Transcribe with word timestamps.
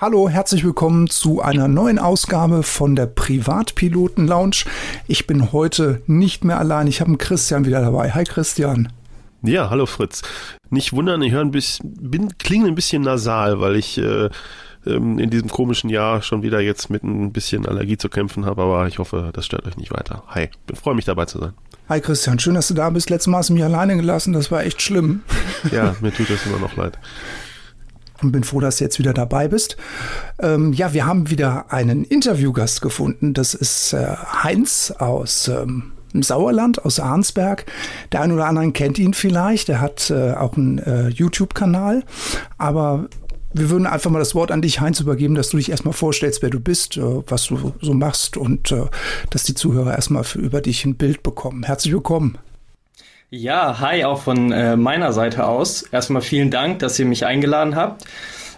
Hallo, 0.00 0.30
herzlich 0.30 0.64
willkommen 0.64 1.10
zu 1.10 1.42
einer 1.42 1.68
neuen 1.68 1.98
Ausgabe 1.98 2.62
von 2.62 2.96
der 2.96 3.04
Privatpiloten 3.04 4.26
Lounge. 4.26 4.64
Ich 5.08 5.26
bin 5.26 5.52
heute 5.52 6.00
nicht 6.06 6.42
mehr 6.42 6.58
allein, 6.58 6.86
ich 6.86 7.02
habe 7.02 7.08
einen 7.08 7.18
Christian 7.18 7.66
wieder 7.66 7.82
dabei. 7.82 8.10
Hi 8.12 8.24
Christian. 8.24 8.90
Ja, 9.42 9.68
hallo 9.68 9.84
Fritz. 9.84 10.22
Nicht 10.70 10.94
wundern, 10.94 11.20
ich 11.20 11.32
höre 11.32 11.42
ein 11.42 11.50
bisschen, 11.50 11.92
bin, 12.00 12.38
klinge 12.38 12.68
ein 12.68 12.74
bisschen 12.74 13.02
nasal, 13.02 13.60
weil 13.60 13.76
ich 13.76 13.98
äh, 13.98 14.30
ähm, 14.86 15.18
in 15.18 15.28
diesem 15.28 15.50
komischen 15.50 15.90
Jahr 15.90 16.22
schon 16.22 16.42
wieder 16.42 16.60
jetzt 16.60 16.88
mit 16.88 17.04
ein 17.04 17.30
bisschen 17.30 17.66
Allergie 17.66 17.98
zu 17.98 18.08
kämpfen 18.08 18.46
habe, 18.46 18.62
aber 18.62 18.86
ich 18.86 18.98
hoffe, 18.98 19.28
das 19.34 19.44
stört 19.44 19.66
euch 19.66 19.76
nicht 19.76 19.92
weiter. 19.92 20.22
Hi, 20.28 20.48
freue 20.72 20.94
mich 20.94 21.04
dabei 21.04 21.26
zu 21.26 21.40
sein. 21.40 21.52
Hi 21.90 22.00
Christian, 22.00 22.38
schön, 22.38 22.54
dass 22.54 22.68
du 22.68 22.74
da 22.74 22.88
bist. 22.88 23.10
Letztes 23.10 23.26
Mal 23.26 23.36
hast 23.36 23.50
du 23.50 23.52
mich 23.52 23.64
alleine 23.64 23.96
gelassen, 23.96 24.32
das 24.32 24.50
war 24.50 24.64
echt 24.64 24.80
schlimm. 24.80 25.24
Ja, 25.70 25.94
mir 26.00 26.10
tut 26.10 26.30
das 26.30 26.46
immer 26.46 26.58
noch 26.58 26.74
leid 26.74 26.98
und 28.22 28.32
bin 28.32 28.44
froh, 28.44 28.60
dass 28.60 28.76
du 28.76 28.84
jetzt 28.84 28.98
wieder 28.98 29.12
dabei 29.12 29.48
bist. 29.48 29.76
Ähm, 30.40 30.72
ja, 30.72 30.92
wir 30.92 31.06
haben 31.06 31.30
wieder 31.30 31.72
einen 31.72 32.04
Interviewgast 32.04 32.82
gefunden. 32.82 33.34
Das 33.34 33.54
ist 33.54 33.92
äh, 33.92 34.16
Heinz 34.42 34.92
aus 34.98 35.48
ähm, 35.48 35.92
Sauerland, 36.14 36.84
aus 36.84 37.00
Arnsberg. 37.00 37.66
Der 38.12 38.22
ein 38.22 38.32
oder 38.32 38.46
andere 38.46 38.72
kennt 38.72 38.98
ihn 38.98 39.14
vielleicht. 39.14 39.68
Er 39.68 39.80
hat 39.80 40.10
äh, 40.10 40.32
auch 40.32 40.56
einen 40.56 40.78
äh, 40.78 41.08
YouTube-Kanal. 41.08 42.04
Aber 42.58 43.08
wir 43.52 43.70
würden 43.70 43.86
einfach 43.86 44.10
mal 44.10 44.18
das 44.18 44.34
Wort 44.34 44.52
an 44.52 44.62
dich, 44.62 44.80
Heinz, 44.80 45.00
übergeben, 45.00 45.34
dass 45.34 45.50
du 45.50 45.56
dich 45.56 45.70
erstmal 45.70 45.94
vorstellst, 45.94 46.42
wer 46.42 46.50
du 46.50 46.60
bist, 46.60 46.96
äh, 46.96 47.02
was 47.26 47.46
du 47.46 47.72
so 47.80 47.94
machst 47.94 48.36
und 48.36 48.72
äh, 48.72 48.84
dass 49.30 49.44
die 49.44 49.54
Zuhörer 49.54 49.94
erstmal 49.94 50.24
für, 50.24 50.38
über 50.38 50.60
dich 50.60 50.84
ein 50.84 50.96
Bild 50.96 51.22
bekommen. 51.22 51.64
Herzlich 51.64 51.92
willkommen. 51.92 52.38
Ja, 53.32 53.78
hi 53.78 54.02
auch 54.02 54.22
von 54.22 54.50
äh, 54.50 54.76
meiner 54.76 55.12
Seite 55.12 55.46
aus. 55.46 55.82
Erstmal 55.82 56.20
vielen 56.20 56.50
Dank, 56.50 56.80
dass 56.80 56.98
ihr 56.98 57.06
mich 57.06 57.26
eingeladen 57.26 57.76
habt. 57.76 58.04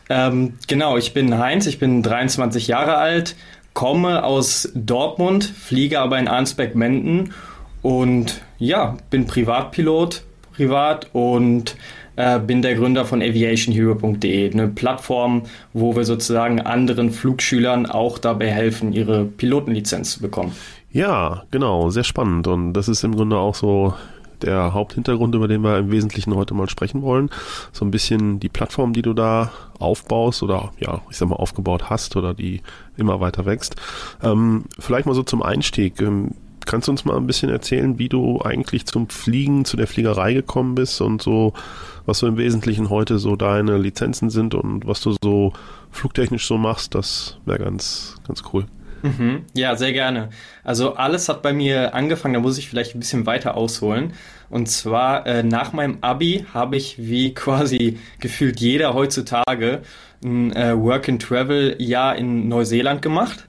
Ähm, 0.09 0.55
genau, 0.67 0.97
ich 0.97 1.12
bin 1.12 1.37
Heinz, 1.37 1.67
ich 1.67 1.79
bin 1.79 2.03
23 2.03 2.69
Jahre 2.69 2.97
alt, 2.97 3.37
komme 3.75 4.25
aus 4.25 4.73
Dortmund, 4.75 5.45
fliege 5.45 6.01
aber 6.01 6.19
in 6.19 6.27
Arnsberg-Menden 6.27 7.34
und 7.83 8.41
ja, 8.59 8.97
bin 9.11 9.27
Privatpilot, 9.27 10.23
privat 10.56 11.11
und 11.12 11.77
äh, 12.17 12.39
bin 12.39 12.62
der 12.62 12.75
Gründer 12.75 13.05
von 13.05 13.20
aviationhero.de, 13.20 14.53
eine 14.53 14.69
Plattform, 14.69 15.42
wo 15.75 15.95
wir 15.97 16.05
sozusagen 16.05 16.62
anderen 16.62 17.11
Flugschülern 17.11 17.84
auch 17.84 18.19
dabei 18.19 18.51
helfen, 18.51 18.95
ihre 18.95 19.27
Pilotenlizenz 19.27 20.12
zu 20.12 20.20
bekommen. 20.20 20.53
Ja, 20.91 21.42
genau, 21.51 21.91
sehr 21.91 22.05
spannend 22.05 22.47
und 22.47 22.73
das 22.73 22.89
ist 22.89 23.05
im 23.05 23.14
Grunde 23.14 23.36
auch 23.36 23.55
so 23.55 23.92
der 24.43 24.75
Haupthintergrund, 24.75 25.35
über 25.35 25.48
den 25.48 25.62
wir 25.62 25.79
im 25.79 25.91
Wesentlichen 25.91 26.35
heute 26.35 26.55
mal 26.55 26.69
sprechen 26.69 27.03
wollen. 27.03 27.31
So 27.73 27.85
ein 27.85 27.91
bisschen 27.91 28.41
die 28.41 28.48
Plattform, 28.48 28.93
die 28.93 29.03
du 29.03 29.15
da 29.15 29.53
aufbaust 29.79 30.43
oder 30.43 30.73
ja, 30.79 31.01
ich 31.11 31.17
sag 31.17 31.29
mal 31.29 31.37
aufgebaut 31.37 31.91
hast 31.91 32.17
oder 32.17 32.35
die 32.35 32.63
immer 32.97 33.20
weiter 33.20 33.47
wächst. 33.47 33.77
Ähm, 34.23 34.65
vielleicht 34.79 35.07
mal 35.07 35.15
so 35.15 35.23
zum 35.23 35.43
Einstieg. 35.43 36.01
Ähm, 36.01 36.33
kannst 36.65 36.89
du 36.89 36.93
uns 36.93 37.05
mal 37.05 37.17
ein 37.17 37.27
bisschen 37.27 37.51
erzählen, 37.51 37.98
wie 37.98 38.09
du 38.09 38.41
eigentlich 38.43 38.87
zum 38.87 39.09
Fliegen, 39.09 39.65
zu 39.65 39.77
der 39.77 39.87
Fliegerei 39.87 40.35
gekommen 40.35 40.75
bist 40.75 41.01
und 41.01 41.23
so, 41.23 41.53
was 42.07 42.19
so 42.19 42.27
im 42.27 42.37
Wesentlichen 42.37 42.91
heute 42.91 43.19
so 43.19 43.37
deine 43.37 43.79
Lizenzen 43.79 44.31
sind 44.31 44.55
und 44.55 44.87
was 44.87 45.01
du 45.01 45.17
so 45.23 45.53
flugtechnisch 45.91 46.47
so 46.47 46.58
machst? 46.58 46.95
Das 46.95 47.39
wäre 47.45 47.58
ganz, 47.58 48.17
ganz 48.27 48.42
cool. 48.52 48.67
Mhm. 49.02 49.45
Ja, 49.55 49.77
sehr 49.77 49.92
gerne. 49.92 50.30
Also 50.64 50.95
alles 50.95 51.29
hat 51.29 51.42
bei 51.42 51.52
mir 51.52 51.95
angefangen, 51.95 52.35
da 52.35 52.40
muss 52.40 52.58
ich 52.58 52.68
vielleicht 52.68 52.95
ein 52.95 53.01
bisschen 53.01 53.27
weiter 53.27 53.57
ausholen. 53.57 54.13
Und 54.48 54.68
zwar 54.68 55.27
äh, 55.27 55.42
nach 55.42 55.73
meinem 55.73 55.98
Abi 56.01 56.46
habe 56.52 56.77
ich 56.77 56.98
wie 56.98 57.35
quasi 57.35 57.98
gefühlt 58.20 58.61
jeder 58.61 58.95
heutzutage 58.95 59.83
ein 60.24 60.52
äh, 60.55 60.79
Work-and-Travel-Jahr 60.79 62.17
in 62.17 62.48
Neuseeland 62.48 63.02
gemacht. 63.02 63.48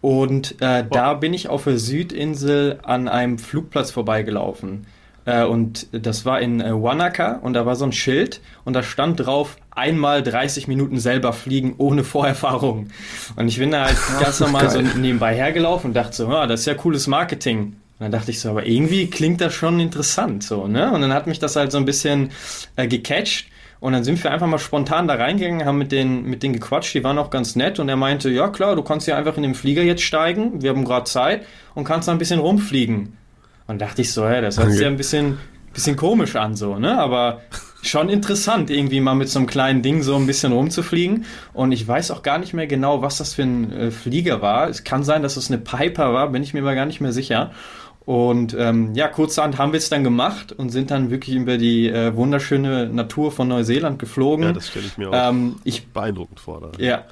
Und 0.00 0.56
äh, 0.60 0.84
oh. 0.84 0.88
da 0.90 1.14
bin 1.14 1.34
ich 1.34 1.48
auf 1.48 1.64
der 1.64 1.78
Südinsel 1.78 2.78
an 2.82 3.08
einem 3.08 3.38
Flugplatz 3.38 3.90
vorbeigelaufen. 3.90 4.86
Äh, 5.28 5.44
und 5.44 5.88
das 5.92 6.24
war 6.24 6.40
in 6.40 6.62
äh, 6.62 6.72
Wanaka 6.72 7.32
und 7.42 7.52
da 7.52 7.66
war 7.66 7.76
so 7.76 7.84
ein 7.84 7.92
Schild 7.92 8.40
und 8.64 8.72
da 8.72 8.82
stand 8.82 9.26
drauf, 9.26 9.58
einmal 9.70 10.22
30 10.22 10.68
Minuten 10.68 10.98
selber 10.98 11.34
fliegen 11.34 11.74
ohne 11.76 12.02
Vorerfahrung. 12.02 12.88
Und 13.36 13.48
ich 13.48 13.58
bin 13.58 13.70
da 13.70 13.84
halt 13.84 13.96
ganz 14.20 14.40
normal 14.40 14.70
so 14.70 14.80
nebenbei 14.80 15.34
hergelaufen 15.34 15.90
und 15.90 15.94
dachte 15.94 16.16
so, 16.16 16.30
ja, 16.32 16.46
das 16.46 16.60
ist 16.60 16.66
ja 16.66 16.74
cooles 16.74 17.08
Marketing. 17.08 17.58
Und 17.58 18.04
dann 18.04 18.10
dachte 18.10 18.30
ich 18.30 18.40
so, 18.40 18.48
aber 18.48 18.64
irgendwie 18.64 19.10
klingt 19.10 19.42
das 19.42 19.52
schon 19.52 19.80
interessant 19.80 20.44
so, 20.44 20.66
ne? 20.66 20.92
Und 20.92 21.02
dann 21.02 21.12
hat 21.12 21.26
mich 21.26 21.38
das 21.38 21.56
halt 21.56 21.72
so 21.72 21.78
ein 21.78 21.84
bisschen 21.84 22.30
äh, 22.76 22.88
gecatcht. 22.88 23.48
Und 23.80 23.92
dann 23.92 24.04
sind 24.04 24.22
wir 24.24 24.30
einfach 24.30 24.46
mal 24.46 24.58
spontan 24.58 25.06
da 25.08 25.14
reingegangen, 25.14 25.66
haben 25.66 25.78
mit 25.78 25.92
denen, 25.92 26.24
mit 26.24 26.42
denen 26.42 26.54
gequatscht, 26.54 26.94
die 26.94 27.04
waren 27.04 27.18
auch 27.18 27.30
ganz 27.30 27.54
nett 27.54 27.78
und 27.78 27.88
er 27.88 27.94
meinte, 27.96 28.28
ja 28.28 28.48
klar, 28.48 28.74
du 28.74 28.82
kannst 28.82 29.06
ja 29.06 29.16
einfach 29.16 29.36
in 29.36 29.44
den 29.44 29.54
Flieger 29.54 29.82
jetzt 29.82 30.02
steigen, 30.02 30.62
wir 30.62 30.70
haben 30.70 30.84
gerade 30.84 31.04
Zeit 31.04 31.46
und 31.74 31.84
kannst 31.84 32.08
da 32.08 32.12
ein 32.12 32.18
bisschen 32.18 32.40
rumfliegen. 32.40 33.12
Und 33.68 33.80
dachte 33.80 34.02
ich 34.02 34.12
so, 34.12 34.24
ja, 34.24 34.40
das 34.40 34.58
hört 34.58 34.72
sich 34.72 34.80
ja 34.80 34.88
ein 34.88 34.96
bisschen, 34.96 35.38
bisschen 35.72 35.94
komisch 35.94 36.36
an, 36.36 36.56
so, 36.56 36.78
ne? 36.78 36.98
Aber 36.98 37.42
schon 37.82 38.08
interessant, 38.08 38.70
irgendwie 38.70 39.00
mal 39.00 39.14
mit 39.14 39.28
so 39.28 39.38
einem 39.38 39.46
kleinen 39.46 39.82
Ding 39.82 40.02
so 40.02 40.16
ein 40.16 40.26
bisschen 40.26 40.52
rumzufliegen. 40.52 41.26
Und 41.52 41.72
ich 41.72 41.86
weiß 41.86 42.10
auch 42.10 42.22
gar 42.22 42.38
nicht 42.38 42.54
mehr 42.54 42.66
genau, 42.66 43.02
was 43.02 43.18
das 43.18 43.34
für 43.34 43.42
ein 43.42 43.70
äh, 43.70 43.90
Flieger 43.90 44.42
war. 44.42 44.68
Es 44.68 44.84
kann 44.84 45.04
sein, 45.04 45.22
dass 45.22 45.36
es 45.36 45.50
eine 45.50 45.58
Piper 45.58 46.12
war, 46.14 46.30
bin 46.30 46.42
ich 46.42 46.54
mir 46.54 46.60
aber 46.60 46.74
gar 46.74 46.86
nicht 46.86 47.00
mehr 47.00 47.12
sicher. 47.12 47.52
Und 48.06 48.56
ähm, 48.58 48.94
ja, 48.94 49.06
kurzerhand 49.06 49.58
haben 49.58 49.72
wir 49.72 49.78
es 49.78 49.90
dann 49.90 50.02
gemacht 50.02 50.50
und 50.50 50.70
sind 50.70 50.90
dann 50.90 51.10
wirklich 51.10 51.36
über 51.36 51.58
die 51.58 51.90
äh, 51.90 52.16
wunderschöne 52.16 52.88
Natur 52.88 53.30
von 53.30 53.48
Neuseeland 53.48 53.98
geflogen. 53.98 54.46
Ja, 54.46 54.52
das 54.54 54.68
stelle 54.68 54.86
ich 54.86 54.96
mir 54.96 55.10
auch 55.10 55.28
ähm, 55.28 55.56
ich, 55.64 55.88
beeindruckend 55.88 56.40
vor. 56.40 56.62
Da. 56.62 56.82
Ja, 56.82 57.04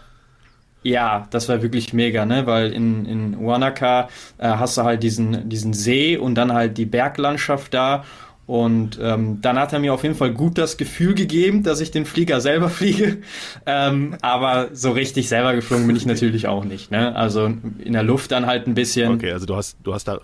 ja, 0.87 1.27
das 1.31 1.49
war 1.49 1.63
wirklich 1.63 1.93
mega, 1.93 2.25
ne? 2.25 2.47
Weil 2.47 2.73
in, 2.73 3.07
in 3.07 3.47
Wanaka 3.47 4.09
äh, 4.39 4.49
hast 4.49 4.79
du 4.79 4.83
halt 4.83 5.03
diesen, 5.03 5.49
diesen 5.49 5.73
See 5.73 6.17
und 6.17 6.37
dann 6.37 6.53
halt 6.53 6.79
die 6.79 6.87
Berglandschaft 6.87 7.75
da. 7.75 8.05
Und 8.47 8.97
ähm, 9.03 9.41
dann 9.41 9.59
hat 9.59 9.73
er 9.73 9.81
mir 9.81 9.93
auf 9.93 10.05
jeden 10.05 10.15
Fall 10.15 10.33
gut 10.33 10.57
das 10.57 10.77
Gefühl 10.77 11.15
gegeben, 11.15 11.65
dass 11.65 11.81
ich 11.81 11.91
den 11.91 12.07
Flieger 12.07 12.41
selber 12.41 12.69
fliege. 12.71 13.19
Ähm, 13.67 14.17
aber 14.23 14.69
so 14.73 14.93
richtig 14.93 15.29
selber 15.29 15.55
geflogen 15.55 15.89
bin 15.89 15.97
ich 15.97 16.07
natürlich 16.07 16.47
auch 16.47 16.65
nicht. 16.65 16.93
Ne? 16.93 17.17
Also 17.17 17.53
in 17.79 17.93
der 17.93 18.05
Luft 18.05 18.31
dann 18.31 18.47
halt 18.47 18.69
ein 18.69 18.75
bisschen. 18.75 19.15
Okay, 19.15 19.33
also 19.33 19.47
du 19.47 19.57
hast, 19.57 19.77
du 19.83 19.93
hast 19.93 20.05
da 20.07 20.21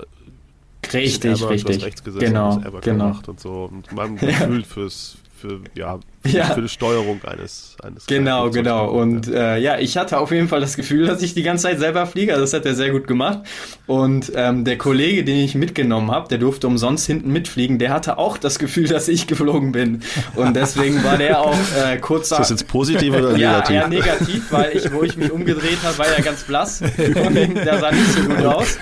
richtig, 0.92 1.32
Airbus, 1.32 1.50
richtig, 1.50 1.84
rechts 1.84 2.04
gesessen, 2.04 2.26
genau, 2.26 2.58
genau. 2.58 2.80
gemacht 2.80 3.28
und 3.28 3.40
so 3.40 3.68
und 3.72 3.90
man 3.92 4.16
Gefühl 4.16 4.60
ja. 4.60 4.66
fürs 4.66 5.16
für, 5.36 5.60
ja, 5.74 5.98
ja. 6.26 6.44
für 6.46 6.62
die 6.62 6.68
Steuerung 6.68 7.20
eines. 7.24 7.76
eines 7.82 8.06
genau, 8.06 8.50
genau. 8.50 8.90
Und 8.90 9.26
ja. 9.26 9.54
Äh, 9.54 9.62
ja, 9.62 9.78
ich 9.78 9.96
hatte 9.96 10.18
auf 10.18 10.30
jeden 10.30 10.48
Fall 10.48 10.60
das 10.60 10.76
Gefühl, 10.76 11.06
dass 11.06 11.22
ich 11.22 11.34
die 11.34 11.42
ganze 11.42 11.64
Zeit 11.64 11.78
selber 11.78 12.06
fliege. 12.06 12.32
Also 12.32 12.44
das 12.44 12.52
hat 12.52 12.66
er 12.66 12.74
sehr 12.74 12.90
gut 12.90 13.06
gemacht. 13.06 13.40
Und 13.86 14.32
ähm, 14.34 14.64
der 14.64 14.78
Kollege, 14.78 15.24
den 15.24 15.38
ich 15.38 15.54
mitgenommen 15.54 16.10
habe, 16.10 16.28
der 16.28 16.38
durfte 16.38 16.66
umsonst 16.66 17.06
hinten 17.06 17.32
mitfliegen, 17.32 17.78
der 17.78 17.90
hatte 17.90 18.18
auch 18.18 18.38
das 18.38 18.58
Gefühl, 18.58 18.88
dass 18.88 19.08
ich 19.08 19.26
geflogen 19.26 19.72
bin. 19.72 20.02
Und 20.36 20.54
deswegen 20.54 21.02
war 21.04 21.18
der 21.18 21.40
auch 21.40 21.58
äh, 21.84 21.98
kurz. 21.98 22.30
Ist 22.30 22.38
das 22.38 22.50
jetzt 22.50 22.68
positiv 22.68 23.14
oder 23.14 23.32
negativ? 23.36 23.76
Ja, 23.76 23.88
negativ, 23.88 24.52
weil 24.52 24.76
ich, 24.76 24.92
wo 24.92 25.02
ich 25.02 25.16
mich 25.16 25.30
umgedreht 25.30 25.78
habe, 25.82 25.98
war 25.98 26.06
er 26.06 26.22
ganz 26.22 26.44
blass. 26.44 26.82
Und 27.26 27.34
der 27.34 27.78
sah 27.78 27.90
nicht 27.90 28.12
so 28.12 28.22
gut 28.22 28.44
aus. 28.44 28.78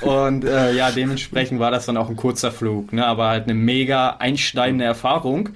Und 0.00 0.44
äh, 0.44 0.74
ja, 0.74 0.90
dementsprechend 0.90 1.60
war 1.60 1.70
das 1.70 1.86
dann 1.86 1.96
auch 1.96 2.08
ein 2.08 2.16
kurzer 2.16 2.52
Flug. 2.52 2.92
Ne? 2.92 3.06
Aber 3.06 3.28
halt 3.28 3.44
eine 3.44 3.54
mega 3.54 4.16
einschneidende 4.18 4.84
Erfahrung. 4.84 5.50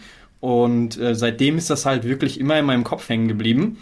Und 0.44 1.00
äh, 1.00 1.14
seitdem 1.14 1.56
ist 1.56 1.70
das 1.70 1.87
halt 1.87 2.05
wirklich 2.05 2.38
immer 2.38 2.58
in 2.58 2.67
meinem 2.67 2.85
Kopf 2.85 3.08
hängen 3.08 3.29
geblieben. 3.29 3.79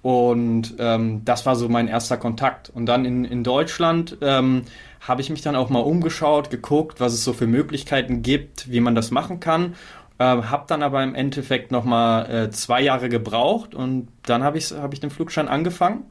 Und 0.00 0.72
ähm, 0.78 1.26
das 1.26 1.44
war 1.44 1.56
so 1.56 1.68
mein 1.68 1.88
erster 1.88 2.16
Kontakt. 2.16 2.70
Und 2.70 2.86
dann 2.86 3.04
in, 3.04 3.26
in 3.26 3.44
Deutschland 3.44 4.16
ähm, 4.22 4.62
habe 5.02 5.20
ich 5.20 5.28
mich 5.28 5.42
dann 5.42 5.54
auch 5.54 5.68
mal 5.68 5.80
umgeschaut, 5.80 6.48
geguckt, 6.48 7.00
was 7.00 7.12
es 7.12 7.22
so 7.22 7.34
für 7.34 7.46
Möglichkeiten 7.46 8.22
gibt, 8.22 8.70
wie 8.70 8.80
man 8.80 8.94
das 8.94 9.10
machen 9.10 9.40
kann. 9.40 9.74
Äh, 10.16 10.24
habe 10.24 10.64
dann 10.66 10.82
aber 10.82 11.02
im 11.02 11.14
Endeffekt 11.14 11.70
noch 11.70 11.84
mal 11.84 12.22
äh, 12.30 12.50
zwei 12.50 12.80
Jahre 12.80 13.10
gebraucht 13.10 13.74
und 13.74 14.08
dann 14.22 14.42
habe 14.42 14.56
ich, 14.56 14.72
hab 14.72 14.94
ich 14.94 15.00
den 15.00 15.10
Flugschein 15.10 15.48
angefangen. 15.48 16.04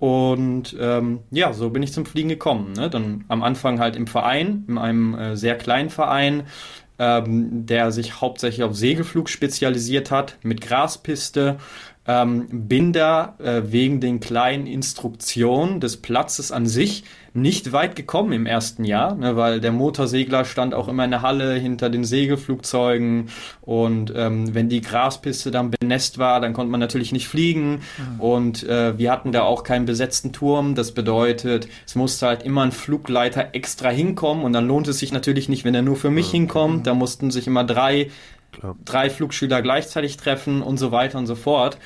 Und 0.00 0.76
ähm, 0.80 1.20
ja, 1.30 1.52
so 1.52 1.70
bin 1.70 1.84
ich 1.84 1.92
zum 1.92 2.04
Fliegen 2.04 2.28
gekommen. 2.28 2.72
Ne? 2.72 2.90
Dann 2.90 3.24
am 3.28 3.44
Anfang 3.44 3.78
halt 3.78 3.94
im 3.94 4.08
Verein, 4.08 4.64
in 4.66 4.76
einem 4.76 5.14
äh, 5.14 5.36
sehr 5.36 5.56
kleinen 5.56 5.90
Verein, 5.90 6.42
ähm, 6.98 7.66
der 7.66 7.92
sich 7.92 8.20
hauptsächlich 8.20 8.64
auf 8.64 8.76
Segelflug 8.76 9.28
spezialisiert 9.28 10.10
hat, 10.10 10.36
mit 10.42 10.60
Graspiste. 10.60 11.58
Ähm, 12.08 12.46
bin 12.50 12.92
da 12.92 13.34
äh, 13.38 13.62
wegen 13.66 14.00
den 14.00 14.20
kleinen 14.20 14.66
Instruktionen 14.66 15.80
des 15.80 15.96
Platzes 15.96 16.52
an 16.52 16.66
sich 16.66 17.02
nicht 17.36 17.72
weit 17.72 17.94
gekommen 17.94 18.32
im 18.32 18.46
ersten 18.46 18.84
Jahr, 18.84 19.14
ne, 19.14 19.36
weil 19.36 19.60
der 19.60 19.72
Motorsegler 19.72 20.44
stand 20.44 20.74
auch 20.74 20.88
immer 20.88 21.04
in 21.04 21.10
der 21.10 21.22
Halle 21.22 21.54
hinter 21.54 21.90
den 21.90 22.04
Segelflugzeugen 22.04 23.28
und 23.60 24.12
ähm, 24.16 24.54
wenn 24.54 24.68
die 24.68 24.80
Graspiste 24.80 25.50
dann 25.50 25.70
benässt 25.70 26.18
war, 26.18 26.40
dann 26.40 26.52
konnte 26.52 26.70
man 26.70 26.80
natürlich 26.80 27.12
nicht 27.12 27.28
fliegen 27.28 27.80
mhm. 27.98 28.20
und 28.20 28.62
äh, 28.64 28.98
wir 28.98 29.12
hatten 29.12 29.32
da 29.32 29.42
auch 29.42 29.62
keinen 29.62 29.86
besetzten 29.86 30.32
Turm. 30.32 30.74
Das 30.74 30.92
bedeutet, 30.92 31.68
es 31.86 31.94
musste 31.94 32.26
halt 32.26 32.42
immer 32.42 32.62
ein 32.62 32.72
Flugleiter 32.72 33.50
extra 33.52 33.90
hinkommen 33.90 34.44
und 34.44 34.52
dann 34.52 34.66
lohnt 34.66 34.88
es 34.88 34.98
sich 34.98 35.12
natürlich 35.12 35.48
nicht, 35.48 35.64
wenn 35.64 35.74
er 35.74 35.82
nur 35.82 35.96
für 35.96 36.10
mich 36.10 36.28
mhm. 36.28 36.36
hinkommt. 36.36 36.86
Da 36.86 36.94
mussten 36.94 37.30
sich 37.30 37.46
immer 37.46 37.64
drei, 37.64 38.10
drei 38.84 39.10
Flugschüler 39.10 39.62
gleichzeitig 39.62 40.16
treffen 40.16 40.62
und 40.62 40.78
so 40.78 40.90
weiter 40.90 41.18
und 41.18 41.26
so 41.26 41.34
fort. 41.34 41.78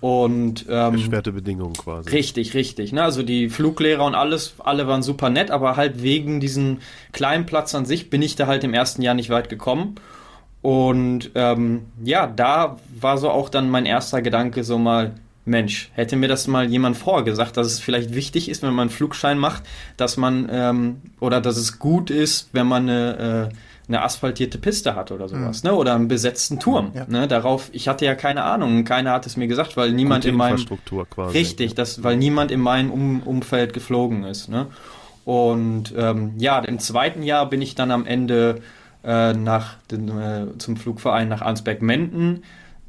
Und 0.00 0.66
ähm, 0.68 0.92
beschwerte 0.92 1.32
Bedingungen 1.32 1.74
quasi. 1.74 2.10
Richtig, 2.10 2.54
richtig. 2.54 2.92
Ne? 2.92 3.02
Also 3.02 3.22
die 3.22 3.48
Fluglehrer 3.48 4.04
und 4.04 4.14
alles, 4.14 4.54
alle 4.58 4.86
waren 4.86 5.02
super 5.02 5.28
nett, 5.28 5.50
aber 5.50 5.76
halt 5.76 6.02
wegen 6.02 6.38
diesem 6.38 6.78
kleinen 7.12 7.46
Platz 7.46 7.74
an 7.74 7.84
sich 7.84 8.08
bin 8.08 8.22
ich 8.22 8.36
da 8.36 8.46
halt 8.46 8.62
im 8.62 8.74
ersten 8.74 9.02
Jahr 9.02 9.14
nicht 9.14 9.30
weit 9.30 9.48
gekommen. 9.48 9.96
Und 10.62 11.30
ähm, 11.34 11.86
ja, 12.02 12.26
da 12.26 12.78
war 13.00 13.18
so 13.18 13.30
auch 13.30 13.48
dann 13.48 13.70
mein 13.70 13.86
erster 13.86 14.22
Gedanke 14.22 14.64
so 14.64 14.78
mal, 14.78 15.14
Mensch, 15.44 15.90
hätte 15.94 16.16
mir 16.16 16.28
das 16.28 16.46
mal 16.46 16.68
jemand 16.68 16.96
vorgesagt, 16.96 17.56
dass 17.56 17.66
es 17.66 17.80
vielleicht 17.80 18.14
wichtig 18.14 18.48
ist, 18.48 18.62
wenn 18.62 18.74
man 18.74 18.88
einen 18.88 18.90
Flugschein 18.90 19.38
macht, 19.38 19.62
dass 19.96 20.16
man 20.16 20.48
ähm, 20.50 20.96
oder 21.20 21.40
dass 21.40 21.56
es 21.56 21.78
gut 21.78 22.10
ist, 22.10 22.50
wenn 22.52 22.66
man 22.66 22.88
eine, 22.88 23.50
äh, 23.50 23.54
eine 23.88 24.02
asphaltierte 24.02 24.58
Piste 24.58 24.94
hat 24.94 25.10
oder 25.10 25.28
sowas, 25.28 25.62
mhm. 25.62 25.70
ne? 25.70 25.76
Oder 25.76 25.94
einen 25.94 26.08
besetzten 26.08 26.60
Turm. 26.60 26.92
Ja. 26.94 27.06
Ne? 27.08 27.26
Darauf, 27.26 27.70
ich 27.72 27.88
hatte 27.88 28.04
ja 28.04 28.14
keine 28.14 28.44
Ahnung, 28.44 28.84
keiner 28.84 29.12
hat 29.12 29.26
es 29.26 29.36
mir 29.36 29.48
gesagt, 29.48 29.76
weil 29.76 29.92
niemand 29.92 30.24
Gute 30.24 30.30
in 30.30 30.36
meinem 30.36 30.66
quasi. 31.10 31.36
richtig, 31.36 31.74
das, 31.74 32.04
weil 32.04 32.16
niemand 32.16 32.50
in 32.50 32.60
meinem 32.60 32.90
um 32.90 33.22
Umfeld 33.22 33.72
geflogen 33.72 34.24
ist. 34.24 34.48
Ne? 34.48 34.66
Und 35.24 35.94
ähm, 35.96 36.34
ja, 36.38 36.58
im 36.60 36.78
zweiten 36.78 37.22
Jahr 37.22 37.48
bin 37.48 37.62
ich 37.62 37.74
dann 37.74 37.90
am 37.90 38.06
Ende 38.06 38.60
äh, 39.04 39.32
nach 39.32 39.76
den, 39.90 40.08
äh, 40.18 40.58
zum 40.58 40.76
Flugverein 40.76 41.28
nach 41.28 41.40
Arnsberg-Menden 41.40 42.44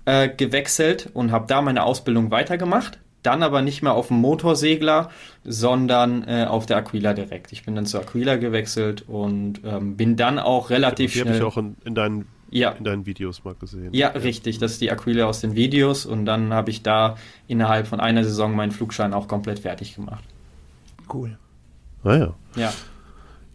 äh, 0.05 0.29
gewechselt 0.29 1.09
und 1.13 1.31
habe 1.31 1.45
da 1.47 1.61
meine 1.61 1.83
Ausbildung 1.83 2.31
weitergemacht. 2.31 2.97
Dann 3.23 3.43
aber 3.43 3.61
nicht 3.61 3.81
mehr 3.81 3.93
auf 3.93 4.07
dem 4.07 4.17
Motorsegler, 4.17 5.09
sondern 5.43 6.25
äh, 6.27 6.45
auf 6.49 6.65
der 6.65 6.77
Aquila 6.77 7.13
direkt. 7.13 7.51
Ich 7.51 7.65
bin 7.65 7.75
dann 7.75 7.85
zur 7.85 8.01
Aquila 8.01 8.37
gewechselt 8.37 9.03
und 9.07 9.61
ähm, 9.65 9.97
bin 9.97 10.15
dann 10.15 10.39
auch 10.39 10.69
relativ 10.69 11.11
die 11.11 11.19
schnell. 11.19 11.33
Die 11.33 11.39
habe 11.41 11.49
ich 11.49 11.53
auch 11.53 11.57
in, 11.57 11.75
in, 11.83 11.95
deinen, 11.95 12.27
ja. 12.49 12.71
in 12.71 12.85
deinen 12.85 13.05
Videos 13.05 13.43
mal 13.43 13.55
gesehen. 13.55 13.89
Ja, 13.93 14.09
richtig. 14.09 14.59
Das 14.59 14.71
ist 14.71 14.81
die 14.81 14.89
Aquila 14.89 15.25
aus 15.25 15.41
den 15.41 15.55
Videos 15.55 16.05
und 16.05 16.25
dann 16.25 16.53
habe 16.53 16.69
ich 16.69 16.81
da 16.81 17.17
innerhalb 17.47 17.87
von 17.87 17.99
einer 17.99 18.23
Saison 18.23 18.55
meinen 18.55 18.71
Flugschein 18.71 19.13
auch 19.13 19.27
komplett 19.27 19.59
fertig 19.59 19.95
gemacht. 19.95 20.23
Cool. 21.13 21.37
Ah 22.03 22.15
ja. 22.15 22.33
Ja. 22.55 22.73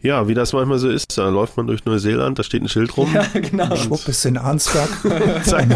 Ja, 0.01 0.27
wie 0.27 0.35
das 0.35 0.53
manchmal 0.53 0.77
so 0.77 0.87
ist, 0.87 1.17
da 1.17 1.29
läuft 1.29 1.57
man 1.57 1.65
durch 1.65 1.83
Neuseeland, 1.85 2.37
da 2.37 2.43
steht 2.43 2.61
ein 2.61 2.69
Schild 2.69 2.95
rum. 2.95 3.09
Ja, 3.13 3.25
genau. 3.33 3.75
Schwupp 3.75 4.07
ist 4.07 4.23
in 4.25 4.37
Arnsberg. 4.37 4.89
zack, 5.43 5.67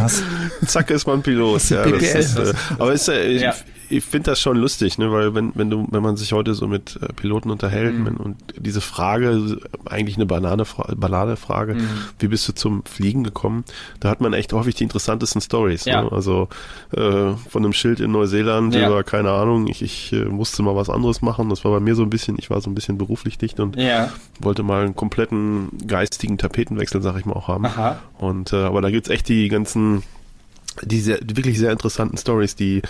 zack 0.68 0.92
ist 0.92 1.07
man 1.07 1.24
Pilot. 1.24 1.71
Ja, 1.71 1.88
das 1.88 2.03
ist, 2.03 2.38
äh, 2.38 2.53
aber 2.77 2.94
ist, 2.94 3.09
äh, 3.09 3.38
ja 3.39 3.56
ich 3.56 3.79
finde 4.01 4.31
das 4.31 4.39
schon 4.39 4.57
lustig, 4.57 4.97
ne? 4.97 5.12
weil 5.12 5.33
wenn, 5.33 5.51
wenn 5.56 5.69
du, 5.69 5.88
wenn 5.89 6.03
man 6.03 6.15
sich 6.15 6.31
heute 6.33 6.53
so 6.53 6.68
mit 6.68 7.00
äh, 7.01 7.12
Piloten 7.13 7.50
unterhält 7.50 7.95
mhm. 7.95 8.18
und 8.18 8.38
diese 8.57 8.81
Frage, 8.81 9.59
eigentlich 9.86 10.15
eine 10.15 10.25
Banane, 10.25 10.63
banale 10.95 11.36
Frage, 11.36 11.75
mhm. 11.75 11.89
wie 12.19 12.27
bist 12.27 12.47
du 12.47 12.53
zum 12.53 12.83
Fliegen 12.86 13.24
gekommen? 13.24 13.63
Da 14.00 14.09
hat 14.09 14.21
man 14.21 14.33
echt 14.33 14.53
häufig 14.53 14.75
die 14.75 14.83
interessantesten 14.83 15.41
Stories. 15.41 15.86
Ja. 15.86 16.03
Ne? 16.03 16.12
Also 16.12 16.50
äh, 16.95 17.33
von 17.33 17.63
einem 17.63 17.74
Schild 17.74 18.00
in 18.00 18.12
Neuseeland 18.12 18.75
ja. 18.75 18.88
über, 18.88 19.03
keine 19.03 19.31
Ahnung, 19.31 19.68
ich, 19.68 19.81
ich 19.81 20.13
äh, 20.13 20.25
musste 20.25 20.62
mal 20.62 20.75
was 20.75 20.89
anderes 20.89 21.21
machen. 21.21 21.50
Das 21.50 21.65
war 21.65 21.71
bei 21.71 21.80
mir 21.80 21.95
so 21.95 22.03
ein 22.03 22.09
bisschen, 22.09 22.38
ich 22.38 22.50
war 22.50 22.62
so 22.62 22.69
ein 22.69 22.75
bisschen 22.75 22.97
beruflich 22.97 23.38
dicht 23.38 23.59
und 23.59 23.75
ja. 23.75 24.12
wollte 24.39 24.63
mal 24.63 24.83
einen 24.83 24.95
kompletten 24.95 25.69
geistigen 25.88 26.38
Tapetenwechsel, 26.38 27.01
sag 27.01 27.18
ich 27.18 27.25
mal, 27.25 27.33
auch 27.33 27.47
haben. 27.47 27.65
Aha. 27.65 28.00
Und 28.18 28.53
äh, 28.53 28.57
aber 28.57 28.81
da 28.81 28.92
gibt's 28.92 29.09
echt 29.09 29.27
die 29.30 29.47
ganzen, 29.47 30.03
die, 30.83 31.00
sehr, 31.00 31.19
die 31.19 31.35
wirklich 31.38 31.57
sehr 31.57 31.71
interessanten 31.71 32.18
Stories, 32.18 32.56
die 32.56 32.81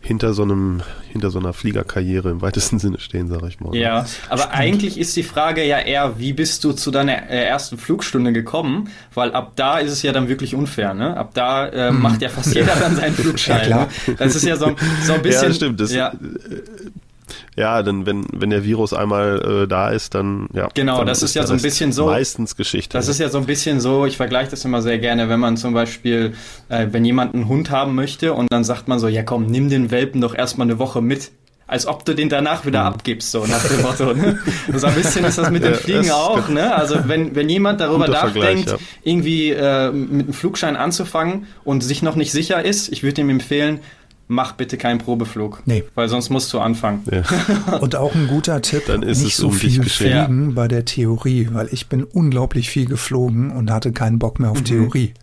hinter 0.00 0.32
so 0.32 0.42
einem, 0.42 0.82
hinter 1.10 1.30
so 1.30 1.38
einer 1.38 1.52
Fliegerkarriere 1.52 2.30
im 2.30 2.40
weitesten 2.40 2.78
Sinne 2.78 3.00
stehen, 3.00 3.28
sage 3.28 3.48
ich 3.48 3.60
mal. 3.60 3.74
Ja, 3.74 4.06
aber 4.28 4.42
Spannend. 4.42 4.54
eigentlich 4.54 4.98
ist 4.98 5.16
die 5.16 5.22
Frage 5.22 5.64
ja 5.64 5.78
eher, 5.78 6.18
wie 6.18 6.32
bist 6.32 6.64
du 6.64 6.72
zu 6.72 6.90
deiner 6.90 7.28
äh, 7.28 7.44
ersten 7.44 7.78
Flugstunde 7.78 8.32
gekommen? 8.32 8.90
Weil 9.14 9.32
ab 9.32 9.52
da 9.56 9.78
ist 9.78 9.92
es 9.92 10.02
ja 10.02 10.12
dann 10.12 10.28
wirklich 10.28 10.54
unfair, 10.54 10.94
ne? 10.94 11.16
Ab 11.16 11.30
da 11.34 11.68
äh, 11.68 11.88
hm. 11.88 12.00
macht 12.00 12.22
ja 12.22 12.28
fast 12.28 12.54
jeder 12.54 12.76
dann 12.76 12.96
seinen 12.96 13.14
Flugschein. 13.16 13.58
ja, 13.58 13.66
klar. 13.66 13.88
Ne? 14.06 14.14
Das 14.16 14.36
ist 14.36 14.44
ja 14.44 14.56
so, 14.56 14.76
so 15.04 15.12
ein 15.14 15.22
bisschen. 15.22 15.48
Ja, 15.48 15.54
stimmt. 15.54 15.80
Das, 15.80 15.92
ja. 15.92 16.12
Ja, 17.56 17.82
denn 17.82 18.06
wenn, 18.06 18.26
wenn 18.32 18.50
der 18.50 18.64
Virus 18.64 18.92
einmal 18.92 19.62
äh, 19.64 19.68
da 19.68 19.90
ist, 19.90 20.14
dann 20.14 20.48
ja. 20.52 20.68
Genau, 20.74 20.98
dann 20.98 21.06
das 21.06 21.22
ist 21.22 21.34
ja 21.34 21.46
so 21.46 21.54
ein 21.54 21.62
bisschen 21.62 21.92
so. 21.92 22.06
Meistens 22.06 22.56
Geschichte. 22.56 22.96
Das 22.96 23.08
ist 23.08 23.20
ja 23.20 23.28
so 23.28 23.38
ein 23.38 23.46
bisschen 23.46 23.80
so, 23.80 24.06
ich 24.06 24.16
vergleiche 24.16 24.50
das 24.50 24.64
immer 24.64 24.82
sehr 24.82 24.98
gerne, 24.98 25.28
wenn 25.28 25.40
man 25.40 25.56
zum 25.56 25.74
Beispiel, 25.74 26.34
äh, 26.68 26.86
wenn 26.90 27.04
jemand 27.04 27.34
einen 27.34 27.48
Hund 27.48 27.70
haben 27.70 27.94
möchte 27.94 28.32
und 28.32 28.52
dann 28.52 28.64
sagt 28.64 28.88
man 28.88 28.98
so, 28.98 29.08
ja 29.08 29.22
komm, 29.22 29.46
nimm 29.46 29.68
den 29.70 29.90
Welpen 29.90 30.20
doch 30.20 30.34
erstmal 30.34 30.66
eine 30.66 30.78
Woche 30.78 31.00
mit 31.02 31.30
als 31.68 31.86
ob 31.86 32.04
du 32.06 32.14
den 32.14 32.30
danach 32.30 32.64
wieder 32.64 32.80
mhm. 32.80 32.94
abgibst, 32.94 33.30
so 33.30 33.44
nach 33.46 33.62
dem 33.68 33.82
Motto. 33.82 34.14
Ne? 34.14 34.38
So 34.74 34.86
ein 34.86 34.94
bisschen 34.94 35.24
ist 35.24 35.38
das 35.38 35.50
mit 35.50 35.62
dem 35.62 35.74
Fliegen 35.74 36.04
ja, 36.04 36.14
auch. 36.14 36.48
Ne? 36.48 36.74
Also 36.74 36.96
wenn, 37.06 37.34
wenn 37.36 37.48
jemand 37.48 37.80
darüber 37.80 38.08
nachdenkt, 38.08 38.70
ja. 38.70 38.76
irgendwie 39.02 39.50
äh, 39.50 39.92
mit 39.92 40.26
einem 40.26 40.32
Flugschein 40.32 40.76
anzufangen 40.76 41.46
und 41.64 41.82
sich 41.82 42.02
noch 42.02 42.16
nicht 42.16 42.32
sicher 42.32 42.64
ist, 42.64 42.90
ich 42.90 43.02
würde 43.02 43.20
ihm 43.20 43.28
empfehlen, 43.28 43.80
mach 44.28 44.52
bitte 44.52 44.76
keinen 44.76 44.98
Probeflug. 44.98 45.62
Nee. 45.64 45.84
Weil 45.94 46.08
sonst 46.08 46.28
musst 46.30 46.52
du 46.52 46.60
anfangen. 46.60 47.02
Ja. 47.10 47.78
Und 47.80 47.96
auch 47.96 48.14
ein 48.14 48.28
guter 48.28 48.62
Tipp, 48.62 48.84
Dann 48.86 49.02
ist 49.02 49.22
nicht 49.22 49.32
es 49.32 49.38
so 49.38 49.48
um 49.48 49.54
viel 49.54 49.82
fliegen 49.82 50.50
ja. 50.50 50.54
bei 50.54 50.68
der 50.68 50.84
Theorie, 50.84 51.48
weil 51.50 51.68
ich 51.72 51.88
bin 51.88 52.04
unglaublich 52.04 52.70
viel 52.70 52.86
geflogen 52.86 53.50
und 53.50 53.70
hatte 53.70 53.92
keinen 53.92 54.18
Bock 54.18 54.38
mehr 54.38 54.50
auf 54.50 54.60
mhm. 54.60 54.64
Theorie. 54.64 55.14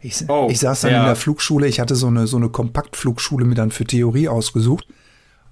Ich, 0.00 0.24
oh, 0.28 0.48
ich 0.50 0.58
saß 0.58 0.80
dann 0.80 0.92
ja. 0.92 1.00
in 1.00 1.06
der 1.06 1.16
Flugschule, 1.16 1.68
ich 1.68 1.78
hatte 1.78 1.94
so 1.94 2.06
eine, 2.06 2.26
so 2.26 2.38
eine 2.38 2.48
Kompaktflugschule 2.48 3.44
mir 3.44 3.54
dann 3.54 3.70
für 3.70 3.84
Theorie 3.84 4.28
ausgesucht. 4.28 4.86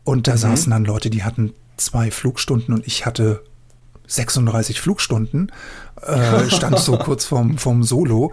Und 0.04 0.26
da 0.26 0.32
mhm. 0.32 0.38
saßen 0.38 0.70
dann 0.70 0.86
Leute, 0.86 1.10
die 1.10 1.22
hatten 1.22 1.52
zwei 1.76 2.10
Flugstunden 2.10 2.74
und 2.74 2.86
ich 2.86 3.04
hatte 3.04 3.42
36 4.06 4.80
Flugstunden, 4.80 5.52
äh, 6.02 6.48
stand 6.50 6.78
so 6.78 6.96
kurz 6.96 7.26
vorm, 7.26 7.58
vorm 7.58 7.82
Solo. 7.82 8.32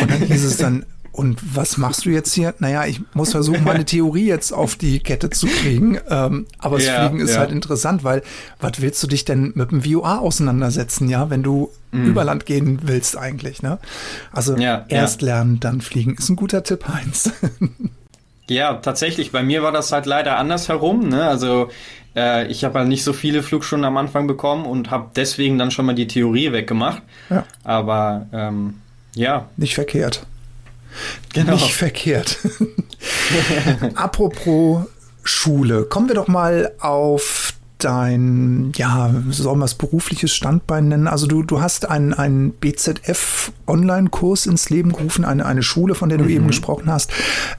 Und 0.00 0.10
dann 0.10 0.22
hieß 0.22 0.44
es 0.44 0.56
dann, 0.56 0.84
und 1.12 1.56
was 1.56 1.76
machst 1.76 2.06
du 2.06 2.10
jetzt 2.10 2.32
hier? 2.32 2.54
Naja, 2.58 2.86
ich 2.86 3.02
muss 3.12 3.32
versuchen, 3.32 3.64
meine 3.64 3.84
Theorie 3.84 4.26
jetzt 4.26 4.50
auf 4.50 4.76
die 4.76 4.98
Kette 4.98 5.28
zu 5.28 5.46
kriegen. 5.46 6.00
Ähm, 6.08 6.46
aber 6.58 6.76
das 6.76 6.86
ja, 6.86 7.06
Fliegen 7.06 7.20
ist 7.22 7.34
ja. 7.34 7.40
halt 7.40 7.52
interessant, 7.52 8.02
weil 8.02 8.22
was 8.60 8.80
willst 8.80 9.02
du 9.02 9.06
dich 9.06 9.26
denn 9.26 9.52
mit 9.54 9.70
dem 9.70 9.82
VOA 9.82 10.18
auseinandersetzen, 10.18 11.10
ja, 11.10 11.28
wenn 11.28 11.42
du 11.42 11.70
mm. 11.90 12.06
über 12.06 12.24
Land 12.24 12.46
gehen 12.46 12.80
willst 12.84 13.18
eigentlich, 13.18 13.62
ne? 13.62 13.78
Also 14.32 14.56
ja, 14.56 14.86
erst 14.88 15.20
lernen, 15.20 15.60
dann 15.60 15.82
fliegen 15.82 16.14
ist 16.16 16.30
ein 16.30 16.36
guter 16.36 16.62
Tipp, 16.62 16.88
Heinz. 16.88 17.30
ja, 18.48 18.74
tatsächlich. 18.74 19.32
Bei 19.32 19.42
mir 19.42 19.62
war 19.62 19.72
das 19.72 19.92
halt 19.92 20.06
leider 20.06 20.38
andersherum, 20.38 21.10
ne? 21.10 21.24
Also 21.24 21.68
äh, 22.16 22.46
ich 22.46 22.64
habe 22.64 22.78
halt 22.78 22.88
nicht 22.88 23.04
so 23.04 23.12
viele 23.12 23.42
Flugstunden 23.42 23.84
am 23.84 23.98
Anfang 23.98 24.26
bekommen 24.26 24.64
und 24.64 24.90
habe 24.90 25.10
deswegen 25.14 25.58
dann 25.58 25.70
schon 25.70 25.84
mal 25.84 25.94
die 25.94 26.06
Theorie 26.06 26.52
weggemacht. 26.52 27.02
Ja. 27.28 27.44
Aber 27.64 28.26
ähm, 28.32 28.78
ja. 29.14 29.48
Nicht 29.58 29.74
verkehrt. 29.74 30.26
Genau. 31.32 31.52
Nicht 31.52 31.74
verkehrt. 31.74 32.38
Apropos 33.94 34.86
Schule, 35.24 35.84
kommen 35.84 36.08
wir 36.08 36.14
doch 36.14 36.28
mal 36.28 36.72
auf 36.80 37.54
dein, 37.78 38.72
ja, 38.76 39.12
soll 39.30 39.56
man 39.56 39.66
es 39.66 39.74
berufliches 39.74 40.32
Standbein 40.32 40.88
nennen? 40.88 41.08
Also 41.08 41.26
du, 41.26 41.42
du 41.42 41.60
hast 41.60 41.88
einen, 41.88 42.14
einen 42.14 42.52
BZF-Online-Kurs 42.52 44.46
ins 44.46 44.70
Leben 44.70 44.92
gerufen, 44.92 45.24
eine, 45.24 45.46
eine 45.46 45.62
Schule, 45.62 45.94
von 45.94 46.08
der 46.08 46.18
du 46.18 46.24
mhm. 46.24 46.30
eben 46.30 46.46
gesprochen 46.46 46.90
hast. 46.90 47.10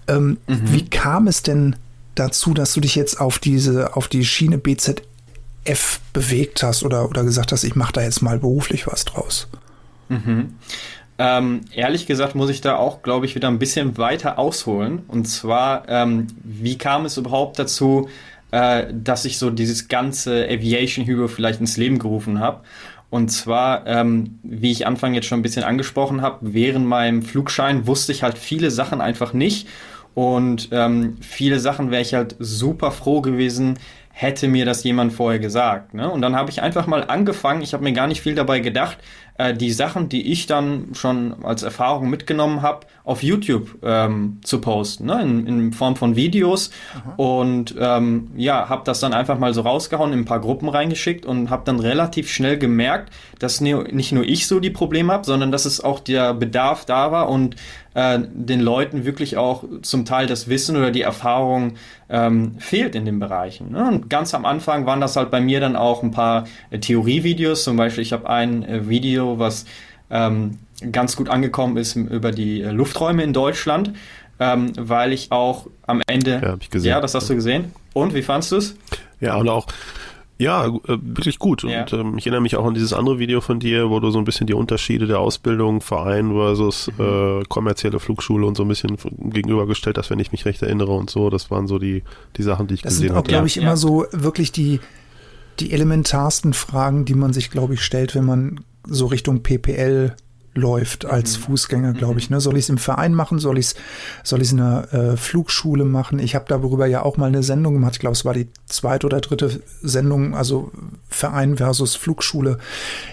Ähm, 0.08 0.38
mhm. 0.48 0.62
Wie 0.72 0.86
kam 0.86 1.28
es 1.28 1.44
denn 1.44 1.76
dazu, 2.16 2.54
dass 2.54 2.74
du 2.74 2.82
dich 2.82 2.96
jetzt 2.96 3.20
auf 3.20 3.40
diese, 3.40 3.96
auf 3.96 4.08
die 4.08 4.26
Schiene 4.26 4.58
BZF 4.58 6.00
bewegt 6.14 6.64
hast 6.64 6.84
oder, 6.84 7.10
oder 7.10 7.24
gesagt 7.24 7.52
hast, 7.52 7.64
ich 7.64 7.76
mache 7.76 7.94
da 7.94 8.02
jetzt 8.02 8.22
mal 8.22 8.40
beruflich 8.40 8.88
was 8.88 9.06
draus? 9.06 9.48
Mhm. 10.10 10.54
Ähm, 11.20 11.62
ehrlich 11.74 12.08
gesagt 12.08 12.36
muss 12.36 12.50
ich 12.50 12.62
da 12.62 12.76
auch, 12.76 13.04
glaube 13.04 13.26
ich, 13.26 13.36
wieder 13.36 13.48
ein 13.48 13.60
bisschen 13.60 13.98
weiter 13.98 14.40
ausholen. 14.40 15.04
Und 15.08 15.26
zwar, 15.26 15.88
ähm, 15.88 16.28
wie 16.44 16.78
kam 16.78 17.06
es 17.06 17.18
überhaupt 17.18 17.60
dazu, 17.60 18.10
äh, 18.52 18.86
dass 18.92 19.26
ich 19.26 19.38
so 19.38 19.50
dieses 19.50 19.88
ganze 19.88 20.46
Aviation-Hero 20.46 21.28
vielleicht 21.28 21.60
ins 21.60 21.78
Leben 21.78 22.00
gerufen 22.00 22.40
habe? 22.40 22.62
Und 23.12 23.30
zwar, 23.30 23.86
ähm, 23.86 24.40
wie 24.42 24.72
ich 24.72 24.88
Anfang 24.88 25.14
jetzt 25.14 25.28
schon 25.28 25.40
ein 25.40 25.44
bisschen 25.44 25.64
angesprochen 25.64 26.24
habe, 26.24 26.40
während 26.42 26.88
meinem 26.88 27.22
Flugschein 27.22 27.86
wusste 27.86 28.12
ich 28.12 28.24
halt 28.24 28.40
viele 28.40 28.72
Sachen 28.72 29.02
einfach 29.02 29.34
nicht. 29.34 29.68
Und 30.16 30.70
ähm, 30.72 31.18
viele 31.22 31.60
Sachen 31.60 31.92
wäre 31.92 32.02
ich 32.02 32.16
halt 32.16 32.36
super 32.40 32.90
froh 32.92 33.22
gewesen, 33.22 33.78
hätte 34.10 34.48
mir 34.48 34.66
das 34.66 34.84
jemand 34.84 35.12
vorher 35.12 35.40
gesagt. 35.40 35.94
Ne? 35.94 36.10
Und 36.10 36.22
dann 36.22 36.36
habe 36.36 36.52
ich 36.52 36.62
einfach 36.62 36.86
mal 36.88 37.04
angefangen, 37.04 37.62
ich 37.62 37.74
habe 37.74 37.84
mir 37.84 37.94
gar 37.94 38.08
nicht 38.08 38.22
viel 38.22 38.36
dabei 38.36 38.60
gedacht, 38.60 38.98
äh, 39.38 39.54
die 39.54 39.72
Sachen, 39.72 40.10
die 40.10 40.32
ich 40.32 40.46
dann 40.46 40.90
schon 40.94 41.44
als 41.44 41.64
Erfahrung 41.64 42.10
mitgenommen 42.10 42.62
habe, 42.62 42.86
auf 43.04 43.24
YouTube 43.24 43.80
ähm, 43.84 44.40
zu 44.44 44.62
posten, 44.62 45.06
ne? 45.08 45.22
in, 45.22 45.48
in 45.48 45.74
Form 45.74 45.96
von 45.96 46.16
Videos. 46.16 46.72
Aha. 46.96 47.14
Und 47.18 47.76
ähm, 47.78 48.32
ja, 48.36 48.70
habe 48.70 48.84
das 48.86 49.00
dann 49.00 49.14
einfach 49.14 49.40
mal 49.40 49.54
so 49.54 49.62
rausgehauen, 49.62 50.14
in 50.14 50.20
ein 50.20 50.26
paar 50.26 50.40
Gruppen 50.40 50.70
reingeschickt 50.70 51.26
und 51.26 51.50
habe 51.50 51.64
dann 51.66 51.80
relativ 51.80 52.30
schnell 52.32 52.58
gemerkt, 52.58 53.12
dass 53.40 53.60
nicht 53.60 54.12
nur 54.12 54.24
ich 54.24 54.48
so 54.48 54.60
die 54.60 54.70
Probleme 54.70 55.12
habe, 55.12 55.26
sondern 55.26 55.52
dass 55.52 55.66
es 55.66 55.84
auch 55.84 56.00
der 56.00 56.34
Bedarf 56.34 56.86
da 56.86 57.12
war 57.12 57.30
und 57.30 57.56
äh, 57.94 58.20
den 58.32 58.60
Leuten 58.60 59.06
wirklich 59.06 59.38
auch 59.38 59.64
zum 59.82 60.06
Teil 60.06 60.28
das 60.28 60.48
Wissen 60.48 60.76
oder 60.76 60.92
die 60.92 61.02
Erfahrung 61.02 61.74
ähm, 62.10 62.56
fehlt 62.60 62.96
in 62.96 63.06
den 63.06 63.20
Bereichen. 63.20 63.72
Ne? 63.72 63.88
Und 63.88 64.10
ganz 64.10 64.34
am 64.34 64.46
Anfang 64.46 64.86
waren 64.86 65.02
das 65.02 65.16
halt 65.16 65.32
bei 65.32 65.42
mir 65.42 65.60
dann 65.60 65.76
auch 65.76 66.04
ein 66.04 66.12
paar 66.12 66.46
äh, 66.70 66.80
Theorievideos. 66.80 67.64
Zum 67.64 67.78
Beispiel, 67.78 68.04
ich 68.04 68.14
habe 68.14 68.30
ein 68.30 68.64
äh, 68.64 68.88
Video, 68.88 69.23
was 69.40 69.66
ähm, 70.10 70.60
ganz 70.92 71.16
gut 71.16 71.30
angekommen 71.30 71.78
ist 71.78 71.96
über 71.96 72.32
die 72.32 72.62
äh, 72.62 72.72
Lufträume 72.72 73.24
in 73.24 73.34
Deutschland. 73.34 73.94
ähm, 74.40 74.74
weil 74.78 75.14
ich 75.14 75.32
auch 75.32 75.68
am 75.86 76.02
Ende. 76.08 76.40
Ja, 76.44 76.52
hab 76.54 76.62
ich 76.62 76.70
gesehen. 76.72 76.90
Ja, 76.90 77.00
das 77.00 77.14
hast 77.14 77.30
du 77.30 77.36
gesehen. 77.36 77.72
Und 77.94 78.14
wie 78.16 78.24
fandst 78.24 78.52
du 78.52 78.58
es? 78.58 78.76
Ja, 79.22 79.36
und 79.38 79.48
auch 79.48 79.68
ja, 80.40 80.66
äh, 80.66 80.72
wirklich 80.88 81.38
gut. 81.38 81.64
Ja. 81.64 81.82
Und 81.82 81.94
ähm, 81.94 82.18
ich 82.18 82.26
erinnere 82.26 82.42
mich 82.42 82.56
auch 82.58 82.66
an 82.66 82.74
dieses 82.74 82.92
andere 82.92 83.20
Video 83.20 83.40
von 83.42 83.60
dir, 83.60 83.92
wo 83.92 84.00
du 84.00 84.10
so 84.10 84.18
ein 84.18 84.26
bisschen 84.26 84.48
die 84.48 84.56
Unterschiede 84.56 85.06
der 85.06 85.20
Ausbildung, 85.20 85.80
Verein 85.82 86.32
versus 86.32 86.90
Mhm. 86.98 87.42
äh, 87.42 87.44
kommerzielle 87.48 88.00
Flugschule 88.00 88.46
und 88.48 88.58
so 88.58 88.64
ein 88.64 88.68
bisschen 88.68 88.98
gegenübergestellt 89.20 89.98
hast, 90.00 90.10
wenn 90.10 90.20
ich 90.20 90.32
mich 90.32 90.46
recht 90.46 90.62
erinnere 90.64 90.92
und 90.94 91.12
so. 91.12 91.30
Das 91.30 91.52
waren 91.52 91.68
so 91.68 91.78
die, 91.78 92.04
die 92.36 92.44
Sachen, 92.44 92.66
die 92.68 92.74
ich 92.74 92.82
Das 92.82 92.96
gesehen 92.96 93.10
sind 93.10 93.18
auch, 93.18 93.24
glaube 93.24 93.46
ich, 93.48 93.56
Ja. 93.56 93.62
immer 93.62 93.78
so 93.78 94.06
wirklich 94.12 94.52
die, 94.52 94.80
die 95.60 95.72
elementarsten 95.72 96.54
Fragen, 96.54 97.06
die 97.06 97.14
man 97.14 97.32
sich, 97.34 97.52
glaube 97.52 97.76
ich, 97.76 97.82
stellt, 97.82 98.16
wenn 98.16 98.26
man 98.26 98.60
so 98.88 99.08
Richtung 99.08 99.44
PPL 99.44 100.16
läuft 100.56 101.06
als 101.06 101.36
Fußgänger, 101.36 101.94
glaube 101.94 102.20
ich. 102.20 102.30
Ne? 102.30 102.40
Soll 102.40 102.58
ich 102.58 102.66
es 102.66 102.70
im 102.70 102.78
Verein 102.78 103.16
machen? 103.16 103.40
Soll 103.40 103.58
ich 103.58 103.68
es 103.68 103.76
soll 104.24 104.40
ich's 104.42 104.52
in 104.52 104.60
einer 104.60 104.94
äh, 104.94 105.18
Flugschule 105.18 105.84
machen? 105.84 106.20
Ich 106.20 106.36
habe 106.36 106.46
darüber 106.48 106.86
ja 106.86 107.02
auch 107.02 107.18
mal 107.18 107.26
eine 107.26 107.42
Sendung 107.42 107.74
gemacht. 107.74 107.94
Ich 107.94 108.00
glaube, 108.00 108.14
es 108.14 108.24
war 108.24 108.36
die 108.36 108.50
zweite 108.68 109.08
oder 109.08 109.20
dritte 109.20 109.64
Sendung, 109.82 110.36
also 110.36 110.72
Verein 111.10 111.58
versus 111.58 111.96
Flugschule. 111.96 112.60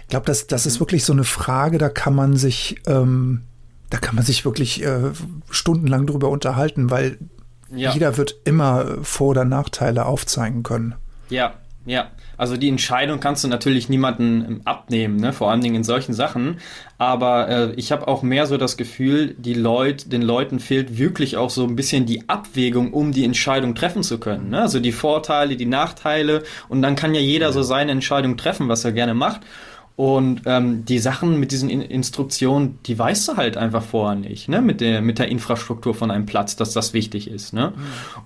Ich 0.03 0.09
glaube, 0.09 0.27
das, 0.27 0.49
das 0.49 0.67
ist 0.67 0.81
wirklich 0.81 1.05
so 1.05 1.15
eine 1.15 1.25
Frage, 1.25 1.79
da 1.79 1.89
kann 1.89 2.15
man 2.15 2.37
sich, 2.37 2.77
ähm, 2.87 3.43
da 3.89 3.97
kann 3.97 4.17
man 4.17 4.25
sich 4.25 4.45
wirklich 4.45 4.85
äh, 4.85 5.11
stundenlang 5.51 6.07
drüber 6.07 6.29
unterhalten, 6.29 6.91
weil 6.91 7.17
Ja. 7.75 7.93
jeder 7.95 8.19
wird 8.19 8.37
immer 8.45 8.99
Vor- 9.03 9.29
oder 9.29 9.47
Nachteile 9.47 10.05
aufzeigen 10.05 10.63
können. 10.63 10.95
Ja, 11.31 11.55
ja. 11.87 12.11
Also 12.41 12.57
die 12.57 12.71
Entscheidung 12.71 13.21
kannst 13.21 13.45
du 13.45 13.49
natürlich 13.49 13.91
niemanden 13.91 14.45
ähm, 14.47 14.61
abnehmen, 14.65 15.17
ne? 15.17 15.35
vor 15.35 15.51
allen 15.51 15.61
Dingen 15.61 15.75
in 15.75 15.85
solchen 15.85 16.15
Sachen. 16.15 16.57
Aber 16.97 17.51
äh, 17.51 17.73
ich 17.75 17.93
habe 17.93 18.09
auch 18.09 18.23
mehr 18.23 18.47
so 18.47 18.57
das 18.57 18.79
Gefühl, 18.79 19.35
die 19.37 19.53
Leut, 19.53 20.11
den 20.11 20.23
Leuten 20.23 20.59
fehlt 20.59 20.97
wirklich 20.97 21.37
auch 21.37 21.51
so 21.51 21.65
ein 21.65 21.77
bisschen 21.77 22.07
die 22.07 22.31
Abwägung, 22.31 22.95
um 22.95 23.13
die 23.13 23.27
Entscheidung 23.27 23.75
treffen 23.75 24.03
zu 24.03 24.19
können. 24.19 24.49
Ne? 24.49 24.63
Also 24.63 24.81
die 24.81 24.93
Vorteile, 24.93 25.55
die 25.55 25.67
Nachteile 25.67 26.43
und 26.71 26.81
dann 26.81 26.97
kann 26.97 27.15
ja 27.15 27.21
jeder 27.21 27.53
so 27.53 27.63
seine 27.63 27.93
Entscheidung 27.93 28.39
treffen, 28.39 28.71
was 28.71 28.87
er 28.87 28.93
gerne 28.93 29.13
macht. 29.13 29.43
Und 30.01 30.45
ähm, 30.47 30.87
die 30.87 30.99
Sachen 30.99 31.39
mit 31.39 31.53
diesen 31.53 31.69
In 31.69 31.83
Instruktionen, 31.83 32.79
die 32.87 32.99
weißt 32.99 33.29
du 33.29 33.37
halt 33.37 33.59
einfach 33.59 33.83
vorher 33.83 34.17
nicht, 34.17 34.49
ne? 34.49 34.63
Mit 34.63 34.81
der, 34.81 35.03
mit 35.03 35.19
der 35.19 35.29
Infrastruktur 35.29 35.95
von 35.95 36.11
einem 36.11 36.25
Platz, 36.25 36.57
dass 36.57 36.73
das 36.73 36.95
wichtig 36.95 37.31
ist, 37.31 37.53
ne? 37.53 37.75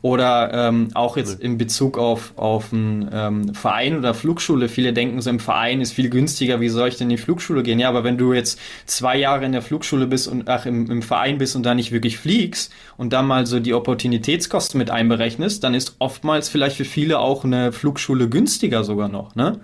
Oder 0.01 0.69
ähm, 0.69 0.91
auch 0.95 1.17
jetzt 1.17 1.41
in 1.41 1.59
Bezug 1.59 1.99
auf, 1.99 2.33
auf 2.37 2.73
einen 2.73 3.11
ähm, 3.13 3.55
Verein 3.55 3.99
oder 3.99 4.15
Flugschule. 4.15 4.69
Viele 4.69 4.93
denken 4.93 5.21
so, 5.21 5.31
im 5.31 5.41
Verein 5.41 5.81
ist 5.81 5.91
viel 5.91 6.11
günstiger, 6.11 6.61
wie 6.61 6.69
soll 6.69 6.91
ich 6.91 6.97
denn 6.97 7.11
in 7.11 7.17
die 7.17 7.21
Flugschule 7.21 7.65
gehen? 7.65 7.81
Ja, 7.81 7.89
aber 7.89 8.05
wenn 8.05 8.19
du 8.19 8.33
jetzt 8.33 8.61
zwei 8.87 9.17
Jahre 9.17 9.45
in 9.45 9.51
der 9.51 9.63
Flugschule 9.63 10.07
bist 10.07 10.29
und 10.29 10.49
ach, 10.49 10.67
im, 10.67 10.89
im 10.89 11.03
Verein 11.03 11.39
bist 11.39 11.57
und 11.57 11.65
da 11.65 11.75
nicht 11.75 11.91
wirklich 11.91 12.19
fliegst 12.19 12.73
und 12.97 13.13
dann 13.13 13.27
mal 13.27 13.47
so 13.47 13.59
die 13.59 13.75
Opportunitätskosten 13.75 14.79
mit 14.79 14.91
einberechnest, 14.93 15.65
dann 15.65 15.75
ist 15.75 15.97
oftmals 15.99 16.49
vielleicht 16.49 16.77
für 16.77 16.85
viele 16.85 17.19
auch 17.19 17.43
eine 17.45 17.73
Flugschule 17.73 18.29
günstiger 18.29 18.85
sogar 18.85 19.09
noch, 19.09 19.35
ne? 19.35 19.59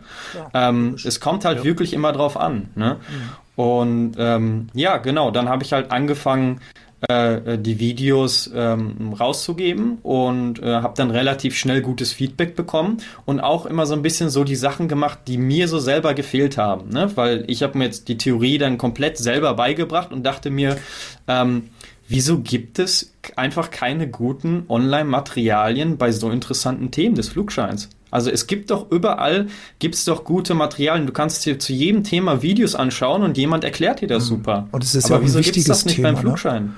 ähm, 0.54 0.96
es 1.04 1.20
kommt 1.20 1.44
halt 1.44 1.62
wirklich 1.62 1.99
immer 2.00 2.12
drauf 2.12 2.36
an. 2.38 2.70
Ne? 2.74 2.96
Und 3.56 4.14
ähm, 4.18 4.68
ja, 4.72 4.96
genau, 4.96 5.30
dann 5.30 5.48
habe 5.50 5.62
ich 5.62 5.74
halt 5.74 5.90
angefangen, 5.90 6.60
äh, 7.08 7.58
die 7.58 7.78
Videos 7.78 8.50
ähm, 8.54 9.14
rauszugeben 9.18 9.98
und 10.02 10.62
äh, 10.62 10.76
habe 10.76 10.94
dann 10.96 11.10
relativ 11.10 11.56
schnell 11.56 11.82
gutes 11.82 12.12
Feedback 12.12 12.56
bekommen 12.56 12.98
und 13.24 13.40
auch 13.40 13.66
immer 13.66 13.86
so 13.86 13.94
ein 13.94 14.02
bisschen 14.02 14.30
so 14.30 14.44
die 14.44 14.56
Sachen 14.56 14.88
gemacht, 14.88 15.20
die 15.26 15.38
mir 15.38 15.68
so 15.68 15.78
selber 15.78 16.14
gefehlt 16.14 16.58
haben. 16.58 16.88
Ne? 16.90 17.10
Weil 17.16 17.44
ich 17.48 17.62
habe 17.62 17.78
mir 17.78 17.84
jetzt 17.84 18.08
die 18.08 18.18
Theorie 18.18 18.58
dann 18.58 18.78
komplett 18.78 19.18
selber 19.18 19.54
beigebracht 19.54 20.12
und 20.12 20.24
dachte 20.24 20.50
mir, 20.50 20.78
ähm, 21.28 21.70
wieso 22.08 22.40
gibt 22.40 22.78
es 22.78 23.14
einfach 23.36 23.70
keine 23.70 24.08
guten 24.08 24.64
Online-Materialien 24.68 25.96
bei 25.96 26.12
so 26.12 26.30
interessanten 26.30 26.90
Themen 26.90 27.14
des 27.14 27.28
Flugscheins? 27.28 27.90
Also 28.10 28.30
es 28.30 28.46
gibt 28.46 28.70
doch 28.70 28.90
überall, 28.90 29.46
gibt 29.78 29.94
es 29.94 30.04
doch 30.04 30.24
gute 30.24 30.54
Materialien. 30.54 31.06
Du 31.06 31.12
kannst 31.12 31.44
dir 31.46 31.58
zu 31.58 31.72
jedem 31.72 32.04
Thema 32.04 32.42
Videos 32.42 32.74
anschauen 32.74 33.22
und 33.22 33.36
jemand 33.36 33.64
erklärt 33.64 34.00
dir 34.00 34.08
das 34.08 34.26
super. 34.26 34.68
Und 34.72 34.84
es 34.84 34.94
ist 34.94 35.06
Aber 35.06 35.14
ja 35.14 35.20
auch 35.20 35.24
wieso 35.24 35.38
gibt's 35.38 35.48
wichtiges 35.48 35.66
das 35.66 35.84
nicht 35.84 35.96
Thema, 35.96 36.08
beim 36.08 36.14
ne? 36.16 36.20
Flugschein? 36.20 36.74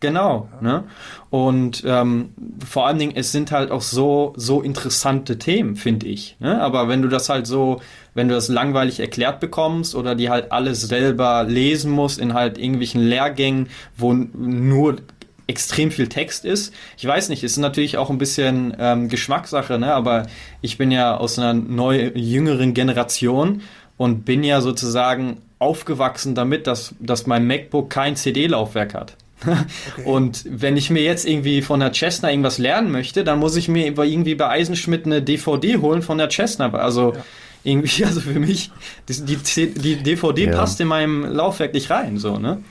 Genau, 0.00 0.48
ne? 0.60 0.84
Und 1.30 1.82
ähm, 1.86 2.30
vor 2.64 2.86
allen 2.86 2.98
Dingen, 2.98 3.12
es 3.16 3.32
sind 3.32 3.50
halt 3.50 3.70
auch 3.70 3.80
so 3.80 4.34
so 4.36 4.60
interessante 4.60 5.38
Themen, 5.38 5.74
finde 5.74 6.06
ich. 6.06 6.36
Ne? 6.38 6.60
Aber 6.60 6.88
wenn 6.88 7.00
du 7.00 7.08
das 7.08 7.30
halt 7.30 7.46
so, 7.46 7.80
wenn 8.14 8.28
du 8.28 8.34
das 8.34 8.48
langweilig 8.48 9.00
erklärt 9.00 9.40
bekommst 9.40 9.94
oder 9.94 10.14
die 10.14 10.28
halt 10.28 10.52
alles 10.52 10.82
selber 10.82 11.44
lesen 11.44 11.90
musst 11.90 12.18
in 12.18 12.34
halt 12.34 12.58
irgendwelchen 12.58 13.00
Lehrgängen, 13.00 13.68
wo 13.96 14.12
nur 14.12 14.96
extrem 15.46 15.90
viel 15.90 16.08
Text 16.08 16.44
ist. 16.44 16.74
Ich 16.98 17.06
weiß 17.06 17.28
nicht, 17.28 17.44
ist 17.44 17.56
natürlich 17.56 17.98
auch 17.98 18.10
ein 18.10 18.18
bisschen 18.18 18.76
ähm, 18.78 19.08
Geschmackssache, 19.08 19.78
ne? 19.78 19.94
aber 19.94 20.26
ich 20.60 20.76
bin 20.76 20.90
ja 20.90 21.16
aus 21.16 21.38
einer 21.38 21.54
neu 21.54 22.10
jüngeren 22.14 22.74
Generation 22.74 23.62
und 23.96 24.24
bin 24.24 24.42
ja 24.42 24.60
sozusagen 24.60 25.38
aufgewachsen 25.58 26.34
damit, 26.34 26.66
dass, 26.66 26.94
dass 27.00 27.26
mein 27.26 27.46
MacBook 27.46 27.90
kein 27.90 28.16
CD-Laufwerk 28.16 28.94
hat. 28.94 29.16
Und 30.04 30.44
wenn 30.48 30.76
ich 30.78 30.88
mir 30.90 31.02
jetzt 31.02 31.26
irgendwie 31.26 31.60
von 31.60 31.80
der 31.80 31.92
Cessna 31.92 32.30
irgendwas 32.30 32.56
lernen 32.56 32.90
möchte, 32.90 33.22
dann 33.22 33.38
muss 33.38 33.54
ich 33.56 33.68
mir 33.68 33.86
irgendwie 33.86 34.34
bei 34.34 34.48
Eisenschmidt 34.48 35.04
eine 35.04 35.20
DVD 35.22 35.76
holen 35.76 36.00
von 36.02 36.16
der 36.16 36.30
Cessna. 36.30 36.72
Also 36.72 37.14
irgendwie, 37.62 38.04
also 38.06 38.20
für 38.20 38.38
mich, 38.38 38.70
die, 39.08 39.36
die, 39.36 39.66
die 39.74 39.96
DVD 39.96 40.46
Ja. 40.46 40.56
passt 40.56 40.80
in 40.80 40.88
meinem 40.88 41.24
Laufwerk 41.24 41.74
nicht 41.74 41.90
rein, 41.90 42.16
so, 42.18 42.38
ne? 42.38 42.62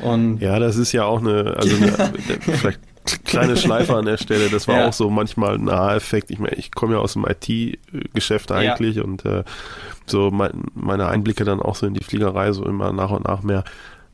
Und 0.00 0.40
Ja, 0.40 0.58
das 0.58 0.76
ist 0.76 0.92
ja 0.92 1.04
auch 1.04 1.20
eine, 1.20 1.54
also 1.56 1.76
eine, 1.76 2.12
vielleicht 2.40 2.80
kleine 3.24 3.56
Schleife 3.56 3.94
an 3.96 4.06
der 4.06 4.16
Stelle. 4.16 4.48
Das 4.50 4.66
war 4.66 4.78
Ja. 4.80 4.88
auch 4.88 4.92
so 4.92 5.10
manchmal 5.10 5.54
ein 5.56 5.68
Aha-Effekt. 5.68 6.30
Ich 6.30 6.38
meine, 6.38 6.56
ich 6.56 6.72
komme 6.72 6.94
ja 6.94 7.00
aus 7.00 7.12
dem 7.14 7.24
IT-Geschäft 7.26 8.50
eigentlich 8.52 9.00
und 9.02 9.24
äh, 9.24 9.44
so 10.06 10.30
mein, 10.30 10.64
meine 10.74 11.06
Einblicke 11.08 11.44
dann 11.44 11.60
auch 11.60 11.74
so 11.76 11.86
in 11.86 11.94
die 11.94 12.04
Fliegerei 12.04 12.52
so 12.52 12.64
immer 12.64 12.92
nach 12.92 13.10
und 13.10 13.24
nach 13.24 13.42
mehr. 13.42 13.64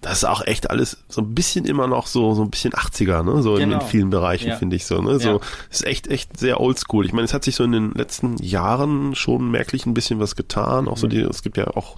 Das 0.03 0.15
ist 0.19 0.25
auch 0.25 0.41
echt 0.47 0.71
alles 0.71 1.05
so 1.09 1.21
ein 1.21 1.35
bisschen 1.35 1.67
immer 1.67 1.87
noch 1.87 2.07
so, 2.07 2.33
so 2.35 2.43
ein 2.43 2.49
bisschen 2.51 2.73
80er, 2.73 3.23
ne? 3.23 3.43
So 3.43 3.57
in, 3.57 3.65
in 3.65 3.69
Genau. 3.71 3.85
vielen 3.85 4.09
Bereichen, 4.09 4.49
Ja. 4.49 4.57
finde 4.57 4.77
ich 4.77 4.87
so, 4.87 5.03
ne? 5.03 5.19
So, 5.21 5.29
Ja. 5.29 5.39
ist 5.71 5.85
echt, 5.87 6.07
echt 6.09 6.39
sehr 6.39 6.59
oldschool. 6.59 7.05
Ich 7.05 7.13
meine, 7.13 7.27
es 7.27 7.35
hat 7.35 7.45
sich 7.45 7.55
so 7.55 7.65
in 7.65 7.73
den 7.73 7.93
letzten 7.93 8.39
Jahren 8.39 9.15
schon 9.15 9.51
merklich 9.51 9.85
ein 9.85 9.93
bisschen 9.93 10.19
was 10.19 10.37
getan. 10.37 10.89
Auch 10.89 10.97
so 10.97 11.07
Mhm. 11.07 11.11
die, 11.11 11.21
es 11.21 11.43
gibt 11.43 11.59
ja 11.59 11.67
auch 11.77 11.97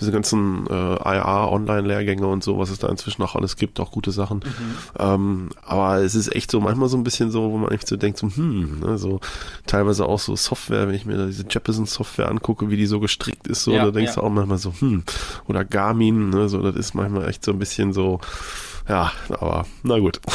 diese 0.00 0.12
ganzen 0.12 0.66
äh, 0.68 0.94
IR-Online-Lehrgänge 0.94 2.26
und 2.26 2.44
so, 2.44 2.58
was 2.58 2.70
es 2.70 2.78
da 2.78 2.88
inzwischen 2.88 3.22
auch 3.22 3.34
alles 3.34 3.56
gibt, 3.56 3.80
auch 3.80 3.90
gute 3.90 4.10
Sachen. 4.10 4.38
Mhm. 4.38 4.74
Ähm, 4.98 5.48
aber 5.64 5.98
es 5.98 6.14
ist 6.14 6.34
echt 6.34 6.50
so 6.50 6.60
manchmal 6.60 6.88
so 6.88 6.96
ein 6.96 7.04
bisschen 7.04 7.30
so, 7.30 7.50
wo 7.50 7.58
man 7.58 7.70
echt 7.72 7.88
so 7.88 7.96
denkt, 7.96 8.18
so, 8.18 8.28
hm, 8.28 8.80
ne, 8.80 8.98
so 8.98 9.20
teilweise 9.66 10.06
auch 10.06 10.18
so 10.18 10.36
Software, 10.36 10.88
wenn 10.88 10.94
ich 10.94 11.06
mir 11.06 11.16
da 11.16 11.26
diese 11.26 11.44
Jeppesen-Software 11.48 12.28
angucke, 12.28 12.70
wie 12.70 12.76
die 12.76 12.86
so 12.86 13.00
gestrickt 13.00 13.46
ist, 13.46 13.64
so, 13.64 13.72
Ja, 13.72 13.84
da 13.84 13.90
denkst 13.90 14.12
ja. 14.16 14.20
du 14.20 14.26
auch 14.26 14.30
manchmal 14.30 14.58
so, 14.58 14.72
hm, 14.78 15.02
oder 15.46 15.64
Garmin, 15.64 16.30
ne, 16.30 16.48
so, 16.48 16.62
das 16.62 16.76
ist 16.76 16.94
manchmal 16.94 17.28
echt 17.28 17.44
so 17.44 17.52
ein 17.52 17.58
bisschen 17.58 17.92
so, 17.92 18.20
ja, 18.88 19.12
aber 19.28 19.66
na 19.82 19.98
gut. 19.98 20.20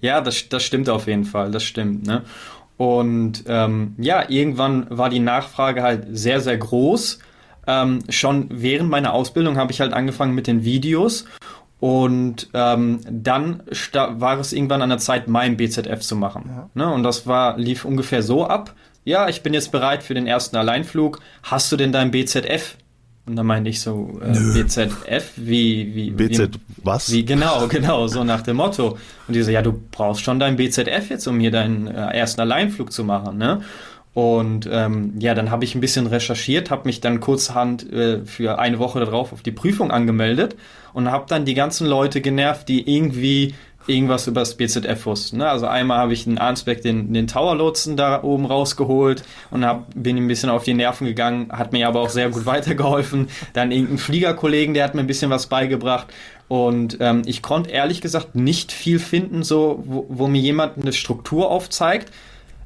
Ja, 0.00 0.20
das, 0.20 0.48
das 0.48 0.62
stimmt 0.62 0.88
auf 0.88 1.06
jeden 1.06 1.24
Fall, 1.24 1.50
das 1.50 1.62
stimmt, 1.62 2.06
ne? 2.06 2.22
Und 2.76 3.44
ähm, 3.46 3.94
ja, 3.98 4.30
irgendwann 4.30 4.86
war 4.88 5.10
die 5.10 5.20
Nachfrage 5.20 5.82
halt 5.82 6.06
sehr, 6.12 6.40
sehr 6.40 6.56
groß. 6.56 7.18
Ähm, 7.70 8.00
schon 8.08 8.46
während 8.50 8.90
meiner 8.90 9.12
Ausbildung 9.12 9.56
habe 9.56 9.70
ich 9.70 9.80
halt 9.80 9.92
angefangen 9.92 10.34
mit 10.34 10.48
den 10.48 10.64
Videos 10.64 11.24
und 11.78 12.48
ähm, 12.52 13.00
dann 13.08 13.62
war 13.92 14.40
es 14.40 14.52
irgendwann 14.52 14.82
an 14.82 14.88
der 14.88 14.98
Zeit, 14.98 15.28
mein 15.28 15.56
BZF 15.56 16.00
zu 16.00 16.16
machen. 16.16 16.68
Ne? 16.74 16.92
Und 16.92 17.04
das 17.04 17.28
war, 17.28 17.56
lief 17.58 17.84
ungefähr 17.84 18.24
so 18.24 18.44
ab. 18.44 18.74
Ja, 19.04 19.28
ich 19.28 19.42
bin 19.42 19.54
jetzt 19.54 19.70
bereit 19.70 20.02
für 20.02 20.14
den 20.14 20.26
ersten 20.26 20.56
Alleinflug. 20.56 21.20
Hast 21.44 21.70
du 21.70 21.76
denn 21.76 21.92
dein 21.92 22.10
BZF? 22.10 22.76
Und 23.26 23.36
dann 23.36 23.46
meinte 23.46 23.70
ich 23.70 23.80
so, 23.80 24.20
äh, 24.20 24.62
BZF, 24.62 25.32
wie, 25.36 25.94
wie, 25.94 26.10
BZ, 26.10 26.54
wie, 26.54 26.84
was? 26.84 27.12
wie, 27.12 27.24
genau, 27.24 27.66
genau, 27.68 28.08
so 28.08 28.24
nach 28.24 28.42
dem 28.42 28.56
Motto. 28.56 28.98
Und 29.28 29.34
die 29.34 29.42
so, 29.42 29.52
ja, 29.52 29.62
du 29.62 29.80
brauchst 29.92 30.22
schon 30.22 30.40
dein 30.40 30.56
BZF 30.56 31.08
jetzt, 31.08 31.28
um 31.28 31.38
hier 31.38 31.52
deinen 31.52 31.86
äh, 31.86 32.18
ersten 32.18 32.40
Alleinflug 32.40 32.92
zu 32.92 33.04
machen, 33.04 33.38
ne? 33.38 33.62
Und 34.12 34.68
ähm, 34.70 35.14
ja, 35.20 35.34
dann 35.34 35.52
habe 35.52 35.64
ich 35.64 35.74
ein 35.74 35.80
bisschen 35.80 36.08
recherchiert, 36.08 36.70
habe 36.70 36.86
mich 36.86 37.00
dann 37.00 37.20
kurzhand 37.20 37.90
äh, 37.92 38.24
für 38.24 38.58
eine 38.58 38.80
Woche 38.80 38.98
darauf 38.98 39.32
auf 39.32 39.42
die 39.42 39.52
Prüfung 39.52 39.92
angemeldet 39.92 40.56
und 40.92 41.10
habe 41.12 41.26
dann 41.28 41.44
die 41.44 41.54
ganzen 41.54 41.86
Leute 41.86 42.20
genervt, 42.20 42.68
die 42.68 42.92
irgendwie 42.92 43.54
irgendwas 43.86 44.26
über 44.26 44.40
das 44.40 44.56
BZF 44.56 45.06
wussten. 45.06 45.38
Ne? 45.38 45.48
Also 45.48 45.66
einmal 45.66 45.98
habe 45.98 46.12
ich 46.12 46.26
in 46.26 46.38
Arnsberg 46.38 46.82
den, 46.82 47.12
den 47.12 47.26
Tower-Lotsen 47.26 47.96
da 47.96 48.22
oben 48.22 48.46
rausgeholt 48.46 49.22
und 49.50 49.64
hab, 49.64 49.86
bin 49.94 50.16
ihm 50.16 50.24
ein 50.24 50.28
bisschen 50.28 50.50
auf 50.50 50.64
die 50.64 50.74
Nerven 50.74 51.06
gegangen, 51.06 51.50
hat 51.50 51.72
mir 51.72 51.88
aber 51.88 52.00
auch 52.00 52.10
sehr 52.10 52.30
gut 52.30 52.46
weitergeholfen. 52.46 53.28
Dann 53.52 53.70
irgendein 53.70 53.98
Fliegerkollegen, 53.98 54.74
der 54.74 54.84
hat 54.84 54.94
mir 54.94 55.00
ein 55.00 55.06
bisschen 55.06 55.30
was 55.30 55.46
beigebracht. 55.46 56.08
Und 56.48 56.98
ähm, 57.00 57.22
ich 57.26 57.42
konnte 57.42 57.70
ehrlich 57.70 58.00
gesagt 58.00 58.34
nicht 58.34 58.72
viel 58.72 58.98
finden, 58.98 59.42
so 59.42 59.82
wo, 59.86 60.06
wo 60.08 60.26
mir 60.26 60.40
jemand 60.40 60.78
eine 60.78 60.92
Struktur 60.92 61.50
aufzeigt. 61.50 62.12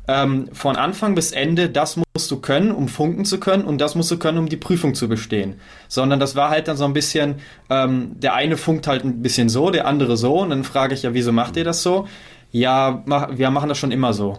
Ähm, 0.06 0.48
von 0.52 0.76
Anfang 0.76 1.14
bis 1.14 1.32
Ende, 1.32 1.70
das 1.70 1.96
musst 1.96 2.30
du 2.30 2.40
können, 2.40 2.70
um 2.70 2.88
funken 2.88 3.24
zu 3.24 3.40
können 3.40 3.64
und 3.64 3.80
das 3.80 3.94
musst 3.94 4.10
du 4.10 4.18
können, 4.18 4.38
um 4.38 4.48
die 4.48 4.56
Prüfung 4.56 4.94
zu 4.94 5.08
bestehen. 5.08 5.60
Sondern 5.88 6.20
das 6.20 6.36
war 6.36 6.50
halt 6.50 6.68
dann 6.68 6.76
so 6.76 6.84
ein 6.84 6.92
bisschen, 6.92 7.36
ähm, 7.70 8.12
der 8.20 8.34
eine 8.34 8.56
funkt 8.56 8.86
halt 8.86 9.04
ein 9.04 9.22
bisschen 9.22 9.48
so, 9.48 9.70
der 9.70 9.86
andere 9.86 10.16
so 10.16 10.40
und 10.40 10.50
dann 10.50 10.64
frage 10.64 10.94
ich 10.94 11.02
ja, 11.02 11.14
wieso 11.14 11.32
macht 11.32 11.56
ihr 11.56 11.64
das 11.64 11.82
so? 11.82 12.06
Ja, 12.52 13.02
mach, 13.06 13.36
wir 13.36 13.50
machen 13.50 13.68
das 13.68 13.78
schon 13.78 13.92
immer 13.92 14.12
so. 14.12 14.38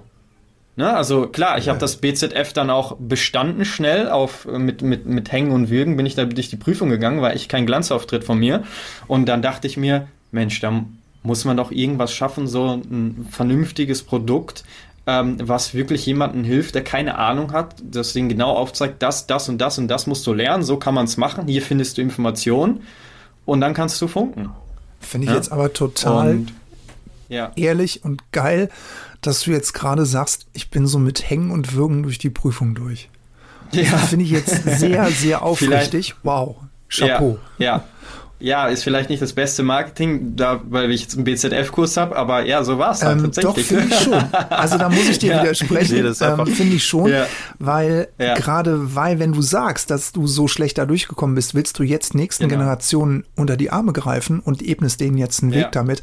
Ne? 0.77 0.93
Also 0.93 1.27
klar, 1.27 1.57
ich 1.57 1.65
ja. 1.65 1.71
habe 1.71 1.79
das 1.79 1.97
BZF 1.97 2.53
dann 2.53 2.69
auch 2.69 2.97
bestanden 2.99 3.65
schnell 3.65 4.09
auf 4.09 4.45
mit, 4.45 4.81
mit, 4.81 5.05
mit 5.05 5.31
Hängen 5.31 5.51
und 5.51 5.69
Würgen 5.69 5.95
bin 5.97 6.05
ich 6.05 6.15
da 6.15 6.25
durch 6.25 6.49
die 6.49 6.57
Prüfung 6.57 6.89
gegangen, 6.89 7.21
war 7.21 7.33
echt 7.33 7.49
kein 7.49 7.65
Glanzauftritt 7.65 8.23
von 8.23 8.37
mir. 8.37 8.63
Und 9.07 9.25
dann 9.27 9.41
dachte 9.41 9.67
ich 9.67 9.77
mir, 9.77 10.07
Mensch, 10.31 10.59
da 10.59 10.85
muss 11.23 11.45
man 11.45 11.57
doch 11.57 11.71
irgendwas 11.71 12.13
schaffen, 12.13 12.47
so 12.47 12.75
ein 12.75 13.27
vernünftiges 13.31 14.03
Produkt, 14.03 14.63
ähm, 15.07 15.37
was 15.41 15.73
wirklich 15.73 16.05
jemandem 16.05 16.43
hilft, 16.43 16.75
der 16.75 16.83
keine 16.83 17.17
Ahnung 17.17 17.51
hat, 17.51 17.75
das 17.83 18.13
Ding 18.13 18.29
genau 18.29 18.51
aufzeigt, 18.51 19.01
das, 19.01 19.27
das 19.27 19.49
und 19.49 19.59
das 19.59 19.77
und 19.77 19.87
das 19.87 20.07
musst 20.07 20.25
du 20.25 20.33
lernen, 20.33 20.63
so 20.63 20.77
kann 20.77 20.95
man 20.95 21.05
es 21.05 21.17
machen, 21.17 21.47
hier 21.47 21.61
findest 21.61 21.97
du 21.97 22.01
Informationen 22.01 22.81
und 23.45 23.61
dann 23.61 23.73
kannst 23.73 24.01
du 24.01 24.07
funken. 24.07 24.49
Finde 24.99 25.25
ich 25.25 25.31
ja? 25.31 25.37
jetzt 25.37 25.51
aber 25.51 25.71
total 25.73 26.29
und, 26.31 26.53
ja. 27.29 27.51
ehrlich 27.55 28.03
und 28.03 28.31
geil, 28.31 28.69
dass 29.21 29.41
du 29.41 29.51
jetzt 29.51 29.73
gerade 29.73 30.05
sagst, 30.05 30.47
ich 30.53 30.69
bin 30.69 30.87
so 30.87 30.97
mit 30.97 31.29
Hängen 31.29 31.51
und 31.51 31.73
Würgen 31.73 32.03
durch 32.03 32.17
die 32.17 32.29
Prüfung 32.29 32.73
durch. 32.73 33.09
Ja. 33.71 33.97
Finde 33.97 34.25
ich 34.25 34.31
jetzt 34.31 34.63
sehr, 34.79 35.07
sehr 35.11 35.43
aufrichtig. 35.43 36.15
Vielleicht, 36.21 36.23
wow. 36.23 36.55
Chapeau. 36.87 37.39
Ja, 37.57 37.65
ja 37.65 37.83
ja, 38.39 38.67
ist 38.67 38.83
vielleicht 38.83 39.09
nicht 39.09 39.21
das 39.21 39.33
beste 39.33 39.63
Marketing, 39.63 40.35
da, 40.35 40.61
weil 40.67 40.91
ich 40.91 41.01
jetzt 41.01 41.15
einen 41.15 41.23
BZF-Kurs 41.23 41.95
habe, 41.95 42.17
aber 42.17 42.45
ja, 42.45 42.63
so 42.63 42.77
war 42.77 42.91
es 42.91 43.01
ähm, 43.01 43.23
tatsächlich. 43.23 43.67
Doch, 43.69 43.77
finde 43.77 43.95
ich 43.95 43.99
schon. 44.01 44.13
Also 44.49 44.77
da 44.77 44.89
muss 44.89 45.07
ich 45.07 45.19
dir 45.19 45.31
ja. 45.35 45.41
widersprechen. 45.41 46.05
Ähm, 46.05 46.47
finde 46.47 46.75
ich 46.75 46.85
schon, 46.85 47.09
ja. 47.09 47.27
weil 47.59 48.09
ja. 48.19 48.33
gerade 48.33 48.93
weil, 48.93 49.19
wenn 49.19 49.31
du 49.31 49.41
sagst, 49.41 49.89
dass 49.89 50.11
du 50.11 50.27
so 50.27 50.49
schlecht 50.49 50.77
da 50.77 50.85
durchgekommen 50.85 51.35
bist, 51.35 51.55
willst 51.55 51.79
du 51.79 51.83
jetzt 51.83 52.13
nächsten 52.13 52.49
genau. 52.49 52.61
Generationen 52.61 53.23
unter 53.35 53.55
die 53.55 53.71
Arme 53.71 53.93
greifen 53.93 54.41
und 54.41 54.61
ebnest 54.61 54.99
denen 54.99 55.17
jetzt 55.17 55.41
einen 55.41 55.53
Weg 55.53 55.71
damit. 55.71 56.01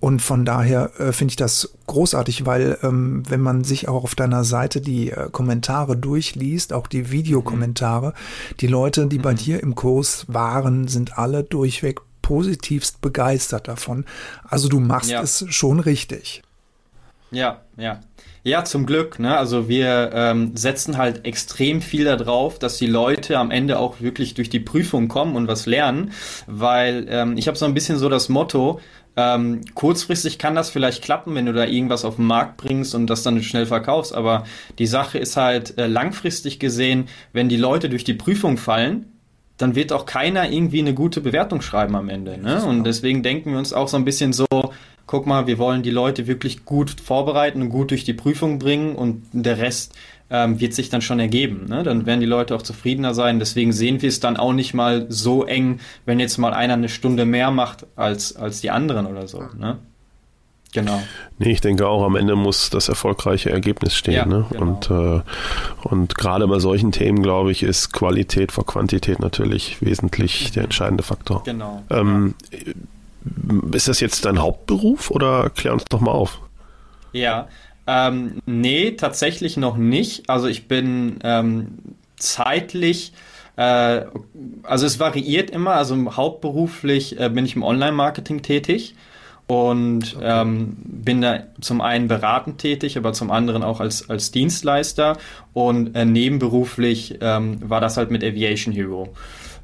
Und 0.00 0.20
von 0.20 0.44
daher 0.44 0.90
äh, 0.98 1.12
finde 1.12 1.32
ich 1.32 1.36
das 1.36 1.74
großartig, 1.90 2.46
weil 2.46 2.78
ähm, 2.82 3.22
wenn 3.28 3.40
man 3.40 3.64
sich 3.64 3.88
auch 3.88 4.04
auf 4.04 4.14
deiner 4.14 4.44
Seite 4.44 4.80
die 4.80 5.10
äh, 5.10 5.28
Kommentare 5.30 5.96
durchliest, 5.96 6.72
auch 6.72 6.86
die 6.86 7.10
Videokommentare, 7.10 8.08
mhm. 8.08 8.56
die 8.60 8.66
Leute, 8.66 9.06
die 9.06 9.18
mhm. 9.18 9.22
bei 9.22 9.34
dir 9.34 9.62
im 9.62 9.74
Kurs 9.74 10.24
waren, 10.28 10.88
sind 10.88 11.18
alle 11.18 11.42
durchweg 11.42 12.00
positivst 12.22 13.00
begeistert 13.00 13.66
davon. 13.66 14.04
Also 14.44 14.68
du 14.68 14.78
machst 14.78 15.10
ja. 15.10 15.20
es 15.20 15.44
schon 15.48 15.80
richtig. 15.80 16.42
Ja, 17.30 17.60
ja. 17.76 18.00
Ja, 18.42 18.64
zum 18.64 18.86
Glück. 18.86 19.18
Ne? 19.18 19.36
Also 19.36 19.68
wir 19.68 20.12
ähm, 20.14 20.56
setzen 20.56 20.96
halt 20.96 21.26
extrem 21.26 21.82
viel 21.82 22.04
darauf, 22.04 22.58
dass 22.58 22.78
die 22.78 22.86
Leute 22.86 23.36
am 23.36 23.50
Ende 23.50 23.78
auch 23.78 24.00
wirklich 24.00 24.32
durch 24.32 24.48
die 24.48 24.60
Prüfung 24.60 25.08
kommen 25.08 25.36
und 25.36 25.46
was 25.46 25.66
lernen, 25.66 26.12
weil 26.46 27.06
ähm, 27.10 27.36
ich 27.36 27.48
habe 27.48 27.58
so 27.58 27.66
ein 27.66 27.74
bisschen 27.74 27.98
so 27.98 28.08
das 28.08 28.30
Motto, 28.30 28.80
ähm, 29.16 29.62
kurzfristig 29.74 30.38
kann 30.38 30.54
das 30.54 30.70
vielleicht 30.70 31.02
klappen, 31.02 31.34
wenn 31.34 31.46
du 31.46 31.52
da 31.52 31.64
irgendwas 31.64 32.04
auf 32.04 32.16
den 32.16 32.26
Markt 32.26 32.56
bringst 32.56 32.94
und 32.94 33.08
das 33.08 33.22
dann 33.22 33.42
schnell 33.42 33.66
verkaufst, 33.66 34.14
aber 34.14 34.44
die 34.78 34.86
Sache 34.86 35.18
ist 35.18 35.36
halt 35.36 35.78
äh, 35.78 35.86
langfristig 35.86 36.58
gesehen, 36.58 37.08
wenn 37.32 37.48
die 37.48 37.56
Leute 37.56 37.88
durch 37.88 38.04
die 38.04 38.14
Prüfung 38.14 38.56
fallen, 38.56 39.06
dann 39.60 39.74
wird 39.74 39.92
auch 39.92 40.06
keiner 40.06 40.50
irgendwie 40.50 40.78
eine 40.78 40.94
gute 40.94 41.20
Bewertung 41.20 41.60
schreiben 41.60 41.94
am 41.94 42.08
Ende. 42.08 42.38
Ne? 42.38 42.64
Und 42.64 42.84
deswegen 42.84 43.22
denken 43.22 43.52
wir 43.52 43.58
uns 43.58 43.74
auch 43.74 43.88
so 43.88 43.98
ein 43.98 44.06
bisschen 44.06 44.32
so, 44.32 44.46
guck 45.10 45.26
mal, 45.26 45.48
wir 45.48 45.58
wollen 45.58 45.82
die 45.82 45.90
Leute 45.90 46.28
wirklich 46.28 46.64
gut 46.64 47.00
vorbereiten 47.00 47.62
und 47.62 47.70
gut 47.70 47.90
durch 47.90 48.04
die 48.04 48.12
Prüfung 48.12 48.60
bringen 48.60 48.94
und 48.94 49.24
der 49.32 49.58
Rest 49.58 49.92
ähm, 50.30 50.60
wird 50.60 50.72
sich 50.72 50.88
dann 50.88 51.02
schon 51.02 51.18
ergeben. 51.18 51.66
Ne? 51.68 51.82
Dann 51.82 52.06
werden 52.06 52.20
die 52.20 52.26
Leute 52.26 52.54
auch 52.54 52.62
zufriedener 52.62 53.12
sein. 53.12 53.40
Deswegen 53.40 53.72
sehen 53.72 54.02
wir 54.02 54.08
es 54.08 54.20
dann 54.20 54.36
auch 54.36 54.52
nicht 54.52 54.72
mal 54.72 55.06
so 55.08 55.44
eng, 55.44 55.80
wenn 56.06 56.20
jetzt 56.20 56.38
mal 56.38 56.54
einer 56.54 56.74
eine 56.74 56.88
Stunde 56.88 57.24
mehr 57.24 57.50
macht 57.50 57.86
als, 57.96 58.36
als 58.36 58.60
die 58.60 58.70
anderen 58.70 59.06
oder 59.06 59.26
so. 59.26 59.42
Ne? 59.58 59.78
Genau. 60.72 61.02
Nee, 61.40 61.50
ich 61.50 61.60
denke 61.60 61.88
auch, 61.88 62.04
am 62.04 62.14
Ende 62.14 62.36
muss 62.36 62.70
das 62.70 62.88
erfolgreiche 62.88 63.50
Ergebnis 63.50 63.96
stehen. 63.96 64.14
Ja, 64.14 64.26
ne? 64.26 64.46
genau. 64.48 64.62
Und, 64.62 64.90
äh, 64.92 65.22
und 65.88 66.14
gerade 66.14 66.46
bei 66.46 66.60
solchen 66.60 66.92
Themen, 66.92 67.20
glaube 67.20 67.50
ich, 67.50 67.64
ist 67.64 67.92
Qualität 67.92 68.52
vor 68.52 68.64
Quantität 68.64 69.18
natürlich 69.18 69.82
wesentlich 69.82 70.52
der 70.52 70.62
entscheidende 70.62 71.02
Faktor. 71.02 71.42
Genau. 71.42 71.82
Ähm, 71.90 72.36
ist 73.72 73.88
das 73.88 74.00
jetzt 74.00 74.24
dein 74.24 74.40
Hauptberuf 74.40 75.10
oder 75.10 75.50
klär 75.50 75.72
uns 75.72 75.84
doch 75.88 76.00
mal 76.00 76.12
auf? 76.12 76.40
Ja, 77.12 77.48
ähm, 77.86 78.40
nee, 78.46 78.92
tatsächlich 78.92 79.56
noch 79.56 79.76
nicht. 79.76 80.28
Also 80.30 80.46
ich 80.46 80.68
bin 80.68 81.18
ähm, 81.24 81.78
zeitlich, 82.16 83.12
äh, 83.56 84.02
also 84.62 84.86
es 84.86 85.00
variiert 85.00 85.50
immer. 85.50 85.72
Also 85.74 86.16
hauptberuflich 86.16 87.18
äh, 87.18 87.28
bin 87.28 87.44
ich 87.44 87.56
im 87.56 87.62
Online-Marketing 87.62 88.42
tätig 88.42 88.94
und 89.48 90.14
okay. 90.16 90.42
ähm, 90.42 90.76
bin 90.84 91.20
da 91.20 91.40
zum 91.60 91.80
einen 91.80 92.06
beratend 92.06 92.58
tätig, 92.58 92.96
aber 92.96 93.12
zum 93.12 93.32
anderen 93.32 93.64
auch 93.64 93.80
als, 93.80 94.08
als 94.08 94.30
Dienstleister 94.30 95.18
und 95.52 95.96
äh, 95.96 96.04
nebenberuflich 96.04 97.18
ähm, 97.20 97.58
war 97.68 97.80
das 97.80 97.96
halt 97.96 98.12
mit 98.12 98.22
Aviation 98.22 98.72
Hero. 98.72 99.12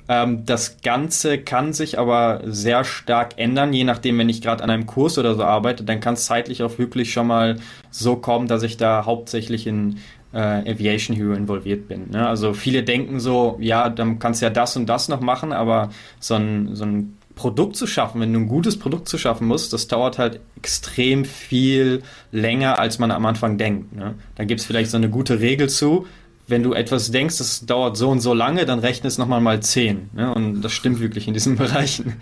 Ähm, 0.09 0.45
das 0.47 0.81
Ganze 0.83 1.38
kann 1.38 1.73
sich 1.73 1.99
aber 1.99 2.40
sehr 2.47 2.85
stark 2.85 3.38
ändern, 3.38 3.73
je 3.73 3.85
nachdem, 3.85 4.19
wenn 4.19 4.29
ich 4.29 4.40
gerade 4.40 4.62
an 4.62 4.71
einem 4.71 4.87
Kurs 4.87 5.19
oder 5.19 5.35
so 5.35 5.42
arbeite, 5.42 5.85
dann 5.85 6.01
kann 6.01 6.14
es 6.14 6.27
zeitlich 6.27 6.62
auch 6.62 6.79
wirklich 6.79 7.12
schon 7.12 7.27
mal 7.27 7.57
so 7.90 8.16
kommen, 8.16 8.47
dass 8.47 8.62
ich 8.62 8.77
da 8.77 9.05
hauptsächlich 9.05 9.66
in 9.66 9.99
äh, 10.33 10.38
Aviation 10.38 11.16
Hero 11.16 11.33
involviert 11.33 11.88
bin. 11.88 12.11
Ne? 12.11 12.27
Also 12.27 12.53
viele 12.53 12.83
denken 12.83 13.21
so, 13.21 13.57
ja, 13.61 13.88
dann 13.88 14.19
kannst 14.19 14.42
du 14.42 14.47
ja 14.47 14.51
das 14.51 14.77
und 14.77 14.87
das 14.87 15.09
noch 15.09 15.21
machen, 15.21 15.53
aber 15.53 15.90
so 16.21 16.35
ein, 16.35 16.75
so 16.75 16.85
ein 16.85 17.16
Produkt 17.35 17.77
zu 17.77 17.87
schaffen, 17.87 18.21
wenn 18.21 18.33
du 18.33 18.40
ein 18.40 18.49
gutes 18.49 18.79
Produkt 18.79 19.09
zu 19.09 19.19
schaffen 19.19 19.47
musst, 19.47 19.73
das 19.73 19.88
dauert 19.88 20.19
halt 20.19 20.40
extrem 20.57 21.25
viel 21.25 22.03
länger, 22.33 22.79
als 22.79 22.99
man 22.99 23.11
am 23.11 23.27
Anfang 23.27 23.59
denkt. 23.59 23.95
Ne? 23.95 24.14
Da 24.37 24.45
gibt 24.45 24.61
es 24.61 24.66
vielleicht 24.66 24.90
so 24.90 24.97
eine 24.97 25.11
gute 25.11 25.40
Regel 25.40 25.69
zu, 25.69 26.07
wenn 26.48 26.62
du 26.62 26.72
etwas 26.72 27.11
denkst, 27.11 27.38
das 27.38 27.66
dauert 27.66 27.96
so 27.96 28.11
und 28.11 28.20
so 28.20 28.35
lange, 28.35 28.66
dann 28.66 28.78
rechne 28.78 29.09
es 29.09 29.18
nochmal 29.18 29.40
mal 29.40 29.61
zehn. 29.61 30.11
Ne? 30.14 30.32
Und 30.32 30.62
das 30.62 30.72
stimmt 30.72 31.00
wirklich 31.00 31.26
in 31.28 31.35
diesen 31.35 31.56
Bereichen. 31.56 32.14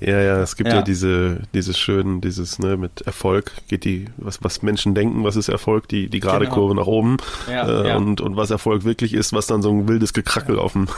ja, 0.00 0.20
ja, 0.20 0.42
es 0.42 0.56
gibt 0.56 0.70
ja, 0.70 0.76
ja 0.76 0.82
diese, 0.82 1.40
dieses 1.54 1.78
schönen, 1.78 2.20
dieses, 2.20 2.58
ne, 2.58 2.76
mit 2.76 3.02
Erfolg 3.02 3.52
geht 3.68 3.84
die, 3.84 4.06
was, 4.16 4.42
was 4.42 4.62
Menschen 4.62 4.94
denken, 4.94 5.24
was 5.24 5.36
ist 5.36 5.48
Erfolg, 5.48 5.88
die, 5.88 6.08
die 6.08 6.20
gerade 6.20 6.44
genau. 6.44 6.54
Kurve 6.54 6.74
nach 6.74 6.86
oben. 6.86 7.16
Ja, 7.50 7.68
äh, 7.68 7.88
ja. 7.88 7.96
Und, 7.96 8.20
und 8.20 8.36
was 8.36 8.50
Erfolg 8.50 8.84
wirklich 8.84 9.14
ist, 9.14 9.32
was 9.32 9.46
dann 9.46 9.62
so 9.62 9.70
ein 9.70 9.88
wildes 9.88 10.12
Gekrackel 10.12 10.58
auf 10.58 10.72
dem, 10.72 10.88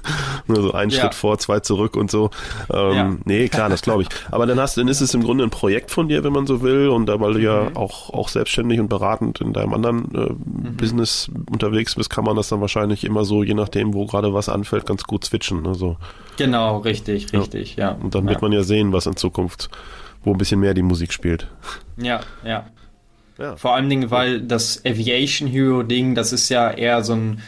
nur 0.46 0.62
so 0.62 0.72
ein 0.72 0.90
Schritt 0.90 1.14
vor, 1.14 1.38
zwei 1.38 1.60
zurück 1.60 1.96
und 1.96 2.10
so. 2.10 2.30
Ähm, 2.72 3.20
Nee, 3.24 3.48
klar, 3.48 3.68
das 3.68 3.82
glaube 3.82 4.02
ich. 4.02 4.08
Aber 4.30 4.46
dann 4.46 4.58
hast, 4.60 4.76
dann 4.76 4.88
ist 4.88 5.00
es 5.00 5.14
im 5.14 5.22
Grunde 5.22 5.44
ein 5.44 5.50
Projekt 5.50 5.90
von 5.90 6.08
dir, 6.08 6.24
wenn 6.24 6.32
man 6.32 6.46
so 6.46 6.62
will, 6.62 6.88
und 6.88 7.06
da, 7.06 7.20
weil 7.20 7.34
du 7.34 7.40
ja 7.40 7.70
mhm. 7.70 7.76
auch, 7.76 8.10
auch 8.10 8.28
selbstständig 8.28 8.80
und 8.80 8.88
beratend 8.88 9.40
in 9.40 9.52
deinem 9.52 9.74
anderen 9.74 10.14
äh, 10.14 10.32
mhm. 10.32 10.76
Business 10.76 11.30
unterwegs 11.50 11.94
bist, 11.94 12.10
kann 12.12 12.24
man 12.24 12.36
das 12.36 12.48
dann 12.48 12.60
wahrscheinlich 12.60 13.04
immer 13.04 13.24
so, 13.24 13.42
je 13.42 13.54
nachdem, 13.54 13.94
wo 13.94 14.06
gerade 14.06 14.32
was 14.34 14.48
anfällt, 14.48 14.86
ganz 14.86 15.02
gut 15.04 15.24
switchen. 15.24 15.66
Also, 15.66 15.96
genau, 16.36 16.78
richtig, 16.78 17.32
richtig, 17.32 17.76
ja. 17.76 17.92
Und 17.92 18.14
dann 18.14 18.24
ja. 18.24 18.30
wird 18.30 18.42
man 18.42 18.52
ja 18.52 18.62
sehen, 18.62 18.92
was 18.92 19.06
in 19.06 19.16
Zukunft, 19.16 19.70
wo 20.22 20.32
ein 20.32 20.38
bisschen 20.38 20.60
mehr 20.60 20.74
die 20.74 20.82
Musik 20.82 21.12
spielt. 21.12 21.48
Ja, 21.96 22.20
ja. 22.44 22.66
ja. 23.38 23.56
Vor 23.56 23.74
allen 23.74 23.88
Dingen, 23.88 24.10
weil 24.10 24.42
das 24.42 24.84
Aviation 24.84 25.48
Hero 25.48 25.82
Ding, 25.82 26.14
das 26.14 26.32
ist 26.34 26.50
ja 26.50 26.70
eher 26.70 27.02
so 27.02 27.14
ein, 27.14 27.42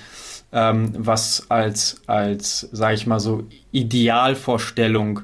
ähm, 0.51 0.93
was 0.97 1.51
als, 1.51 2.01
als, 2.07 2.69
sag 2.73 2.95
ich 2.95 3.07
mal 3.07 3.21
so, 3.21 3.45
Idealvorstellung 3.71 5.21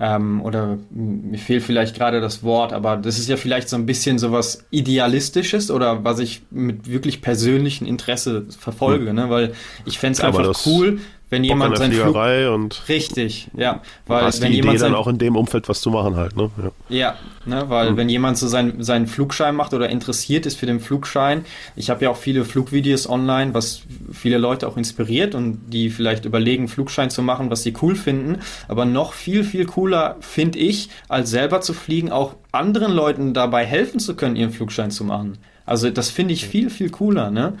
ähm, 0.00 0.40
oder 0.40 0.78
mir 0.90 1.38
fehlt 1.38 1.62
vielleicht 1.62 1.94
gerade 1.94 2.22
das 2.22 2.42
Wort, 2.42 2.72
aber 2.72 2.96
das 2.96 3.18
ist 3.18 3.28
ja 3.28 3.36
vielleicht 3.36 3.68
so 3.68 3.76
ein 3.76 3.84
bisschen 3.84 4.18
so 4.18 4.32
was 4.32 4.64
Idealistisches 4.70 5.70
oder 5.70 6.04
was 6.04 6.18
ich 6.18 6.42
mit 6.50 6.90
wirklich 6.90 7.20
persönlichem 7.20 7.86
Interesse 7.86 8.46
verfolge, 8.48 9.10
hm. 9.10 9.14
ne? 9.14 9.30
weil 9.30 9.52
ich 9.84 9.98
fände 9.98 10.18
es 10.18 10.24
einfach 10.24 10.66
cool, 10.66 11.00
wenn 11.30 11.42
Bock 11.42 11.48
jemand 11.48 11.78
sein 11.78 11.92
Flug 11.92 12.16
und 12.52 12.82
richtig, 12.88 13.48
ja, 13.56 13.80
weil 14.06 14.22
hast 14.22 14.42
wenn 14.42 14.50
die 14.50 14.56
jemand 14.56 14.76
Idee 14.76 14.84
dann 14.84 14.94
auch 14.94 15.06
in 15.06 15.18
dem 15.18 15.36
Umfeld 15.36 15.68
was 15.68 15.80
zu 15.80 15.90
machen 15.90 16.16
halt, 16.16 16.36
ne? 16.36 16.50
Ja, 16.88 16.96
ja 16.96 17.14
ne, 17.46 17.68
weil 17.68 17.92
mhm. 17.92 17.96
wenn 17.96 18.08
jemand 18.08 18.36
so 18.36 18.48
seinen 18.48 18.82
seinen 18.82 19.06
Flugschein 19.06 19.54
macht 19.54 19.72
oder 19.72 19.88
interessiert 19.88 20.44
ist 20.44 20.56
für 20.56 20.66
den 20.66 20.80
Flugschein, 20.80 21.44
ich 21.76 21.88
habe 21.88 22.04
ja 22.04 22.10
auch 22.10 22.16
viele 22.16 22.44
Flugvideos 22.44 23.08
online, 23.08 23.54
was 23.54 23.82
viele 24.12 24.38
Leute 24.38 24.66
auch 24.66 24.76
inspiriert 24.76 25.34
und 25.34 25.68
die 25.68 25.88
vielleicht 25.90 26.24
überlegen 26.24 26.68
Flugschein 26.68 27.10
zu 27.10 27.22
machen, 27.22 27.50
was 27.50 27.62
sie 27.62 27.74
cool 27.80 27.94
finden, 27.94 28.40
aber 28.66 28.84
noch 28.84 29.12
viel 29.12 29.44
viel 29.44 29.66
cooler 29.66 30.16
finde 30.20 30.58
ich, 30.58 30.90
als 31.08 31.30
selber 31.30 31.60
zu 31.60 31.72
fliegen, 31.72 32.10
auch 32.10 32.34
anderen 32.52 32.92
Leuten 32.92 33.34
dabei 33.34 33.64
helfen 33.64 34.00
zu 34.00 34.16
können, 34.16 34.34
ihren 34.34 34.50
Flugschein 34.50 34.90
zu 34.90 35.04
machen. 35.04 35.38
Also 35.70 35.88
das 35.88 36.10
finde 36.10 36.34
ich 36.34 36.46
viel, 36.46 36.68
viel 36.68 36.90
cooler, 36.90 37.30
ne? 37.30 37.52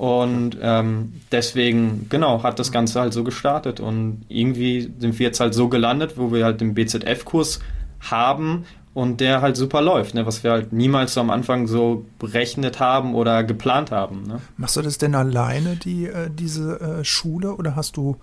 Und 0.00 0.56
ähm, 0.62 1.12
deswegen, 1.30 2.06
genau, 2.08 2.42
hat 2.42 2.58
das 2.58 2.72
Ganze 2.72 3.02
halt 3.02 3.12
so 3.12 3.22
gestartet. 3.22 3.80
Und 3.80 4.24
irgendwie 4.28 4.90
sind 4.98 5.18
wir 5.18 5.26
jetzt 5.26 5.40
halt 5.40 5.52
so 5.52 5.68
gelandet, 5.68 6.14
wo 6.16 6.32
wir 6.32 6.42
halt 6.42 6.62
den 6.62 6.72
BZF-Kurs 6.72 7.60
haben 8.08 8.64
und 8.94 9.20
der 9.20 9.42
halt 9.42 9.58
super 9.58 9.82
läuft, 9.82 10.14
ne? 10.14 10.24
was 10.24 10.42
wir 10.42 10.52
halt 10.52 10.72
niemals 10.72 11.12
so 11.12 11.20
am 11.20 11.28
Anfang 11.28 11.66
so 11.66 12.06
berechnet 12.18 12.80
haben 12.80 13.14
oder 13.14 13.44
geplant 13.44 13.90
haben. 13.90 14.22
Ne? 14.22 14.40
Machst 14.56 14.78
du 14.78 14.80
das 14.80 14.96
denn 14.96 15.14
alleine, 15.14 15.76
die, 15.76 16.06
äh, 16.06 16.30
diese 16.32 16.80
äh, 16.80 17.04
Schule, 17.04 17.54
oder 17.56 17.76
hast 17.76 17.98
du 17.98 18.16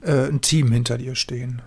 äh, 0.00 0.26
ein 0.26 0.40
Team 0.40 0.72
hinter 0.72 0.96
dir 0.96 1.16
stehen? 1.16 1.60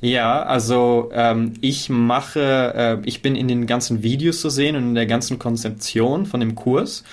Ja, 0.00 0.42
also 0.44 1.10
ähm, 1.12 1.54
ich 1.60 1.90
mache, 1.90 2.72
äh, 2.74 2.98
ich 3.04 3.20
bin 3.20 3.36
in 3.36 3.48
den 3.48 3.66
ganzen 3.66 4.02
Videos 4.02 4.40
zu 4.40 4.48
sehen 4.48 4.76
und 4.76 4.84
in 4.84 4.94
der 4.94 5.06
ganzen 5.06 5.38
Konzeption 5.38 6.24
von 6.24 6.40
dem 6.40 6.54
Kurs 6.54 7.04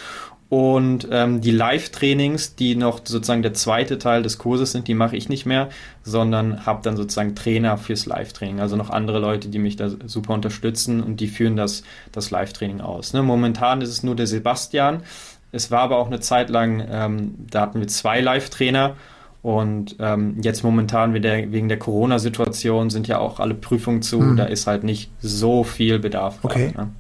und 0.50 1.10
ähm, 1.12 1.42
die 1.42 1.52
Live-Trainings, 1.52 2.56
die 2.56 2.76
noch 2.76 3.02
sozusagen 3.04 3.42
der 3.42 3.54
zweite 3.54 3.98
Teil 3.98 4.24
des 4.24 4.38
Kurses 4.38 4.72
sind, 4.72 4.88
die 4.88 4.94
mache 4.94 5.18
ich 5.18 5.28
nicht 5.28 5.46
mehr, 5.46 5.68
sondern 6.04 6.66
habe 6.66 6.80
dann 6.84 6.96
sozusagen 6.96 7.36
Trainer 7.36 7.78
fürs 7.78 8.06
Live-Training. 8.06 8.62
Also 8.62 8.78
noch 8.78 8.90
andere 8.90 9.20
Leute, 9.20 9.50
die 9.50 9.60
mich 9.60 9.76
da 9.76 9.90
super 10.06 10.34
unterstützen 10.34 11.04
und 11.04 11.20
die 11.20 11.28
führen 11.28 11.58
das, 11.58 11.84
das 12.14 12.32
Live-Training 12.32 12.80
aus. 12.80 13.12
Ne? 13.12 13.24
Momentan 13.24 13.82
ist 13.82 13.90
es 13.90 14.04
nur 14.04 14.16
der 14.16 14.28
Sebastian. 14.28 15.04
Es 15.52 15.70
war 15.70 15.82
aber 15.82 15.98
auch 15.98 16.08
eine 16.08 16.22
Zeit 16.22 16.50
lang, 16.50 16.86
ähm, 16.90 17.36
da 17.52 17.62
hatten 17.62 17.82
wir 17.82 17.88
zwei 17.88 18.22
Live-Trainer. 18.22 18.96
Und 19.42 19.98
ähm, 20.00 20.38
jetzt 20.42 20.64
momentan 20.64 21.14
wegen 21.14 21.70
der 21.70 21.80
Corona-Situation 21.80 22.90
sind 22.90 23.08
ja 23.08 23.20
auch 23.20 23.40
alle 23.40 23.54
Prüfungen 23.54 24.02
zu. 24.02 24.20
Hm. 24.20 24.38
Da 24.38 24.46
ist 24.46 24.66
halt 24.66 24.84
nicht 24.84 25.12
so 25.20 25.64
viel 25.64 26.00
Bedarf. 26.00 26.40
Okay. 26.42 26.72
Grad, 26.74 26.88
ne? 26.88 26.92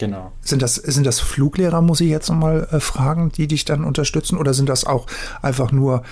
Genau. 0.00 0.32
Sind 0.40 0.62
das, 0.62 0.76
sind 0.76 1.04
das 1.04 1.20
Fluglehrer, 1.20 1.82
muss 1.82 2.00
ich 2.00 2.08
jetzt 2.08 2.30
nochmal 2.30 2.66
äh, 2.72 2.80
fragen, 2.80 3.30
die 3.32 3.46
dich 3.46 3.66
dann 3.66 3.84
unterstützen 3.84 4.38
oder 4.38 4.54
sind 4.54 4.70
das 4.70 4.86
auch 4.86 5.06
einfach 5.42 5.72
nur 5.72 6.04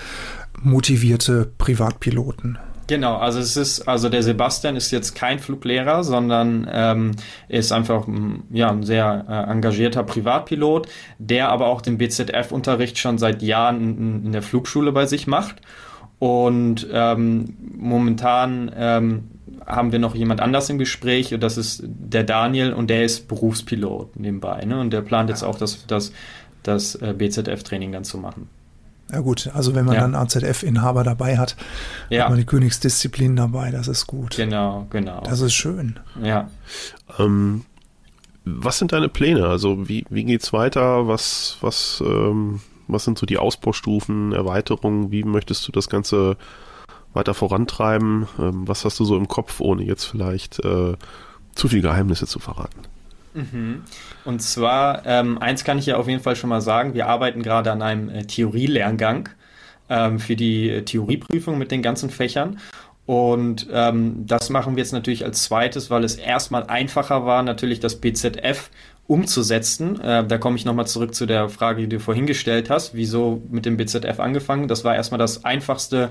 motivierte 0.60 1.50
Privatpiloten? 1.56 2.58
Genau, 2.86 3.16
also 3.16 3.38
es 3.38 3.56
ist, 3.56 3.88
also 3.88 4.10
der 4.10 4.22
Sebastian 4.22 4.76
ist 4.76 4.90
jetzt 4.90 5.14
kein 5.14 5.38
Fluglehrer, 5.38 6.04
sondern 6.04 6.68
ähm, 6.70 7.12
ist 7.48 7.72
einfach 7.72 8.06
ja, 8.50 8.70
ein 8.70 8.82
sehr 8.82 9.24
äh, 9.26 9.50
engagierter 9.50 10.02
Privatpilot, 10.02 10.86
der 11.18 11.48
aber 11.48 11.68
auch 11.68 11.80
den 11.80 11.96
BZF-Unterricht 11.96 12.98
schon 12.98 13.16
seit 13.16 13.40
Jahren 13.40 13.80
in, 13.80 14.26
in, 14.26 14.32
der 14.32 14.42
Flugschule 14.42 14.92
bei 14.92 15.06
sich 15.06 15.26
macht. 15.26 15.62
Und 16.18 16.86
ähm, 16.92 17.56
momentan 17.74 18.70
ähm, 18.76 19.28
haben 19.68 19.92
wir 19.92 19.98
noch 19.98 20.14
jemand 20.14 20.40
anders 20.40 20.70
im 20.70 20.78
Gespräch 20.78 21.34
und 21.34 21.42
das 21.42 21.58
ist 21.58 21.82
der 21.84 22.24
Daniel 22.24 22.72
und 22.72 22.88
der 22.88 23.04
ist 23.04 23.28
Berufspilot 23.28 24.18
nebenbei. 24.18 24.64
Ne? 24.64 24.80
Und 24.80 24.90
der 24.90 25.02
plant 25.02 25.28
jetzt 25.28 25.42
auch 25.42 25.58
das, 25.58 25.86
das, 25.86 26.12
das 26.62 26.94
äh, 26.96 27.14
BZF-Training 27.16 27.92
dann 27.92 28.04
zu 28.04 28.18
machen. 28.18 28.48
Ja 29.12 29.20
gut, 29.20 29.50
also 29.54 29.74
wenn 29.74 29.86
man 29.86 29.94
ja. 29.94 30.02
dann 30.02 30.14
AZF-Inhaber 30.14 31.02
dabei 31.02 31.38
hat, 31.38 31.56
ja. 32.10 32.24
hat 32.24 32.30
man 32.30 32.38
die 32.38 32.44
Königsdisziplin 32.44 33.36
dabei, 33.36 33.70
das 33.70 33.88
ist 33.88 34.06
gut. 34.06 34.36
Genau, 34.36 34.86
genau. 34.90 35.22
Das 35.22 35.40
ist 35.40 35.54
schön. 35.54 35.98
Ja. 36.22 36.50
Ähm, 37.18 37.64
was 38.44 38.78
sind 38.78 38.92
deine 38.92 39.08
Pläne? 39.08 39.48
Also 39.48 39.88
wie, 39.88 40.04
wie 40.10 40.24
geht's 40.24 40.52
weiter? 40.52 41.08
Was, 41.08 41.56
was, 41.62 42.02
ähm, 42.06 42.60
was 42.86 43.04
sind 43.04 43.18
so 43.18 43.24
die 43.24 43.38
Ausbaustufen, 43.38 44.32
Erweiterungen? 44.32 45.10
Wie 45.10 45.24
möchtest 45.24 45.66
du 45.66 45.72
das 45.72 45.88
Ganze 45.88 46.36
weiter 47.18 47.34
vorantreiben? 47.34 48.26
Ähm, 48.38 48.66
was 48.66 48.86
hast 48.86 48.98
du 48.98 49.04
so 49.04 49.16
im 49.18 49.28
Kopf, 49.28 49.60
ohne 49.60 49.82
jetzt 49.82 50.04
vielleicht 50.04 50.64
äh, 50.64 50.94
zu 51.54 51.68
viel 51.68 51.82
Geheimnisse 51.82 52.26
zu 52.26 52.38
verraten? 52.38 52.80
Mhm. 53.34 53.82
Und 54.24 54.40
zwar, 54.40 55.04
ähm, 55.04 55.38
eins 55.38 55.64
kann 55.64 55.78
ich 55.78 55.86
ja 55.86 55.96
auf 55.96 56.08
jeden 56.08 56.22
Fall 56.22 56.36
schon 56.36 56.48
mal 56.48 56.62
sagen, 56.62 56.94
wir 56.94 57.06
arbeiten 57.06 57.42
gerade 57.42 57.70
an 57.70 57.82
einem 57.82 58.08
äh, 58.08 58.24
Theorielerngang 58.24 59.28
ähm, 59.90 60.18
für 60.18 60.36
die 60.36 60.70
äh, 60.70 60.82
Theorieprüfung 60.82 61.58
mit 61.58 61.70
den 61.70 61.82
ganzen 61.82 62.08
Fächern. 62.08 62.58
Und 63.06 63.68
ähm, 63.72 64.26
das 64.26 64.50
machen 64.50 64.76
wir 64.76 64.82
jetzt 64.82 64.92
natürlich 64.92 65.24
als 65.24 65.44
zweites, 65.44 65.90
weil 65.90 66.04
es 66.04 66.16
erstmal 66.16 66.64
einfacher 66.64 67.24
war, 67.24 67.42
natürlich 67.42 67.80
das 67.80 67.96
BZF 67.96 68.70
umzusetzen. 69.08 70.00
Äh, 70.00 70.24
da 70.24 70.38
komme 70.38 70.56
ich 70.56 70.64
nochmal 70.64 70.86
zurück 70.86 71.14
zu 71.14 71.26
der 71.26 71.48
Frage, 71.48 71.82
die 71.82 71.88
du 71.88 71.98
vorhin 71.98 72.26
gestellt 72.26 72.70
hast. 72.70 72.94
Wieso 72.94 73.42
mit 73.50 73.66
dem 73.66 73.76
BZF 73.76 74.20
angefangen? 74.20 74.68
Das 74.68 74.84
war 74.84 74.94
erstmal 74.94 75.18
das 75.18 75.44
Einfachste, 75.44 76.10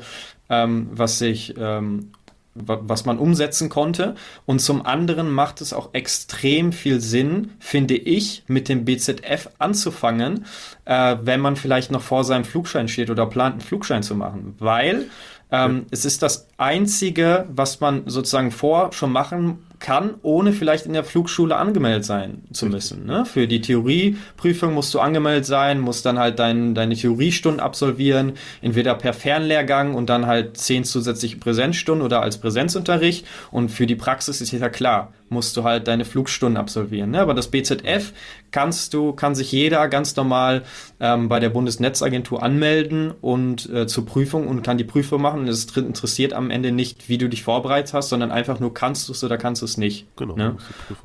ähm, 0.50 0.90
was 0.92 1.20
sich 1.20 1.54
ähm, 1.58 2.12
was 2.60 3.06
man 3.06 3.20
umsetzen 3.20 3.70
konnte. 3.70 4.16
Und 4.46 4.60
zum 4.60 4.86
anderen 4.86 5.32
macht 5.32 5.62
es 5.62 5.74
auch 5.74 5.94
extrem 5.94 6.74
viel 6.74 7.00
Sinn, 7.00 7.52
finde 7.60 7.96
ich, 7.96 8.44
mit 8.48 8.70
dem 8.70 8.86
BZF 8.86 9.50
anzufangen, 9.60 10.46
äh, 10.86 11.18
wenn 11.22 11.40
man 11.40 11.56
vielleicht 11.56 11.92
noch 11.92 12.02
vor 12.02 12.24
seinem 12.24 12.46
Flugschein 12.46 12.88
steht 12.88 13.10
oder 13.10 13.26
plant, 13.28 13.54
einen 13.54 13.62
Flugschein 13.62 14.04
zu 14.04 14.16
machen. 14.16 14.56
Weil 14.60 15.06
ähm, 15.52 15.78
ja. 15.78 15.86
es 15.92 16.06
ist 16.06 16.22
das 16.24 16.48
Einzige, 16.58 17.46
was 17.50 17.80
man 17.80 18.04
sozusagen 18.08 18.52
vor 18.52 18.92
schon 18.94 19.12
machen 19.12 19.60
kann, 19.80 20.16
ohne 20.24 20.54
vielleicht 20.54 20.86
in 20.86 20.94
der 20.94 21.04
Flugschule 21.04 21.56
angemeldet 21.56 22.06
sein 22.06 22.44
zu 22.52 22.66
müssen. 22.66 23.06
Ne? 23.06 23.26
Für 23.26 23.48
die 23.48 23.62
Theorieprüfung 23.62 24.74
musst 24.74 24.94
du 24.94 25.00
angemeldet 25.00 25.46
sein, 25.46 25.80
musst 25.80 26.06
dann 26.06 26.20
halt 26.20 26.40
dein, 26.40 26.74
deine 26.74 26.96
Theoriestunden 26.96 27.60
absolvieren, 27.60 28.34
entweder 28.62 28.96
per 28.96 29.14
Fernlehrgang 29.14 29.94
und 29.94 30.10
dann 30.10 30.26
halt 30.26 30.58
zehn 30.58 30.84
zusätzliche 30.84 31.38
Präsenzstunden 31.38 32.04
oder 32.04 32.22
als 32.22 32.38
Präsenzunterricht. 32.38 33.26
Und 33.52 33.70
für 33.70 33.86
die 33.86 33.96
Praxis 33.96 34.42
ist 34.42 34.52
ja 34.52 34.70
klar, 34.70 35.14
musst 35.30 35.56
du 35.58 35.64
halt 35.64 35.88
deine 35.88 36.06
Flugstunden 36.06 36.58
absolvieren. 36.58 37.12
Ne? 37.12 37.20
Aber 37.20 37.34
das 37.34 37.50
BZF 37.50 38.14
kannst 38.52 38.94
du, 38.94 39.14
kann 39.14 39.36
sich 39.36 39.52
jeder 39.52 39.88
ganz 39.88 40.16
normal 40.16 40.64
ähm, 41.00 41.30
bei 41.30 41.40
der 41.40 41.50
Bundesnetzagentur 41.50 42.44
anmelden 42.44 43.12
und 43.22 43.70
äh, 43.70 43.88
zur 43.88 44.06
Prüfung 44.06 44.48
und 44.48 44.62
kann 44.64 44.78
die 44.78 44.84
Prüfung 44.84 45.22
machen. 45.22 45.42
Und 45.42 45.48
es 45.48 45.66
interessiert 45.76 46.34
am 46.34 46.50
Ende 46.50 46.72
nicht, 46.72 47.10
wie 47.10 47.18
du 47.18 47.28
dich 47.28 47.44
vorbereitet 47.44 47.94
hast, 47.94 48.10
sondern 48.10 48.32
einfach 48.32 48.60
nur 48.60 48.74
kannst 48.74 49.08
du 49.08 49.14
es 49.14 49.24
oder 49.24 49.38
kannst 49.38 49.62
du 49.62 49.66
es 49.66 49.78
nicht. 49.78 50.08
Genau. 50.16 50.36
Ne? 50.36 50.58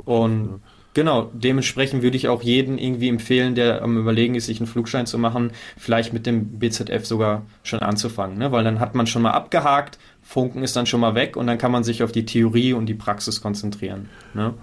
Und 0.04 0.44
ja. 0.46 0.58
Genau, 0.94 1.30
dementsprechend 1.32 2.02
würde 2.02 2.18
ich 2.18 2.28
auch 2.28 2.42
jeden 2.42 2.76
irgendwie 2.76 3.08
empfehlen, 3.08 3.54
der 3.54 3.82
am 3.82 3.96
Überlegen 3.96 4.34
ist, 4.34 4.46
sich 4.46 4.60
einen 4.60 4.66
Flugschein 4.66 5.06
zu 5.06 5.16
machen, 5.18 5.52
vielleicht 5.78 6.12
mit 6.12 6.26
dem 6.26 6.58
BZF 6.58 7.06
sogar 7.06 7.46
schon 7.62 7.80
anzufangen, 7.80 8.36
ne? 8.36 8.52
weil 8.52 8.62
dann 8.62 8.78
hat 8.78 8.94
man 8.94 9.06
schon 9.06 9.22
mal 9.22 9.30
abgehakt, 9.30 9.98
Funken 10.32 10.62
ist 10.62 10.74
dann 10.76 10.86
schon 10.86 11.00
mal 11.00 11.14
weg 11.14 11.36
und 11.36 11.46
dann 11.46 11.58
kann 11.58 11.70
man 11.70 11.84
sich 11.84 12.02
auf 12.02 12.10
die 12.10 12.24
Theorie 12.24 12.72
und 12.72 12.86
die 12.86 12.94
Praxis 12.94 13.42
konzentrieren. 13.42 14.08
Ne? 14.32 14.54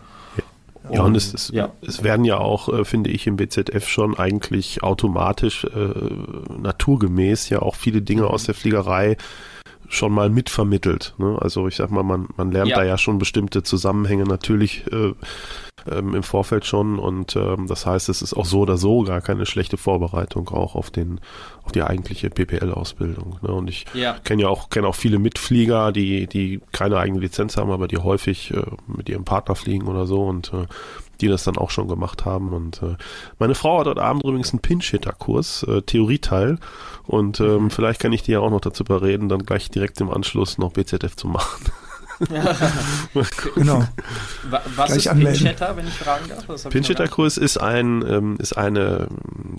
Ja, 0.91 1.03
und 1.03 1.15
es, 1.15 1.31
es, 1.31 1.51
ja. 1.53 1.71
es 1.81 2.03
werden 2.03 2.25
ja 2.25 2.39
auch, 2.39 2.69
äh, 2.69 2.85
finde 2.85 3.11
ich, 3.11 3.27
im 3.27 3.35
BZF 3.35 3.87
schon 3.87 4.17
eigentlich 4.17 4.81
automatisch 4.81 5.65
äh, 5.65 5.93
naturgemäß 6.59 7.49
ja 7.49 7.61
auch 7.61 7.75
viele 7.75 8.01
Dinge 8.01 8.25
aus 8.25 8.45
der 8.45 8.55
Fliegerei 8.55 9.17
schon 9.87 10.11
mal 10.11 10.31
mitvermittelt. 10.31 11.13
Ne? 11.19 11.37
Also 11.39 11.67
ich 11.67 11.75
sag 11.75 11.91
mal, 11.91 12.01
man, 12.01 12.29
man 12.35 12.51
lernt 12.51 12.71
ja. 12.71 12.77
da 12.77 12.83
ja 12.83 12.97
schon 12.97 13.19
bestimmte 13.19 13.61
Zusammenhänge 13.61 14.23
natürlich 14.23 14.85
äh, 14.91 15.13
ähm, 15.89 16.15
im 16.15 16.23
Vorfeld 16.23 16.65
schon 16.65 16.99
und 16.99 17.35
ähm, 17.35 17.67
das 17.67 17.85
heißt, 17.85 18.09
es 18.09 18.21
ist 18.21 18.33
auch 18.33 18.45
so 18.45 18.61
oder 18.61 18.77
so 18.77 19.03
gar 19.03 19.21
keine 19.21 19.45
schlechte 19.45 19.77
Vorbereitung 19.77 20.49
auch 20.49 20.75
auf 20.75 20.91
den 20.91 21.19
auf 21.63 21.71
die 21.71 21.83
eigentliche 21.83 22.29
PPL-Ausbildung. 22.29 23.39
Ne? 23.41 23.49
Und 23.49 23.69
ich 23.69 23.85
ja. 23.93 24.13
kenne 24.23 24.43
ja 24.43 24.47
auch 24.49 24.69
kenne 24.69 24.87
auch 24.87 24.95
viele 24.95 25.19
Mitflieger, 25.19 25.91
die 25.91 26.27
die 26.27 26.61
keine 26.71 26.97
eigene 26.97 27.19
Lizenz 27.19 27.57
haben, 27.57 27.71
aber 27.71 27.87
die 27.87 27.97
häufig 27.97 28.51
äh, 28.53 28.63
mit 28.87 29.09
ihrem 29.09 29.25
Partner 29.25 29.55
fliegen 29.55 29.87
oder 29.87 30.07
so 30.07 30.23
und 30.23 30.53
äh, 30.53 30.65
die 31.21 31.27
das 31.27 31.43
dann 31.43 31.57
auch 31.57 31.69
schon 31.69 31.87
gemacht 31.87 32.25
haben. 32.25 32.53
Und 32.53 32.81
äh, 32.81 32.95
meine 33.39 33.55
Frau 33.55 33.79
hat 33.79 33.87
heute 33.87 34.01
Abend 34.01 34.23
übrigens 34.23 34.51
einen 34.51 34.61
Pinch-Hitter-Kurs, 34.61 35.63
äh, 35.63 35.81
Theorieteil. 35.81 36.59
Und 37.05 37.39
ähm, 37.39 37.63
mhm. 37.63 37.69
vielleicht 37.69 37.99
kann 37.99 38.13
ich 38.13 38.23
die 38.23 38.31
ja 38.31 38.39
auch 38.39 38.51
noch 38.51 38.61
dazu 38.61 38.83
bereden, 38.83 39.29
dann 39.29 39.45
gleich 39.45 39.69
direkt 39.69 39.99
im 40.01 40.09
Anschluss 40.09 40.57
noch 40.57 40.73
BZF 40.73 41.15
zu 41.15 41.27
machen. 41.27 41.65
genau. 43.55 43.83
Was 44.49 44.87
Gleich 44.87 45.05
ist 45.05 45.13
Pinchetta, 45.13 45.77
wenn 45.77 45.87
ich 45.87 45.93
fragen 45.93 46.25
darf? 46.27 46.69
Pinchetta-Kurs 46.69 47.37
ist 47.37 47.57
ein, 47.57 48.03
ähm, 48.07 48.37
ist 48.39 48.57
eine, 48.57 49.07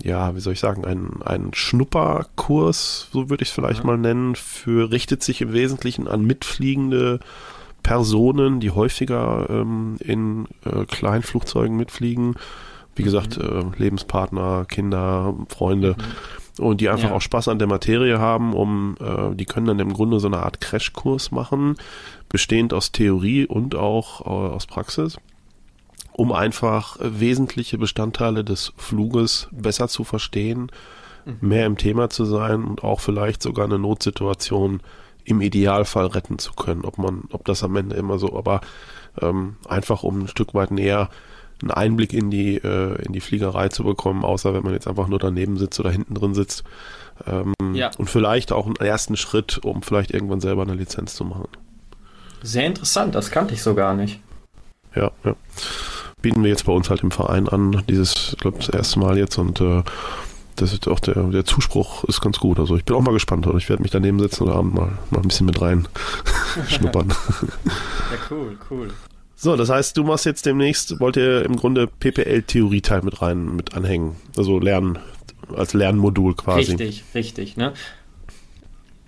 ja, 0.03 0.35
wie 0.35 0.39
soll 0.39 0.53
ich 0.53 0.59
sagen, 0.59 0.85
ein, 0.85 1.21
ein 1.23 1.53
Schnupperkurs, 1.53 3.07
so 3.11 3.29
würde 3.29 3.43
ich 3.43 3.49
es 3.49 3.55
vielleicht 3.55 3.79
ja. 3.79 3.85
mal 3.85 3.97
nennen, 3.97 4.35
für, 4.35 4.91
richtet 4.91 5.23
sich 5.23 5.41
im 5.41 5.53
Wesentlichen 5.53 6.07
an 6.07 6.23
mitfliegende 6.23 7.19
Personen, 7.83 8.59
die 8.59 8.71
häufiger 8.71 9.47
ähm, 9.49 9.97
in 9.99 10.47
äh, 10.65 10.85
Kleinflugzeugen 10.85 11.75
mitfliegen. 11.75 12.35
Wie 12.95 13.03
gesagt, 13.03 13.37
mhm. 13.37 13.73
äh, 13.73 13.77
Lebenspartner, 13.77 14.65
Kinder, 14.67 15.33
Freunde. 15.49 15.95
Mhm. 15.97 16.03
Und 16.61 16.81
die 16.81 16.89
einfach 16.89 17.09
ja. 17.09 17.15
auch 17.15 17.21
Spaß 17.21 17.47
an 17.47 17.59
der 17.59 17.67
Materie 17.67 18.19
haben, 18.19 18.53
um, 18.53 18.95
äh, 18.99 19.35
die 19.35 19.45
können 19.45 19.65
dann 19.65 19.79
im 19.79 19.93
Grunde 19.93 20.19
so 20.19 20.27
eine 20.27 20.43
Art 20.43 20.61
Crashkurs 20.61 21.31
machen, 21.31 21.75
bestehend 22.29 22.73
aus 22.73 22.91
Theorie 22.91 23.45
und 23.45 23.75
auch 23.75 24.21
äh, 24.21 24.53
aus 24.53 24.67
Praxis, 24.67 25.17
um 26.13 26.31
einfach 26.31 26.97
wesentliche 26.99 27.77
Bestandteile 27.77 28.43
des 28.43 28.73
Fluges 28.77 29.47
besser 29.51 29.87
zu 29.87 30.03
verstehen, 30.03 30.71
mhm. 31.25 31.37
mehr 31.41 31.65
im 31.65 31.77
Thema 31.77 32.09
zu 32.09 32.25
sein 32.25 32.63
und 32.63 32.83
auch 32.83 32.99
vielleicht 32.99 33.41
sogar 33.41 33.65
eine 33.65 33.79
Notsituation 33.79 34.81
im 35.23 35.41
Idealfall 35.41 36.07
retten 36.07 36.39
zu 36.39 36.53
können. 36.53 36.85
Ob 36.85 36.97
man, 36.97 37.23
ob 37.31 37.45
das 37.45 37.63
am 37.63 37.75
Ende 37.75 37.95
immer 37.95 38.19
so, 38.19 38.37
aber 38.37 38.61
ähm, 39.21 39.55
einfach 39.67 40.03
um 40.03 40.21
ein 40.21 40.27
Stück 40.27 40.53
weit 40.53 40.71
näher 40.71 41.09
einen 41.61 41.71
Einblick 41.71 42.13
in 42.13 42.31
die, 42.31 42.57
äh, 42.57 43.01
in 43.03 43.13
die 43.13 43.19
Fliegerei 43.19 43.69
zu 43.69 43.83
bekommen, 43.83 44.23
außer 44.23 44.53
wenn 44.53 44.63
man 44.63 44.73
jetzt 44.73 44.87
einfach 44.87 45.07
nur 45.07 45.19
daneben 45.19 45.57
sitzt 45.57 45.79
oder 45.79 45.91
hinten 45.91 46.13
drin 46.13 46.33
sitzt. 46.33 46.63
Ähm, 47.27 47.53
ja. 47.73 47.91
Und 47.97 48.09
vielleicht 48.09 48.51
auch 48.51 48.65
einen 48.65 48.75
ersten 48.75 49.15
Schritt, 49.15 49.59
um 49.63 49.81
vielleicht 49.81 50.11
irgendwann 50.11 50.41
selber 50.41 50.63
eine 50.63 50.73
Lizenz 50.73 51.15
zu 51.15 51.23
machen. 51.23 51.47
Sehr 52.41 52.65
interessant, 52.65 53.13
das 53.15 53.31
kannte 53.31 53.53
ich 53.53 53.61
so 53.61 53.75
gar 53.75 53.93
nicht. 53.93 54.19
Ja, 54.95 55.11
ja. 55.23 55.35
Bieten 56.21 56.43
wir 56.43 56.49
jetzt 56.49 56.65
bei 56.65 56.73
uns 56.73 56.89
halt 56.89 57.01
im 57.01 57.11
Verein 57.11 57.47
an, 57.47 57.83
dieses, 57.87 58.33
ich 58.33 58.37
glaube, 58.37 58.57
das 58.57 58.69
erste 58.69 58.99
Mal 58.99 59.17
jetzt 59.17 59.37
und 59.37 59.59
äh, 59.61 59.83
das 60.55 60.73
ist 60.73 60.87
auch 60.87 60.99
der, 60.99 61.15
der 61.15 61.45
Zuspruch 61.45 62.03
ist 62.05 62.21
ganz 62.21 62.39
gut. 62.39 62.59
Also 62.59 62.75
ich 62.75 62.85
bin 62.85 62.95
auch 62.95 63.01
mal 63.01 63.13
gespannt. 63.13 63.47
Oder 63.47 63.57
ich 63.57 63.69
werde 63.69 63.81
mich 63.81 63.91
daneben 63.91 64.19
setzen 64.19 64.43
und 64.43 64.53
Abend 64.53 64.75
mal, 64.75 64.91
mal 65.09 65.21
ein 65.21 65.27
bisschen 65.27 65.45
mit 65.45 65.59
rein 65.61 65.87
schnuppern. 66.67 67.09
Ja, 67.09 68.17
cool, 68.29 68.57
cool. 68.69 68.89
So, 69.43 69.55
das 69.55 69.71
heißt, 69.71 69.97
du 69.97 70.03
machst 70.03 70.27
jetzt 70.27 70.45
demnächst, 70.45 70.99
wollt 70.99 71.17
ihr 71.17 71.43
im 71.43 71.55
Grunde 71.55 71.87
PPL-Theorieteil 71.87 73.01
mit 73.01 73.23
rein, 73.23 73.55
mit 73.55 73.73
anhängen. 73.73 74.15
Also 74.37 74.59
lernen, 74.59 74.99
als 75.57 75.73
Lernmodul 75.73 76.35
quasi. 76.35 76.73
Richtig, 76.73 77.03
richtig, 77.15 77.57
ne? 77.57 77.73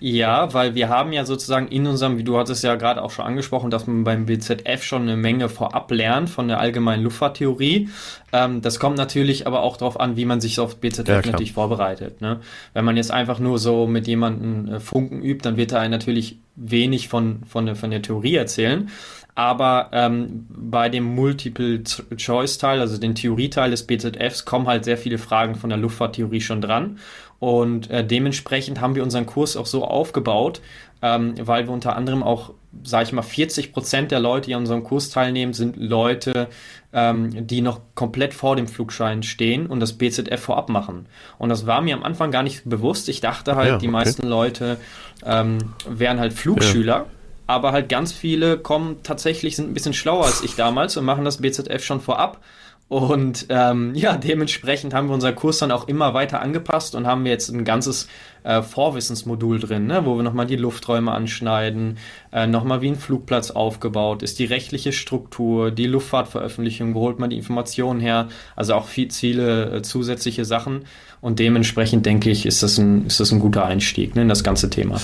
Ja, 0.00 0.52
weil 0.52 0.74
wir 0.74 0.88
haben 0.88 1.12
ja 1.12 1.24
sozusagen 1.24 1.68
in 1.68 1.86
unserem, 1.86 2.18
wie 2.18 2.24
du 2.24 2.36
hattest 2.36 2.64
ja 2.64 2.74
gerade 2.74 3.02
auch 3.02 3.12
schon 3.12 3.24
angesprochen, 3.24 3.70
dass 3.70 3.86
man 3.86 4.02
beim 4.02 4.26
BZF 4.26 4.82
schon 4.82 5.02
eine 5.02 5.16
Menge 5.16 5.48
vorab 5.48 5.88
lernt 5.92 6.28
von 6.28 6.48
der 6.48 6.58
allgemeinen 6.58 7.04
Luftfahrttheorie. 7.04 7.88
Ähm, 8.32 8.60
das 8.60 8.80
kommt 8.80 8.96
natürlich 8.96 9.46
aber 9.46 9.62
auch 9.62 9.76
darauf 9.76 10.00
an, 10.00 10.16
wie 10.16 10.24
man 10.24 10.40
sich 10.40 10.58
auf 10.58 10.80
BZF 10.80 11.06
ja, 11.06 11.22
natürlich 11.24 11.52
vorbereitet. 11.52 12.20
Ne? 12.20 12.40
Wenn 12.72 12.84
man 12.84 12.96
jetzt 12.96 13.12
einfach 13.12 13.38
nur 13.38 13.60
so 13.60 13.86
mit 13.86 14.08
jemandem 14.08 14.74
äh, 14.74 14.80
Funken 14.80 15.22
übt, 15.22 15.42
dann 15.44 15.56
wird 15.56 15.70
er 15.70 15.88
natürlich 15.88 16.38
wenig 16.56 17.08
von, 17.08 17.42
von, 17.46 17.66
der, 17.66 17.76
von 17.76 17.90
der 17.90 18.02
Theorie 18.02 18.36
erzählen. 18.36 18.90
Aber 19.34 19.90
ähm, 19.92 20.46
bei 20.48 20.88
dem 20.88 21.14
Multiple-Choice-Teil, 21.14 22.80
also 22.80 22.98
den 22.98 23.16
Theorieteil 23.16 23.70
des 23.70 23.84
BZFs, 23.84 24.44
kommen 24.44 24.68
halt 24.68 24.84
sehr 24.84 24.96
viele 24.96 25.18
Fragen 25.18 25.56
von 25.56 25.70
der 25.70 25.78
Luftfahrttheorie 25.78 26.40
schon 26.40 26.60
dran. 26.60 26.98
Und 27.40 27.90
äh, 27.90 28.06
dementsprechend 28.06 28.80
haben 28.80 28.94
wir 28.94 29.02
unseren 29.02 29.26
Kurs 29.26 29.56
auch 29.56 29.66
so 29.66 29.84
aufgebaut, 29.84 30.60
ähm, 31.02 31.34
weil 31.40 31.66
wir 31.66 31.72
unter 31.72 31.96
anderem 31.96 32.22
auch, 32.22 32.54
sage 32.82 33.04
ich 33.04 33.12
mal, 33.12 33.22
40 33.22 33.72
Prozent 33.72 34.10
der 34.10 34.20
Leute, 34.20 34.46
die 34.46 34.54
an 34.54 34.60
unserem 34.60 34.84
Kurs 34.84 35.10
teilnehmen, 35.10 35.52
sind 35.52 35.76
Leute, 35.76 36.48
ähm, 36.92 37.46
die 37.46 37.60
noch 37.60 37.80
komplett 37.94 38.34
vor 38.34 38.56
dem 38.56 38.68
Flugschein 38.68 39.22
stehen 39.22 39.66
und 39.66 39.80
das 39.80 39.94
BZF 39.94 40.40
vorab 40.40 40.68
machen. 40.68 41.06
Und 41.38 41.48
das 41.48 41.66
war 41.66 41.80
mir 41.80 41.94
am 41.94 42.02
Anfang 42.02 42.30
gar 42.30 42.42
nicht 42.42 42.68
bewusst. 42.68 43.08
Ich 43.08 43.20
dachte 43.20 43.56
halt, 43.56 43.68
ja, 43.68 43.74
okay. 43.74 43.86
die 43.86 43.90
meisten 43.90 44.26
Leute 44.26 44.78
ähm, 45.24 45.58
wären 45.88 46.20
halt 46.20 46.32
Flugschüler. 46.32 46.96
Ja 46.96 47.06
aber 47.46 47.72
halt 47.72 47.88
ganz 47.88 48.12
viele 48.12 48.58
kommen 48.58 49.02
tatsächlich, 49.02 49.56
sind 49.56 49.70
ein 49.70 49.74
bisschen 49.74 49.92
schlauer 49.92 50.24
als 50.24 50.42
ich 50.42 50.56
damals 50.56 50.96
und 50.96 51.04
machen 51.04 51.24
das 51.24 51.38
BZF 51.38 51.84
schon 51.84 52.00
vorab. 52.00 52.40
Und 52.88 53.46
ähm, 53.48 53.94
ja, 53.94 54.16
dementsprechend 54.16 54.92
haben 54.92 55.08
wir 55.08 55.14
unseren 55.14 55.34
Kurs 55.34 55.58
dann 55.58 55.72
auch 55.72 55.88
immer 55.88 56.12
weiter 56.12 56.42
angepasst 56.42 56.94
und 56.94 57.06
haben 57.06 57.24
jetzt 57.24 57.48
ein 57.48 57.64
ganzes 57.64 58.08
äh, 58.42 58.60
Vorwissensmodul 58.60 59.58
drin, 59.58 59.86
ne, 59.86 60.04
wo 60.04 60.16
wir 60.16 60.22
nochmal 60.22 60.46
die 60.46 60.56
Lufträume 60.56 61.10
anschneiden, 61.10 61.96
äh, 62.30 62.46
nochmal 62.46 62.82
wie 62.82 62.88
ein 62.88 62.96
Flugplatz 62.96 63.50
aufgebaut 63.50 64.22
ist, 64.22 64.38
die 64.38 64.44
rechtliche 64.44 64.92
Struktur, 64.92 65.70
die 65.70 65.86
Luftfahrtveröffentlichung, 65.86 66.94
wo 66.94 67.00
holt 67.00 67.18
man 67.18 67.30
die 67.30 67.38
Informationen 67.38 68.00
her, 68.00 68.28
also 68.54 68.74
auch 68.74 68.86
viel, 68.86 69.10
viele 69.10 69.76
äh, 69.76 69.82
zusätzliche 69.82 70.44
Sachen. 70.44 70.84
Und 71.22 71.38
dementsprechend 71.38 72.04
denke 72.04 72.30
ich, 72.30 72.44
ist 72.44 72.62
das 72.62 72.76
ein, 72.76 73.06
ist 73.06 73.18
das 73.18 73.32
ein 73.32 73.40
guter 73.40 73.64
Einstieg 73.64 74.14
ne, 74.14 74.22
in 74.22 74.28
das 74.28 74.44
ganze 74.44 74.68
Thema. 74.68 75.00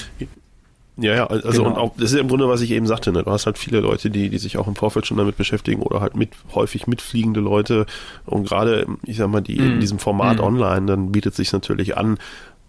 Ja, 0.97 1.15
ja, 1.15 1.27
also 1.27 1.65
genau. 1.65 1.71
und 1.71 1.79
auch, 1.79 1.93
das 1.97 2.13
ist 2.13 2.19
im 2.19 2.29
Grunde, 2.29 2.49
was 2.49 2.61
ich 2.61 2.71
eben 2.73 2.87
sagte, 2.87 3.13
ne? 3.13 3.23
du 3.23 3.31
hast 3.31 3.47
halt 3.47 3.57
viele 3.57 3.81
Leute, 3.81 4.11
die, 4.11 4.29
die 4.29 4.39
sich 4.39 4.59
auch 4.59 4.67
im 4.67 4.77
Vorfeld 4.77 5.07
schon 5.07 5.17
damit 5.17 5.37
beschäftigen 5.37 5.83
oder 5.83 6.01
halt 6.01 6.15
mit, 6.15 6.31
häufig 6.55 6.87
mitfliegende 6.87 7.41
Leute 7.41 7.87
und 8.27 8.49
gerade, 8.49 8.87
ich 9.05 9.17
sag 9.17 9.31
mal, 9.31 9.41
die 9.41 9.57
mm. 9.57 9.63
in 9.63 9.75
mhm. 9.77 9.81
diesem 9.81 9.99
Format 9.99 10.39
mm. 10.39 10.43
online, 10.43 10.87
dann 10.87 11.13
bietet 11.13 11.35
sich 11.35 11.53
natürlich 11.53 11.97
an, 11.97 12.19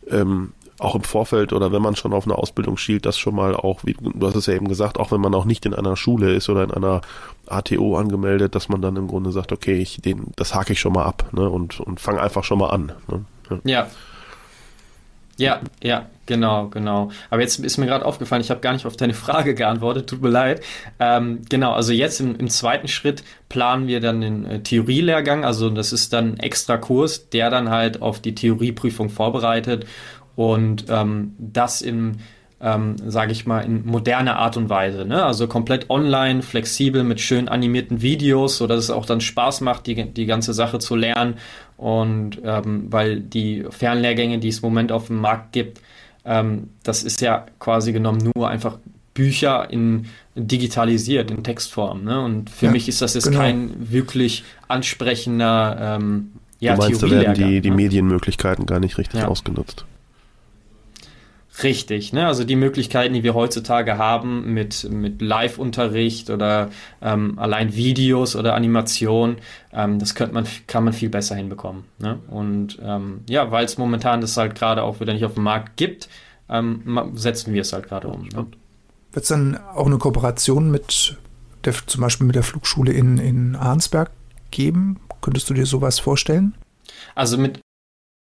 ähm, 0.09 0.53
auch 0.81 0.95
im 0.95 1.03
Vorfeld 1.03 1.53
oder 1.53 1.71
wenn 1.71 1.81
man 1.81 1.95
schon 1.95 2.13
auf 2.13 2.25
eine 2.25 2.35
Ausbildung 2.35 2.75
schielt, 2.77 3.05
das 3.05 3.17
schon 3.17 3.35
mal 3.35 3.55
auch, 3.55 3.81
wie 3.83 3.93
du 3.93 4.25
hast 4.25 4.35
es 4.35 4.47
ja 4.47 4.53
eben 4.53 4.67
gesagt, 4.67 4.99
auch 4.99 5.11
wenn 5.11 5.21
man 5.21 5.33
auch 5.35 5.45
nicht 5.45 5.65
in 5.65 5.75
einer 5.75 5.95
Schule 5.95 6.33
ist 6.33 6.49
oder 6.49 6.63
in 6.63 6.71
einer 6.71 7.01
ATO 7.47 7.97
angemeldet, 7.97 8.55
dass 8.55 8.67
man 8.67 8.81
dann 8.81 8.95
im 8.95 9.07
Grunde 9.07 9.31
sagt, 9.31 9.51
okay, 9.51 9.75
ich 9.75 10.01
den, 10.01 10.31
das 10.35 10.55
hake 10.55 10.73
ich 10.73 10.79
schon 10.79 10.93
mal 10.93 11.05
ab, 11.05 11.29
ne, 11.33 11.47
und, 11.47 11.79
und 11.79 11.99
fange 11.99 12.21
einfach 12.21 12.43
schon 12.43 12.59
mal 12.59 12.69
an. 12.69 12.93
Ne? 13.07 13.25
Ja. 13.49 13.59
ja. 13.65 13.87
Ja, 15.41 15.59
ja, 15.81 16.05
genau, 16.27 16.67
genau. 16.67 17.09
Aber 17.31 17.41
jetzt 17.41 17.57
ist 17.57 17.77
mir 17.79 17.87
gerade 17.87 18.05
aufgefallen, 18.05 18.43
ich 18.43 18.51
habe 18.51 18.59
gar 18.59 18.73
nicht 18.73 18.85
auf 18.85 18.95
deine 18.95 19.15
Frage 19.15 19.55
geantwortet, 19.55 20.07
tut 20.07 20.21
mir 20.21 20.29
leid. 20.29 20.61
Ähm, 20.99 21.41
genau, 21.49 21.71
also 21.73 21.93
jetzt 21.93 22.19
im, 22.19 22.35
im, 22.35 22.47
zweiten 22.47 22.87
Schritt 22.87 23.23
planen 23.49 23.87
wir 23.87 24.01
dann 24.01 24.21
den 24.21 24.45
äh, 24.45 24.59
Theorielehrgang, 24.59 25.43
also 25.43 25.71
das 25.71 25.93
ist 25.93 26.13
dann 26.13 26.33
ein 26.33 26.39
extra 26.39 26.77
Kurs, 26.77 27.29
der 27.29 27.49
dann 27.49 27.71
halt 27.71 28.03
auf 28.03 28.19
die 28.19 28.35
Theorieprüfung 28.35 29.09
vorbereitet 29.09 29.87
und 30.35 30.85
ähm, 30.89 31.33
das 31.39 31.81
im 31.81 32.17
ähm, 32.61 32.95
sage 33.05 33.31
ich 33.31 33.45
mal, 33.45 33.61
in 33.61 33.85
moderner 33.85 34.37
Art 34.37 34.55
und 34.55 34.69
Weise. 34.69 35.05
Ne? 35.05 35.23
Also 35.23 35.47
komplett 35.47 35.89
online, 35.89 36.43
flexibel 36.43 37.03
mit 37.03 37.19
schön 37.19 37.47
animierten 37.47 38.01
Videos, 38.01 38.57
so 38.57 38.67
dass 38.67 38.79
es 38.79 38.89
auch 38.91 39.05
dann 39.05 39.21
Spaß 39.21 39.61
macht, 39.61 39.87
die, 39.87 40.05
die 40.11 40.25
ganze 40.25 40.53
Sache 40.53 40.79
zu 40.79 40.95
lernen. 40.95 41.35
Und 41.77 42.39
ähm, 42.43 42.87
weil 42.89 43.19
die 43.19 43.65
Fernlehrgänge, 43.69 44.37
die 44.39 44.49
es 44.49 44.59
im 44.59 44.69
Moment 44.69 44.91
auf 44.91 45.07
dem 45.07 45.19
Markt 45.19 45.53
gibt, 45.53 45.81
ähm, 46.23 46.69
das 46.83 47.03
ist 47.03 47.21
ja 47.21 47.47
quasi 47.59 47.93
genommen 47.93 48.31
nur 48.35 48.47
einfach 48.47 48.77
Bücher 49.13 49.67
in 49.69 50.05
digitalisiert 50.35 51.31
in 51.31 51.43
Textform. 51.43 52.03
Ne? 52.03 52.21
Und 52.21 52.49
für 52.49 52.67
ja, 52.67 52.71
mich 52.71 52.87
ist 52.87 53.01
das 53.01 53.15
jetzt 53.15 53.25
genau. 53.25 53.39
kein 53.39 53.91
wirklich 53.91 54.43
ansprechender 54.67 55.97
ähm, 55.99 56.31
ja, 56.59 56.75
du 56.75 56.83
meinst, 56.83 57.01
da 57.01 57.09
werden 57.09 57.33
die, 57.33 57.59
die 57.59 57.71
ne? 57.71 57.75
Medienmöglichkeiten 57.75 58.67
gar 58.67 58.79
nicht 58.79 58.99
richtig 58.99 59.21
ja. 59.21 59.27
ausgenutzt. 59.27 59.85
Richtig, 61.63 62.13
ne? 62.13 62.27
Also 62.27 62.43
die 62.43 62.55
Möglichkeiten, 62.55 63.13
die 63.13 63.23
wir 63.23 63.33
heutzutage 63.33 63.97
haben 63.97 64.53
mit, 64.53 64.89
mit 64.89 65.21
Live-Unterricht 65.21 66.29
oder 66.29 66.69
ähm, 67.01 67.37
allein 67.37 67.75
Videos 67.75 68.35
oder 68.35 68.55
Animation, 68.55 69.37
ähm, 69.73 69.99
das 69.99 70.15
könnte 70.15 70.33
man, 70.33 70.47
kann 70.67 70.83
man 70.83 70.93
viel 70.93 71.09
besser 71.09 71.35
hinbekommen. 71.35 71.83
Ne? 71.99 72.19
Und 72.29 72.79
ähm, 72.81 73.21
ja, 73.29 73.51
weil 73.51 73.65
es 73.65 73.77
momentan 73.77 74.21
das 74.21 74.37
halt 74.37 74.55
gerade 74.55 74.83
auch 74.83 74.99
wieder 74.99 75.13
nicht 75.13 75.25
auf 75.25 75.35
dem 75.35 75.43
Markt 75.43 75.77
gibt, 75.77 76.09
ähm, 76.49 77.11
setzen 77.15 77.53
wir 77.53 77.61
es 77.61 77.73
halt 77.73 77.87
gerade 77.87 78.07
um. 78.07 78.27
Ne? 78.29 78.47
Wird 79.11 79.23
es 79.23 79.29
dann 79.29 79.57
auch 79.57 79.85
eine 79.85 79.97
Kooperation 79.97 80.71
mit 80.71 81.17
der, 81.65 81.73
zum 81.85 82.01
Beispiel 82.01 82.27
mit 82.27 82.35
der 82.35 82.43
Flugschule 82.43 82.93
in, 82.93 83.17
in 83.17 83.55
Arnsberg 83.55 84.11
geben? 84.51 84.99
Könntest 85.21 85.49
du 85.49 85.53
dir 85.53 85.65
sowas 85.65 85.99
vorstellen? 85.99 86.55
Also 87.13 87.37
mit 87.37 87.59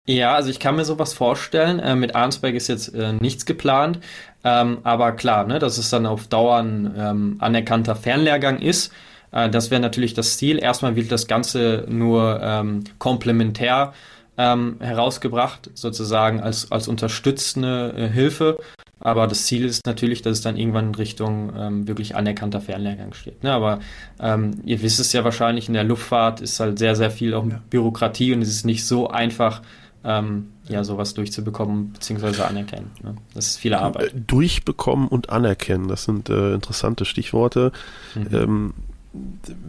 ja, 0.07 0.35
also 0.35 0.51
ich 0.51 0.61
kann 0.61 0.77
mir 0.77 0.85
sowas 0.85 1.14
vorstellen. 1.14 1.81
Äh, 1.81 1.97
mit 1.97 2.14
Arnsberg 2.14 2.55
ist 2.55 2.69
jetzt 2.69 2.95
äh, 2.95 3.12
nichts 3.12 3.45
geplant. 3.47 3.99
Ähm, 4.45 4.79
aber 4.85 5.12
klar, 5.12 5.47
ne, 5.47 5.59
dass 5.59 5.79
es 5.79 5.90
dann 5.90 6.07
auf 6.07 6.29
Dauer 6.29 6.59
ein 6.59 6.95
ähm, 6.97 7.37
anerkannter 7.40 7.97
Fernlehrgang 7.97 8.61
ist. 8.61 8.92
Äh, 9.33 9.51
das 9.51 9.71
wäre 9.71 9.81
natürlich 9.81 10.14
das 10.14 10.37
Ziel. 10.38 10.59
Erstmal 10.59 10.95
wird 10.95 11.11
das 11.11 11.27
Ganze 11.27 11.85
nur 11.88 12.40
ähm, 12.42 12.85
komplementär 12.99 13.92
ähm, 14.38 14.77
herausgebracht, 14.81 15.71
sozusagen 15.75 16.40
als, 16.40 16.71
als 16.71 16.88
unterstützende 16.88 17.95
äh, 17.97 18.09
Hilfe. 18.09 18.59
Aber 19.01 19.27
das 19.27 19.45
Ziel 19.47 19.64
ist 19.64 19.85
natürlich, 19.87 20.23
dass 20.23 20.38
es 20.38 20.42
dann 20.42 20.57
irgendwann 20.57 20.88
in 20.88 20.95
Richtung 20.95 21.53
ähm, 21.57 21.88
wirklich 21.88 22.16
anerkannter 22.16 22.61
Fernlehrgang 22.61 23.12
steht. 23.12 23.42
Ne? 23.42 23.53
Aber 23.53 23.81
ähm, 24.21 24.62
ihr 24.64 24.81
wisst 24.83 25.01
es 25.01 25.12
ja 25.12 25.23
wahrscheinlich, 25.23 25.69
in 25.69 25.75
der 25.75 25.85
Luftfahrt 25.85 26.40
ist 26.40 26.61
halt 26.61 26.79
sehr, 26.79 26.97
sehr 26.97 27.11
viel 27.11 27.35
auch 27.35 27.47
ja. 27.47 27.61
Bürokratie 27.69 28.33
und 28.33 28.42
es 28.42 28.49
ist 28.49 28.64
nicht 28.64 28.87
so 28.87 29.09
einfach, 29.09 29.62
ähm, 30.07 30.53
ja, 30.69 30.85
sowas 30.85 31.14
durchzubekommen 31.14 31.90
bzw. 31.90 32.42
anerkennen. 32.42 32.92
Ne? 33.03 33.16
Das 33.35 33.49
ist 33.49 33.57
viel 33.59 33.75
Arbeit. 33.75 34.14
Äh, 34.14 34.21
durchbekommen 34.21 35.09
und 35.09 35.31
anerkennen, 35.31 35.88
das 35.88 36.05
sind 36.05 36.31
äh, 36.31 36.55
interessante 36.55 37.05
Stichworte. 37.05 37.73
Mhm. 38.14 38.29
Ähm, 38.33 38.75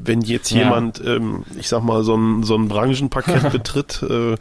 wenn 0.04 0.22
jetzt 0.22 0.52
ja. 0.52 0.60
jemand, 0.60 1.04
ähm, 1.04 1.44
ich 1.58 1.68
sag 1.68 1.82
mal, 1.84 2.04
so 2.04 2.16
ein, 2.16 2.44
so 2.44 2.56
ein 2.56 2.68
Branchenpaket 2.68 3.52
betritt 3.52 4.04
äh, 4.04 4.36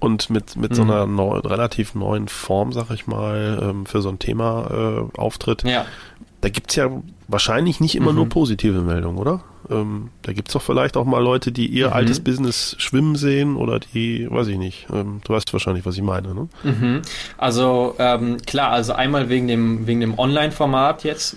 und 0.00 0.28
mit, 0.30 0.56
mit 0.56 0.72
mhm. 0.72 0.74
so 0.74 0.82
einer 0.82 1.06
neu, 1.06 1.38
relativ 1.38 1.94
neuen 1.94 2.26
Form, 2.26 2.72
sag 2.72 2.90
ich 2.90 3.06
mal, 3.06 3.60
ähm, 3.62 3.86
für 3.86 4.02
so 4.02 4.08
ein 4.08 4.18
Thema 4.18 5.08
äh, 5.14 5.18
auftritt, 5.18 5.62
ja. 5.62 5.86
da 6.40 6.48
gibt's 6.48 6.74
ja 6.74 6.90
wahrscheinlich 7.28 7.78
nicht 7.78 7.94
immer 7.94 8.10
mhm. 8.10 8.16
nur 8.16 8.28
positive 8.28 8.80
Meldungen, 8.80 9.18
oder? 9.18 9.44
Ähm, 9.70 10.10
da 10.22 10.32
gibt 10.32 10.48
es 10.48 10.52
doch 10.52 10.62
vielleicht 10.62 10.96
auch 10.96 11.04
mal 11.04 11.22
Leute, 11.22 11.52
die 11.52 11.66
ihr 11.66 11.88
mhm. 11.88 11.92
altes 11.92 12.20
Business 12.20 12.76
schwimmen 12.78 13.16
sehen 13.16 13.56
oder 13.56 13.80
die, 13.80 14.30
weiß 14.30 14.48
ich 14.48 14.58
nicht. 14.58 14.86
Ähm, 14.92 15.20
du 15.24 15.32
weißt 15.32 15.52
wahrscheinlich, 15.52 15.86
was 15.86 15.96
ich 15.96 16.02
meine, 16.02 16.34
ne? 16.34 16.48
Mhm. 16.62 17.02
Also 17.38 17.94
ähm, 17.98 18.38
klar, 18.46 18.70
also 18.70 18.92
einmal 18.92 19.28
wegen 19.28 19.48
dem, 19.48 19.86
wegen 19.86 20.00
dem 20.00 20.18
Online-Format 20.18 21.04
jetzt 21.04 21.36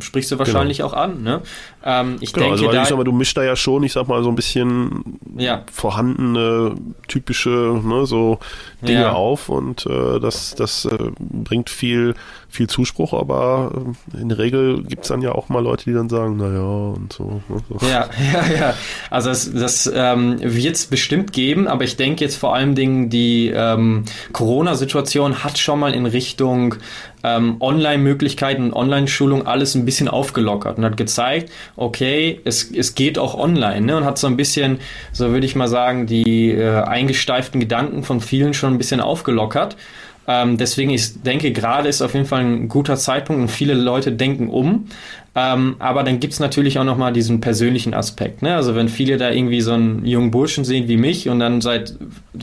sprichst 0.00 0.30
du 0.30 0.36
genau. 0.36 0.46
wahrscheinlich 0.46 0.78
genau. 0.78 0.90
auch 0.90 0.94
an, 0.94 1.22
ne? 1.22 1.42
Ähm, 1.84 2.16
ich 2.20 2.32
genau, 2.32 2.46
denke, 2.46 2.62
also, 2.62 2.72
da, 2.72 2.82
ich 2.82 2.88
sag 2.88 2.98
mal, 2.98 3.04
du 3.04 3.12
mischst 3.12 3.36
da 3.36 3.44
ja 3.44 3.56
schon, 3.56 3.82
ich 3.84 3.92
sag 3.92 4.08
mal, 4.08 4.22
so 4.22 4.28
ein 4.28 4.36
bisschen 4.36 5.18
ja. 5.36 5.62
vorhandene, 5.72 6.74
typische, 7.06 7.80
ne, 7.84 8.04
so 8.06 8.38
Dinge 8.82 9.02
ja. 9.02 9.12
auf 9.12 9.48
und 9.48 9.86
äh, 9.86 10.18
das, 10.20 10.54
das 10.54 10.84
äh, 10.86 10.98
bringt 11.18 11.70
viel 11.70 12.14
viel 12.50 12.66
Zuspruch, 12.66 13.12
aber 13.12 13.70
äh, 14.14 14.20
in 14.20 14.30
der 14.30 14.38
Regel 14.38 14.82
gibt 14.82 15.02
es 15.02 15.08
dann 15.08 15.20
ja 15.20 15.32
auch 15.32 15.48
mal 15.48 15.62
Leute, 15.62 15.84
die 15.84 15.92
dann 15.92 16.08
sagen, 16.08 16.36
naja, 16.36 16.60
und 16.60 17.12
so. 17.12 17.42
Ne, 17.48 17.60
so. 17.68 17.86
Ja, 17.86 18.08
ja, 18.32 18.54
ja. 18.58 18.74
Also 19.10 19.28
das, 19.28 19.52
das 19.52 19.90
ähm, 19.94 20.38
wird 20.40 20.76
es 20.76 20.86
bestimmt 20.86 21.32
geben, 21.32 21.68
aber 21.68 21.84
ich 21.84 21.96
denke 21.96 22.24
jetzt 22.24 22.36
vor 22.36 22.54
allen 22.54 22.74
Dingen, 22.74 23.10
die 23.10 23.52
ähm, 23.54 24.04
Corona-Situation 24.32 25.44
hat 25.44 25.58
schon 25.58 25.78
mal 25.78 25.94
in 25.94 26.06
Richtung 26.06 26.76
ähm, 27.24 27.56
Online-Möglichkeiten, 27.60 28.72
Online-Schulung 28.72 29.46
alles 29.46 29.74
ein 29.74 29.84
bisschen 29.84 30.08
aufgelockert 30.08 30.78
und 30.78 30.84
hat 30.84 30.96
gezeigt, 30.96 31.50
okay, 31.76 32.40
es, 32.44 32.70
es 32.70 32.94
geht 32.94 33.18
auch 33.18 33.34
online 33.34 33.80
ne? 33.82 33.96
und 33.96 34.04
hat 34.04 34.18
so 34.18 34.26
ein 34.26 34.36
bisschen, 34.36 34.78
so 35.12 35.30
würde 35.30 35.46
ich 35.46 35.56
mal 35.56 35.68
sagen, 35.68 36.06
die 36.06 36.52
äh, 36.52 36.82
eingesteiften 36.82 37.60
Gedanken 37.60 38.04
von 38.04 38.20
vielen 38.20 38.54
schon 38.54 38.74
ein 38.74 38.78
bisschen 38.78 39.00
aufgelockert. 39.00 39.76
Ähm, 40.28 40.58
deswegen, 40.58 40.90
ich 40.90 41.22
denke, 41.22 41.52
gerade 41.52 41.88
ist 41.88 42.02
auf 42.02 42.12
jeden 42.12 42.26
Fall 42.26 42.42
ein 42.42 42.68
guter 42.68 42.96
Zeitpunkt 42.96 43.40
und 43.40 43.48
viele 43.48 43.72
Leute 43.72 44.12
denken 44.12 44.50
um. 44.50 44.86
Ähm, 45.34 45.76
aber 45.78 46.02
dann 46.02 46.20
gibt's 46.20 46.38
natürlich 46.38 46.78
auch 46.78 46.84
nochmal 46.84 47.12
diesen 47.12 47.40
persönlichen 47.40 47.94
Aspekt. 47.94 48.42
Ne? 48.42 48.54
Also 48.54 48.74
wenn 48.74 48.88
viele 48.88 49.16
da 49.16 49.30
irgendwie 49.30 49.60
so 49.60 49.72
einen 49.72 50.04
jungen 50.04 50.30
Burschen 50.30 50.64
sehen 50.64 50.88
wie 50.88 50.96
mich 50.96 51.28
und 51.28 51.38
dann 51.38 51.60
seit 51.60 51.94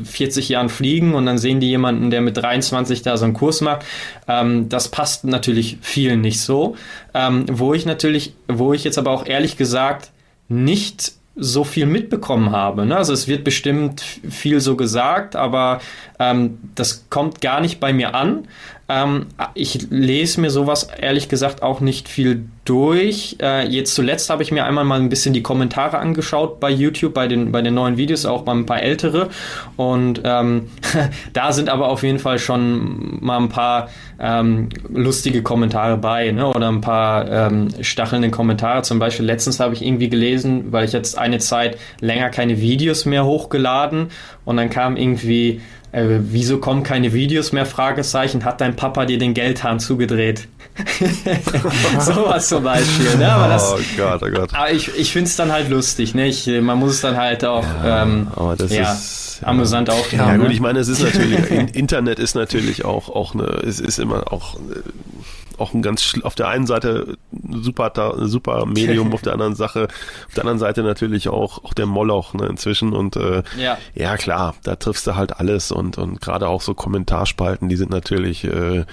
40 0.04 0.50
Jahren 0.50 0.69
fliegen 0.69 1.13
und 1.13 1.26
dann 1.26 1.38
sehen 1.38 1.60
die 1.60 1.67
jemanden, 1.67 2.10
der 2.10 2.21
mit 2.21 2.38
23 2.38 3.02
da 3.02 3.17
so 3.17 3.26
einen 3.26 3.34
Kurs 3.34 3.62
macht, 3.62 3.86
ähm, 4.28 4.67
das 4.69 4.89
passt 4.89 5.26
natürlich 5.26 5.78
vielen 5.82 6.21
nicht 6.21 6.41
so. 6.41 6.76
Ähm, 7.13 7.45
wo 7.52 7.74
ich 7.74 7.86
natürlich, 7.86 8.34
wo 8.48 8.74
ich 8.74 8.84
jetzt 8.84 8.98
aber 8.98 9.12
auch 9.12 9.26
ehrlich 9.28 9.58
gesagt 9.58 10.12
nicht 10.48 11.13
so 11.36 11.63
viel 11.63 11.86
mitbekommen 11.86 12.52
habe. 12.52 12.86
Ne? 12.86 12.95
Also 12.95 13.13
es 13.13 13.28
wird 13.28 13.43
bestimmt 13.43 14.02
viel 14.02 14.62
so 14.62 14.78
gesagt, 14.78 15.36
aber 15.36 15.82
ähm, 16.19 16.58
das 16.76 17.10
kommt 17.10 17.41
gar 17.41 17.60
nicht 17.60 17.80
bei 17.80 17.91
mir 17.91 18.15
an. 18.15 18.48
Ähm, 18.88 19.28
ich 19.56 19.88
lese 19.89 20.41
mir 20.41 20.52
sowas 20.52 20.88
ehrlich 21.00 21.28
gesagt 21.28 21.63
auch 21.63 21.80
nicht 21.80 22.08
viel 22.08 22.45
durch. 22.65 23.38
Äh, 23.41 23.67
jetzt 23.67 23.95
zuletzt 23.95 24.30
habe 24.30 24.43
ich 24.43 24.52
mir 24.52 24.65
einmal 24.65 24.84
mal 24.84 25.00
ein 25.00 25.10
bisschen 25.10 25.34
die 25.34 25.41
Kommentare 25.41 25.98
angeschaut 25.98 26.60
bei 26.60 26.69
YouTube, 26.69 27.13
bei 27.13 27.28
den, 27.28 27.52
bei 27.52 27.63
den 27.63 27.74
neuen 27.74 27.98
Videos, 27.98 28.26
auch 28.26 28.45
mal 28.45 28.56
ein 28.56 28.67
paar 28.67 28.82
ältere. 28.82 29.30
Und 29.76 30.21
ähm, 30.24 30.69
da 31.34 31.52
sind 31.52 31.69
aber 31.69 31.89
auf 31.89 32.04
jeden 32.04 32.19
Fall 32.19 32.38
schon 32.38 33.24
mal 33.24 33.38
ein 33.38 33.50
paar 33.50 33.89
ähm, 34.19 34.69
lustige 34.89 35.41
Kommentare 35.41 35.98
bei, 35.98 36.32
ne? 36.32 36.48
oder 36.48 36.67
ein 36.67 36.82
paar 36.82 37.30
ähm, 37.30 37.69
stachelnde 37.82 38.30
Kommentare. 38.30 38.84
Zum 38.84 39.00
Beispiel 39.00 39.26
letztens 39.26 39.60
habe 39.60 39.74
ich 39.74 39.84
irgendwie 39.84 40.10
gelesen, 40.10 40.71
weil 40.71 40.86
ich 40.86 40.93
jetzt 40.93 41.17
eine 41.17 41.39
Zeit 41.39 41.78
länger 42.02 42.30
keine 42.30 42.62
Videos 42.62 43.06
mehr 43.06 43.26
hochgeladen 43.26 44.10
und 44.43 44.58
dann 44.58 44.69
kam 44.69 44.95
irgendwie 44.95 45.62
äh, 45.96 46.20
wieso 46.20 46.58
kommen 46.58 46.84
keine 46.84 47.14
Videos 47.14 47.54
mehr? 47.54 47.66
Fragezeichen. 47.66 48.44
Hat 48.44 48.60
dein 48.60 48.76
Papa 48.76 49.06
dir 49.06 49.18
den 49.18 49.34
Geldhahn 49.34 49.80
zugedreht? 49.80 50.48
Sowas 52.00 52.50
zum 52.50 52.64
Beispiel. 52.64 53.16
Ne? 53.18 53.32
Aber 53.32 53.48
das, 53.48 53.74
oh 53.74 53.80
Gott, 53.96 54.22
oh 54.22 54.30
Gott. 54.30 54.54
Aber 54.54 54.72
ich, 54.72 54.94
ich 54.98 55.14
finde 55.14 55.30
es 55.30 55.38
dann 55.38 55.54
halt 55.54 55.70
lustig. 55.70 56.14
Ne? 56.14 56.28
Ich, 56.28 56.48
man 56.48 56.78
muss 56.78 56.96
es 56.96 57.02
dann 57.02 57.16
halt 57.16 57.46
auch 57.46 57.64
ja, 57.64 58.04
ähm, 58.04 58.28
aber 58.36 58.58
das 58.58 58.74
ja, 58.74 58.92
ist, 58.92 59.40
ja. 59.42 59.48
amüsant 59.48 59.90
aufnehmen. 59.90 60.28
Ja, 60.28 60.36
gut, 60.36 60.48
ne? 60.48 60.54
ich 60.54 60.60
meine, 60.60 60.80
es 60.80 60.90
ist 60.90 61.02
natürlich, 61.02 61.50
Internet 61.76 62.20
ist 62.20 62.36
natürlich 62.36 62.84
auch, 62.84 63.08
auch 63.08 63.34
eine, 63.34 63.46
es 63.66 63.80
ist 63.80 63.98
immer 63.98 64.34
auch 64.34 64.58
auch 65.60 65.74
ein 65.74 65.82
ganz 65.82 66.15
auf 66.24 66.36
der 66.36 66.48
einen 66.48 66.68
Seite 66.68 67.18
super 67.50 67.91
super 68.28 68.65
Medium, 68.65 69.13
auf 69.13 69.22
der 69.22 69.34
anderen 69.34 69.56
Sache, 69.56 69.88
auf 70.28 70.34
der 70.34 70.44
anderen 70.44 70.60
Seite 70.60 70.84
natürlich 70.84 71.30
auch 71.30 71.63
auch 71.63 71.74
der 71.74 71.86
Moloch 71.86 72.34
ne, 72.34 72.48
inzwischen 72.48 72.94
und 72.94 73.15
äh, 73.15 73.44
ja. 73.58 73.78
ja 73.94 74.18
klar, 74.18 74.56
da 74.63 74.76
triffst 74.76 75.08
du 75.08 75.15
halt 75.15 75.39
alles 75.39 75.72
und 75.72 75.98
und 75.98 76.22
gerade 76.22 76.48
auch 76.48 76.62
so 76.62 76.74
Kommentarspalten, 76.74 77.70
die 77.70 77.76
sind 77.76 77.91
natürlich 77.91 78.44
äh, 78.44 78.86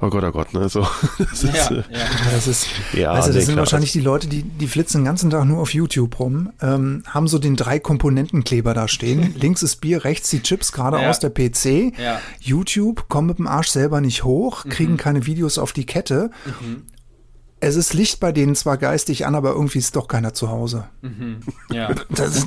oh 0.00 0.10
Gott, 0.10 0.24
oh 0.24 0.30
Gott, 0.30 0.54
ne? 0.54 0.68
So, 0.68 0.80
das 1.18 1.42
ja, 1.42 1.50
ist, 1.50 1.70
äh, 1.70 1.74
ja. 1.76 2.06
das 2.30 2.46
ist, 2.46 2.66
ja, 2.92 3.12
also 3.12 3.32
das 3.32 3.44
sind 3.44 3.54
klar. 3.54 3.58
wahrscheinlich 3.58 3.92
die 3.92 4.00
Leute, 4.00 4.28
die, 4.28 4.42
die 4.42 4.66
flitzen 4.66 5.00
den 5.00 5.04
ganzen 5.04 5.30
Tag 5.30 5.44
nur 5.44 5.58
auf 5.58 5.74
YouTube 5.74 6.18
rum, 6.18 6.50
ähm, 6.60 7.02
haben 7.06 7.28
so 7.28 7.38
den 7.38 7.56
drei 7.56 7.78
Komponentenkleber 7.78 8.74
da 8.74 8.88
stehen. 8.88 9.34
Links 9.38 9.62
ist 9.62 9.76
Bier, 9.76 10.04
rechts 10.04 10.30
die 10.30 10.42
Chips, 10.42 10.72
geradeaus 10.72 11.20
ja. 11.22 11.28
der 11.28 11.30
PC. 11.30 11.98
Ja. 11.98 12.20
YouTube, 12.40 13.08
kommen 13.08 13.28
mit 13.28 13.38
dem 13.38 13.46
Arsch 13.46 13.68
selber 13.68 14.00
nicht 14.00 14.24
hoch, 14.24 14.64
kriegen 14.68 14.92
mhm. 14.92 14.98
keine 14.98 15.26
Videos 15.26 15.58
auf 15.58 15.72
die 15.72 15.86
Kette. 15.86 16.30
Mhm. 16.46 16.82
Es 17.60 17.74
ist 17.74 17.92
Licht 17.92 18.20
bei 18.20 18.30
denen 18.30 18.54
zwar 18.54 18.76
geistig 18.76 19.26
an, 19.26 19.34
aber 19.34 19.50
irgendwie 19.50 19.78
ist 19.78 19.96
doch 19.96 20.06
keiner 20.06 20.32
zu 20.32 20.48
Hause. 20.48 20.84
Mhm. 21.02 21.40
Ja. 21.72 21.90
Das, 22.08 22.46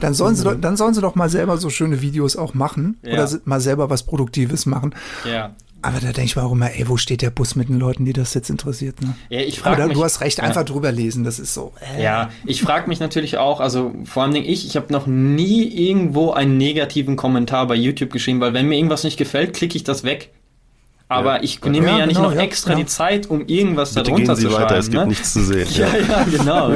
dann, 0.00 0.14
sollen 0.14 0.36
sie 0.36 0.44
doch, 0.44 0.54
dann 0.54 0.76
sollen 0.76 0.94
sie 0.94 1.00
doch 1.00 1.14
mal 1.14 1.28
selber 1.28 1.58
so 1.58 1.68
schöne 1.70 2.00
Videos 2.00 2.36
auch 2.36 2.54
machen 2.54 2.98
ja. 3.02 3.14
oder 3.14 3.40
mal 3.44 3.60
selber 3.60 3.90
was 3.90 4.04
Produktives 4.04 4.66
machen. 4.66 4.94
Ja. 5.24 5.54
Aber 5.84 6.00
da 6.00 6.12
denke 6.12 6.22
ich 6.22 6.36
mir 6.36 6.42
auch 6.42 6.52
immer, 6.52 6.70
ey, 6.70 6.88
wo 6.88 6.96
steht 6.96 7.20
der 7.20 7.28
Bus 7.28 7.56
mit 7.56 7.68
den 7.68 7.78
Leuten, 7.78 8.06
die 8.06 8.14
das 8.14 8.32
jetzt 8.32 8.48
interessiert? 8.48 9.02
Ne? 9.02 9.14
Ja, 9.28 9.40
ich 9.40 9.60
frage 9.60 9.92
Du 9.92 10.02
hast 10.02 10.22
recht, 10.22 10.40
einfach 10.40 10.62
ja. 10.62 10.64
drüber 10.64 10.90
lesen, 10.90 11.24
das 11.24 11.38
ist 11.38 11.52
so. 11.52 11.72
Äh. 11.98 12.02
Ja, 12.02 12.30
ich 12.46 12.62
frage 12.62 12.88
mich 12.88 13.00
natürlich 13.00 13.36
auch, 13.36 13.60
also 13.60 13.92
vor 14.06 14.22
allem 14.22 14.34
ich, 14.34 14.66
ich 14.66 14.76
habe 14.76 14.90
noch 14.90 15.06
nie 15.06 15.62
irgendwo 15.62 16.32
einen 16.32 16.56
negativen 16.56 17.16
Kommentar 17.16 17.66
bei 17.66 17.74
YouTube 17.74 18.10
geschrieben, 18.10 18.40
weil 18.40 18.54
wenn 18.54 18.66
mir 18.66 18.76
irgendwas 18.76 19.04
nicht 19.04 19.18
gefällt, 19.18 19.54
klicke 19.54 19.76
ich 19.76 19.84
das 19.84 20.04
weg. 20.04 20.30
Aber 21.06 21.36
ja. 21.36 21.42
ich 21.42 21.62
nehme 21.62 21.92
mir 21.92 21.98
ja, 21.98 22.06
nicht 22.06 22.16
genau, 22.16 22.30
noch 22.30 22.40
extra 22.40 22.74
die 22.74 22.86
Zeit, 22.86 23.28
um 23.28 23.46
irgendwas 23.46 23.92
Bitte 23.92 24.10
darunter 24.10 24.36
zu 24.36 24.48
schreiben. 24.48 24.62
Weiter, 24.62 24.78
es 24.78 24.90
gibt 24.90 25.02
ne? 25.02 25.08
nichts 25.08 25.34
zu 25.34 25.44
sehen. 25.44 25.68
ja, 25.74 25.88
ja, 25.98 26.22
genau. 26.30 26.72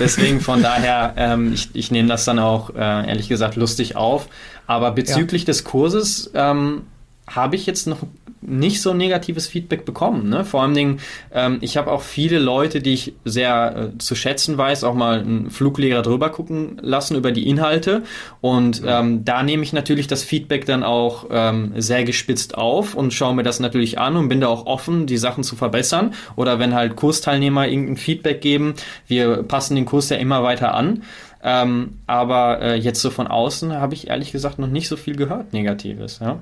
Deswegen 0.00 0.40
von 0.40 0.60
daher, 0.60 1.14
ähm, 1.16 1.52
ich, 1.52 1.68
ich 1.74 1.92
nehme 1.92 2.08
das 2.08 2.24
dann 2.24 2.40
auch 2.40 2.70
äh, 2.70 3.08
ehrlich 3.08 3.28
gesagt 3.28 3.54
lustig 3.54 3.94
auf. 3.94 4.26
Aber 4.66 4.90
bezüglich 4.90 5.44
des 5.44 5.62
Kurses 5.62 6.32
ähm, 6.34 6.82
habe 7.30 7.56
ich 7.56 7.66
jetzt 7.66 7.86
noch 7.86 7.98
nicht 8.42 8.80
so 8.80 8.94
negatives 8.94 9.46
Feedback 9.46 9.84
bekommen. 9.84 10.28
Ne? 10.28 10.44
Vor 10.44 10.62
allen 10.62 10.74
Dingen, 10.74 11.00
ähm, 11.32 11.58
ich 11.60 11.76
habe 11.76 11.92
auch 11.92 12.00
viele 12.00 12.38
Leute, 12.38 12.80
die 12.80 12.94
ich 12.94 13.12
sehr 13.24 13.92
äh, 13.94 13.98
zu 13.98 14.14
schätzen 14.14 14.56
weiß, 14.56 14.82
auch 14.84 14.94
mal 14.94 15.20
einen 15.20 15.50
Fluglehrer 15.50 16.02
drüber 16.02 16.30
gucken 16.30 16.78
lassen 16.80 17.16
über 17.16 17.32
die 17.32 17.48
Inhalte. 17.48 18.02
Und 18.40 18.82
ähm, 18.86 19.24
da 19.24 19.42
nehme 19.42 19.62
ich 19.62 19.72
natürlich 19.72 20.06
das 20.06 20.22
Feedback 20.22 20.64
dann 20.64 20.82
auch 20.82 21.26
ähm, 21.30 21.72
sehr 21.76 22.04
gespitzt 22.04 22.56
auf 22.56 22.94
und 22.94 23.12
schaue 23.12 23.34
mir 23.34 23.42
das 23.42 23.60
natürlich 23.60 23.98
an 23.98 24.16
und 24.16 24.28
bin 24.28 24.40
da 24.40 24.48
auch 24.48 24.64
offen, 24.64 25.06
die 25.06 25.18
Sachen 25.18 25.44
zu 25.44 25.54
verbessern. 25.54 26.14
Oder 26.34 26.58
wenn 26.58 26.74
halt 26.74 26.96
Kursteilnehmer 26.96 27.68
irgendein 27.68 27.98
Feedback 27.98 28.40
geben, 28.40 28.74
wir 29.06 29.42
passen 29.42 29.76
den 29.76 29.84
Kurs 29.84 30.08
ja 30.08 30.16
immer 30.16 30.42
weiter 30.42 30.74
an. 30.74 31.02
Ähm, 31.42 31.98
aber 32.06 32.60
äh, 32.60 32.74
jetzt 32.76 33.00
so 33.00 33.10
von 33.10 33.26
außen 33.26 33.74
habe 33.74 33.94
ich 33.94 34.08
ehrlich 34.08 34.32
gesagt 34.32 34.58
noch 34.58 34.68
nicht 34.68 34.88
so 34.88 34.96
viel 34.96 35.16
gehört, 35.16 35.52
Negatives. 35.52 36.20
Ja. 36.20 36.40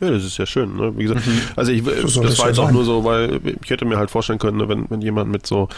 Ja, 0.00 0.10
das 0.10 0.24
ist 0.24 0.38
ja 0.38 0.46
schön. 0.46 0.76
Ne? 0.76 0.96
Wie 0.96 1.02
gesagt, 1.04 1.26
mhm. 1.26 1.40
also 1.56 1.72
ich, 1.72 1.82
so 2.06 2.22
das 2.22 2.38
war 2.38 2.48
jetzt 2.48 2.58
auch 2.58 2.70
nur 2.70 2.84
so, 2.84 3.04
weil 3.04 3.40
ich 3.62 3.70
hätte 3.70 3.84
mir 3.84 3.96
halt 3.96 4.10
vorstellen 4.10 4.38
können, 4.38 4.58
ne, 4.58 4.68
wenn, 4.68 4.88
wenn 4.90 5.00
jemand 5.00 5.30
mit 5.30 5.46
so 5.46 5.68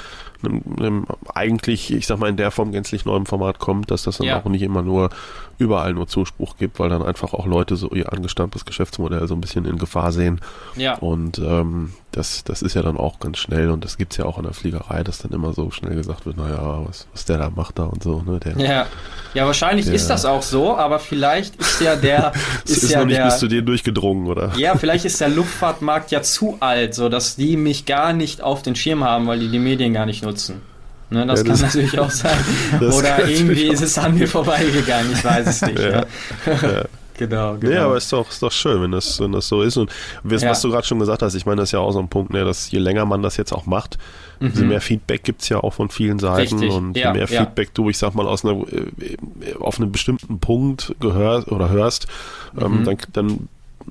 einem, 0.42 0.62
einem 0.78 1.06
eigentlich, 1.34 1.92
ich 1.92 2.06
sag 2.06 2.18
mal, 2.18 2.28
in 2.28 2.36
der 2.36 2.50
Form 2.50 2.70
gänzlich 2.72 3.06
neuem 3.06 3.24
Format 3.24 3.58
kommt, 3.58 3.90
dass 3.90 4.02
das 4.02 4.18
dann 4.18 4.26
ja. 4.26 4.40
auch 4.40 4.44
nicht 4.44 4.62
immer 4.62 4.82
nur 4.82 5.08
überall 5.60 5.92
nur 5.92 6.08
Zuspruch 6.08 6.56
gibt, 6.56 6.80
weil 6.80 6.88
dann 6.88 7.02
einfach 7.02 7.34
auch 7.34 7.46
Leute 7.46 7.76
so 7.76 7.90
ihr 7.90 8.12
angestammtes 8.12 8.64
Geschäftsmodell 8.64 9.28
so 9.28 9.34
ein 9.34 9.40
bisschen 9.40 9.66
in 9.66 9.76
Gefahr 9.76 10.10
sehen. 10.10 10.40
Ja. 10.74 10.94
Und 10.94 11.38
ähm, 11.38 11.92
das, 12.12 12.42
das 12.44 12.62
ist 12.62 12.74
ja 12.74 12.82
dann 12.82 12.96
auch 12.96 13.20
ganz 13.20 13.38
schnell 13.38 13.70
und 13.70 13.84
das 13.84 13.98
gibt's 13.98 14.16
ja 14.16 14.24
auch 14.24 14.38
in 14.38 14.44
der 14.44 14.54
Fliegerei, 14.54 15.04
dass 15.04 15.18
dann 15.18 15.32
immer 15.32 15.52
so 15.52 15.70
schnell 15.70 15.94
gesagt 15.94 16.24
wird, 16.26 16.38
naja, 16.38 16.80
was, 16.86 17.06
was 17.12 17.26
der 17.26 17.38
da 17.38 17.50
macht 17.50 17.78
da 17.78 17.84
und 17.84 18.02
so. 18.02 18.22
Ne? 18.22 18.40
Der, 18.40 18.56
ja. 18.58 18.86
ja, 19.34 19.46
wahrscheinlich 19.46 19.84
der, 19.84 19.94
ist 19.94 20.08
das 20.08 20.24
auch 20.24 20.42
so, 20.42 20.76
aber 20.76 20.98
vielleicht 20.98 21.56
ist 21.56 21.80
ja 21.80 21.94
der... 21.94 22.32
ist, 22.64 22.82
ist 22.82 22.90
ja 22.90 23.00
noch 23.00 23.06
nicht 23.06 23.18
der, 23.18 23.26
bis 23.26 23.38
zu 23.38 23.46
dir 23.46 23.62
durchgedrungen, 23.62 24.26
oder? 24.26 24.52
Ja, 24.56 24.76
vielleicht 24.76 25.04
ist 25.04 25.20
der 25.20 25.28
Luftfahrtmarkt 25.28 26.10
ja 26.10 26.22
zu 26.22 26.56
alt, 26.60 26.94
so 26.94 27.10
dass 27.10 27.36
die 27.36 27.56
mich 27.56 27.84
gar 27.84 28.12
nicht 28.14 28.40
auf 28.40 28.62
den 28.62 28.74
Schirm 28.74 29.04
haben, 29.04 29.26
weil 29.26 29.38
die 29.38 29.48
die 29.48 29.58
Medien 29.58 29.92
gar 29.92 30.06
nicht 30.06 30.24
nutzen. 30.24 30.62
Ne, 31.10 31.26
das, 31.26 31.40
ja, 31.40 31.44
das 31.44 31.60
kann 31.60 31.66
natürlich 31.68 31.98
auch 31.98 32.10
sein. 32.10 32.38
Oder 32.80 33.28
irgendwie 33.28 33.64
ist 33.64 33.82
es 33.82 33.98
an 33.98 34.14
mir 34.16 34.28
vorbeigegangen, 34.28 35.12
ich 35.12 35.24
weiß 35.24 35.46
es 35.46 35.62
nicht. 35.62 35.78
Ja. 35.78 36.04
Ja. 36.46 36.84
Genau, 37.20 37.58
genau. 37.58 37.74
Ja, 37.74 37.84
aber 37.84 37.98
ist 37.98 38.10
doch, 38.14 38.30
ist 38.30 38.42
doch 38.42 38.50
schön, 38.50 38.80
wenn 38.80 38.92
das, 38.92 39.20
wenn 39.20 39.32
das 39.32 39.46
so 39.46 39.60
ist. 39.60 39.76
Und 39.76 39.92
was, 40.22 40.40
ja. 40.40 40.54
du 40.54 40.70
gerade 40.70 40.86
schon 40.86 40.98
gesagt 40.98 41.20
hast, 41.20 41.34
ich 41.34 41.44
meine, 41.44 41.60
das 41.60 41.68
ist 41.68 41.72
ja 41.72 41.78
auch 41.78 41.92
so 41.92 41.98
ein 41.98 42.08
Punkt, 42.08 42.32
ne, 42.32 42.46
dass 42.46 42.70
je 42.70 42.78
länger 42.78 43.04
man 43.04 43.22
das 43.22 43.36
jetzt 43.36 43.52
auch 43.52 43.66
macht, 43.66 43.98
mhm. 44.38 44.48
umso 44.48 44.64
mehr 44.64 44.80
Feedback 44.80 45.22
gibt 45.22 45.42
es 45.42 45.50
ja 45.50 45.58
auch 45.58 45.74
von 45.74 45.90
vielen 45.90 46.18
Seiten. 46.18 46.58
Richtig. 46.58 46.72
Und 46.72 46.96
ja, 46.96 47.08
je 47.08 47.18
mehr 47.18 47.28
ja. 47.28 47.40
Feedback 47.44 47.74
du, 47.74 47.90
ich 47.90 47.98
sag 47.98 48.14
mal, 48.14 48.26
aus 48.26 48.42
einer, 48.42 48.62
äh, 48.72 49.16
auf 49.60 49.78
einem 49.78 49.92
bestimmten 49.92 50.40
Punkt 50.40 50.94
gehörst 50.98 51.52
oder 51.52 51.68
hörst, 51.68 52.06
ähm, 52.58 52.78
mhm. 52.78 52.84
dann, 52.84 52.96
dann 53.12 53.48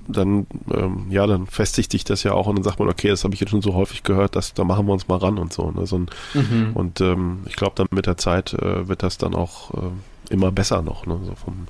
dann, 0.08 0.47
ähm, 0.74 1.08
ja, 1.10 1.28
dann 1.28 1.47
festigt 1.47 1.91
sich 1.91 2.04
das 2.04 2.24
ja 2.24 2.34
auch 2.34 2.47
und 2.47 2.56
dann 2.56 2.64
sagt 2.64 2.80
man, 2.80 2.89
okay, 2.89 3.10
das 3.10 3.24
habe 3.24 3.34
ich 3.34 3.39
jetzt 3.39 3.50
schon 3.50 3.62
so 3.62 3.74
häufig 3.74 4.04
gehört, 4.04 4.36
dass, 4.36 4.54
da 4.54 4.64
machen 4.64 4.86
wir 4.88 4.93
uns 4.93 5.08
mal 5.08 5.18
ran 5.18 5.38
und 5.38 5.54
so. 5.54 5.72
Ne? 5.72 5.86
so 5.86 5.97
ein, 5.97 6.10
mhm. 6.34 6.72
Und 6.74 7.02
ähm, 7.02 7.39
ich 7.47 7.56
glaube, 7.56 7.74
dann 7.76 7.88
mit 7.91 8.06
der 8.06 8.18
Zeit 8.18 8.54
äh, 8.54 8.88
wird 8.88 9.04
das 9.04 9.18
dann 9.18 9.36
auch 9.36 9.74
äh, 9.74 10.34
immer 10.34 10.52
besser 10.52 10.82
noch, 10.82 11.06
ne? 11.06 11.20
so 11.26 11.36
vom, 11.36 11.68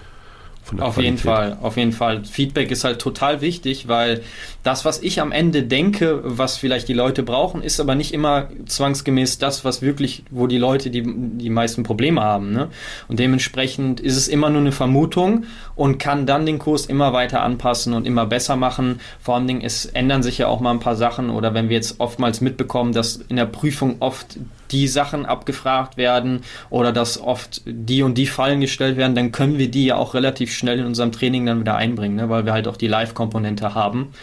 auf 0.77 0.95
Qualität. 0.95 1.03
jeden 1.03 1.17
Fall, 1.17 1.57
auf 1.61 1.77
jeden 1.77 1.91
Fall. 1.91 2.23
Feedback 2.23 2.71
ist 2.71 2.83
halt 2.83 2.99
total 2.99 3.41
wichtig, 3.41 3.87
weil 3.87 4.21
das, 4.63 4.85
was 4.85 5.01
ich 5.01 5.21
am 5.21 5.31
Ende 5.31 5.63
denke, 5.63 6.21
was 6.23 6.57
vielleicht 6.57 6.87
die 6.87 6.93
Leute 6.93 7.23
brauchen, 7.23 7.63
ist 7.63 7.79
aber 7.79 7.95
nicht 7.95 8.13
immer 8.13 8.49
zwangsgemäß 8.65 9.39
das, 9.39 9.65
was 9.65 9.81
wirklich, 9.81 10.23
wo 10.29 10.47
die 10.47 10.57
Leute 10.57 10.89
die, 10.89 11.03
die 11.03 11.49
meisten 11.49 11.83
Probleme 11.83 12.21
haben. 12.21 12.51
Ne? 12.51 12.67
Und 13.07 13.19
dementsprechend 13.19 13.99
ist 13.99 14.15
es 14.15 14.27
immer 14.27 14.49
nur 14.49 14.61
eine 14.61 14.71
Vermutung 14.71 15.45
und 15.75 15.97
kann 15.97 16.25
dann 16.25 16.45
den 16.45 16.59
Kurs 16.59 16.85
immer 16.85 17.13
weiter 17.13 17.41
anpassen 17.41 17.93
und 17.93 18.05
immer 18.05 18.25
besser 18.25 18.55
machen. 18.55 18.99
Vor 19.21 19.35
allen 19.35 19.47
Dingen, 19.47 19.61
es 19.61 19.85
ändern 19.85 20.23
sich 20.23 20.37
ja 20.37 20.47
auch 20.47 20.59
mal 20.59 20.71
ein 20.71 20.79
paar 20.79 20.95
Sachen 20.95 21.29
oder 21.29 21.53
wenn 21.53 21.69
wir 21.69 21.75
jetzt 21.75 21.99
oftmals 21.99 22.41
mitbekommen, 22.41 22.93
dass 22.93 23.17
in 23.17 23.35
der 23.35 23.45
Prüfung 23.45 23.97
oft 23.99 24.37
die 24.71 24.87
Sachen 24.87 25.25
abgefragt 25.25 25.97
werden 25.97 26.41
oder 26.69 26.91
dass 26.91 27.19
oft 27.19 27.61
die 27.65 28.03
und 28.03 28.17
die 28.17 28.27
Fallen 28.27 28.61
gestellt 28.61 28.97
werden, 28.97 29.15
dann 29.15 29.31
können 29.31 29.57
wir 29.57 29.69
die 29.69 29.85
ja 29.85 29.95
auch 29.95 30.13
relativ 30.13 30.53
schnell 30.53 30.79
in 30.79 30.85
unserem 30.85 31.11
Training 31.11 31.45
dann 31.45 31.59
wieder 31.59 31.75
einbringen, 31.75 32.15
ne? 32.15 32.29
weil 32.29 32.45
wir 32.45 32.53
halt 32.53 32.67
auch 32.67 32.77
die 32.77 32.87
Live-Komponente 32.87 33.73
haben. 33.75 34.13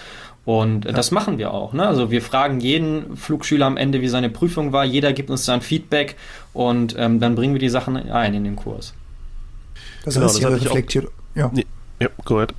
Und 0.44 0.84
ja. 0.84 0.92
das 0.92 1.10
machen 1.10 1.38
wir 1.38 1.52
auch. 1.52 1.72
Ne? 1.72 1.86
Also 1.86 2.12
wir 2.12 2.22
fragen 2.22 2.60
jeden 2.60 3.16
Flugschüler 3.16 3.66
am 3.66 3.76
Ende, 3.76 4.00
wie 4.00 4.08
seine 4.08 4.30
Prüfung 4.30 4.72
war. 4.72 4.84
Jeder 4.84 5.12
gibt 5.12 5.28
uns 5.28 5.44
dann 5.44 5.60
Feedback 5.60 6.14
und 6.52 6.94
ähm, 6.96 7.18
dann 7.18 7.34
bringen 7.34 7.52
wir 7.52 7.60
die 7.60 7.68
Sachen 7.68 7.96
ein 7.96 8.32
in 8.32 8.44
den 8.44 8.54
Kurs. 8.54 8.94
Das 10.04 10.14
genau, 10.14 10.26
heißt, 10.26 10.36
das 10.36 10.42
ihr 10.42 10.50
reflektiert. 10.52 11.08
Ja. 11.34 11.50
Nee, 11.52 11.66
ja, 12.00 12.08
korrekt. 12.24 12.54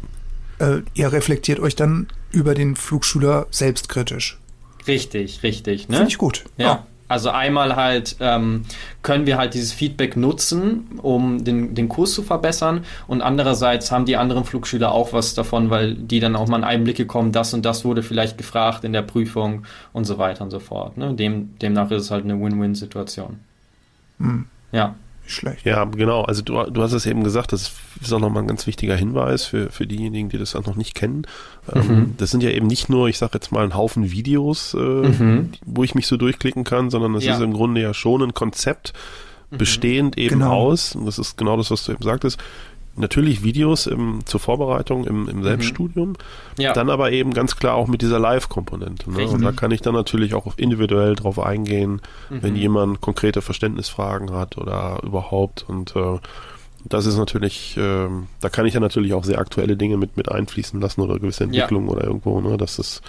Äh, 0.60 0.80
ihr 0.96 1.14
reflektiert 1.14 1.62
euch 1.62 1.78
dann 1.78 2.08
über 2.32 2.56
den 2.56 2.76
Flugschüler 2.76 3.48
selbstkritisch. 3.52 4.38
Richtig, 4.86 5.44
richtig. 5.44 5.88
Ne? 5.88 5.98
Finde 5.98 6.12
ich 6.12 6.18
gut. 6.18 6.44
Ja. 6.58 6.66
ja. 6.66 6.88
Also 7.08 7.30
einmal 7.30 7.76
halt 7.76 8.18
ähm, 8.20 8.64
können 9.02 9.26
wir 9.26 9.38
halt 9.38 9.54
dieses 9.54 9.72
Feedback 9.72 10.18
nutzen, 10.18 11.00
um 11.02 11.44
den, 11.44 11.74
den 11.74 11.88
Kurs 11.88 12.14
zu 12.14 12.22
verbessern 12.22 12.84
und 13.08 13.22
andererseits 13.22 13.92
haben 13.92 14.06
die 14.06 14.18
anderen 14.18 14.44
Flugschüler 14.44 14.92
auch 14.92 15.14
was 15.14 15.34
davon, 15.34 15.70
weil 15.70 15.96
die 15.96 16.20
dann 16.20 16.36
auch 16.36 16.48
mal 16.48 16.58
in 16.58 16.64
Einblicke 16.64 17.06
kommen, 17.06 17.32
das 17.32 17.54
und 17.54 17.64
das 17.66 17.86
wurde 17.86 18.04
vielleicht 18.04 18.38
gefragt 18.38 18.84
in 18.84 18.94
der 18.94 19.04
Prüfung 19.04 19.64
und 19.94 20.04
so 20.06 20.18
weiter 20.18 20.44
und 20.44 20.52
so 20.52 20.60
fort. 20.60 20.98
Ne? 20.98 21.14
Dem, 21.14 21.58
demnach 21.60 21.92
ist 21.92 22.04
es 22.04 22.12
halt 22.12 22.26
eine 22.26 22.40
Win-Win-Situation. 22.40 23.40
Hm. 24.20 24.46
Ja 24.72 24.96
schlecht. 25.28 25.66
Ja, 25.66 25.84
genau. 25.86 26.24
Also 26.24 26.42
du, 26.42 26.64
du 26.64 26.82
hast 26.82 26.94
es 26.94 27.06
eben 27.06 27.24
gesagt, 27.24 27.54
das 27.54 27.72
ist 28.02 28.14
auch 28.14 28.20
nochmal 28.20 28.44
ein 28.44 28.48
ganz 28.48 28.68
wichtiger 28.68 28.96
Hinweis 28.96 29.46
für, 29.46 29.70
für 29.70 29.88
diejenigen, 29.88 30.30
die 30.30 30.38
das 30.38 30.56
auch 30.56 30.66
noch 30.66 30.76
nicht 30.76 30.96
kennen. 30.96 31.28
Ähm, 31.74 31.88
mhm. 31.88 32.14
das 32.18 32.32
sind 32.32 32.44
ja 32.44 32.50
eben 32.50 32.68
nicht 32.68 32.90
nur, 32.90 33.08
ich 33.08 33.18
sage 33.18 33.34
jetzt 33.36 33.52
mal, 33.52 33.64
ein 33.64 33.76
Haufen 33.76 34.12
Videos, 34.12 34.74
äh, 34.74 34.78
mhm. 34.78 35.52
wo 35.66 35.84
ich 35.84 35.96
mich 35.96 36.08
so 36.08 36.18
durchklicken 36.18 36.64
kann, 36.64 36.90
sondern 36.90 37.14
das 37.14 37.24
ja. 37.24 37.36
ist 37.36 37.42
im 37.42 37.54
Grunde 37.54 37.82
ja 37.82 37.94
schon 37.94 38.22
ein 38.22 38.34
Konzept, 38.34 38.94
mhm. 39.52 39.58
bestehend 39.58 40.18
eben 40.18 40.40
genau. 40.40 40.54
aus, 40.54 40.96
und 40.96 41.06
das 41.06 41.20
ist 41.20 41.38
genau 41.38 41.58
das, 41.58 41.72
was 41.72 41.84
du 41.84 41.92
eben 41.92 42.04
sagtest, 42.04 42.40
natürlich 42.98 43.44
Videos 43.44 43.88
im, 43.88 44.26
zur 44.26 44.40
Vorbereitung 44.40 45.06
im, 45.06 45.28
im 45.30 45.44
Selbststudium, 45.44 46.10
mhm. 46.10 46.16
ja. 46.58 46.74
dann 46.74 46.90
aber 46.90 47.12
eben 47.12 47.34
ganz 47.34 47.56
klar 47.56 47.76
auch 47.76 47.88
mit 47.88 48.02
dieser 48.02 48.20
Live-Komponente. 48.20 49.12
Ne? 49.12 49.28
Und 49.28 49.42
da 49.42 49.52
kann 49.52 49.72
ich 49.72 49.82
dann 49.82 49.94
natürlich 49.94 50.34
auch 50.34 50.58
individuell 50.58 51.16
drauf 51.16 51.40
eingehen, 51.40 52.02
mhm. 52.30 52.44
wenn 52.44 52.56
jemand 52.56 53.02
konkrete 53.02 53.42
Verständnisfragen 53.42 54.32
hat 54.32 54.58
oder 54.58 55.00
überhaupt. 55.04 55.66
Und 55.68 55.96
äh, 55.96 56.20
das 56.86 57.06
ist 57.06 57.18
natürlich, 57.18 57.78
äh, 57.78 58.08
da 58.40 58.50
kann 58.50 58.66
ich 58.66 58.74
ja 58.74 58.80
natürlich 58.80 59.14
auch 59.14 59.24
sehr 59.24 59.40
aktuelle 59.40 59.78
Dinge 59.78 59.98
mit, 59.98 60.18
mit 60.18 60.32
einfließen 60.32 60.80
lassen 60.80 61.02
oder 61.02 61.20
gewisse 61.20 61.44
Entwicklungen 61.44 61.88
ja. 61.88 61.94
oder 61.94 62.04
irgendwo. 62.06 62.42
Ne? 62.42 62.58
Das 62.58 62.80
ist, 62.80 63.02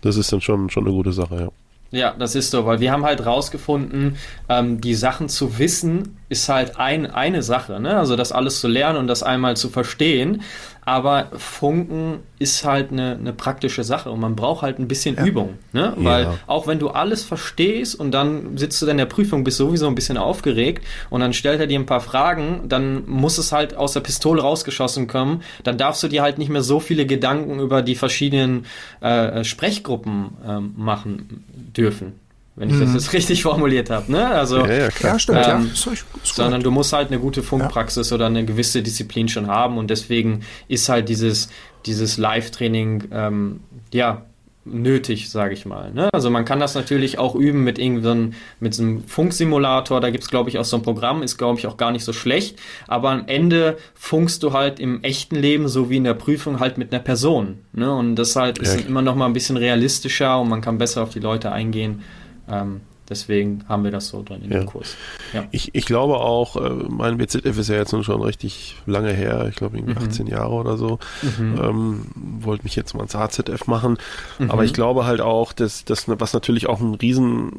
das 0.00 0.16
ist 0.16 0.32
dann 0.32 0.40
schon, 0.40 0.70
schon 0.70 0.84
eine 0.84 0.94
gute 0.94 1.12
Sache, 1.12 1.36
ja. 1.36 1.48
Ja, 1.92 2.14
das 2.18 2.34
ist 2.34 2.50
so, 2.50 2.66
weil 2.66 2.80
wir 2.80 2.90
haben 2.90 3.04
halt 3.04 3.24
rausgefunden, 3.24 4.16
ähm, 4.48 4.80
die 4.80 4.94
Sachen 4.94 5.28
zu 5.28 5.58
wissen 5.58 6.18
ist 6.28 6.48
halt 6.48 6.78
ein, 6.78 7.06
eine 7.06 7.42
Sache, 7.42 7.78
ne? 7.78 7.96
Also 7.96 8.16
das 8.16 8.32
alles 8.32 8.60
zu 8.60 8.66
lernen 8.66 8.98
und 8.98 9.06
das 9.06 9.22
einmal 9.22 9.56
zu 9.56 9.68
verstehen. 9.68 10.42
Aber 10.86 11.32
Funken 11.36 12.20
ist 12.38 12.64
halt 12.64 12.92
eine, 12.92 13.16
eine 13.18 13.32
praktische 13.32 13.82
Sache 13.82 14.08
und 14.08 14.20
man 14.20 14.36
braucht 14.36 14.62
halt 14.62 14.78
ein 14.78 14.86
bisschen 14.86 15.16
ja. 15.16 15.26
Übung. 15.26 15.58
Ne? 15.72 15.92
Weil 15.96 16.22
ja. 16.22 16.38
auch 16.46 16.68
wenn 16.68 16.78
du 16.78 16.90
alles 16.90 17.24
verstehst 17.24 17.98
und 17.98 18.12
dann 18.12 18.56
sitzt 18.56 18.80
du 18.80 18.86
in 18.86 18.96
der 18.96 19.06
Prüfung, 19.06 19.42
bist 19.42 19.56
sowieso 19.56 19.88
ein 19.88 19.96
bisschen 19.96 20.16
aufgeregt 20.16 20.86
und 21.10 21.20
dann 21.20 21.32
stellt 21.32 21.58
er 21.58 21.66
dir 21.66 21.80
ein 21.80 21.86
paar 21.86 22.00
Fragen, 22.00 22.68
dann 22.68 23.02
muss 23.08 23.36
es 23.36 23.50
halt 23.50 23.76
aus 23.76 23.94
der 23.94 24.00
Pistole 24.00 24.42
rausgeschossen 24.42 25.08
kommen. 25.08 25.42
Dann 25.64 25.76
darfst 25.76 26.04
du 26.04 26.08
dir 26.08 26.22
halt 26.22 26.38
nicht 26.38 26.50
mehr 26.50 26.62
so 26.62 26.78
viele 26.78 27.04
Gedanken 27.04 27.58
über 27.58 27.82
die 27.82 27.96
verschiedenen 27.96 28.66
äh, 29.00 29.42
Sprechgruppen 29.42 30.36
äh, 30.46 30.60
machen 30.60 31.44
dürfen 31.76 32.25
wenn 32.56 32.70
ich 32.70 32.76
mhm. 32.76 32.80
das 32.80 32.94
jetzt 32.94 33.12
richtig 33.12 33.42
formuliert 33.44 33.90
habe. 33.90 34.10
Ne? 34.10 34.26
Also, 34.26 34.58
ja, 34.66 34.72
ja, 34.72 34.88
klar. 34.88 35.18
stimmt, 35.18 35.38
ähm, 35.44 35.44
ja. 35.44 35.72
Ist, 35.72 35.86
ist 35.86 36.06
sondern 36.34 36.62
du 36.62 36.70
musst 36.70 36.92
halt 36.92 37.08
eine 37.08 37.20
gute 37.20 37.42
Funkpraxis 37.42 38.10
ja. 38.10 38.16
oder 38.16 38.26
eine 38.26 38.44
gewisse 38.44 38.82
Disziplin 38.82 39.28
schon 39.28 39.46
haben 39.46 39.78
und 39.78 39.90
deswegen 39.90 40.40
ist 40.68 40.88
halt 40.88 41.08
dieses, 41.08 41.48
dieses 41.84 42.16
Live-Training 42.16 43.04
ähm, 43.12 43.60
ja 43.92 44.22
nötig, 44.66 45.30
sage 45.30 45.54
ich 45.54 45.64
mal. 45.64 45.92
Ne? 45.92 46.08
Also 46.12 46.28
man 46.28 46.44
kann 46.44 46.58
das 46.58 46.74
natürlich 46.74 47.18
auch 47.18 47.34
üben 47.34 47.62
mit 47.62 47.78
irgendeinem 47.78 48.32
mit 48.58 48.74
so 48.74 48.82
einem 48.82 49.04
Funksimulator, 49.04 50.00
da 50.00 50.10
gibt 50.10 50.24
es, 50.24 50.30
glaube 50.30 50.50
ich, 50.50 50.58
auch 50.58 50.64
so 50.64 50.76
ein 50.76 50.82
Programm, 50.82 51.22
ist, 51.22 51.38
glaube 51.38 51.58
ich, 51.58 51.66
auch 51.66 51.76
gar 51.76 51.92
nicht 51.92 52.04
so 52.04 52.12
schlecht, 52.12 52.58
aber 52.88 53.10
am 53.10 53.28
Ende 53.28 53.76
funkst 53.94 54.42
du 54.42 54.52
halt 54.52 54.80
im 54.80 55.02
echten 55.04 55.36
Leben, 55.36 55.68
so 55.68 55.88
wie 55.88 55.96
in 55.98 56.04
der 56.04 56.14
Prüfung, 56.14 56.58
halt 56.58 56.78
mit 56.78 56.92
einer 56.92 57.02
Person. 57.02 57.58
Ne? 57.72 57.94
Und 57.94 58.16
das 58.16 58.34
halt 58.34 58.58
ist 58.58 58.86
immer 58.86 59.02
noch 59.02 59.14
mal 59.14 59.26
ein 59.26 59.32
bisschen 59.32 59.56
realistischer 59.56 60.40
und 60.40 60.48
man 60.48 60.60
kann 60.60 60.78
besser 60.78 61.02
auf 61.02 61.10
die 61.10 61.20
Leute 61.20 61.52
eingehen. 61.52 62.02
Ähm, 62.48 62.80
deswegen 63.08 63.64
haben 63.68 63.84
wir 63.84 63.90
das 63.90 64.08
so 64.08 64.22
drin 64.22 64.42
in 64.42 64.52
ja. 64.52 64.60
dem 64.60 64.66
Kurs. 64.66 64.96
Ja. 65.32 65.44
Ich, 65.50 65.74
ich 65.74 65.86
glaube 65.86 66.16
auch, 66.16 66.56
äh, 66.56 66.70
mein 66.88 67.18
WZF 67.18 67.58
ist 67.58 67.68
ja 67.68 67.76
jetzt 67.76 67.90
schon 67.90 68.22
richtig 68.22 68.76
lange 68.86 69.12
her, 69.12 69.46
ich 69.48 69.56
glaube 69.56 69.76
irgendwie 69.78 69.98
mhm. 69.98 70.06
18 70.06 70.26
Jahre 70.26 70.52
oder 70.52 70.76
so. 70.76 70.98
Mhm. 71.22 71.60
Ähm, 71.62 72.06
wollte 72.14 72.64
mich 72.64 72.76
jetzt 72.76 72.94
mal 72.94 73.02
ins 73.02 73.14
HZF 73.14 73.66
machen. 73.66 73.98
Mhm. 74.38 74.50
Aber 74.50 74.64
ich 74.64 74.72
glaube 74.72 75.06
halt 75.06 75.20
auch, 75.20 75.52
dass 75.52 75.84
das, 75.84 76.04
was 76.08 76.32
natürlich 76.32 76.66
auch 76.68 76.80
ein 76.80 76.94
riesen 76.94 77.52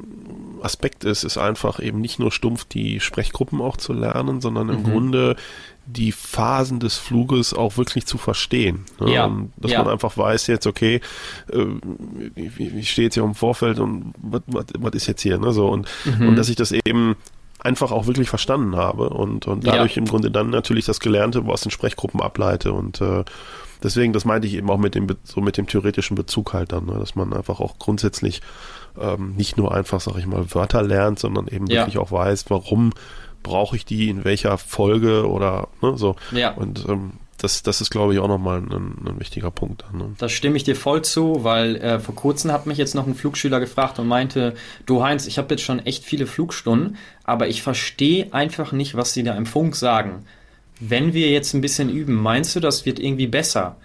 Aspekt 0.62 1.04
ist, 1.04 1.24
ist 1.24 1.38
einfach 1.38 1.80
eben 1.80 2.02
nicht 2.02 2.20
nur 2.20 2.32
stumpf 2.32 2.66
die 2.66 3.00
Sprechgruppen 3.00 3.62
auch 3.62 3.78
zu 3.78 3.94
lernen, 3.94 4.42
sondern 4.42 4.70
im 4.70 4.80
mhm. 4.80 4.84
Grunde 4.84 5.36
die 5.88 6.12
Phasen 6.12 6.80
des 6.80 6.98
Fluges 6.98 7.54
auch 7.54 7.78
wirklich 7.78 8.06
zu 8.06 8.18
verstehen. 8.18 8.86
Ne? 9.00 9.14
Ja, 9.14 9.32
dass 9.56 9.72
ja. 9.72 9.84
man 9.84 9.94
einfach 9.94 10.18
weiß 10.18 10.48
jetzt, 10.48 10.68
okay, 10.68 11.00
äh, 11.52 11.66
ich, 12.36 12.92
stehe 12.92 13.08
jetzt 13.08 13.14
hier 13.14 13.24
im 13.24 13.36
Vorfeld 13.36 13.80
und 13.80 14.14
was 14.22 14.94
ist 14.94 15.08
jetzt 15.08 15.22
hier? 15.22 15.38
Ne? 15.38 15.54
So, 15.54 15.70
und, 15.70 15.88
mhm. 16.06 16.30
und 16.30 16.36
dass 16.36 16.50
ich 16.50 16.58
das 16.58 16.74
eben 16.74 17.16
einfach 17.60 17.92
auch 17.92 18.06
wirklich 18.06 18.30
verstanden 18.30 18.76
habe 18.76 19.10
und, 19.10 19.48
und 19.48 19.66
dadurch 19.66 19.96
ja. 19.96 20.02
im 20.02 20.08
Grunde 20.08 20.30
dann 20.30 20.50
natürlich 20.50 20.86
das 20.86 21.00
Gelernte 21.00 21.44
aus 21.48 21.62
den 21.62 21.72
Sprechgruppen 21.72 22.22
ableite 22.22 22.74
und 22.74 23.02
äh, 23.02 23.24
deswegen, 23.82 24.14
das 24.14 24.26
meinte 24.26 24.48
ich 24.48 24.56
eben 24.56 24.70
auch 24.70 24.78
mit 24.78 24.94
dem 24.94 25.08
so 25.24 25.42
mit 25.42 25.58
dem 25.58 25.68
theoretischen 25.68 26.16
Bezug 26.16 26.54
halt 26.54 26.72
dann, 26.72 26.86
ne? 26.86 26.98
dass 27.00 27.16
man 27.16 27.34
einfach 27.34 27.60
auch 27.60 27.80
grundsätzlich 27.80 28.42
ähm, 29.00 29.36
nicht 29.36 29.58
nur 29.58 29.74
einfach, 29.74 30.02
sag 30.02 30.18
ich 30.18 30.28
mal, 30.28 30.54
Wörter 30.54 30.84
lernt, 30.84 31.20
sondern 31.20 31.48
eben 31.48 31.68
ja. 31.68 31.82
wirklich 31.82 31.98
auch 31.98 32.12
weiß, 32.12 32.46
warum 32.50 32.92
brauche 33.48 33.76
ich 33.76 33.86
die 33.86 34.10
in 34.10 34.24
welcher 34.24 34.58
Folge 34.58 35.28
oder 35.28 35.70
ne, 35.82 35.98
so. 35.98 36.16
Ja. 36.32 36.52
Und 36.52 36.86
ähm, 36.88 37.14
das, 37.38 37.62
das 37.62 37.82
ist, 37.82 37.92
glaube 37.92 38.14
ich, 38.14 38.20
auch 38.20 38.28
nochmal 38.28 38.60
ein, 38.60 38.98
ein 39.06 39.20
wichtiger 39.20 39.52
Punkt. 39.52 39.86
Ne? 39.94 40.10
Da 40.18 40.28
stimme 40.28 40.58
ich 40.58 40.64
dir 40.64 40.76
voll 40.76 41.04
zu, 41.04 41.44
weil 41.44 41.76
äh, 41.78 42.00
vor 42.00 42.16
kurzem 42.16 42.52
hat 42.52 42.66
mich 42.66 42.78
jetzt 42.78 42.96
noch 42.96 43.06
ein 43.06 43.16
Flugschüler 43.16 43.60
gefragt 43.60 44.00
und 44.00 44.08
meinte, 44.08 44.56
du 44.86 45.04
Heinz, 45.04 45.28
ich 45.28 45.38
habe 45.38 45.54
jetzt 45.54 45.64
schon 45.64 45.80
echt 45.86 46.04
viele 46.04 46.26
Flugstunden, 46.26 46.98
aber 47.24 47.48
ich 47.48 47.62
verstehe 47.62 48.34
einfach 48.34 48.72
nicht, 48.72 48.96
was 48.96 49.14
sie 49.14 49.24
da 49.24 49.36
im 49.36 49.46
Funk 49.46 49.76
sagen. 49.76 50.26
Wenn 50.80 51.14
wir 51.14 51.30
jetzt 51.30 51.54
ein 51.54 51.62
bisschen 51.62 51.90
üben, 51.90 52.16
meinst 52.16 52.56
du, 52.56 52.60
das 52.60 52.86
wird 52.86 53.00
irgendwie 53.00 53.28
besser? 53.28 53.78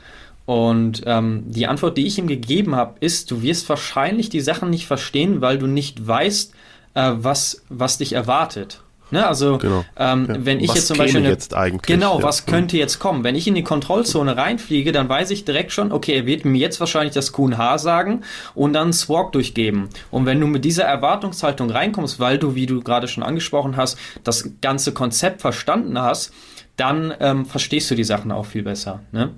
Und 0.44 1.02
ähm, 1.06 1.44
die 1.46 1.66
Antwort, 1.66 1.96
die 1.96 2.06
ich 2.06 2.18
ihm 2.18 2.26
gegeben 2.26 2.74
habe, 2.74 2.96
ist, 3.00 3.30
du 3.30 3.42
wirst 3.42 3.68
wahrscheinlich 3.68 4.28
die 4.28 4.40
Sachen 4.40 4.70
nicht 4.70 4.86
verstehen, 4.86 5.40
weil 5.40 5.58
du 5.58 5.66
nicht 5.66 6.06
weißt, 6.06 6.52
äh, 6.94 7.12
was, 7.16 7.62
was 7.68 7.98
dich 7.98 8.14
erwartet. 8.14 8.80
Ne, 9.12 9.26
also 9.26 9.58
genau. 9.58 9.84
ähm, 9.98 10.26
ja. 10.26 10.36
wenn 10.38 10.58
ich 10.58 10.70
was 10.70 10.76
jetzt 10.76 10.86
zum 10.86 10.96
Beispiel 10.96 11.20
eine, 11.20 11.28
jetzt 11.28 11.54
eigentlich, 11.54 11.82
genau, 11.82 12.20
ja. 12.20 12.24
was 12.24 12.46
könnte 12.46 12.78
jetzt 12.78 12.98
kommen? 12.98 13.24
Wenn 13.24 13.34
ich 13.34 13.46
in 13.46 13.54
die 13.54 13.62
Kontrollzone 13.62 14.38
reinfliege, 14.38 14.90
dann 14.90 15.06
weiß 15.06 15.30
ich 15.32 15.44
direkt 15.44 15.70
schon, 15.70 15.92
okay, 15.92 16.14
er 16.14 16.26
wird 16.26 16.46
mir 16.46 16.58
jetzt 16.58 16.80
wahrscheinlich 16.80 17.12
das 17.12 17.34
QH 17.34 17.76
sagen 17.76 18.22
und 18.54 18.72
dann 18.72 18.94
Swag 18.94 19.32
durchgeben. 19.32 19.90
Und 20.10 20.24
wenn 20.24 20.40
du 20.40 20.46
mit 20.46 20.64
dieser 20.64 20.84
Erwartungshaltung 20.84 21.70
reinkommst, 21.70 22.20
weil 22.20 22.38
du, 22.38 22.54
wie 22.54 22.64
du 22.64 22.80
gerade 22.80 23.06
schon 23.06 23.22
angesprochen 23.22 23.76
hast, 23.76 23.98
das 24.24 24.48
ganze 24.62 24.92
Konzept 24.92 25.42
verstanden 25.42 26.00
hast, 26.00 26.32
dann 26.78 27.12
ähm, 27.20 27.44
verstehst 27.44 27.90
du 27.90 27.94
die 27.94 28.04
Sachen 28.04 28.32
auch 28.32 28.46
viel 28.46 28.62
besser. 28.62 29.00
Ne? 29.12 29.28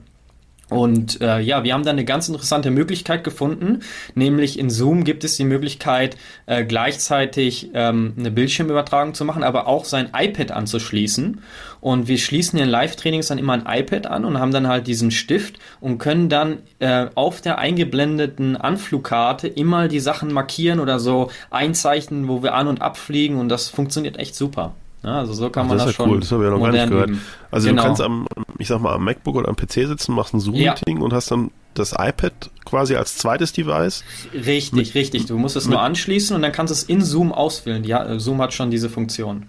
Und 0.75 1.21
äh, 1.21 1.39
ja, 1.39 1.63
wir 1.63 1.73
haben 1.73 1.85
da 1.85 1.93
eine 1.93 2.05
ganz 2.05 2.29
interessante 2.29 2.73
Möglichkeit 2.73 3.23
gefunden, 3.23 3.79
nämlich 4.17 4.59
in 4.59 4.71
Zoom 4.71 5.05
gibt 5.05 5.23
es 5.23 5.37
die 5.37 5.45
Möglichkeit, 5.45 6.17
äh, 6.47 6.65
gleichzeitig 6.65 7.71
ähm, 7.75 8.15
eine 8.19 8.33
Bildschirmübertragung 8.33 9.15
zu 9.15 9.25
machen, 9.25 9.45
aber 9.45 9.69
auch 9.69 9.85
sein 9.85 10.11
iPad 10.13 10.51
anzuschließen. 10.51 11.41
Und 11.81 12.09
wir 12.09 12.19
schließen 12.19 12.59
in 12.59 12.69
Live-Trainings 12.69 13.29
dann 13.29 13.39
immer 13.39 13.53
ein 13.53 13.67
iPad 13.69 14.09
an 14.09 14.25
und 14.25 14.41
haben 14.41 14.51
dann 14.51 14.67
halt 14.67 14.89
diesen 14.89 15.13
Stift 15.13 15.61
und 15.81 15.99
können 15.99 16.29
dann 16.29 16.59
äh, 16.81 17.07
auf 17.15 17.41
der 17.41 17.59
eingeblendeten 17.59 18.57
Anflugkarte 18.57 19.47
immer 19.47 19.87
die 19.87 20.01
Sachen 20.01 20.33
markieren 20.33 20.81
oder 20.81 20.99
so 20.99 21.31
einzeichnen, 21.51 22.27
wo 22.27 22.43
wir 22.43 22.55
an- 22.55 22.67
und 22.67 22.83
abfliegen 22.83 23.39
und 23.39 23.49
das 23.49 23.69
funktioniert 23.69 24.19
echt 24.19 24.35
super. 24.35 24.75
Ne? 25.05 25.15
Also 25.15 25.33
so 25.35 25.51
kann 25.51 25.67
Ach, 25.67 25.69
man 25.69 25.79
das 25.79 25.85
das, 25.87 25.93
ist 25.93 25.99
ja 25.99 26.05
schon 26.05 26.13
cool, 26.15 26.21
das 26.21 26.33
habe 26.33 26.43
ich 26.45 26.51
ja 26.51 26.57
noch 26.57 26.63
gar 26.65 26.73
nicht 26.73 26.89
gehört. 26.89 27.11
Also 27.51 27.69
Genau. 27.69 27.83
du 27.83 27.87
kannst 27.89 28.03
am, 28.03 28.27
ich 28.59 28.67
sag 28.69 28.81
mal, 28.81 28.95
am 28.95 29.05
MacBook 29.05 29.37
oder 29.37 29.49
am 29.49 29.57
PC 29.57 29.73
sitzen, 29.87 30.15
machst 30.15 30.35
ein 30.35 30.41
Zoom-Meeting 30.41 31.01
und 31.01 31.13
hast 31.13 31.31
dann 31.31 31.51
das 31.75 31.93
iPad 31.93 32.33
quasi 32.65 32.97
als 32.97 33.17
zweites 33.19 33.53
Device. 33.53 34.03
Richtig, 34.33 34.95
richtig. 34.95 35.27
Du 35.27 35.37
musst 35.39 35.57
es 35.57 35.69
nur 35.69 35.81
anschließen 35.83 36.35
und 36.35 36.43
dann 36.43 36.53
kannst 36.53 36.71
du 36.71 36.75
es 36.75 36.83
in 36.85 37.03
Zoom 37.03 37.33
auswählen. 37.33 37.83
Die, 37.83 37.95
hat- 37.95 38.21
Zoom 38.21 38.41
hat 38.41 38.53
schon 38.55 38.71
diese 38.71 38.89
Funktion. 38.89 39.47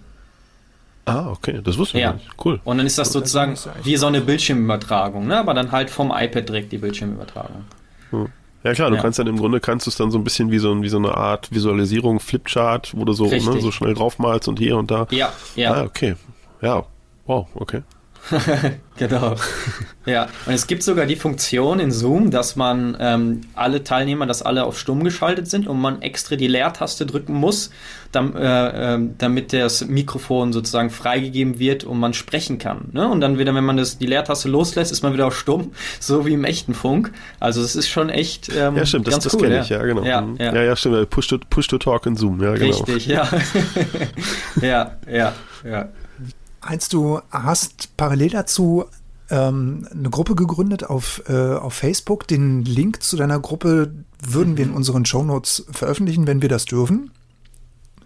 Ah, 1.08 1.28
okay, 1.30 1.60
das 1.62 1.78
wusste 1.78 1.98
ich 1.98 2.02
Ja. 2.02 2.14
nicht. 2.14 2.26
Cool. 2.44 2.60
Und 2.64 2.78
dann 2.78 2.86
ist 2.86 2.98
das 2.98 3.12
sozusagen 3.12 3.54
ja 3.54 3.72
wie 3.84 3.96
so 3.96 4.06
eine 4.08 4.20
Bildschirmübertragung, 4.20 5.26
ne? 5.28 5.38
aber 5.38 5.54
dann 5.54 5.70
halt 5.70 5.88
vom 5.88 6.10
iPad 6.14 6.48
direkt 6.48 6.72
die 6.72 6.78
Bildschirmübertragung. 6.78 7.64
Ja 8.64 8.72
klar, 8.72 8.90
du 8.90 8.96
Ja. 8.96 9.02
kannst 9.02 9.18
dann 9.18 9.26
im 9.28 9.36
Grunde 9.38 9.60
kannst 9.60 9.86
du 9.86 9.90
es 9.90 9.96
dann 9.96 10.10
so 10.10 10.18
ein 10.18 10.24
bisschen 10.24 10.50
wie 10.50 10.58
so, 10.58 10.82
wie 10.82 10.88
so 10.88 10.96
eine 10.98 11.16
Art 11.16 11.52
Visualisierung, 11.52 12.18
Flipchart, 12.20 12.92
wo 12.96 13.04
du 13.04 13.12
so, 13.12 13.26
ne, 13.26 13.60
so 13.60 13.70
schnell 13.70 13.94
draufmalst 13.94 14.48
und 14.48 14.58
hier 14.58 14.76
und 14.76 14.90
da. 14.90 15.06
Ja, 15.10 15.32
ja. 15.54 15.72
Ah, 15.72 15.82
okay. 15.84 16.16
Ja. 16.62 16.84
Wow, 17.26 17.46
okay. 17.54 17.82
Genau. 18.98 19.36
ja, 20.06 20.26
und 20.46 20.54
es 20.54 20.66
gibt 20.66 20.82
sogar 20.82 21.04
die 21.04 21.16
Funktion 21.16 21.80
in 21.80 21.90
Zoom, 21.92 22.30
dass 22.30 22.56
man 22.56 22.96
ähm, 22.98 23.42
alle 23.54 23.84
Teilnehmer, 23.84 24.24
dass 24.24 24.40
alle 24.40 24.64
auf 24.64 24.78
stumm 24.78 25.04
geschaltet 25.04 25.48
sind 25.50 25.68
und 25.68 25.78
man 25.78 26.00
extra 26.00 26.36
die 26.36 26.46
Leertaste 26.46 27.04
drücken 27.04 27.34
muss, 27.34 27.70
dam, 28.12 28.34
äh, 28.34 28.94
ähm, 28.94 29.16
damit 29.18 29.52
das 29.52 29.84
Mikrofon 29.86 30.54
sozusagen 30.54 30.88
freigegeben 30.88 31.58
wird 31.58 31.84
und 31.84 31.98
man 32.00 32.14
sprechen 32.14 32.56
kann. 32.56 32.88
Ne? 32.92 33.06
Und 33.06 33.20
dann 33.20 33.38
wieder, 33.38 33.54
wenn 33.54 33.64
man 33.64 33.76
das, 33.76 33.98
die 33.98 34.06
Leertaste 34.06 34.48
loslässt, 34.48 34.92
ist 34.92 35.02
man 35.02 35.12
wieder 35.12 35.26
auf 35.26 35.38
stumm, 35.38 35.72
so 36.00 36.24
wie 36.24 36.32
im 36.32 36.44
echten 36.44 36.72
Funk. 36.72 37.12
Also 37.38 37.60
es 37.60 37.76
ist 37.76 37.88
schon 37.90 38.08
echt 38.08 38.48
ähm, 38.56 38.76
Ja, 38.76 38.86
stimmt, 38.86 39.08
das, 39.08 39.18
das 39.18 39.34
cool. 39.34 39.42
kenne 39.42 39.60
ich, 39.60 39.68
ja, 39.68 39.82
genau. 39.82 40.04
Ja, 40.04 40.22
Mhm. 40.22 40.36
ja. 40.38 40.54
ja, 40.54 40.62
ja, 40.62 40.74
stimmt. 40.76 41.10
Push 41.10 41.26
to, 41.28 41.38
push 41.50 41.66
to 41.66 41.76
Talk 41.76 42.06
in 42.06 42.16
Zoom, 42.16 42.42
ja, 42.42 42.54
genau. 42.54 42.74
Richtig, 42.78 43.06
ja. 43.08 43.28
ja, 44.62 44.96
ja, 45.06 45.34
ja. 45.70 45.88
Heinz, 46.68 46.88
du 46.88 47.20
hast 47.30 47.96
parallel 47.96 48.30
dazu 48.30 48.84
ähm, 49.30 49.86
eine 49.90 50.10
Gruppe 50.10 50.34
gegründet 50.34 50.84
auf, 50.84 51.22
äh, 51.28 51.54
auf 51.54 51.74
Facebook. 51.74 52.26
Den 52.28 52.64
Link 52.64 53.02
zu 53.02 53.16
deiner 53.16 53.40
Gruppe 53.40 53.92
würden 54.22 54.56
wir 54.56 54.64
in 54.64 54.72
unseren 54.72 55.04
Shownotes 55.04 55.66
veröffentlichen, 55.70 56.26
wenn 56.26 56.42
wir 56.42 56.48
das 56.48 56.64
dürfen. 56.64 57.10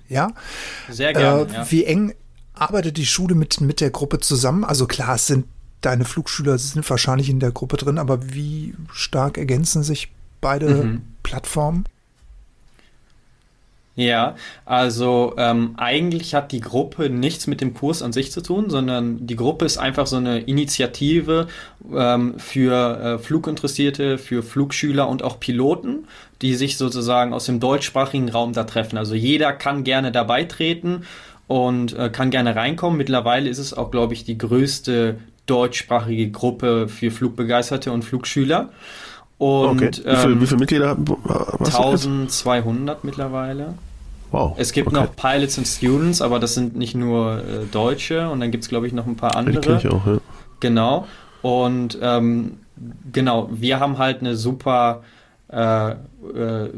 Ja. 0.08 0.32
Sehr 0.88 1.12
gerne. 1.12 1.50
Äh, 1.50 1.52
ja. 1.52 1.70
Wie 1.70 1.84
eng 1.84 2.14
arbeitet 2.54 2.96
die 2.96 3.06
Schule 3.06 3.34
mit, 3.34 3.60
mit 3.60 3.80
der 3.80 3.90
Gruppe 3.90 4.18
zusammen? 4.18 4.64
Also 4.64 4.86
klar, 4.86 5.14
es 5.14 5.26
sind 5.26 5.46
deine 5.80 6.04
Flugschüler 6.04 6.58
sind 6.58 6.88
wahrscheinlich 6.90 7.30
in 7.30 7.40
der 7.40 7.52
Gruppe 7.52 7.76
drin, 7.78 7.98
aber 7.98 8.34
wie 8.34 8.74
stark 8.92 9.38
ergänzen 9.38 9.82
sich 9.82 10.12
beide 10.40 10.84
Mhm. 10.84 11.02
Plattformen? 11.22 11.84
Ja, 13.96 14.36
also 14.64 15.34
ähm, 15.36 15.74
eigentlich 15.76 16.34
hat 16.34 16.52
die 16.52 16.60
Gruppe 16.60 17.10
nichts 17.10 17.46
mit 17.48 17.60
dem 17.60 17.74
Kurs 17.74 18.02
an 18.02 18.12
sich 18.12 18.30
zu 18.30 18.40
tun, 18.40 18.70
sondern 18.70 19.26
die 19.26 19.36
Gruppe 19.36 19.64
ist 19.64 19.78
einfach 19.78 20.06
so 20.06 20.16
eine 20.16 20.38
Initiative 20.38 21.48
ähm, 21.92 22.38
für 22.38 23.00
äh, 23.00 23.18
Fluginteressierte, 23.18 24.16
für 24.16 24.42
Flugschüler 24.42 25.08
und 25.08 25.24
auch 25.24 25.40
Piloten, 25.40 26.06
die 26.40 26.54
sich 26.54 26.78
sozusagen 26.78 27.34
aus 27.34 27.46
dem 27.46 27.58
deutschsprachigen 27.58 28.30
Raum 28.30 28.52
da 28.52 28.64
treffen. 28.64 28.96
Also 28.96 29.14
jeder 29.14 29.52
kann 29.52 29.82
gerne 29.82 30.12
dabei 30.12 30.44
treten 30.44 31.04
und 31.48 31.92
äh, 31.98 32.10
kann 32.10 32.30
gerne 32.30 32.54
reinkommen. 32.54 32.96
Mittlerweile 32.96 33.50
ist 33.50 33.58
es 33.58 33.74
auch, 33.74 33.90
glaube 33.90 34.14
ich, 34.14 34.24
die 34.24 34.38
größte 34.38 35.18
deutschsprachige 35.46 36.30
Gruppe 36.30 36.88
für 36.88 37.10
Flugbegeisterte 37.10 37.90
und 37.90 38.04
Flugschüler. 38.04 38.70
Und 39.40 39.70
okay. 39.70 39.90
Wie, 40.04 40.16
viel, 40.16 40.32
ähm, 40.32 40.40
wie 40.42 40.46
viele 40.46 40.60
Mitglieder 40.60 40.94
du 40.94 41.18
jetzt? 41.60 41.74
1200 41.74 43.04
mittlerweile. 43.04 43.72
Wow. 44.32 44.54
Es 44.58 44.72
gibt 44.72 44.88
okay. 44.88 44.96
noch 44.96 45.16
Pilots 45.16 45.56
and 45.56 45.66
Students, 45.66 46.20
aber 46.20 46.38
das 46.38 46.52
sind 46.52 46.76
nicht 46.76 46.94
nur 46.94 47.38
äh, 47.38 47.64
Deutsche 47.72 48.28
und 48.28 48.40
dann 48.40 48.50
gibt 48.50 48.64
es, 48.64 48.68
glaube 48.68 48.86
ich, 48.86 48.92
noch 48.92 49.06
ein 49.06 49.16
paar 49.16 49.30
Die 49.30 49.36
andere. 49.38 49.60
kenne 49.62 49.78
ich 49.78 49.88
auch, 49.88 50.06
ja. 50.06 50.18
Genau. 50.60 51.08
Und 51.40 51.98
ähm, 52.02 52.58
genau, 53.10 53.48
wir 53.50 53.80
haben 53.80 53.96
halt 53.96 54.20
eine 54.20 54.36
super, 54.36 55.04
äh, 55.50 55.92
äh, 55.92 55.96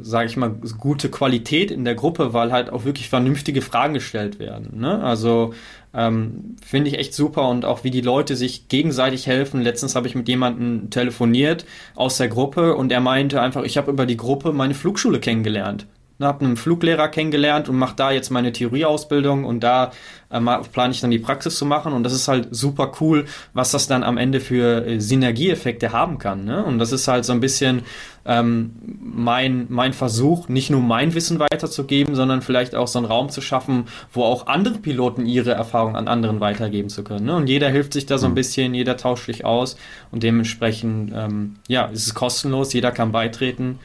sage 0.00 0.26
ich 0.28 0.36
mal, 0.36 0.50
gute 0.78 1.08
Qualität 1.08 1.72
in 1.72 1.84
der 1.84 1.96
Gruppe, 1.96 2.32
weil 2.32 2.52
halt 2.52 2.70
auch 2.70 2.84
wirklich 2.84 3.08
vernünftige 3.08 3.60
Fragen 3.60 3.94
gestellt 3.94 4.38
werden. 4.38 4.78
Ne? 4.78 5.02
Also 5.02 5.52
ähm, 5.94 6.56
finde 6.64 6.90
ich 6.90 6.98
echt 6.98 7.14
super 7.14 7.48
und 7.48 7.64
auch 7.64 7.84
wie 7.84 7.90
die 7.90 8.00
Leute 8.00 8.36
sich 8.36 8.68
gegenseitig 8.68 9.26
helfen. 9.26 9.60
Letztens 9.60 9.94
habe 9.94 10.06
ich 10.06 10.14
mit 10.14 10.28
jemandem 10.28 10.90
telefoniert 10.90 11.64
aus 11.94 12.16
der 12.16 12.28
Gruppe 12.28 12.74
und 12.74 12.92
er 12.92 13.00
meinte 13.00 13.40
einfach, 13.40 13.64
ich 13.64 13.76
habe 13.76 13.90
über 13.90 14.06
die 14.06 14.16
Gruppe 14.16 14.52
meine 14.52 14.74
Flugschule 14.74 15.20
kennengelernt. 15.20 15.86
Habe 16.24 16.44
einen 16.44 16.56
Fluglehrer 16.56 17.08
kennengelernt 17.08 17.68
und 17.68 17.76
mache 17.76 17.96
da 17.96 18.10
jetzt 18.10 18.30
meine 18.30 18.52
Theorieausbildung 18.52 19.44
und 19.44 19.60
da 19.60 19.92
äh, 20.30 20.40
plane 20.72 20.92
ich 20.92 21.00
dann 21.00 21.10
die 21.10 21.18
Praxis 21.18 21.56
zu 21.56 21.66
machen 21.66 21.92
und 21.92 22.02
das 22.02 22.12
ist 22.12 22.28
halt 22.28 22.48
super 22.50 22.92
cool, 23.00 23.26
was 23.52 23.70
das 23.70 23.86
dann 23.86 24.02
am 24.02 24.18
Ende 24.18 24.40
für 24.40 24.86
äh, 24.86 25.00
Synergieeffekte 25.00 25.92
haben 25.92 26.18
kann. 26.18 26.44
Ne? 26.44 26.64
Und 26.64 26.78
das 26.78 26.92
ist 26.92 27.06
halt 27.08 27.24
so 27.24 27.32
ein 27.32 27.40
bisschen 27.40 27.82
ähm, 28.24 28.72
mein, 29.00 29.66
mein 29.68 29.92
Versuch, 29.92 30.48
nicht 30.48 30.70
nur 30.70 30.80
mein 30.80 31.14
Wissen 31.14 31.38
weiterzugeben, 31.38 32.14
sondern 32.14 32.42
vielleicht 32.42 32.74
auch 32.74 32.88
so 32.88 32.98
einen 32.98 33.06
Raum 33.06 33.28
zu 33.28 33.40
schaffen, 33.40 33.84
wo 34.12 34.24
auch 34.24 34.46
andere 34.46 34.78
Piloten 34.78 35.26
ihre 35.26 35.52
Erfahrung 35.52 35.96
an 35.96 36.08
anderen 36.08 36.40
weitergeben 36.40 36.88
zu 36.88 37.04
können. 37.04 37.26
Ne? 37.26 37.36
Und 37.36 37.48
jeder 37.48 37.68
hilft 37.68 37.92
sich 37.92 38.06
da 38.06 38.18
so 38.18 38.26
ein 38.26 38.34
bisschen, 38.34 38.74
jeder 38.74 38.96
tauscht 38.96 39.26
sich 39.26 39.44
aus 39.44 39.76
und 40.10 40.22
dementsprechend, 40.22 41.12
ähm, 41.14 41.56
ja, 41.68 41.90
es 41.92 42.06
ist 42.06 42.14
kostenlos, 42.14 42.72
jeder 42.72 42.92
kann 42.92 43.12
beitreten. 43.12 43.78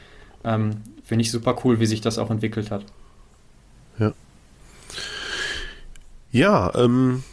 Ähm, 0.44 0.78
Finde 1.08 1.22
ich 1.22 1.32
super 1.32 1.56
cool, 1.64 1.80
wie 1.80 1.86
sich 1.86 2.02
das 2.02 2.18
auch 2.18 2.30
entwickelt 2.30 2.70
hat. 2.70 2.84
Ja. 3.98 4.14
Ja, 6.34 6.76
ähm, 6.76 7.24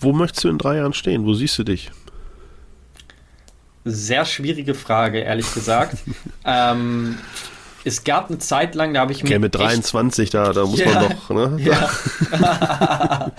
wo 0.00 0.12
möchtest 0.12 0.42
du 0.42 0.48
in 0.48 0.58
drei 0.58 0.78
Jahren 0.78 0.94
stehen? 0.94 1.24
Wo 1.26 1.34
siehst 1.34 1.56
du 1.60 1.62
dich? 1.62 1.92
Sehr 3.84 4.24
schwierige 4.24 4.74
Frage, 4.74 5.20
ehrlich 5.20 5.54
gesagt. 5.54 5.98
ähm, 6.44 7.18
es 7.84 8.04
gab 8.04 8.28
eine 8.28 8.38
Zeit 8.38 8.74
lang, 8.74 8.94
da 8.94 9.00
habe 9.00 9.12
ich 9.12 9.22
mir. 9.22 9.28
Okay, 9.30 9.38
mit 9.38 9.54
23, 9.54 10.30
da, 10.30 10.52
da 10.52 10.64
muss 10.64 10.78
Ja. 10.84 10.92
man 10.92 11.08
doch, 11.10 11.30
ne? 11.30 11.56
Ja. 11.64 11.90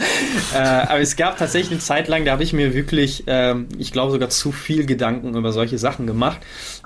äh, 0.54 0.58
aber 0.58 1.00
es 1.00 1.16
gab 1.16 1.38
tatsächlich 1.38 1.72
eine 1.72 1.80
Zeit 1.80 2.08
lang, 2.08 2.26
da 2.26 2.32
habe 2.32 2.44
ich 2.44 2.54
mir 2.54 2.74
wirklich, 2.74 3.24
ähm, 3.28 3.68
ich 3.78 3.92
glaube 3.92 4.12
sogar 4.12 4.30
zu 4.30 4.52
viel 4.52 4.86
Gedanken 4.86 5.36
über 5.36 5.52
solche 5.52 5.78
Sachen 5.78 6.08
gemacht. 6.08 6.40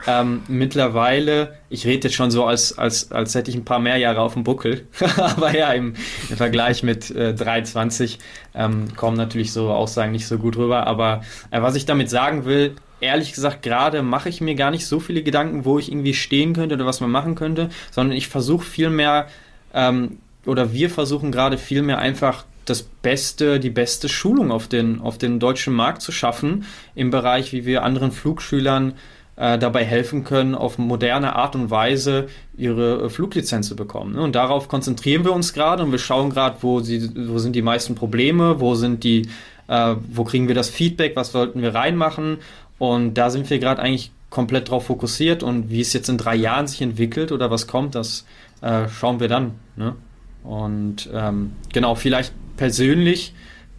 Ähm, 0.07 0.43
mittlerweile, 0.47 1.55
ich 1.69 1.85
rede 1.85 2.07
jetzt 2.07 2.15
schon 2.15 2.31
so, 2.31 2.45
als, 2.45 2.77
als, 2.77 3.11
als 3.11 3.35
hätte 3.35 3.51
ich 3.51 3.57
ein 3.57 3.65
paar 3.65 3.79
mehr 3.79 3.97
Jahre 3.97 4.21
auf 4.21 4.33
dem 4.33 4.43
Buckel. 4.43 4.87
aber 5.17 5.55
ja, 5.55 5.73
im, 5.73 5.95
im 6.29 6.37
Vergleich 6.37 6.83
mit 6.83 7.11
äh, 7.11 7.33
23 7.33 8.19
ähm, 8.55 8.95
kommen 8.95 9.17
natürlich 9.17 9.51
so 9.51 9.69
Aussagen 9.71 10.11
nicht 10.11 10.27
so 10.27 10.37
gut 10.37 10.55
rüber. 10.55 10.87
Aber 10.87 11.21
äh, 11.51 11.61
was 11.61 11.75
ich 11.75 11.85
damit 11.85 12.09
sagen 12.09 12.45
will, 12.45 12.75
ehrlich 13.01 13.33
gesagt, 13.33 13.61
gerade 13.63 14.01
mache 14.01 14.29
ich 14.29 14.41
mir 14.41 14.55
gar 14.55 14.71
nicht 14.71 14.85
so 14.85 14.99
viele 14.99 15.23
Gedanken, 15.23 15.65
wo 15.65 15.79
ich 15.79 15.91
irgendwie 15.91 16.13
stehen 16.13 16.53
könnte 16.53 16.75
oder 16.75 16.85
was 16.85 17.01
man 17.01 17.11
machen 17.11 17.35
könnte, 17.35 17.69
sondern 17.91 18.17
ich 18.17 18.27
versuche 18.27 18.65
viel 18.65 18.89
mehr, 18.89 19.27
ähm, 19.73 20.17
oder 20.45 20.73
wir 20.73 20.89
versuchen 20.89 21.31
gerade 21.31 21.57
viel 21.57 21.81
mehr 21.81 21.99
einfach 21.99 22.45
das 22.65 22.83
Beste, 22.83 23.59
die 23.59 23.69
beste 23.69 24.09
Schulung 24.09 24.51
auf 24.51 24.67
den, 24.67 25.01
auf 25.01 25.17
den 25.17 25.39
deutschen 25.39 25.73
Markt 25.73 26.01
zu 26.01 26.11
schaffen, 26.11 26.65
im 26.95 27.09
Bereich, 27.09 27.51
wie 27.51 27.65
wir 27.65 27.83
anderen 27.83 28.11
Flugschülern 28.11 28.93
äh, 29.35 29.57
dabei 29.57 29.83
helfen 29.85 30.23
können, 30.23 30.53
auf 30.53 30.77
moderne 30.77 31.35
Art 31.35 31.55
und 31.55 31.71
Weise 31.71 32.27
ihre 32.57 33.05
äh, 33.05 33.09
Fluglizenz 33.09 33.67
zu 33.67 33.75
bekommen. 33.75 34.13
Ne? 34.13 34.21
Und 34.21 34.35
darauf 34.35 34.67
konzentrieren 34.67 35.23
wir 35.23 35.33
uns 35.33 35.53
gerade 35.53 35.83
und 35.83 35.91
wir 35.91 35.99
schauen 35.99 36.29
gerade, 36.29 36.57
wo, 36.61 36.81
sie, 36.81 37.09
wo 37.29 37.39
sind 37.39 37.55
die 37.55 37.61
meisten 37.61 37.95
Probleme, 37.95 38.59
wo 38.59 38.75
sind 38.75 39.03
die, 39.03 39.29
äh, 39.67 39.95
wo 40.11 40.23
kriegen 40.23 40.47
wir 40.47 40.55
das 40.55 40.69
Feedback, 40.69 41.15
was 41.15 41.31
sollten 41.31 41.61
wir 41.61 41.73
reinmachen 41.73 42.37
und 42.79 43.13
da 43.13 43.29
sind 43.29 43.49
wir 43.49 43.59
gerade 43.59 43.81
eigentlich 43.81 44.11
komplett 44.31 44.69
drauf 44.69 44.85
fokussiert 44.87 45.43
und 45.43 45.69
wie 45.69 45.81
es 45.81 45.93
jetzt 45.93 46.09
in 46.09 46.17
drei 46.17 46.35
Jahren 46.35 46.67
sich 46.67 46.81
entwickelt 46.81 47.31
oder 47.31 47.49
was 47.51 47.67
kommt, 47.67 47.95
das 47.95 48.25
äh, 48.61 48.87
schauen 48.89 49.19
wir 49.19 49.27
dann. 49.27 49.51
Ne? 49.75 49.95
Und 50.43 51.09
ähm, 51.13 51.53
genau, 51.73 51.95
vielleicht 51.95 52.33
persönlich 52.57 53.33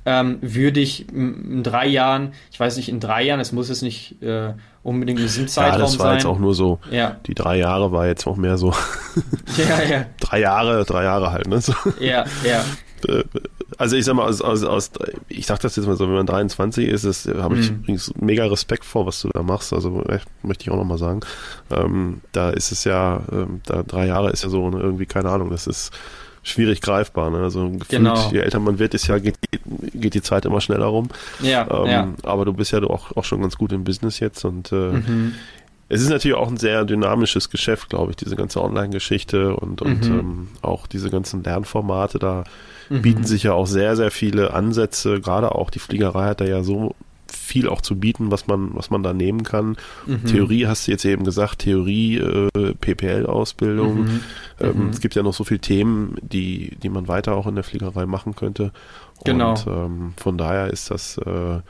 ähm, 0.07 0.39
würde 0.41 0.81
ich 0.81 1.09
in, 1.13 1.63
drei 1.63 1.87
Jahren, 1.87 2.33
ich 2.51 2.59
weiß 2.59 2.77
nicht, 2.79 2.89
in 2.89 3.01
drei 3.01 3.23
Jahren, 3.23 3.39
es 3.41 3.53
muss 3.53 3.69
jetzt 3.69 3.83
nicht 3.83 4.21
äh, 4.23 4.55
unbedingt 4.83 5.19
ein 5.21 5.25
Ja, 5.25 5.29
Sinnzeitraum 5.29 5.81
das 5.81 5.99
war 5.99 6.07
sein. 6.07 6.15
jetzt 6.17 6.27
auch 6.27 6.39
nur 6.39 6.55
so, 6.55 6.79
ja, 6.91 7.17
die 7.27 7.35
drei 7.35 7.59
Jahre 7.59 7.93
war 7.93 8.07
jetzt 8.07 8.27
auch 8.27 8.37
mehr 8.37 8.57
so, 8.57 8.73
ja, 9.59 9.83
ja, 9.83 10.07
drei 10.19 10.41
Jahre, 10.41 10.85
drei 10.85 11.05
Jahre 11.05 11.33
halt, 11.33 11.49
ne? 11.49 11.61
So. 11.61 11.75
ja, 12.01 12.25
ja, 12.45 12.65
Äh, 13.07 13.25
Also 13.79 13.97
ich 13.97 14.05
sag 14.05 14.15
mal, 14.15 14.27
aus, 14.27 14.41
aus, 14.43 14.63
aus, 14.65 14.91
ich 15.29 15.47
sag 15.47 15.61
das 15.61 15.77
jetzt 15.77 15.87
mal 15.87 15.97
so, 15.97 16.07
wenn 16.07 16.15
man 16.15 16.27
23 16.27 16.89
ist, 16.89 17.05
ist 17.05 17.27
habe 17.29 17.57
ich 17.59 17.71
Mhm. 17.71 17.77
übrigens 17.79 18.13
mega 18.17 18.47
Respekt 18.47 18.85
vor, 18.85 19.07
was 19.07 19.21
du 19.23 19.29
da 19.29 19.43
machst. 19.43 19.73
Also 19.73 20.05
möchte 20.43 20.65
ich 20.65 20.71
auch 20.71 20.77
nochmal 20.77 20.99
sagen. 20.99 21.21
Ähm, 21.71 22.21
da 22.33 22.51
ist 22.51 22.73
es 22.73 22.85
ja, 22.85 23.23
ähm, 23.33 23.61
da 23.67 23.83
drei 23.83 24.07
Jahre 24.07 24.31
ist 24.31 24.43
ja 24.43 24.49
so 24.49 24.69
ne, 24.71 24.79
irgendwie, 24.81 25.07
keine 25.07 25.31
Ahnung, 25.31 25.51
das 25.51 25.67
ist 25.67 25.93
schwierig 26.43 26.81
greifbar. 26.81 27.31
Ne? 27.31 27.39
Also 27.39 27.69
gefühlt, 27.69 27.89
Genau. 27.91 28.31
je 28.33 28.39
älter 28.41 28.59
man 28.61 28.79
wird, 28.79 28.95
ist 28.95 29.07
ja, 29.07 29.19
geht, 29.19 29.37
geht 29.93 30.15
die 30.15 30.23
Zeit 30.23 30.45
immer 30.47 30.61
schneller 30.61 30.87
rum. 30.87 31.09
ja, 31.41 31.67
Ähm, 31.71 31.87
ja. 31.91 32.09
Aber 32.23 32.45
du 32.47 32.53
bist 32.55 32.73
ja 32.73 32.83
auch, 32.83 33.15
auch 33.17 33.25
schon 33.25 33.43
ganz 33.43 33.57
gut 33.59 33.73
im 33.73 33.85
Business 33.85 34.21
jetzt 34.21 34.45
und 34.45 34.73
äh, 34.73 34.75
Mhm. 34.93 35.35
es 35.91 36.01
ist 36.01 36.09
natürlich 36.09 36.37
auch 36.37 36.49
ein 36.49 36.57
sehr 36.57 36.85
dynamisches 36.85 37.51
Geschäft, 37.51 37.91
glaube 37.91 38.11
ich, 38.13 38.17
diese 38.17 38.37
ganze 38.37 38.63
Online-Geschichte 38.63 39.55
und, 39.55 39.83
und 39.83 40.09
mhm. 40.09 40.19
ähm, 40.19 40.49
auch 40.63 40.87
diese 40.87 41.11
ganzen 41.11 41.43
Lernformate. 41.45 42.19
Da 42.19 42.45
mhm. 42.91 43.03
bieten 43.03 43.25
sich 43.25 43.45
ja 43.45 43.55
auch 43.55 43.67
sehr, 43.67 43.97
sehr 43.97 44.11
viele 44.11 44.53
Ansätze. 44.53 45.21
Gerade 45.21 45.55
auch 45.55 45.71
die 45.71 45.79
Fliegerei 45.79 46.27
hat 46.27 46.43
da 46.43 46.45
ja 46.45 46.63
so 46.63 46.95
viel 47.33 47.69
auch 47.69 47.81
zu 47.81 47.97
bieten, 47.97 48.31
was 48.31 48.47
man, 48.47 48.71
was 48.75 48.91
man 48.91 49.03
da 49.03 49.13
nehmen 49.13 49.43
kann. 49.43 49.77
Mhm. 50.07 50.25
Theorie 50.25 50.67
hast 50.67 50.87
du 50.87 50.93
jetzt 50.93 51.05
eben 51.05 51.25
gesagt, 51.25 51.61
Theorie, 51.61 52.19
äh, 52.19 52.75
PPL-Ausbildung. 52.81 54.03
Mhm. 54.03 54.21
Ähm, 54.61 54.85
mhm. 54.85 54.89
Es 54.91 55.01
gibt 55.01 55.15
ja 55.15 55.23
noch 55.23 55.35
so 55.35 55.45
viele 55.45 55.61
Themen, 55.61 56.17
die, 56.23 56.77
die 56.83 56.89
man 56.89 57.09
weiter 57.09 57.35
auch 57.35 57.47
in 57.47 57.55
der 57.55 57.65
Fliegerei 57.65 58.07
machen 58.07 58.37
könnte. 58.37 58.73
Genau. 59.25 59.51
Und 59.51 59.67
ähm, 59.67 60.15
von 60.17 60.39
daher 60.39 60.69
ist 60.69 60.91
das, 60.91 61.19
äh, 61.19 61.61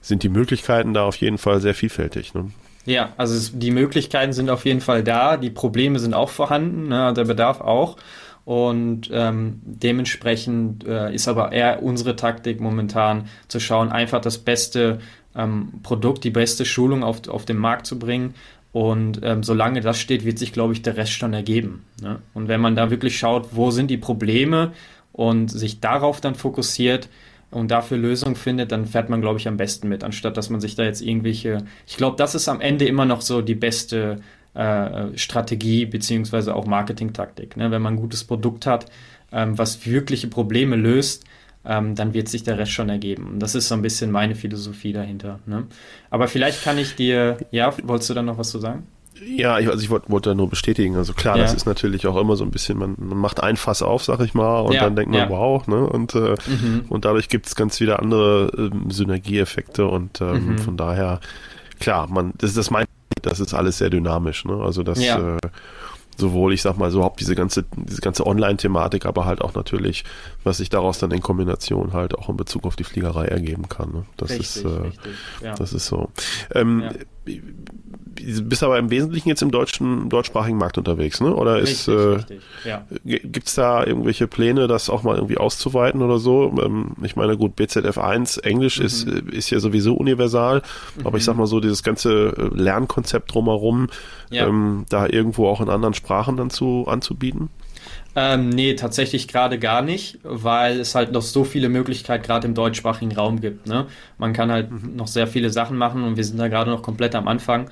sind 0.00 0.22
die 0.22 0.28
Möglichkeiten 0.28 0.94
da 0.94 1.04
auf 1.04 1.16
jeden 1.16 1.38
Fall 1.38 1.60
sehr 1.60 1.74
vielfältig. 1.74 2.34
Ne? 2.34 2.50
Ja, 2.84 3.12
also 3.16 3.34
es, 3.34 3.58
die 3.58 3.72
Möglichkeiten 3.72 4.32
sind 4.32 4.48
auf 4.48 4.64
jeden 4.64 4.80
Fall 4.80 5.02
da, 5.02 5.36
die 5.36 5.50
Probleme 5.50 5.98
sind 5.98 6.14
auch 6.14 6.30
vorhanden, 6.30 6.88
ne, 6.88 7.12
der 7.12 7.24
Bedarf 7.24 7.60
auch. 7.60 7.96
Und 8.46 9.10
ähm, 9.12 9.60
dementsprechend 9.64 10.86
äh, 10.86 11.12
ist 11.12 11.26
aber 11.26 11.50
eher 11.50 11.82
unsere 11.82 12.14
Taktik 12.14 12.60
momentan 12.60 13.24
zu 13.48 13.58
schauen, 13.58 13.90
einfach 13.90 14.20
das 14.20 14.38
beste 14.38 15.00
ähm, 15.34 15.80
Produkt, 15.82 16.22
die 16.22 16.30
beste 16.30 16.64
Schulung 16.64 17.02
auf, 17.02 17.28
auf 17.28 17.44
den 17.44 17.56
Markt 17.56 17.86
zu 17.86 17.98
bringen. 17.98 18.34
Und 18.70 19.18
ähm, 19.24 19.42
solange 19.42 19.80
das 19.80 19.98
steht, 19.98 20.24
wird 20.24 20.38
sich, 20.38 20.52
glaube 20.52 20.74
ich, 20.74 20.82
der 20.82 20.96
Rest 20.96 21.10
schon 21.10 21.32
ergeben. 21.32 21.84
Ne? 22.00 22.20
Und 22.34 22.46
wenn 22.46 22.60
man 22.60 22.76
da 22.76 22.88
wirklich 22.88 23.18
schaut, 23.18 23.48
wo 23.50 23.72
sind 23.72 23.90
die 23.90 23.96
Probleme 23.96 24.72
und 25.12 25.50
sich 25.50 25.80
darauf 25.80 26.20
dann 26.20 26.36
fokussiert, 26.36 27.08
und 27.50 27.70
dafür 27.70 27.96
Lösungen 27.96 28.34
findet, 28.34 28.72
dann 28.72 28.86
fährt 28.86 29.08
man, 29.08 29.20
glaube 29.20 29.38
ich, 29.38 29.46
am 29.46 29.56
besten 29.56 29.88
mit, 29.88 30.02
anstatt 30.02 30.36
dass 30.36 30.50
man 30.50 30.60
sich 30.60 30.74
da 30.74 30.82
jetzt 30.82 31.00
irgendwelche. 31.00 31.64
Ich 31.86 31.96
glaube, 31.96 32.16
das 32.16 32.34
ist 32.34 32.48
am 32.48 32.60
Ende 32.60 32.86
immer 32.86 33.04
noch 33.04 33.20
so 33.20 33.40
die 33.40 33.54
beste 33.54 34.20
äh, 34.56 35.16
Strategie 35.16 35.86
beziehungsweise 35.86 36.54
auch 36.54 36.66
Marketingtaktik. 36.66 37.56
Ne? 37.56 37.70
Wenn 37.70 37.82
man 37.82 37.94
ein 37.94 38.00
gutes 38.00 38.24
Produkt 38.24 38.66
hat, 38.66 38.86
ähm, 39.32 39.58
was 39.58 39.86
wirkliche 39.86 40.28
Probleme 40.28 40.76
löst, 40.76 41.24
ähm, 41.64 41.94
dann 41.94 42.14
wird 42.14 42.28
sich 42.28 42.44
der 42.44 42.58
Rest 42.58 42.72
schon 42.72 42.88
ergeben. 42.88 43.26
Und 43.32 43.40
das 43.40 43.54
ist 43.54 43.68
so 43.68 43.74
ein 43.74 43.82
bisschen 43.82 44.10
meine 44.10 44.34
Philosophie 44.34 44.92
dahinter. 44.92 45.40
Ne? 45.46 45.64
Aber 46.10 46.28
vielleicht 46.28 46.62
kann 46.62 46.78
ich 46.78 46.94
dir, 46.94 47.38
ja, 47.50 47.74
wolltest 47.82 48.10
du 48.10 48.14
da 48.14 48.22
noch 48.22 48.38
was 48.38 48.50
zu 48.50 48.58
sagen? 48.58 48.86
Ja, 49.24 49.58
ich, 49.58 49.68
also 49.68 49.82
ich 49.82 49.90
wollte 49.90 50.10
wollt 50.10 50.26
da 50.26 50.34
nur 50.34 50.48
bestätigen. 50.48 50.96
Also 50.96 51.14
klar, 51.14 51.36
ja. 51.36 51.42
das 51.42 51.54
ist 51.54 51.66
natürlich 51.66 52.06
auch 52.06 52.16
immer 52.16 52.36
so 52.36 52.44
ein 52.44 52.50
bisschen, 52.50 52.78
man, 52.78 52.96
man 52.98 53.18
macht 53.18 53.42
ein 53.42 53.56
Fass 53.56 53.82
auf, 53.82 54.04
sag 54.04 54.20
ich 54.20 54.34
mal, 54.34 54.60
und 54.60 54.74
ja, 54.74 54.82
dann 54.82 54.94
denkt 54.94 55.10
man, 55.10 55.20
ja. 55.20 55.28
wow, 55.30 55.66
ne? 55.66 55.86
Und, 55.86 56.14
äh, 56.14 56.34
mhm. 56.46 56.84
und 56.88 57.04
dadurch 57.04 57.28
gibt 57.28 57.46
es 57.46 57.54
ganz 57.54 57.80
wieder 57.80 58.00
andere 58.00 58.52
ähm, 58.56 58.90
Synergieeffekte 58.90 59.86
und 59.86 60.20
ähm, 60.20 60.48
mhm. 60.48 60.58
von 60.58 60.76
daher, 60.76 61.20
klar, 61.80 62.08
man, 62.08 62.34
das 62.36 62.50
ist 62.50 62.58
das 62.58 62.70
mein, 62.70 62.84
das 63.26 63.40
ist 63.40 63.54
alles 63.54 63.78
sehr 63.78 63.90
dynamisch, 63.90 64.44
ne? 64.44 64.54
Also 64.54 64.82
das 64.82 65.00
äh, 65.00 65.38
sowohl, 66.16 66.54
ich 66.54 66.62
sag 66.62 66.78
mal, 66.78 66.90
so 66.90 66.98
überhaupt 66.98 67.20
diese 67.20 67.34
ganze, 67.34 67.64
diese 67.76 68.00
ganze 68.00 68.26
Online-Thematik, 68.26 69.06
aber 69.06 69.26
halt 69.26 69.42
auch 69.42 69.54
natürlich, 69.54 70.04
was 70.44 70.58
sich 70.58 70.70
daraus 70.70 70.98
dann 70.98 71.10
in 71.10 71.20
Kombination 71.20 71.92
halt 71.92 72.14
auch 72.14 72.28
in 72.28 72.36
Bezug 72.36 72.64
auf 72.64 72.76
die 72.76 72.84
Fliegerei 72.84 73.26
ergeben 73.26 73.68
kann. 73.68 73.92
Ne? 73.92 74.06
Das 74.16 74.30
richtig, 74.30 74.56
ist, 74.56 74.64
äh, 74.64 74.68
richtig, 74.68 75.12
ja. 75.42 75.54
das 75.54 75.72
ist 75.72 75.86
so. 75.86 76.10
Ähm, 76.54 76.80
ja 76.82 76.92
bist 78.42 78.62
aber 78.62 78.78
im 78.78 78.90
Wesentlichen 78.90 79.28
jetzt 79.28 79.42
im 79.42 79.50
deutschen, 79.50 80.02
im 80.02 80.08
deutschsprachigen 80.08 80.58
Markt 80.58 80.78
unterwegs, 80.78 81.20
ne? 81.20 81.34
Oder 81.34 81.58
ist, 81.58 81.88
richtig, 81.88 82.40
äh, 82.64 82.68
ja. 82.68 82.84
gibt's 83.04 83.54
da 83.54 83.84
irgendwelche 83.84 84.26
Pläne, 84.26 84.66
das 84.66 84.90
auch 84.90 85.02
mal 85.02 85.16
irgendwie 85.16 85.38
auszuweiten 85.38 86.02
oder 86.02 86.18
so? 86.18 86.54
Ähm, 86.62 86.92
ich 87.02 87.16
meine, 87.16 87.36
gut, 87.36 87.56
BZF 87.56 87.98
1, 87.98 88.38
Englisch 88.38 88.78
mhm. 88.78 88.86
ist, 88.86 89.06
äh, 89.06 89.22
ist 89.30 89.50
ja 89.50 89.60
sowieso 89.60 89.94
universal, 89.94 90.62
mhm. 90.98 91.06
aber 91.06 91.18
ich 91.18 91.24
sag 91.24 91.36
mal 91.36 91.46
so, 91.46 91.60
dieses 91.60 91.82
ganze 91.82 92.34
äh, 92.36 92.48
Lernkonzept 92.54 93.32
drumherum, 93.34 93.88
ja. 94.30 94.46
ähm, 94.46 94.86
da 94.88 95.06
irgendwo 95.06 95.46
auch 95.46 95.60
in 95.60 95.68
anderen 95.68 95.94
Sprachen 95.94 96.36
dann 96.36 96.50
zu, 96.50 96.86
anzubieten? 96.88 97.50
Ähm, 98.18 98.48
nee, 98.48 98.74
tatsächlich 98.74 99.28
gerade 99.28 99.58
gar 99.58 99.82
nicht, 99.82 100.18
weil 100.22 100.80
es 100.80 100.94
halt 100.94 101.12
noch 101.12 101.20
so 101.20 101.44
viele 101.44 101.68
Möglichkeiten 101.68 102.24
gerade 102.24 102.48
im 102.48 102.54
deutschsprachigen 102.54 103.14
Raum 103.14 103.42
gibt. 103.42 103.66
Ne? 103.66 103.86
Man 104.16 104.32
kann 104.32 104.50
halt 104.50 104.70
mhm. 104.70 104.96
noch 104.96 105.06
sehr 105.06 105.26
viele 105.26 105.50
Sachen 105.50 105.76
machen 105.76 106.02
und 106.02 106.16
wir 106.16 106.24
sind 106.24 106.38
da 106.38 106.48
gerade 106.48 106.70
noch 106.70 106.80
komplett 106.82 107.14
am 107.14 107.28
Anfang. 107.28 107.70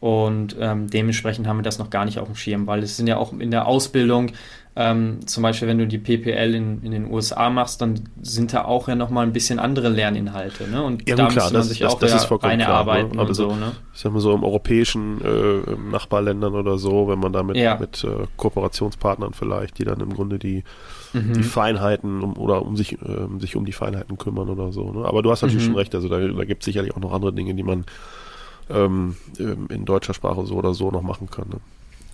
Und 0.00 0.56
ähm, 0.60 0.90
dementsprechend 0.90 1.46
haben 1.46 1.58
wir 1.58 1.62
das 1.62 1.78
noch 1.78 1.88
gar 1.88 2.04
nicht 2.04 2.18
auf 2.18 2.26
dem 2.26 2.36
Schirm, 2.36 2.66
weil 2.66 2.82
es 2.82 2.96
sind 2.96 3.06
ja 3.06 3.16
auch 3.16 3.32
in 3.32 3.50
der 3.50 3.66
Ausbildung, 3.66 4.32
ähm, 4.76 5.26
zum 5.26 5.42
Beispiel 5.42 5.68
wenn 5.68 5.78
du 5.78 5.86
die 5.86 5.98
PPL 5.98 6.54
in, 6.54 6.82
in 6.82 6.90
den 6.90 7.10
USA 7.10 7.48
machst, 7.48 7.80
dann 7.80 8.00
sind 8.20 8.52
da 8.52 8.64
auch 8.64 8.88
ja 8.88 8.96
nochmal 8.96 9.24
ein 9.24 9.32
bisschen 9.32 9.58
andere 9.58 9.88
Lerninhalte. 9.88 10.68
Ne? 10.68 10.82
Und 10.82 11.08
ja, 11.08 11.14
da 11.16 11.28
klar, 11.28 11.46
man 11.46 11.54
das, 11.54 11.68
sich 11.68 11.78
das, 11.78 11.94
auch 11.94 11.98
das 12.00 12.12
ist 12.12 12.24
vollkommen 12.24 12.58
klar, 12.58 12.70
arbeiten 12.70 13.16
ne? 13.16 13.22
Aber 13.22 13.32
so, 13.32 13.54
ne? 13.54 13.72
Ich 13.94 14.00
sag 14.00 14.12
mal 14.12 14.20
so 14.20 14.34
im 14.34 14.42
europäischen 14.42 15.20
äh, 15.22 15.76
Nachbarländern 15.90 16.54
oder 16.54 16.76
so, 16.76 17.08
wenn 17.08 17.20
man 17.20 17.32
da 17.32 17.42
mit, 17.42 17.56
ja. 17.56 17.76
mit 17.78 18.04
äh, 18.04 18.26
Kooperationspartnern 18.36 19.32
vielleicht, 19.32 19.78
die 19.78 19.84
dann 19.84 20.00
im 20.00 20.12
Grunde 20.12 20.38
die 20.38 20.64
mhm. 21.14 21.32
die 21.34 21.42
Feinheiten 21.42 22.22
um, 22.22 22.36
oder 22.36 22.62
um 22.62 22.76
sich, 22.76 23.00
äh, 23.00 23.28
sich 23.38 23.56
um 23.56 23.64
die 23.64 23.72
Feinheiten 23.72 24.18
kümmern 24.18 24.48
oder 24.48 24.72
so. 24.72 24.90
Ne? 24.92 25.04
Aber 25.06 25.22
du 25.22 25.30
hast 25.30 25.42
natürlich 25.42 25.62
mhm. 25.64 25.68
schon 25.68 25.76
recht, 25.76 25.94
also 25.94 26.08
da, 26.08 26.18
da 26.18 26.44
gibt 26.44 26.62
es 26.62 26.66
sicherlich 26.66 26.94
auch 26.94 27.00
noch 27.00 27.12
andere 27.12 27.32
Dinge, 27.32 27.54
die 27.54 27.62
man 27.62 27.84
ähm, 28.70 29.16
ähm, 29.38 29.68
in 29.70 29.84
deutscher 29.84 30.14
Sprache 30.14 30.46
so 30.46 30.54
oder 30.56 30.74
so 30.74 30.90
noch 30.90 31.02
machen 31.02 31.28
kann. 31.30 31.48
Ne? 31.48 31.56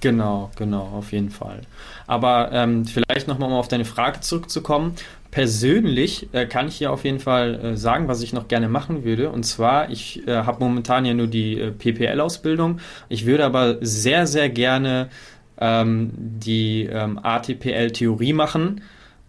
Genau, 0.00 0.50
genau, 0.56 0.82
auf 0.96 1.12
jeden 1.12 1.30
Fall. 1.30 1.60
Aber 2.06 2.50
ähm, 2.52 2.86
vielleicht 2.86 3.28
nochmal 3.28 3.50
um 3.50 3.54
auf 3.54 3.68
deine 3.68 3.84
Frage 3.84 4.20
zurückzukommen. 4.20 4.94
Persönlich 5.30 6.28
äh, 6.32 6.46
kann 6.46 6.68
ich 6.68 6.76
hier 6.76 6.90
auf 6.90 7.04
jeden 7.04 7.20
Fall 7.20 7.54
äh, 7.54 7.76
sagen, 7.76 8.08
was 8.08 8.22
ich 8.22 8.32
noch 8.32 8.48
gerne 8.48 8.68
machen 8.68 9.04
würde. 9.04 9.30
Und 9.30 9.44
zwar, 9.44 9.90
ich 9.90 10.26
äh, 10.26 10.42
habe 10.44 10.64
momentan 10.64 11.04
ja 11.04 11.14
nur 11.14 11.26
die 11.26 11.60
äh, 11.60 11.70
PPL-Ausbildung. 11.70 12.80
Ich 13.08 13.26
würde 13.26 13.44
aber 13.44 13.76
sehr, 13.80 14.26
sehr 14.26 14.48
gerne 14.48 15.10
ähm, 15.58 16.12
die 16.16 16.86
ähm, 16.86 17.20
ATPL-Theorie 17.22 18.32
machen 18.32 18.80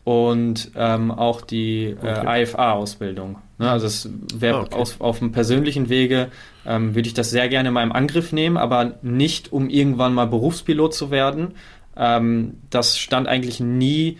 und 0.03 0.71
ähm, 0.75 1.11
auch 1.11 1.41
die 1.41 1.95
äh, 2.01 2.19
okay. 2.19 2.43
IFA-Ausbildung. 2.43 3.37
Ne, 3.59 3.69
also 3.69 3.85
es 3.85 4.09
wäre 4.33 4.57
ah, 4.57 4.61
okay. 4.61 4.95
auf 4.99 5.19
dem 5.19 5.31
persönlichen 5.31 5.89
Wege 5.89 6.29
ähm, 6.65 6.95
würde 6.95 7.07
ich 7.07 7.13
das 7.13 7.29
sehr 7.29 7.49
gerne 7.49 7.71
mal 7.71 7.83
im 7.83 7.91
Angriff 7.91 8.31
nehmen, 8.31 8.57
aber 8.57 8.95
nicht 9.01 9.51
um 9.51 9.69
irgendwann 9.69 10.13
mal 10.13 10.25
Berufspilot 10.25 10.93
zu 10.93 11.11
werden. 11.11 11.55
Ähm, 11.95 12.55
das 12.69 12.97
stand 12.97 13.27
eigentlich 13.27 13.59
nie 13.59 14.17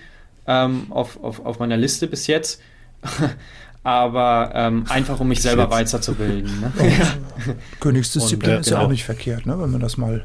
ähm, 0.47 0.87
auf, 0.89 1.23
auf, 1.23 1.45
auf 1.45 1.59
meiner 1.59 1.77
Liste 1.77 2.07
bis 2.07 2.27
jetzt. 2.27 2.61
aber 3.83 4.51
ähm, 4.53 4.85
einfach 4.89 5.19
um 5.19 5.27
mich 5.27 5.41
selber 5.41 5.71
weiterzubilden. 5.71 6.61
Ne? 6.61 6.71
Ja. 6.81 7.53
Königsdisziplin 7.79 8.59
ist 8.59 8.69
ja 8.69 8.75
genau. 8.75 8.85
auch 8.85 8.91
nicht 8.91 9.03
verkehrt, 9.03 9.47
ne? 9.47 9.59
wenn 9.59 9.71
man 9.71 9.81
das 9.81 9.97
mal 9.97 10.23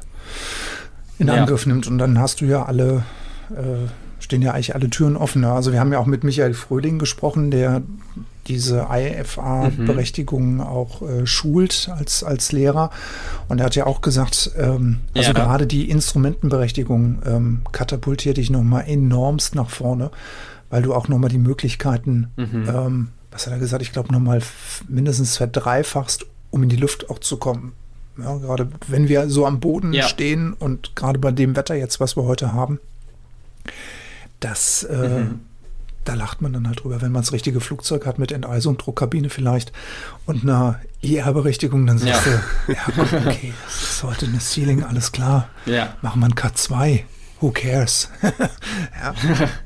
in 1.18 1.30
Angriff 1.30 1.64
ja. 1.64 1.72
nimmt. 1.72 1.86
Und 1.86 1.96
dann 1.96 2.18
hast 2.18 2.42
du 2.42 2.44
ja 2.44 2.64
alle, 2.64 3.04
äh, 3.50 3.88
stehen 4.26 4.42
ja 4.42 4.52
eigentlich 4.52 4.74
alle 4.74 4.90
Türen 4.90 5.16
offen. 5.16 5.42
Ne? 5.42 5.52
Also 5.52 5.72
wir 5.72 5.78
haben 5.78 5.92
ja 5.92 6.00
auch 6.00 6.06
mit 6.06 6.24
Michael 6.24 6.52
Fröhling 6.52 6.98
gesprochen, 6.98 7.52
der 7.52 7.82
diese 8.48 8.88
IFA-Berechtigung 8.90 10.54
mhm. 10.54 10.60
auch 10.60 11.02
äh, 11.02 11.26
schult 11.26 11.88
als, 11.96 12.24
als 12.24 12.50
Lehrer. 12.50 12.90
Und 13.48 13.60
er 13.60 13.66
hat 13.66 13.76
ja 13.76 13.86
auch 13.86 14.00
gesagt, 14.00 14.50
ähm, 14.58 14.98
also 15.14 15.28
ja. 15.28 15.32
gerade 15.32 15.68
die 15.68 15.88
Instrumentenberechtigung 15.88 17.22
ähm, 17.24 17.60
katapultiert 17.70 18.36
dich 18.36 18.50
nochmal 18.50 18.84
enormst 18.88 19.54
nach 19.54 19.70
vorne, 19.70 20.10
weil 20.70 20.82
du 20.82 20.92
auch 20.92 21.06
nochmal 21.06 21.30
die 21.30 21.38
Möglichkeiten, 21.38 22.32
mhm. 22.36 22.68
ähm, 22.68 23.08
was 23.30 23.46
hat 23.46 23.52
er 23.52 23.60
gesagt, 23.60 23.82
ich 23.82 23.92
glaube 23.92 24.12
nochmal 24.12 24.40
mindestens 24.88 25.36
verdreifachst, 25.36 26.26
um 26.50 26.64
in 26.64 26.68
die 26.68 26.76
Luft 26.76 27.10
auch 27.10 27.20
zu 27.20 27.36
kommen. 27.36 27.74
Ja, 28.18 28.36
gerade 28.38 28.68
wenn 28.88 29.08
wir 29.08 29.28
so 29.28 29.46
am 29.46 29.60
Boden 29.60 29.92
ja. 29.92 30.02
stehen 30.02 30.52
und 30.52 30.96
gerade 30.96 31.20
bei 31.20 31.30
dem 31.30 31.54
Wetter 31.54 31.76
jetzt, 31.76 32.00
was 32.00 32.16
wir 32.16 32.24
heute 32.24 32.52
haben, 32.52 32.80
das 34.40 34.84
äh, 34.84 35.20
mhm 35.20 35.40
da 36.06 36.14
lacht 36.14 36.40
man 36.40 36.52
dann 36.52 36.66
halt 36.66 36.82
drüber, 36.82 37.02
wenn 37.02 37.12
man 37.12 37.22
das 37.22 37.32
richtige 37.32 37.60
Flugzeug 37.60 38.06
hat 38.06 38.18
mit 38.18 38.32
Enteisung, 38.32 38.78
Druckkabine 38.78 39.28
vielleicht 39.28 39.72
und 40.24 40.42
einer 40.42 40.80
IR-Berechtigung, 41.02 41.86
dann 41.86 41.98
sagst 41.98 42.26
ja. 42.26 42.42
du, 42.66 42.72
ja, 42.72 43.26
okay, 43.26 43.52
das 43.64 43.82
ist 43.82 44.02
heute 44.02 44.26
eine 44.26 44.38
Ceiling, 44.40 44.84
alles 44.84 45.12
klar. 45.12 45.48
Ja. 45.66 45.96
Machen 46.02 46.20
wir 46.20 46.26
ein 46.26 46.34
K2. 46.34 47.02
Who 47.40 47.50
cares? 47.50 48.08
ja. 48.22 49.14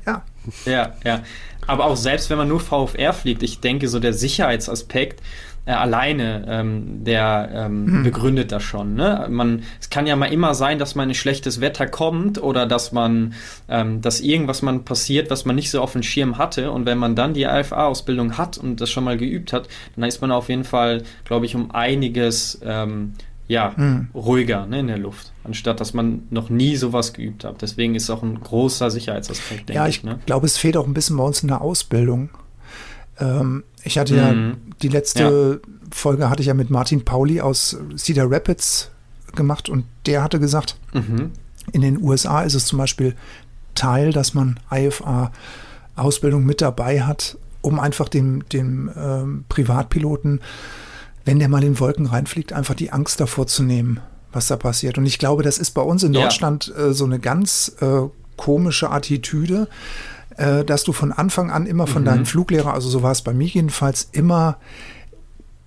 ja. 0.05 0.23
Ja, 0.65 0.93
ja. 1.03 1.21
Aber 1.67 1.85
auch 1.85 1.95
selbst 1.95 2.29
wenn 2.29 2.37
man 2.37 2.47
nur 2.47 2.59
VFR 2.59 3.13
fliegt, 3.13 3.43
ich 3.43 3.59
denke, 3.59 3.87
so 3.87 3.99
der 3.99 4.13
Sicherheitsaspekt, 4.13 5.21
äh, 5.65 5.73
alleine, 5.73 6.45
ähm, 6.47 7.03
der 7.03 7.49
ähm, 7.53 7.85
hm. 7.85 8.03
begründet 8.03 8.51
das 8.51 8.63
schon. 8.63 8.95
Ne? 8.95 9.27
Man, 9.29 9.63
es 9.79 9.91
kann 9.91 10.07
ja 10.07 10.15
mal 10.15 10.33
immer 10.33 10.55
sein, 10.55 10.79
dass 10.79 10.95
man 10.95 11.09
ein 11.09 11.15
schlechtes 11.15 11.61
Wetter 11.61 11.85
kommt 11.85 12.41
oder 12.41 12.65
dass 12.65 12.91
man, 12.91 13.35
ähm, 13.69 14.01
dass 14.01 14.21
irgendwas 14.21 14.63
man 14.63 14.85
passiert, 14.85 15.29
was 15.29 15.45
man 15.45 15.55
nicht 15.55 15.69
so 15.69 15.79
auf 15.81 15.93
dem 15.93 16.01
Schirm 16.01 16.39
hatte. 16.39 16.71
Und 16.71 16.87
wenn 16.87 16.97
man 16.97 17.15
dann 17.15 17.35
die 17.35 17.45
AFA-Ausbildung 17.45 18.39
hat 18.39 18.57
und 18.57 18.81
das 18.81 18.89
schon 18.89 19.03
mal 19.03 19.17
geübt 19.17 19.53
hat, 19.53 19.67
dann 19.95 20.05
ist 20.05 20.21
man 20.21 20.31
auf 20.31 20.49
jeden 20.49 20.63
Fall, 20.63 21.03
glaube 21.25 21.45
ich, 21.45 21.55
um 21.55 21.69
einiges 21.69 22.59
ähm, 22.63 23.13
ja, 23.51 23.75
hm. 23.75 24.07
ruhiger 24.15 24.65
ne, 24.65 24.79
in 24.79 24.87
der 24.87 24.97
Luft, 24.97 25.33
anstatt 25.43 25.81
dass 25.81 25.93
man 25.93 26.23
noch 26.29 26.49
nie 26.49 26.77
sowas 26.77 27.11
geübt 27.11 27.43
hat. 27.43 27.61
Deswegen 27.61 27.95
ist 27.95 28.03
es 28.03 28.09
auch 28.09 28.23
ein 28.23 28.39
großer 28.39 28.89
Sicherheitsaspekt, 28.89 29.67
denke 29.67 29.73
ja, 29.73 29.87
ich. 29.87 29.97
Ich 29.97 30.03
ne? 30.05 30.19
glaube, 30.25 30.45
es 30.45 30.55
fehlt 30.57 30.77
auch 30.77 30.87
ein 30.87 30.93
bisschen 30.93 31.17
bei 31.17 31.23
uns 31.23 31.41
in 31.41 31.49
der 31.49 31.59
Ausbildung. 31.59 32.29
Ähm, 33.19 33.65
ich 33.83 33.97
hatte 33.97 34.13
mhm. 34.13 34.19
ja 34.19 34.55
die 34.81 34.87
letzte 34.87 35.59
ja. 35.61 35.69
Folge 35.91 36.29
hatte 36.29 36.41
ich 36.41 36.47
ja 36.47 36.53
mit 36.53 36.69
Martin 36.69 37.03
Pauli 37.03 37.41
aus 37.41 37.77
Cedar 37.97 38.31
Rapids 38.31 38.89
gemacht 39.35 39.67
und 39.67 39.83
der 40.05 40.23
hatte 40.23 40.39
gesagt, 40.39 40.77
mhm. 40.93 41.31
in 41.73 41.81
den 41.81 42.01
USA 42.01 42.43
ist 42.43 42.53
es 42.53 42.65
zum 42.65 42.77
Beispiel 42.77 43.15
Teil, 43.75 44.13
dass 44.13 44.33
man 44.33 44.61
IFA-Ausbildung 44.71 46.45
mit 46.45 46.61
dabei 46.61 47.01
hat, 47.01 47.37
um 47.59 47.81
einfach 47.81 48.07
dem, 48.07 48.47
dem 48.47 48.89
ähm, 48.95 49.43
Privatpiloten, 49.49 50.39
wenn 51.25 51.39
der 51.39 51.49
mal 51.49 51.63
in 51.63 51.79
Wolken 51.79 52.05
reinfliegt, 52.05 52.53
einfach 52.53 52.75
die 52.75 52.91
Angst 52.91 53.19
davor 53.19 53.47
zu 53.47 53.63
nehmen, 53.63 53.99
was 54.31 54.47
da 54.47 54.55
passiert. 54.55 54.97
Und 54.97 55.05
ich 55.05 55.19
glaube, 55.19 55.43
das 55.43 55.57
ist 55.57 55.71
bei 55.71 55.81
uns 55.81 56.03
in 56.03 56.13
Deutschland 56.13 56.73
ja. 56.75 56.87
äh, 56.87 56.93
so 56.93 57.05
eine 57.05 57.19
ganz 57.19 57.75
äh, 57.81 58.01
komische 58.37 58.89
Attitüde, 58.89 59.67
äh, 60.37 60.63
dass 60.63 60.83
du 60.83 60.93
von 60.93 61.11
Anfang 61.11 61.51
an 61.51 61.65
immer 61.65 61.87
von 61.87 62.03
mhm. 62.03 62.05
deinem 62.07 62.25
Fluglehrer, 62.25 62.73
also 62.73 62.89
so 62.89 63.03
war 63.03 63.11
es 63.11 63.21
bei 63.21 63.33
mir 63.33 63.47
jedenfalls, 63.47 64.09
immer 64.11 64.57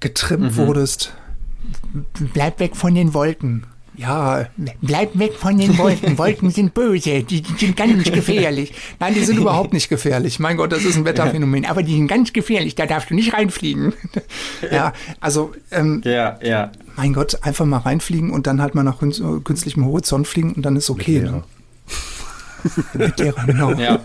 getrimmt 0.00 0.52
mhm. 0.52 0.56
wurdest, 0.56 1.14
bleib 2.34 2.60
weg 2.60 2.76
von 2.76 2.94
den 2.94 3.14
Wolken. 3.14 3.66
Ja, 3.96 4.46
bleib 4.80 5.16
weg 5.18 5.34
von 5.34 5.56
den 5.56 5.78
Wolken. 5.78 6.18
Wolken 6.18 6.50
sind 6.50 6.74
böse, 6.74 7.22
die, 7.22 7.42
die, 7.42 7.54
sind 7.58 7.76
ganz 7.76 8.02
gefährlich. 8.04 8.72
Nein, 8.98 9.14
die 9.14 9.24
sind 9.24 9.38
überhaupt 9.38 9.72
nicht 9.72 9.88
gefährlich. 9.88 10.40
Mein 10.40 10.56
Gott, 10.56 10.72
das 10.72 10.84
ist 10.84 10.96
ein 10.96 11.04
Wetterphänomen. 11.04 11.64
Aber 11.64 11.82
die 11.82 11.94
sind 11.94 12.08
ganz 12.08 12.32
gefährlich, 12.32 12.74
da 12.74 12.86
darfst 12.86 13.10
du 13.10 13.14
nicht 13.14 13.32
reinfliegen. 13.34 13.92
ja, 14.70 14.92
also, 15.20 15.52
ähm, 15.70 16.02
ja, 16.04 16.38
ja. 16.42 16.72
mein 16.96 17.12
Gott, 17.12 17.38
einfach 17.42 17.66
mal 17.66 17.78
reinfliegen 17.78 18.30
und 18.30 18.46
dann 18.48 18.60
halt 18.60 18.74
mal 18.74 18.82
nach 18.82 18.98
künstlichem 18.98 19.84
Horizont 19.84 20.26
fliegen 20.26 20.54
und 20.54 20.62
dann 20.62 20.74
ist 20.74 20.90
okay. 20.90 21.20
Ne? 21.20 21.44
Mit 22.94 23.18
Lehrer, 23.18 23.46
genau. 23.46 23.72
Ja, 23.74 24.00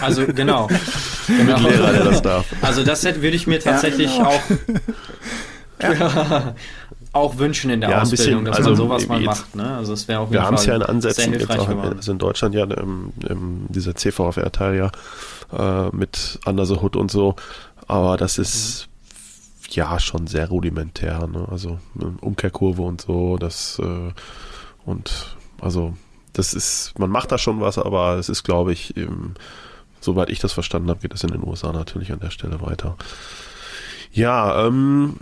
also 0.00 0.26
genau. 0.26 0.68
genau. 1.26 1.58
Mit 1.58 1.70
Lehrer, 1.70 1.92
der 1.92 2.04
das 2.04 2.22
darf. 2.22 2.46
Also 2.62 2.84
das 2.84 3.04
würde 3.04 3.36
ich 3.36 3.46
mir 3.46 3.60
tatsächlich 3.60 4.16
ja, 4.16 4.24
genau. 4.24 4.28
auch 4.30 4.42
ja. 5.82 6.54
Auch 7.12 7.38
wünschen 7.38 7.70
in 7.70 7.80
der 7.80 7.90
ja, 7.90 8.02
Ausbildung, 8.02 8.44
bisschen, 8.44 8.44
dass 8.44 8.56
also 8.56 8.70
man 8.70 8.76
sowas 8.76 9.08
mal 9.08 9.20
macht. 9.20 9.54
Ne? 9.54 9.76
Also 9.76 9.92
es 9.92 10.06
wäre 10.08 10.20
jeden 10.20 10.32
Wir 10.32 10.42
haben 10.42 10.54
es 10.54 10.66
ja 10.66 10.76
in 10.76 10.82
Ansätzen 10.82 11.32
jetzt 11.32 11.50
auch 11.50 11.68
in, 11.68 11.78
also 11.78 12.12
in 12.12 12.18
Deutschland 12.18 12.54
ja 12.54 12.64
im, 12.64 13.12
im, 13.28 13.66
dieser 13.68 13.94
CVFR-Teil 13.94 14.76
ja 14.76 15.86
äh, 15.86 15.94
mit 15.94 16.38
Under 16.46 16.66
the 16.66 16.76
Hood 16.76 16.96
und 16.96 17.10
so, 17.10 17.36
aber 17.88 18.16
das 18.16 18.38
ist 18.38 18.88
mhm. 19.62 19.66
ja 19.72 19.98
schon 19.98 20.26
sehr 20.26 20.48
rudimentär. 20.48 21.26
Ne? 21.26 21.46
Also 21.50 21.78
Umkehrkurve 22.20 22.82
und 22.82 23.00
so, 23.00 23.36
das 23.38 23.80
äh, 23.80 24.12
und 24.84 25.36
also 25.60 25.94
das 26.32 26.54
ist, 26.54 26.98
man 26.98 27.10
macht 27.10 27.32
da 27.32 27.38
schon 27.38 27.60
was, 27.60 27.78
aber 27.78 28.16
es 28.16 28.28
ist, 28.28 28.44
glaube 28.44 28.72
ich, 28.72 28.96
im, 28.96 29.34
soweit 30.00 30.30
ich 30.30 30.38
das 30.38 30.52
verstanden 30.52 30.88
habe, 30.88 31.00
geht 31.00 31.12
es 31.12 31.24
in 31.24 31.30
den 31.30 31.46
USA 31.46 31.72
natürlich 31.72 32.12
an 32.12 32.20
der 32.20 32.30
Stelle 32.30 32.60
weiter. 32.60 32.96
Ja, 34.12 34.66
ähm, 34.66 35.16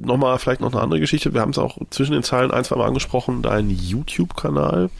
nochmal 0.00 0.38
vielleicht 0.38 0.60
noch 0.60 0.72
eine 0.72 0.82
andere 0.82 1.00
Geschichte. 1.00 1.34
Wir 1.34 1.40
haben 1.40 1.50
es 1.50 1.58
auch 1.58 1.78
zwischen 1.90 2.12
den 2.12 2.22
Zeilen 2.22 2.50
ein, 2.50 2.64
zwei 2.64 2.76
Mal 2.76 2.86
angesprochen, 2.86 3.42
dein 3.42 3.70
YouTube-Kanal. 3.70 4.90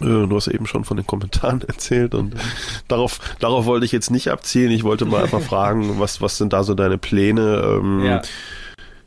Äh, 0.00 0.04
du 0.04 0.34
hast 0.34 0.48
eben 0.48 0.66
schon 0.66 0.84
von 0.84 0.96
den 0.96 1.06
Kommentaren 1.06 1.62
erzählt 1.66 2.14
und 2.14 2.34
mhm. 2.34 2.40
darauf, 2.88 3.20
darauf 3.38 3.66
wollte 3.66 3.86
ich 3.86 3.92
jetzt 3.92 4.10
nicht 4.10 4.30
abzielen. 4.30 4.72
Ich 4.72 4.84
wollte 4.84 5.04
mal 5.04 5.22
einfach 5.22 5.42
fragen, 5.42 5.98
was, 6.00 6.20
was 6.20 6.38
sind 6.38 6.52
da 6.52 6.64
so 6.64 6.74
deine 6.74 6.98
Pläne? 6.98 7.62
Ähm, 7.64 8.04
ja. 8.04 8.22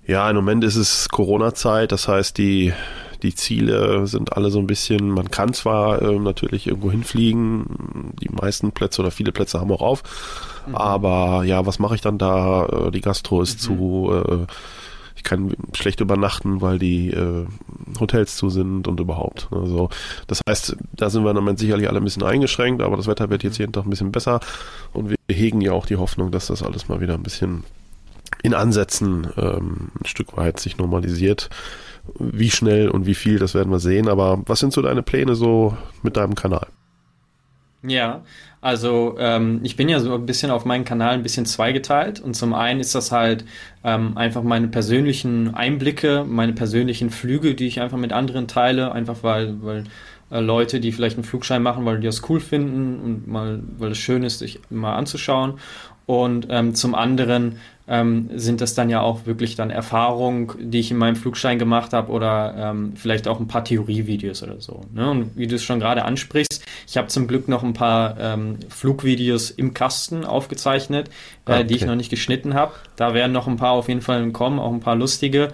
ja, 0.06 0.30
im 0.30 0.36
Moment 0.36 0.64
ist 0.64 0.76
es 0.76 1.10
Corona-Zeit, 1.10 1.92
das 1.92 2.08
heißt, 2.08 2.38
die 2.38 2.74
die 3.24 3.36
Ziele 3.36 4.08
sind 4.08 4.34
alle 4.34 4.50
so 4.50 4.60
ein 4.60 4.68
bisschen, 4.68 5.10
man 5.10 5.32
kann 5.32 5.54
zwar 5.54 6.02
äh, 6.02 6.20
natürlich 6.20 6.68
irgendwo 6.68 6.92
hinfliegen, 6.92 8.14
die 8.22 8.30
meisten 8.30 8.72
Plätze 8.72 9.02
oder 9.02 9.12
viele 9.12 9.32
Plätze 9.32 9.60
haben 9.60 9.72
auch 9.72 9.82
auf, 9.82 10.04
mhm. 10.68 10.76
aber 10.76 11.44
ja, 11.44 11.66
was 11.66 11.80
mache 11.80 11.96
ich 11.96 12.02
dann 12.02 12.18
da? 12.18 12.66
Äh, 12.66 12.92
die 12.92 13.02
Gastro 13.02 13.42
ist 13.42 13.62
mhm. 13.62 13.64
zu, 13.64 14.12
äh, 14.14 14.46
ich 15.16 15.24
kann 15.24 15.56
schlecht 15.74 16.00
übernachten, 16.00 16.62
weil 16.62 16.78
die 16.78 17.10
äh, 17.10 17.46
Hotels 18.00 18.38
zu 18.38 18.50
sind 18.50 18.88
und 18.88 19.00
überhaupt. 19.00 19.48
Also 19.52 19.90
das 20.28 20.42
heißt, 20.48 20.78
da 20.94 21.10
sind 21.10 21.24
wir 21.24 21.32
im 21.32 21.38
Moment 21.38 21.58
sicherlich 21.58 21.90
alle 21.90 21.98
ein 21.98 22.04
bisschen 22.04 22.24
eingeschränkt, 22.24 22.82
aber 22.84 22.98
das 22.98 23.08
Wetter 23.08 23.30
wird 23.30 23.44
jetzt 23.44 23.58
jeden 23.58 23.74
Tag 23.74 23.86
ein 23.86 23.90
bisschen 23.90 24.12
besser 24.12 24.40
und 24.94 25.10
wir 25.10 25.18
hegen 25.30 25.62
ja 25.62 25.72
auch 25.72 25.88
die 25.88 25.98
Hoffnung, 25.98 26.32
dass 26.32 26.48
das 26.48 26.62
alles 26.62 26.88
mal 26.88 27.02
wieder 27.02 27.16
ein 27.16 27.24
bisschen 27.24 27.64
in 28.44 28.54
Ansätzen 28.54 29.28
ähm, 29.38 29.90
ein 30.00 30.06
Stück 30.06 30.38
weit 30.38 30.60
sich 30.60 30.78
normalisiert. 30.78 31.50
Wie 32.20 32.50
schnell 32.50 32.90
und 32.90 33.06
wie 33.06 33.16
viel, 33.16 33.40
das 33.40 33.54
werden 33.54 33.72
wir 33.72 33.80
sehen. 33.80 34.08
Aber 34.08 34.42
was 34.46 34.60
sind 34.60 34.74
so 34.74 34.82
deine 34.82 35.04
Pläne 35.04 35.36
so 35.36 35.76
mit 36.04 36.18
deinem 36.18 36.36
Kanal? 36.36 36.68
Ja, 37.84 38.24
also 38.60 39.16
ähm, 39.20 39.60
ich 39.64 39.76
bin 39.76 39.88
ja 39.88 40.00
so 40.00 40.14
ein 40.14 40.26
bisschen 40.26 40.52
auf 40.52 40.66
meinen 40.66 40.84
Kanal 40.84 41.14
ein 41.14 41.24
bisschen 41.24 41.46
zweigeteilt. 41.46 42.20
Und 42.20 42.36
zum 42.36 42.54
einen 42.54 42.80
ist 42.80 42.96
das 42.96 43.12
halt 43.12 43.46
ähm, 43.84 44.18
einfach 44.18 44.44
meine 44.44 44.68
persönlichen 44.68 45.54
Einblicke, 45.54 46.26
meine 46.28 46.54
persönlichen 46.54 47.10
Flüge, 47.12 47.56
die 47.56 47.68
ich 47.68 47.80
einfach 47.80 47.98
mit 47.98 48.14
anderen 48.14 48.48
teile, 48.48 48.92
einfach 48.92 49.18
weil, 49.22 49.62
weil 49.62 49.84
äh, 50.32 50.40
Leute, 50.40 50.80
die 50.80 50.92
vielleicht 50.92 51.18
einen 51.18 51.24
Flugschein 51.24 51.62
machen, 51.64 51.86
weil 51.86 52.00
die 52.00 52.08
das 52.08 52.28
cool 52.30 52.40
finden 52.40 53.00
und 53.00 53.28
mal, 53.28 53.62
weil 53.78 53.92
es 53.92 54.00
schön 54.00 54.24
ist, 54.24 54.40
sich 54.40 54.60
mal 54.70 54.96
anzuschauen. 54.96 55.60
Und 56.08 56.48
ähm, 56.50 56.74
zum 56.74 56.96
anderen 56.96 57.60
ähm, 57.88 58.30
sind 58.34 58.62
das 58.62 58.74
dann 58.76 58.90
ja 58.90 59.02
auch 59.02 59.26
wirklich 59.26 59.56
dann 59.56 59.70
Erfahrungen, 59.70 60.52
die 60.60 60.80
ich 60.80 60.90
in 60.90 60.98
meinem 60.98 61.16
Flugschein 61.16 61.60
gemacht 61.60 61.94
habe 61.94 62.12
oder 62.12 62.56
ähm, 62.58 62.94
vielleicht 62.96 63.28
auch 63.28 63.40
ein 63.40 63.48
paar 63.48 63.64
Theorievideos 63.64 64.42
oder 64.42 64.60
so. 64.60 64.82
Ne? 64.94 65.10
Und 65.10 65.38
wie 65.38 65.48
du 65.48 65.56
es 65.56 65.64
schon 65.64 65.80
gerade 65.80 66.04
ansprichst, 66.06 66.66
ich 66.88 66.98
habe 66.98 67.08
zum 67.08 67.28
Glück 67.28 67.48
noch 67.48 67.64
ein 67.64 67.74
paar 67.74 68.18
ähm, 68.20 68.58
Flugvideos 68.70 69.52
im 69.52 69.74
Kasten 69.74 70.26
aufgezeichnet, 70.26 71.10
äh, 71.46 71.52
okay. 71.52 71.64
die 71.66 71.76
ich 71.76 71.86
noch 71.86 71.96
nicht 71.96 72.10
geschnitten 72.10 72.54
habe. 72.54 72.74
Da 72.96 73.14
werden 73.14 73.34
noch 73.34 73.48
ein 73.48 73.58
paar 73.58 73.72
auf 73.72 73.90
jeden 73.90 74.02
Fall 74.02 74.32
kommen, 74.32 74.60
auch 74.60 74.72
ein 74.72 74.80
paar 74.80 74.96
lustige. 74.96 75.50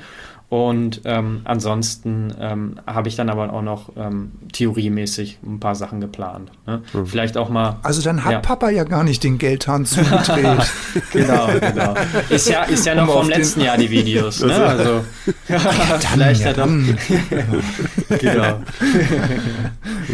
Und 0.54 1.02
ähm, 1.06 1.42
ansonsten 1.46 2.32
ähm, 2.40 2.76
habe 2.86 3.08
ich 3.08 3.16
dann 3.16 3.32
aber 3.32 3.52
auch 3.52 3.64
noch 3.64 3.90
ähm, 3.98 4.34
theoriemäßig 4.52 5.40
ein 5.44 5.60
paar 5.60 5.74
Sachen 5.74 6.00
geplant. 6.00 6.52
Ne? 6.68 6.84
Mhm. 6.94 7.08
Vielleicht 7.08 7.38
auch 7.38 7.50
mal. 7.50 7.78
Also 7.82 8.04
dann 8.04 8.24
hat 8.24 8.34
ja. 8.34 8.40
Papa 8.40 8.70
ja 8.70 8.84
gar 8.84 9.04
nicht 9.04 9.24
den 9.24 9.40
Geldhahn 9.40 9.84
zugedreht. 9.84 10.72
genau, 11.12 11.48
genau. 11.60 11.96
Ist 12.30 12.48
ja, 12.50 12.66
ist 12.66 12.86
ja 12.86 12.94
noch 12.94 13.12
vom 13.12 13.30
letzten 13.30 13.62
Jahr 13.62 13.78
die 13.78 13.90
Videos. 13.90 14.44
Ne? 14.54 14.54
Also 14.54 15.06
ja, 15.48 15.58
vielleicht 15.58 16.44
ja, 16.44 16.54
doch. 16.54 16.68
genau. 18.20 18.60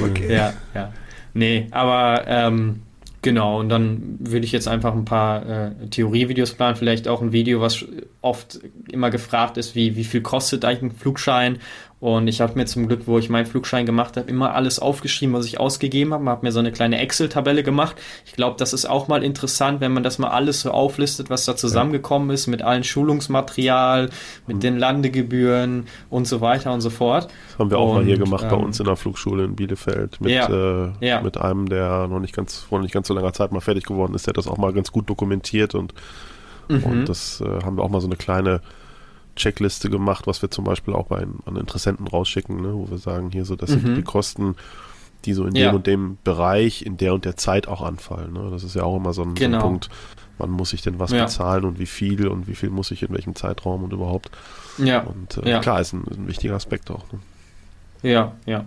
okay. 0.05 0.33
Ja, 0.33 0.53
ja. 0.73 0.93
Nee, 1.33 1.67
aber 1.71 2.23
ähm, 2.27 2.83
Genau, 3.21 3.59
und 3.59 3.67
dann 3.67 4.17
würde 4.19 4.45
ich 4.45 4.53
jetzt 4.53 4.69
einfach 4.69 4.93
ein 4.93 5.03
paar 5.03 5.45
äh, 5.45 5.87
Theorievideos 5.89 6.53
planen, 6.53 6.77
vielleicht 6.77 7.07
auch 7.09 7.21
ein 7.21 7.33
Video, 7.33 7.59
was 7.59 7.85
oft 8.21 8.59
immer 8.89 9.09
gefragt 9.09 9.57
ist, 9.57 9.75
wie, 9.75 9.97
wie 9.97 10.05
viel 10.05 10.21
kostet 10.21 10.63
eigentlich 10.63 10.93
ein 10.93 10.97
Flugschein 10.97 11.57
und 11.99 12.27
ich 12.27 12.39
habe 12.39 12.53
mir 12.55 12.65
zum 12.65 12.87
Glück, 12.87 13.07
wo 13.07 13.19
ich 13.19 13.29
meinen 13.29 13.45
Flugschein 13.45 13.85
gemacht 13.85 14.15
habe, 14.15 14.29
immer 14.29 14.55
alles 14.55 14.79
aufgeschrieben, 14.79 15.35
was 15.35 15.45
ich 15.45 15.59
ausgegeben 15.59 16.13
habe. 16.13 16.29
Habe 16.29 16.45
mir 16.45 16.53
so 16.53 16.59
eine 16.59 16.71
kleine 16.71 16.97
Excel-Tabelle 16.99 17.61
gemacht. 17.61 17.97
Ich 18.25 18.33
glaube, 18.33 18.55
das 18.57 18.71
ist 18.71 18.85
auch 18.85 19.09
mal 19.09 19.21
interessant, 19.21 19.81
wenn 19.81 19.91
man 19.91 20.03
das 20.03 20.17
mal 20.17 20.29
alles 20.29 20.61
so 20.61 20.71
auflistet, 20.71 21.29
was 21.29 21.43
da 21.43 21.57
zusammengekommen 21.57 22.29
ist, 22.29 22.47
mit 22.47 22.61
allen 22.61 22.85
Schulungsmaterial, 22.85 24.09
mit 24.47 24.57
mhm. 24.57 24.61
den 24.61 24.77
Landegebühren 24.77 25.87
und 26.09 26.25
so 26.25 26.39
weiter 26.39 26.71
und 26.71 26.79
so 26.79 26.89
fort. 26.89 27.29
Das 27.49 27.59
haben 27.59 27.69
wir 27.69 27.77
auch 27.77 27.89
und, 27.89 27.95
mal 27.95 28.05
hier 28.05 28.17
gemacht 28.17 28.43
ähm, 28.43 28.49
bei 28.49 28.55
uns 28.55 28.79
in 28.79 28.85
der 28.85 28.95
Flugschule 28.95 29.43
in 29.43 29.57
Bielefeld 29.57 30.21
mit, 30.21 30.31
ja, 30.31 30.47
äh, 30.47 30.91
ja. 31.01 31.21
mit 31.21 31.35
einem, 31.35 31.67
der 31.67 32.07
noch 32.07 32.21
nicht 32.21 32.33
ganz 32.33 32.59
vor 32.59 32.79
nicht 32.79 32.93
ganz 32.93 33.09
so 33.09 33.13
langer 33.13 33.33
Zeit 33.33 33.51
mal 33.51 33.59
fertig 33.59 33.83
geworden 33.83 34.13
ist, 34.13 34.25
der 34.25 34.31
hat 34.31 34.37
das 34.37 34.47
auch 34.47 34.57
mal 34.57 34.71
ganz 34.71 34.93
gut 34.93 35.09
dokumentiert 35.09 35.75
und, 35.75 35.93
mhm. 36.69 36.83
und 36.83 37.09
das 37.09 37.41
äh, 37.41 37.63
haben 37.65 37.75
wir 37.75 37.83
auch 37.83 37.89
mal 37.89 37.99
so 37.99 38.07
eine 38.07 38.15
kleine 38.15 38.61
Checkliste 39.39 39.89
gemacht, 39.89 40.27
was 40.27 40.41
wir 40.41 40.51
zum 40.51 40.65
Beispiel 40.65 40.93
auch 40.93 41.07
bei 41.07 41.25
an 41.45 41.55
Interessenten 41.55 42.07
rausschicken, 42.07 42.61
ne, 42.61 42.73
wo 42.73 42.89
wir 42.89 42.97
sagen, 42.97 43.31
hier 43.31 43.45
so, 43.45 43.55
das 43.55 43.71
mhm. 43.71 43.79
sind 43.79 43.95
die 43.95 44.03
Kosten, 44.03 44.55
die 45.25 45.33
so 45.33 45.45
in 45.45 45.55
ja. 45.55 45.69
dem 45.69 45.75
und 45.75 45.87
dem 45.87 46.17
Bereich, 46.23 46.85
in 46.85 46.97
der 46.97 47.13
und 47.13 47.25
der 47.25 47.37
Zeit 47.37 47.67
auch 47.67 47.81
anfallen. 47.81 48.33
Ne? 48.33 48.49
Das 48.51 48.63
ist 48.63 48.75
ja 48.75 48.83
auch 48.83 48.95
immer 48.95 49.13
so 49.13 49.23
ein, 49.23 49.33
genau. 49.33 49.39
so 49.39 49.45
ein 49.45 49.51
genau. 49.51 49.61
Punkt, 49.63 49.89
wann 50.37 50.51
muss 50.51 50.73
ich 50.73 50.81
denn 50.81 50.99
was 50.99 51.11
ja. 51.11 51.23
bezahlen 51.23 51.65
und 51.65 51.79
wie 51.79 51.85
viel 51.85 52.27
und 52.27 52.47
wie 52.47 52.55
viel 52.55 52.69
muss 52.69 52.91
ich 52.91 53.03
in 53.03 53.13
welchem 53.13 53.35
Zeitraum 53.35 53.83
und 53.83 53.93
überhaupt. 53.93 54.29
Ja. 54.77 55.01
Und 55.01 55.37
äh, 55.37 55.49
ja. 55.49 55.59
klar, 55.59 55.81
ist 55.81 55.93
ein, 55.93 56.03
ist 56.09 56.17
ein 56.17 56.27
wichtiger 56.27 56.55
Aspekt 56.55 56.91
auch. 56.91 57.03
Ne? 57.11 57.19
Ja, 58.01 58.33
ja. 58.45 58.65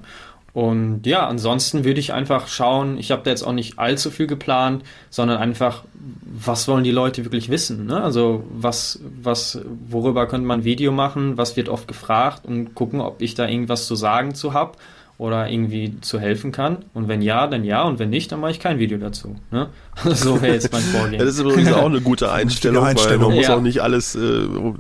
Und 0.55 1.07
ja, 1.07 1.27
ansonsten 1.27 1.85
würde 1.85 1.99
ich 1.99 2.13
einfach 2.13 2.47
schauen, 2.47 2.99
ich 2.99 3.11
habe 3.11 3.23
da 3.23 3.31
jetzt 3.31 3.43
auch 3.43 3.53
nicht 3.53 3.79
allzu 3.79 4.11
viel 4.11 4.27
geplant, 4.27 4.83
sondern 5.09 5.39
einfach, 5.39 5.85
was 5.95 6.69
wollen 6.69 6.85
die 6.85 6.91
Leute 6.91 7.25
wirklich 7.25 7.49
wissen? 7.49 7.87
Ne? 7.87 8.03
Also 8.03 8.45
was, 8.51 9.01
was, 9.23 9.61
worüber 9.89 10.29
könnte 10.29 10.47
man 10.47 10.61
ein 10.61 10.65
Video 10.65 10.93
machen, 10.93 11.39
was 11.39 11.57
wird 11.57 11.71
oft 11.71 11.89
gefragt 11.89 12.45
und 12.45 12.75
gucken, 12.75 13.01
ob 13.01 13.23
ich 13.23 13.35
da 13.35 13.49
irgendwas 13.49 13.87
zu 13.87 13.95
sagen 13.95 14.35
zu 14.35 14.53
habe 14.53 14.77
oder 15.23 15.49
irgendwie 15.49 16.01
zu 16.01 16.19
helfen 16.19 16.51
kann. 16.51 16.79
Und 16.95 17.07
wenn 17.07 17.23
ja, 17.23 17.47
dann 17.47 17.63
ja. 17.63 17.85
Und 17.85 18.01
wenn 18.01 18.11
nicht, 18.11 18.33
dann 18.33 18.41
mache 18.41 18.51
ich 18.51 18.59
kein 18.59 18.81
Video 18.81 18.99
dazu. 18.99 19.37
Ne? 19.53 19.69
so 20.05 20.43
wäre 20.43 20.55
jetzt 20.55 20.73
mein 20.73 20.83
Vorgehen. 20.83 21.21
Das 21.21 21.29
ist 21.29 21.39
übrigens 21.39 21.73
auch 21.73 21.87
eine 21.87 22.01
gute 22.01 22.33
Einstellung, 22.33 22.85
Einstellung. 22.85 23.21
weil 23.21 23.29
man 23.29 23.37
muss 23.37 23.47
ja. 23.47 23.57
auch 23.57 23.61
nicht 23.61 23.81
alles, 23.83 24.17
äh, 24.17 24.19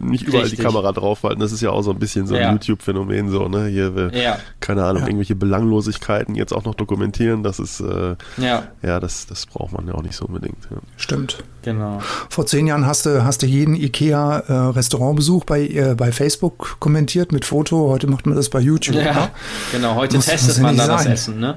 nicht 0.00 0.24
überall 0.24 0.42
Richtig. 0.42 0.58
die 0.58 0.64
Kamera 0.64 0.90
draufhalten. 0.90 1.38
Das 1.38 1.52
ist 1.52 1.60
ja 1.60 1.70
auch 1.70 1.82
so 1.82 1.92
ein 1.92 2.00
bisschen 2.00 2.26
so 2.26 2.34
ein 2.34 2.40
ja. 2.40 2.52
YouTube-Phänomen, 2.52 3.28
so, 3.28 3.46
ne? 3.46 3.66
Hier, 3.66 3.94
wir, 3.94 4.10
ja. 4.12 4.38
keine 4.58 4.84
Ahnung, 4.84 5.04
irgendwelche 5.04 5.36
Belanglosigkeiten 5.36 6.34
jetzt 6.34 6.52
auch 6.52 6.64
noch 6.64 6.74
dokumentieren, 6.74 7.44
das 7.44 7.60
ist, 7.60 7.78
äh, 7.78 8.16
ja, 8.38 8.64
ja 8.82 8.98
das, 8.98 9.26
das 9.26 9.46
braucht 9.46 9.72
man 9.72 9.86
ja 9.86 9.94
auch 9.94 10.02
nicht 10.02 10.16
so 10.16 10.24
unbedingt. 10.24 10.58
Stimmt. 10.96 11.44
Genau. 11.62 12.00
Vor 12.28 12.46
zehn 12.46 12.66
Jahren 12.66 12.86
hast 12.86 13.06
du, 13.06 13.24
hast 13.24 13.42
du 13.42 13.46
jeden 13.46 13.74
IKEA-Restaurantbesuch 13.74 15.42
äh, 15.42 15.46
bei, 15.46 15.66
äh, 15.66 15.94
bei 15.94 16.12
Facebook 16.12 16.76
kommentiert 16.80 17.32
mit 17.32 17.44
Foto. 17.44 17.88
Heute 17.88 18.08
macht 18.08 18.26
man 18.26 18.36
das 18.36 18.48
bei 18.48 18.60
YouTube. 18.60 18.96
Ja, 18.96 19.12
ne? 19.12 19.30
genau. 19.70 19.94
Heute 19.94 20.16
muss, 20.16 20.26
testet 20.26 20.56
muss 20.56 20.62
man 20.62 20.76
dann 20.76 20.88
das 20.88 21.06
Essen, 21.06 21.38
ne? 21.38 21.56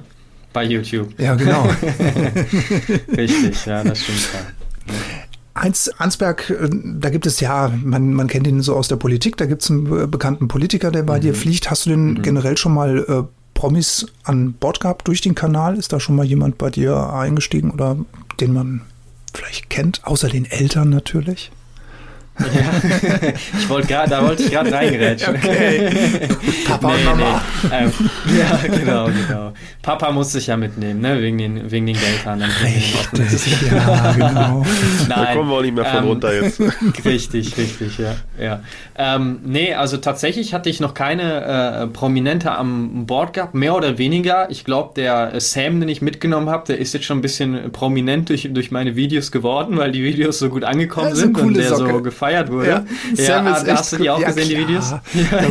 Bei 0.53 0.63
YouTube. 0.63 1.19
Ja, 1.19 1.35
genau. 1.35 1.63
Richtig, 3.17 3.65
ja, 3.65 3.83
das 3.83 3.99
stimmt. 3.99 4.29
Ja. 4.87 4.93
Heinz 5.57 5.89
Ansberg, 5.97 6.49
äh, 6.49 6.69
da 6.71 7.09
gibt 7.09 7.25
es 7.25 7.39
ja, 7.39 7.71
man, 7.83 8.13
man 8.13 8.27
kennt 8.27 8.45
ihn 8.47 8.61
so 8.61 8.75
aus 8.75 8.87
der 8.87 8.97
Politik, 8.97 9.37
da 9.37 9.45
gibt 9.45 9.63
es 9.63 9.71
einen 9.71 10.03
äh, 10.03 10.07
bekannten 10.07 10.47
Politiker, 10.47 10.91
der 10.91 11.03
bei 11.03 11.17
mhm. 11.17 11.21
dir 11.21 11.33
fliegt. 11.33 11.71
Hast 11.71 11.85
du 11.85 11.91
denn 11.91 12.13
mhm. 12.13 12.21
generell 12.21 12.57
schon 12.57 12.73
mal 12.73 12.99
äh, 13.07 13.23
Promis 13.53 14.05
an 14.23 14.53
Bord 14.53 14.81
gehabt 14.81 15.07
durch 15.07 15.21
den 15.21 15.33
Kanal? 15.33 15.77
Ist 15.77 15.93
da 15.93 15.99
schon 15.99 16.15
mal 16.15 16.25
jemand 16.25 16.57
bei 16.57 16.69
dir 16.69 17.13
eingestiegen 17.13 17.71
oder 17.71 17.97
den 18.39 18.53
man 18.53 18.81
vielleicht 19.35 19.69
kennt, 19.69 20.05
außer 20.05 20.29
den 20.29 20.45
Eltern 20.45 20.89
natürlich? 20.89 21.51
Ja, 22.37 23.29
ich 23.57 23.69
wollte 23.69 23.87
gerade, 23.87 24.09
da 24.09 24.21
wollte 24.27 24.43
ich 24.43 24.51
gerade 24.51 24.71
reingerätschen. 24.71 25.35
Okay. 25.35 26.27
Papa 26.67 26.87
nee, 26.89 26.93
und 26.95 27.05
Mama. 27.05 27.41
Nee. 27.63 27.69
Ähm, 27.71 27.91
ja, 28.37 28.77
genau, 28.77 29.05
genau. 29.05 29.53
Papa 29.81 30.11
muss 30.11 30.33
sich 30.33 30.47
ja 30.47 30.57
mitnehmen, 30.57 30.99
ne, 30.99 31.21
wegen 31.21 31.37
den, 31.37 31.71
wegen 31.71 31.85
den 31.85 31.95
Geldhahn. 31.95 32.41
Richtig, 32.41 33.71
ja, 33.71 34.11
genau. 34.11 34.65
Nein, 35.07 35.09
da 35.09 35.33
kommen 35.33 35.49
wir 35.49 35.55
auch 35.55 35.61
nicht 35.61 35.75
mehr 35.75 35.85
von 35.85 36.03
ähm, 36.03 36.09
runter 36.09 36.33
jetzt. 36.33 36.59
Richtig, 37.05 37.57
richtig, 37.57 37.97
ja. 37.99 38.15
ja. 38.37 38.63
Ähm, 38.97 39.39
nee, 39.45 39.73
also 39.73 39.97
tatsächlich 39.97 40.53
hatte 40.53 40.69
ich 40.69 40.81
noch 40.81 40.93
keine 40.93 41.83
äh, 41.83 41.87
Prominente 41.87 42.51
am 42.51 43.05
Board 43.05 43.33
gehabt, 43.33 43.53
mehr 43.53 43.75
oder 43.75 43.97
weniger. 43.97 44.49
Ich 44.49 44.65
glaube, 44.65 44.93
der 44.95 45.39
Sam, 45.39 45.79
den 45.79 45.87
ich 45.87 46.01
mitgenommen 46.01 46.49
habe, 46.49 46.65
der 46.67 46.79
ist 46.79 46.93
jetzt 46.93 47.05
schon 47.05 47.19
ein 47.19 47.21
bisschen 47.21 47.71
prominent 47.71 48.27
durch, 48.27 48.49
durch 48.51 48.71
meine 48.71 48.97
Videos 48.97 49.31
geworden, 49.31 49.77
weil 49.77 49.91
die 49.91 50.03
Videos 50.03 50.39
so 50.39 50.49
gut 50.49 50.65
angekommen 50.65 51.09
ja, 51.09 51.15
sind 51.15 51.37
und 51.39 51.55
der 51.55 51.69
Socke. 51.69 51.93
so 51.93 52.01
gefallen 52.01 52.24
gefeiert 52.25 52.51
wurde. 52.51 52.67
Ja, 52.69 52.85
Sam 53.15 53.45
ja, 53.45 53.55
ist 53.55 53.71
hast 53.71 53.93
du 53.93 53.97
die 53.97 54.09
auch 54.09 54.23
gesehen, 54.23 54.49
die 54.49 54.57
Videos? 54.57 54.93
Ja, 55.13 55.41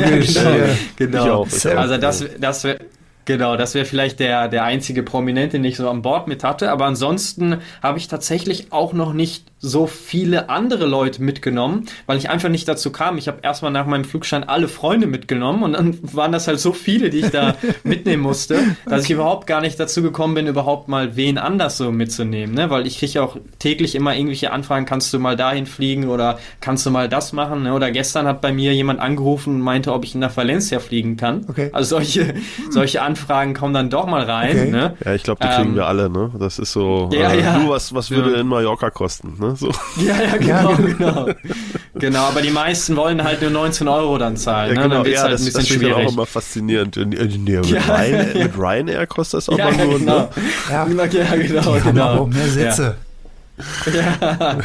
genau. 0.96 1.46
genau. 1.62 1.76
Also 1.76 1.96
das, 1.98 2.24
das 2.38 2.64
wäre 2.64 2.78
Genau, 3.24 3.56
das 3.56 3.74
wäre 3.74 3.84
vielleicht 3.84 4.20
der, 4.20 4.48
der 4.48 4.64
einzige 4.64 5.02
Prominente, 5.02 5.56
den 5.56 5.64
ich 5.64 5.76
so 5.76 5.88
an 5.88 6.02
Bord 6.02 6.28
mit 6.28 6.44
hatte. 6.44 6.70
Aber 6.70 6.84
ansonsten 6.84 7.58
habe 7.82 7.98
ich 7.98 8.08
tatsächlich 8.08 8.66
auch 8.70 8.92
noch 8.92 9.12
nicht 9.12 9.44
so 9.58 9.86
viele 9.86 10.50
andere 10.50 10.84
Leute 10.84 11.22
mitgenommen, 11.22 11.86
weil 12.04 12.18
ich 12.18 12.28
einfach 12.28 12.50
nicht 12.50 12.68
dazu 12.68 12.92
kam. 12.92 13.16
Ich 13.16 13.28
habe 13.28 13.38
erstmal 13.42 13.72
nach 13.72 13.86
meinem 13.86 14.04
Flugschein 14.04 14.44
alle 14.44 14.68
Freunde 14.68 15.06
mitgenommen 15.06 15.62
und 15.62 15.72
dann 15.72 15.98
waren 16.14 16.32
das 16.32 16.46
halt 16.46 16.60
so 16.60 16.72
viele, 16.72 17.08
die 17.08 17.20
ich 17.20 17.30
da 17.30 17.54
mitnehmen 17.82 18.22
musste, 18.22 18.56
dass 18.84 18.92
okay. 18.92 19.02
ich 19.04 19.10
überhaupt 19.12 19.46
gar 19.46 19.62
nicht 19.62 19.80
dazu 19.80 20.02
gekommen 20.02 20.34
bin, 20.34 20.46
überhaupt 20.46 20.88
mal 20.88 21.16
wen 21.16 21.38
anders 21.38 21.78
so 21.78 21.90
mitzunehmen. 21.90 22.54
Ne? 22.54 22.68
Weil 22.68 22.86
ich 22.86 22.98
kriege 22.98 23.22
auch 23.22 23.38
täglich 23.58 23.94
immer 23.94 24.14
irgendwelche 24.14 24.52
Anfragen, 24.52 24.84
kannst 24.84 25.14
du 25.14 25.18
mal 25.18 25.34
dahin 25.34 25.64
fliegen 25.64 26.08
oder 26.08 26.38
kannst 26.60 26.84
du 26.84 26.90
mal 26.90 27.08
das 27.08 27.32
machen? 27.32 27.62
Ne? 27.62 27.72
Oder 27.72 27.90
gestern 27.90 28.26
hat 28.26 28.42
bei 28.42 28.52
mir 28.52 28.74
jemand 28.74 29.00
angerufen 29.00 29.54
und 29.54 29.60
meinte, 29.62 29.94
ob 29.94 30.04
ich 30.04 30.14
nach 30.14 30.36
Valencia 30.36 30.78
fliegen 30.78 31.16
kann. 31.16 31.46
Okay. 31.48 31.70
Also 31.72 31.96
solche, 31.96 32.34
solche 32.70 33.00
Anfragen 33.00 33.13
kommen 33.54 33.74
dann 33.74 33.90
doch 33.90 34.06
mal 34.06 34.22
rein. 34.22 34.50
Okay. 34.50 34.70
Ne? 34.70 34.96
Ja, 35.04 35.14
ich 35.14 35.22
glaube, 35.22 35.40
die 35.42 35.48
kriegen 35.48 35.70
ähm, 35.70 35.76
wir 35.76 35.86
alle. 35.86 36.10
Ne? 36.10 36.30
Das 36.38 36.58
ist 36.58 36.72
so, 36.72 37.10
ja, 37.12 37.30
äh, 37.30 37.42
ja. 37.42 37.58
du, 37.58 37.70
was, 37.70 37.94
was 37.94 38.10
würde 38.10 38.32
ja. 38.32 38.40
in 38.40 38.46
Mallorca 38.46 38.90
kosten? 38.90 39.36
Ne? 39.38 39.56
So. 39.56 39.70
Ja, 39.96 40.22
ja, 40.22 40.36
genau, 40.38 40.70
ja, 40.70 40.76
genau. 40.76 41.28
Genau, 41.94 42.22
aber 42.24 42.42
die 42.42 42.50
meisten 42.50 42.96
wollen 42.96 43.22
halt 43.22 43.40
nur 43.40 43.50
19 43.50 43.88
Euro 43.88 44.18
dann 44.18 44.36
zahlen. 44.36 44.74
Ja, 44.74 44.82
ne? 44.82 44.88
genau, 44.88 45.02
dann 45.02 45.12
ja, 45.12 45.22
halt 45.22 45.32
das, 45.32 45.40
ein 45.40 45.44
bisschen 45.46 45.60
das 45.60 45.68
schwierig. 45.68 46.06
auch 46.06 46.12
immer 46.12 46.26
faszinierend. 46.26 46.96
Nee, 46.96 47.56
mit, 47.58 47.66
ja, 47.66 47.80
Ryan, 47.80 48.38
mit 48.38 48.58
Ryanair 48.58 49.06
kostet 49.06 49.38
das 49.38 49.48
auch 49.48 49.58
ja, 49.58 49.70
mal 49.70 49.86
nur. 49.86 49.98
Genau. 49.98 50.18
Ne? 50.18 50.28
Ja, 50.70 50.86
ja, 50.86 51.06
genau. 51.36 51.74
Die 51.74 51.80
genau. 51.80 52.04
haben 52.04 52.18
auch 52.18 52.26
mehr 52.26 52.48
Sitze. 52.48 52.96
Ja. 53.92 54.58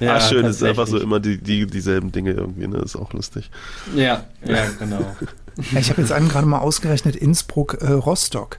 ja, 0.00 0.16
Ach, 0.16 0.28
schön, 0.28 0.44
es 0.44 0.56
ist 0.56 0.62
einfach 0.62 0.86
so 0.86 0.98
immer 0.98 1.20
die, 1.20 1.38
die, 1.38 1.66
dieselben 1.66 2.12
Dinge 2.12 2.32
irgendwie, 2.32 2.66
ne? 2.66 2.76
Das 2.76 2.94
ist 2.94 2.96
auch 2.96 3.12
lustig. 3.12 3.50
Ja, 3.94 4.24
ja, 4.44 4.66
genau. 4.78 5.16
ich 5.56 5.90
habe 5.90 6.02
jetzt 6.02 6.12
einen 6.12 6.28
gerade 6.28 6.46
mal 6.46 6.58
ausgerechnet, 6.58 7.16
Innsbruck, 7.16 7.78
äh, 7.80 7.92
Rostock. 7.92 8.58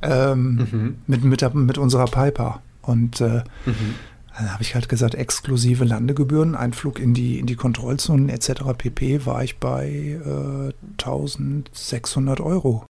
Ähm, 0.00 0.68
mhm. 0.70 0.98
mit, 1.06 1.24
mit, 1.24 1.54
mit 1.54 1.78
unserer 1.78 2.06
Piper. 2.06 2.62
Und 2.82 3.20
äh, 3.20 3.42
mhm. 3.66 3.94
dann 4.36 4.52
habe 4.52 4.62
ich 4.62 4.74
halt 4.74 4.88
gesagt, 4.88 5.14
exklusive 5.14 5.84
Landegebühren, 5.84 6.54
Einflug 6.54 7.00
in 7.00 7.14
die, 7.14 7.38
in 7.38 7.46
die 7.46 7.56
Kontrollzonen 7.56 8.28
etc. 8.28 8.62
pp. 8.76 9.26
war 9.26 9.42
ich 9.42 9.58
bei 9.58 9.88
äh, 10.24 10.72
1600 10.98 12.40
Euro. 12.40 12.86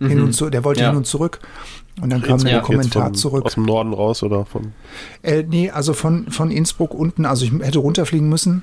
Mhm. 0.00 0.08
Hin 0.08 0.20
und 0.22 0.32
zu, 0.32 0.50
der 0.50 0.64
wollte 0.64 0.80
ja. 0.80 0.88
hin 0.88 0.96
und 0.96 1.06
zurück. 1.06 1.40
Und 2.00 2.10
dann 2.10 2.22
kam 2.22 2.42
der 2.42 2.60
Kommentar 2.62 3.04
von, 3.04 3.14
zurück. 3.14 3.44
Aus 3.44 3.54
dem 3.54 3.64
Norden 3.64 3.92
raus 3.92 4.22
oder 4.22 4.46
von? 4.46 4.72
Äh, 5.22 5.44
nee, 5.46 5.70
also 5.70 5.92
von, 5.92 6.30
von 6.30 6.50
Innsbruck 6.50 6.94
unten. 6.94 7.26
Also 7.26 7.44
ich 7.44 7.52
hätte 7.52 7.78
runterfliegen 7.78 8.28
müssen, 8.28 8.62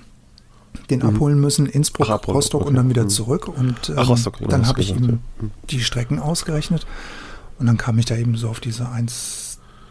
den 0.89 0.99
mhm. 0.99 1.09
abholen 1.09 1.39
müssen, 1.39 1.67
Innsbruck, 1.67 2.09
Ach, 2.09 2.27
Rostock 2.27 2.61
okay. 2.61 2.69
und 2.69 2.75
dann 2.75 2.89
wieder 2.89 3.03
mhm. 3.03 3.09
zurück. 3.09 3.47
Und 3.47 3.89
ähm, 3.89 3.95
Ach, 3.97 4.09
Rostock, 4.09 4.39
genau, 4.39 4.49
dann 4.49 4.67
habe 4.67 4.81
ich 4.81 4.91
ihm 4.91 5.09
ja. 5.09 5.47
die 5.69 5.81
Strecken 5.81 6.19
ausgerechnet. 6.19 6.88
Und 7.59 7.67
dann 7.67 7.77
kam 7.77 7.97
ich 7.99 8.05
da 8.05 8.15
eben 8.15 8.35
so 8.35 8.49
auf 8.49 8.59
diese 8.59 8.89
1 8.89 9.47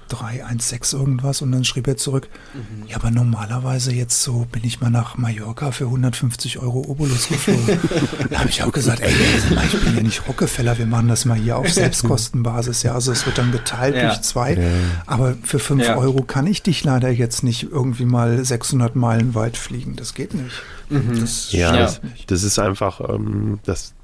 316 0.08 0.98
irgendwas 0.98 1.42
und 1.42 1.52
dann 1.52 1.64
schrieb 1.64 1.86
er 1.86 1.96
zurück, 1.96 2.28
mhm. 2.54 2.86
ja, 2.88 2.96
aber 2.96 3.10
normalerweise 3.10 3.92
jetzt 3.92 4.22
so 4.22 4.46
bin 4.50 4.64
ich 4.64 4.80
mal 4.80 4.90
nach 4.90 5.16
Mallorca 5.16 5.70
für 5.70 5.84
150 5.84 6.58
Euro 6.58 6.80
Obolus 6.86 7.28
geflogen. 7.28 7.78
da 8.30 8.40
habe 8.40 8.50
ich 8.50 8.62
auch 8.62 8.72
gesagt, 8.72 9.00
ey, 9.00 9.12
ich 9.12 9.84
bin 9.84 9.96
ja 9.96 10.02
nicht 10.02 10.26
Rockefeller, 10.28 10.78
wir 10.78 10.86
machen 10.86 11.08
das 11.08 11.24
mal 11.24 11.36
hier 11.36 11.56
auf 11.56 11.70
Selbstkostenbasis, 11.70 12.82
ja, 12.82 12.94
also 12.94 13.12
es 13.12 13.26
wird 13.26 13.38
dann 13.38 13.52
geteilt 13.52 13.96
ja. 13.96 14.08
durch 14.08 14.22
zwei, 14.22 14.54
ja. 14.54 14.68
aber 15.06 15.34
für 15.42 15.58
5 15.58 15.82
ja. 15.82 15.96
Euro 15.96 16.22
kann 16.22 16.46
ich 16.46 16.62
dich 16.62 16.84
leider 16.84 17.10
jetzt 17.10 17.42
nicht 17.42 17.64
irgendwie 17.64 18.04
mal 18.04 18.44
600 18.44 18.96
Meilen 18.96 19.34
weit 19.34 19.56
fliegen, 19.56 19.96
das 19.96 20.14
geht 20.14 20.34
nicht. 20.34 20.62
Mhm. 20.88 21.20
Das 21.20 21.52
ja, 21.52 21.76
das, 21.76 22.00
das, 22.26 22.42
ist 22.42 22.58
einfach, 22.58 23.00
ähm, 23.00 23.58
das, 23.64 23.94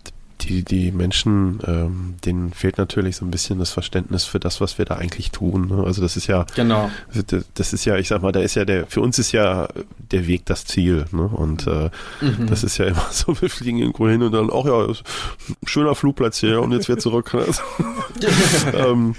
die, 0.44 0.64
die 0.64 0.92
Menschen, 0.92 1.60
ähm, 1.66 2.14
denen 2.24 2.52
fehlt 2.52 2.78
natürlich 2.78 3.16
so 3.16 3.24
ein 3.24 3.30
bisschen 3.30 3.58
das 3.58 3.70
Verständnis 3.70 4.24
für 4.24 4.40
das, 4.40 4.60
was 4.60 4.78
wir 4.78 4.84
da 4.84 4.96
eigentlich 4.96 5.30
tun. 5.30 5.68
Ne? 5.68 5.84
Also 5.84 6.02
das 6.02 6.16
ist 6.16 6.26
ja, 6.26 6.46
genau. 6.54 6.90
das 7.54 7.72
ist 7.72 7.84
ja, 7.84 7.96
ich 7.96 8.08
sag 8.08 8.22
mal, 8.22 8.32
da 8.32 8.40
ist 8.40 8.54
ja 8.54 8.64
der, 8.64 8.86
für 8.86 9.00
uns 9.00 9.18
ist 9.18 9.32
ja 9.32 9.68
der 10.10 10.26
Weg 10.26 10.46
das 10.46 10.64
Ziel. 10.64 11.06
Ne? 11.12 11.22
Und 11.22 11.66
äh, 11.66 11.90
mhm. 12.20 12.46
das 12.48 12.64
ist 12.64 12.78
ja 12.78 12.86
immer 12.86 13.06
so, 13.10 13.40
wir 13.40 13.50
fliegen 13.50 13.78
irgendwo 13.78 14.08
hin 14.08 14.22
und 14.22 14.32
dann, 14.32 14.50
ach 14.52 14.64
ja, 14.64 14.86
schöner 15.64 15.94
Flugplatz 15.94 16.38
hier 16.38 16.60
und 16.60 16.72
jetzt 16.72 16.88
wieder 16.88 16.98
zurück. 16.98 17.32
Ne? 17.34 17.44
ähm, 18.74 19.14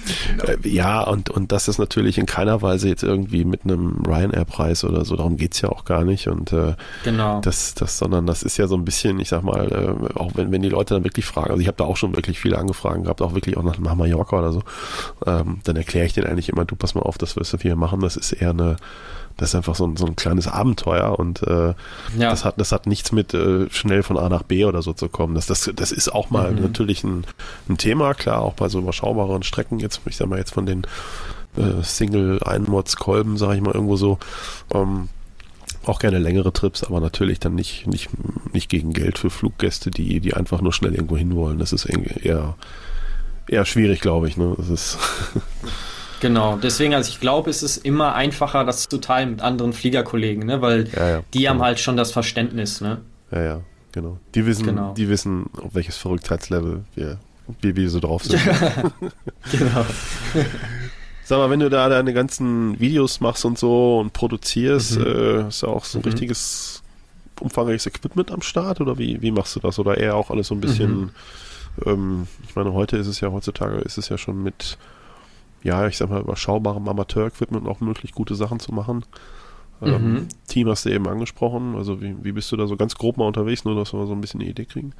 äh, 0.45 0.67
ja, 0.67 1.01
und, 1.03 1.29
und 1.29 1.51
das 1.51 1.67
ist 1.67 1.77
natürlich 1.79 2.17
in 2.17 2.25
keiner 2.25 2.61
Weise 2.61 2.89
jetzt 2.89 3.03
irgendwie 3.03 3.45
mit 3.45 3.63
einem 3.63 4.03
Ryanair-Preis 4.05 4.83
oder 4.83 5.05
so, 5.05 5.15
darum 5.15 5.37
geht's 5.37 5.61
ja 5.61 5.69
auch 5.69 5.85
gar 5.85 6.03
nicht. 6.03 6.27
Und 6.27 6.51
äh, 6.53 6.75
genau. 7.03 7.41
das, 7.41 7.73
das, 7.75 7.97
sondern 7.97 8.25
das 8.25 8.43
ist 8.43 8.57
ja 8.57 8.67
so 8.67 8.75
ein 8.75 8.85
bisschen, 8.85 9.19
ich 9.19 9.29
sag 9.29 9.43
mal, 9.43 9.71
äh, 9.71 10.19
auch 10.19 10.31
wenn, 10.35 10.51
wenn 10.51 10.61
die 10.61 10.69
Leute 10.69 10.93
dann 10.93 11.03
wirklich 11.03 11.12
wirklich 11.13 11.25
fragen, 11.25 11.51
also 11.51 11.61
ich 11.61 11.67
habe 11.67 11.77
da 11.77 11.83
auch 11.83 11.97
schon 11.97 12.15
wirklich 12.15 12.39
viele 12.39 12.57
Angefragen 12.57 13.03
gehabt, 13.03 13.21
auch 13.21 13.35
wirklich 13.35 13.55
auch 13.55 13.63
nach, 13.63 13.77
nach 13.77 13.93
Mallorca 13.93 14.39
oder 14.39 14.51
so, 14.51 14.63
ähm, 15.27 15.59
dann 15.63 15.75
erkläre 15.75 16.07
ich 16.07 16.13
denen 16.13 16.27
eigentlich 16.27 16.49
immer, 16.49 16.65
du 16.65 16.75
pass 16.75 16.95
mal 16.95 17.01
auf, 17.01 17.19
das 17.19 17.35
wirst 17.35 17.53
du 17.53 17.57
hier 17.57 17.75
machen, 17.75 17.99
das 17.99 18.15
ist 18.15 18.31
eher 18.31 18.49
eine, 18.49 18.77
das 19.37 19.49
ist 19.49 19.55
einfach 19.55 19.75
so 19.75 19.85
ein, 19.85 19.95
so 19.95 20.07
ein 20.07 20.15
kleines 20.15 20.47
Abenteuer 20.47 21.17
und 21.19 21.43
äh, 21.43 21.73
ja. 22.17 22.29
das 22.29 22.45
hat 22.45 22.59
das 22.59 22.71
hat 22.71 22.87
nichts 22.87 23.11
mit 23.11 23.33
äh, 23.33 23.69
schnell 23.69 24.01
von 24.01 24.17
A 24.17 24.27
nach 24.27 24.43
B 24.43 24.65
oder 24.65 24.81
so 24.81 24.93
zu 24.93 25.09
kommen. 25.09 25.35
Das, 25.35 25.47
das, 25.47 25.71
das 25.75 25.91
ist 25.91 26.13
auch 26.13 26.29
mal 26.29 26.51
mhm. 26.51 26.61
natürlich 26.61 27.03
ein, 27.03 27.25
ein 27.69 27.77
Thema, 27.77 28.13
klar, 28.13 28.41
auch 28.41 28.53
bei 28.53 28.69
so 28.69 28.79
überschaubaren 28.79 29.43
Strecken, 29.43 29.79
jetzt, 29.79 30.01
ich 30.05 30.17
sag 30.17 30.27
mal 30.27 30.39
jetzt 30.39 30.53
von 30.53 30.65
den 30.65 30.83
äh, 31.57 31.83
Single-Einmods-Kolben, 31.83 33.37
sage 33.37 33.55
ich 33.55 33.61
mal 33.61 33.73
irgendwo 33.73 33.95
so, 33.95 34.17
ähm, 34.73 35.09
auch 35.85 35.99
gerne 35.99 36.19
längere 36.19 36.53
Trips, 36.53 36.83
aber 36.83 36.99
natürlich 36.99 37.39
dann 37.39 37.55
nicht, 37.55 37.87
nicht, 37.87 38.09
nicht 38.53 38.69
gegen 38.69 38.93
Geld 38.93 39.17
für 39.17 39.29
Fluggäste, 39.29 39.91
die, 39.91 40.19
die 40.19 40.33
einfach 40.33 40.61
nur 40.61 40.73
schnell 40.73 40.93
irgendwo 40.93 41.17
hinwollen. 41.17 41.59
Das 41.59 41.73
ist 41.73 41.85
eher, 41.85 42.55
eher 43.47 43.65
schwierig, 43.65 43.99
glaube 43.99 44.27
ich. 44.27 44.37
Ne? 44.37 44.53
Das 44.57 44.69
ist 44.69 44.97
Genau, 46.23 46.55
deswegen, 46.55 46.93
also 46.93 47.09
ich 47.09 47.19
glaube, 47.19 47.49
es 47.49 47.63
ist 47.63 47.75
immer 47.75 48.15
einfacher, 48.15 48.63
das 48.63 48.87
zu 48.87 48.97
teilen 48.99 49.31
mit 49.31 49.41
anderen 49.41 49.73
Fliegerkollegen, 49.73 50.45
ne? 50.45 50.61
weil 50.61 50.87
ja, 50.95 51.09
ja, 51.09 51.23
die 51.33 51.39
genau. 51.39 51.49
haben 51.49 51.61
halt 51.61 51.81
schon 51.81 51.97
das 51.97 52.13
Verständnis. 52.13 52.79
Ne? 52.79 53.01
Ja, 53.29 53.41
ja, 53.41 53.61
genau. 53.91 54.19
Die 54.33 54.45
wissen, 54.45 54.65
genau. 54.65 54.93
die 54.93 55.09
wissen, 55.09 55.49
auf 55.61 55.75
welches 55.75 55.97
Verrücktheitslevel 55.97 56.85
wir, 56.95 57.19
wie 57.59 57.75
wir 57.75 57.89
so 57.89 57.99
drauf 57.99 58.23
sind. 58.23 58.41
genau. 59.51 59.85
Sag 61.25 61.37
mal, 61.37 61.49
wenn 61.49 61.61
du 61.61 61.69
da 61.69 61.87
deine 61.89 62.13
ganzen 62.13 62.79
Videos 62.79 63.21
machst 63.21 63.45
und 63.45 63.57
so 63.57 63.99
und 63.99 64.13
produzierst, 64.13 64.99
mhm. 64.99 65.05
äh, 65.05 65.47
ist 65.47 65.61
ja 65.61 65.69
auch 65.69 65.85
so 65.85 65.99
ein 65.99 66.01
mhm. 66.01 66.11
richtiges 66.11 66.83
umfangreiches 67.39 67.87
Equipment 67.87 68.31
am 68.31 68.41
Start 68.41 68.81
oder 68.81 68.97
wie, 68.97 69.21
wie 69.21 69.31
machst 69.31 69.55
du 69.55 69.59
das? 69.59 69.79
Oder 69.79 69.97
eher 69.97 70.15
auch 70.15 70.29
alles 70.31 70.47
so 70.47 70.55
ein 70.55 70.61
bisschen, 70.61 70.91
mhm. 70.95 71.11
ähm, 71.85 72.27
ich 72.47 72.55
meine, 72.55 72.73
heute 72.73 72.97
ist 72.97 73.07
es 73.07 73.19
ja, 73.21 73.31
heutzutage 73.31 73.77
ist 73.77 73.97
es 73.97 74.09
ja 74.09 74.17
schon 74.17 74.43
mit, 74.43 74.77
ja, 75.63 75.87
ich 75.87 75.97
sag 75.97 76.09
mal, 76.09 76.21
überschaubarem 76.21 76.87
Amateur-Equipment 76.87 77.67
auch 77.67 77.79
möglich, 77.79 78.11
gute 78.11 78.35
Sachen 78.35 78.59
zu 78.59 78.73
machen. 78.73 79.05
Ähm, 79.81 80.13
mhm. 80.13 80.27
Team 80.47 80.69
hast 80.69 80.85
du 80.85 80.89
eben 80.89 81.07
angesprochen, 81.07 81.75
also 81.75 82.01
wie, 82.01 82.15
wie 82.21 82.31
bist 82.31 82.51
du 82.51 82.57
da 82.57 82.67
so 82.67 82.77
ganz 82.77 82.95
grob 82.95 83.17
mal 83.17 83.27
unterwegs, 83.27 83.65
nur 83.65 83.75
dass 83.75 83.93
wir 83.93 84.05
so 84.07 84.13
ein 84.13 84.21
bisschen 84.21 84.41
eine 84.41 84.49
Idee 84.49 84.65
kriegen? 84.65 84.93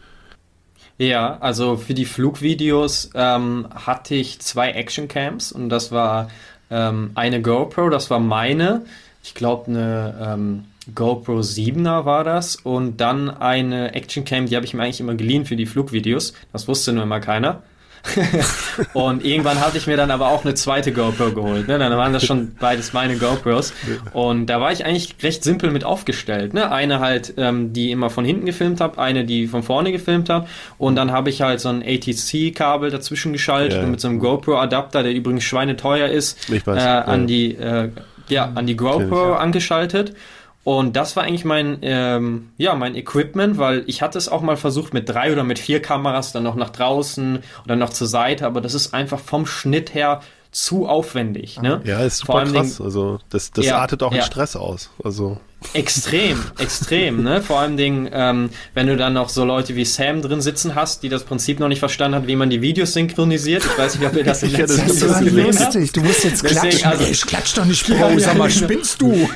Ja, 0.97 1.37
also 1.39 1.75
für 1.75 1.93
die 1.93 2.05
Flugvideos 2.05 3.09
ähm, 3.15 3.67
hatte 3.73 4.15
ich 4.15 4.39
zwei 4.39 4.71
Actioncams 4.71 5.51
und 5.51 5.69
das 5.69 5.91
war 5.91 6.29
ähm, 6.69 7.11
eine 7.15 7.41
GoPro, 7.41 7.89
das 7.89 8.09
war 8.09 8.19
meine, 8.19 8.85
ich 9.23 9.33
glaube 9.33 9.67
eine 9.67 10.15
ähm, 10.21 10.65
GoPro 10.93 11.39
7er 11.39 12.05
war 12.05 12.23
das 12.23 12.55
und 12.57 12.97
dann 12.97 13.29
eine 13.29 13.95
Actioncam, 13.95 14.45
die 14.45 14.55
habe 14.55 14.65
ich 14.65 14.73
mir 14.73 14.83
eigentlich 14.83 14.99
immer 14.99 15.15
geliehen 15.15 15.45
für 15.45 15.55
die 15.55 15.65
Flugvideos. 15.65 16.33
Das 16.51 16.67
wusste 16.67 16.91
nur 16.91 17.03
immer 17.03 17.21
keiner. 17.21 17.63
und 18.93 19.25
irgendwann 19.25 19.59
hatte 19.61 19.77
ich 19.77 19.87
mir 19.87 19.95
dann 19.95 20.11
aber 20.11 20.27
auch 20.27 20.43
eine 20.43 20.53
zweite 20.55 20.91
GoPro 20.91 21.31
geholt. 21.31 21.67
Ne? 21.67 21.79
Dann 21.79 21.95
waren 21.97 22.13
das 22.13 22.25
schon 22.25 22.55
beides 22.59 22.93
meine 22.93 23.17
GoPros. 23.17 23.73
Und 24.11 24.47
da 24.47 24.59
war 24.59 24.71
ich 24.71 24.85
eigentlich 24.85 25.15
recht 25.23 25.43
simpel 25.43 25.71
mit 25.71 25.83
aufgestellt. 25.83 26.53
Ne? 26.53 26.71
Eine 26.71 26.99
halt, 26.99 27.33
ähm, 27.37 27.73
die 27.73 27.91
immer 27.91 28.09
von 28.09 28.25
hinten 28.25 28.45
gefilmt 28.45 28.81
habe, 28.81 28.99
eine, 28.99 29.25
die 29.25 29.47
von 29.47 29.63
vorne 29.63 29.91
gefilmt 29.91 30.29
habe. 30.29 30.47
Und 30.77 30.95
dann 30.95 31.11
habe 31.11 31.29
ich 31.29 31.41
halt 31.41 31.61
so 31.61 31.69
ein 31.69 31.81
ATC-Kabel 31.81 32.91
dazwischen 32.91 33.31
geschaltet 33.31 33.81
ja. 33.81 33.87
mit 33.87 34.01
so 34.01 34.09
einem 34.09 34.19
GoPro-Adapter, 34.19 35.03
der 35.03 35.13
übrigens 35.13 35.43
schweineteuer 35.45 36.09
ist, 36.09 36.51
äh, 36.51 36.69
an 36.69 37.21
ja. 37.21 37.25
die 37.25 37.55
äh, 37.55 37.89
ja, 38.29 38.51
an 38.55 38.65
die 38.67 38.75
GoPro 38.75 39.31
ja. 39.31 39.35
angeschaltet. 39.37 40.13
Und 40.63 40.95
das 40.95 41.15
war 41.15 41.23
eigentlich 41.23 41.43
mein, 41.43 41.79
ähm, 41.81 42.49
ja, 42.57 42.73
mein 42.75 42.95
Equipment, 42.95 43.57
weil 43.57 43.83
ich 43.87 44.01
hatte 44.01 44.17
es 44.17 44.29
auch 44.29 44.41
mal 44.41 44.55
versucht 44.55 44.93
mit 44.93 45.09
drei 45.09 45.33
oder 45.33 45.43
mit 45.43 45.59
vier 45.59 45.81
Kameras, 45.81 46.31
dann 46.31 46.43
noch 46.43 46.55
nach 46.55 46.69
draußen 46.69 47.39
oder 47.65 47.75
noch 47.75 47.89
zur 47.89 48.07
Seite, 48.07 48.45
aber 48.45 48.61
das 48.61 48.73
ist 48.73 48.93
einfach 48.93 49.19
vom 49.19 49.45
Schnitt 49.45 49.93
her 49.93 50.21
zu 50.51 50.87
aufwendig. 50.87 51.61
Ne? 51.61 51.81
Ja, 51.83 51.99
ist 52.01 52.19
super 52.19 52.45
krass. 52.45 52.79
also 52.79 53.19
das, 53.29 53.51
das 53.51 53.65
ja, 53.65 53.77
artet 53.77 54.03
auch 54.03 54.11
ja. 54.11 54.19
in 54.19 54.23
Stress 54.23 54.55
aus. 54.55 54.91
Also 55.03 55.37
Extrem, 55.73 56.43
extrem, 56.59 57.23
ne? 57.23 57.41
Vor 57.41 57.59
allem 57.59 57.77
Dingen, 57.77 58.09
ähm, 58.11 58.49
wenn 58.73 58.87
du 58.87 58.95
dann 58.97 59.13
noch 59.13 59.29
so 59.29 59.43
Leute 59.45 59.75
wie 59.75 59.85
Sam 59.85 60.21
drin 60.21 60.41
sitzen 60.41 60.75
hast, 60.75 61.03
die 61.03 61.09
das 61.09 61.23
Prinzip 61.23 61.59
noch 61.59 61.67
nicht 61.67 61.79
verstanden 61.79 62.15
hat, 62.17 62.27
wie 62.27 62.35
man 62.35 62.49
die 62.49 62.61
Videos 62.61 62.93
synchronisiert. 62.93 63.63
Ich 63.65 63.77
weiß 63.77 63.97
nicht, 63.97 64.07
ob 64.07 64.15
ihr 64.15 64.23
das 64.23 64.43
in 64.43 64.51
letzter 64.51 64.77
Zeit 64.77 64.89
das 64.89 65.19
gesehen 65.19 65.45
lustig. 65.45 65.65
habt. 65.65 65.97
Du 65.97 66.01
musst 66.01 66.23
jetzt 66.23 66.43
Deswegen, 66.43 66.77
klatschen. 66.77 66.91
Also, 66.91 67.03
ich 67.11 67.25
klatsch 67.25 67.57
doch 67.57 67.65
nicht, 67.65 67.87
Bro. 67.87 68.19
Sag 68.19 68.37
mal, 68.37 68.49
spinnst 68.49 69.01
du? 69.01 69.29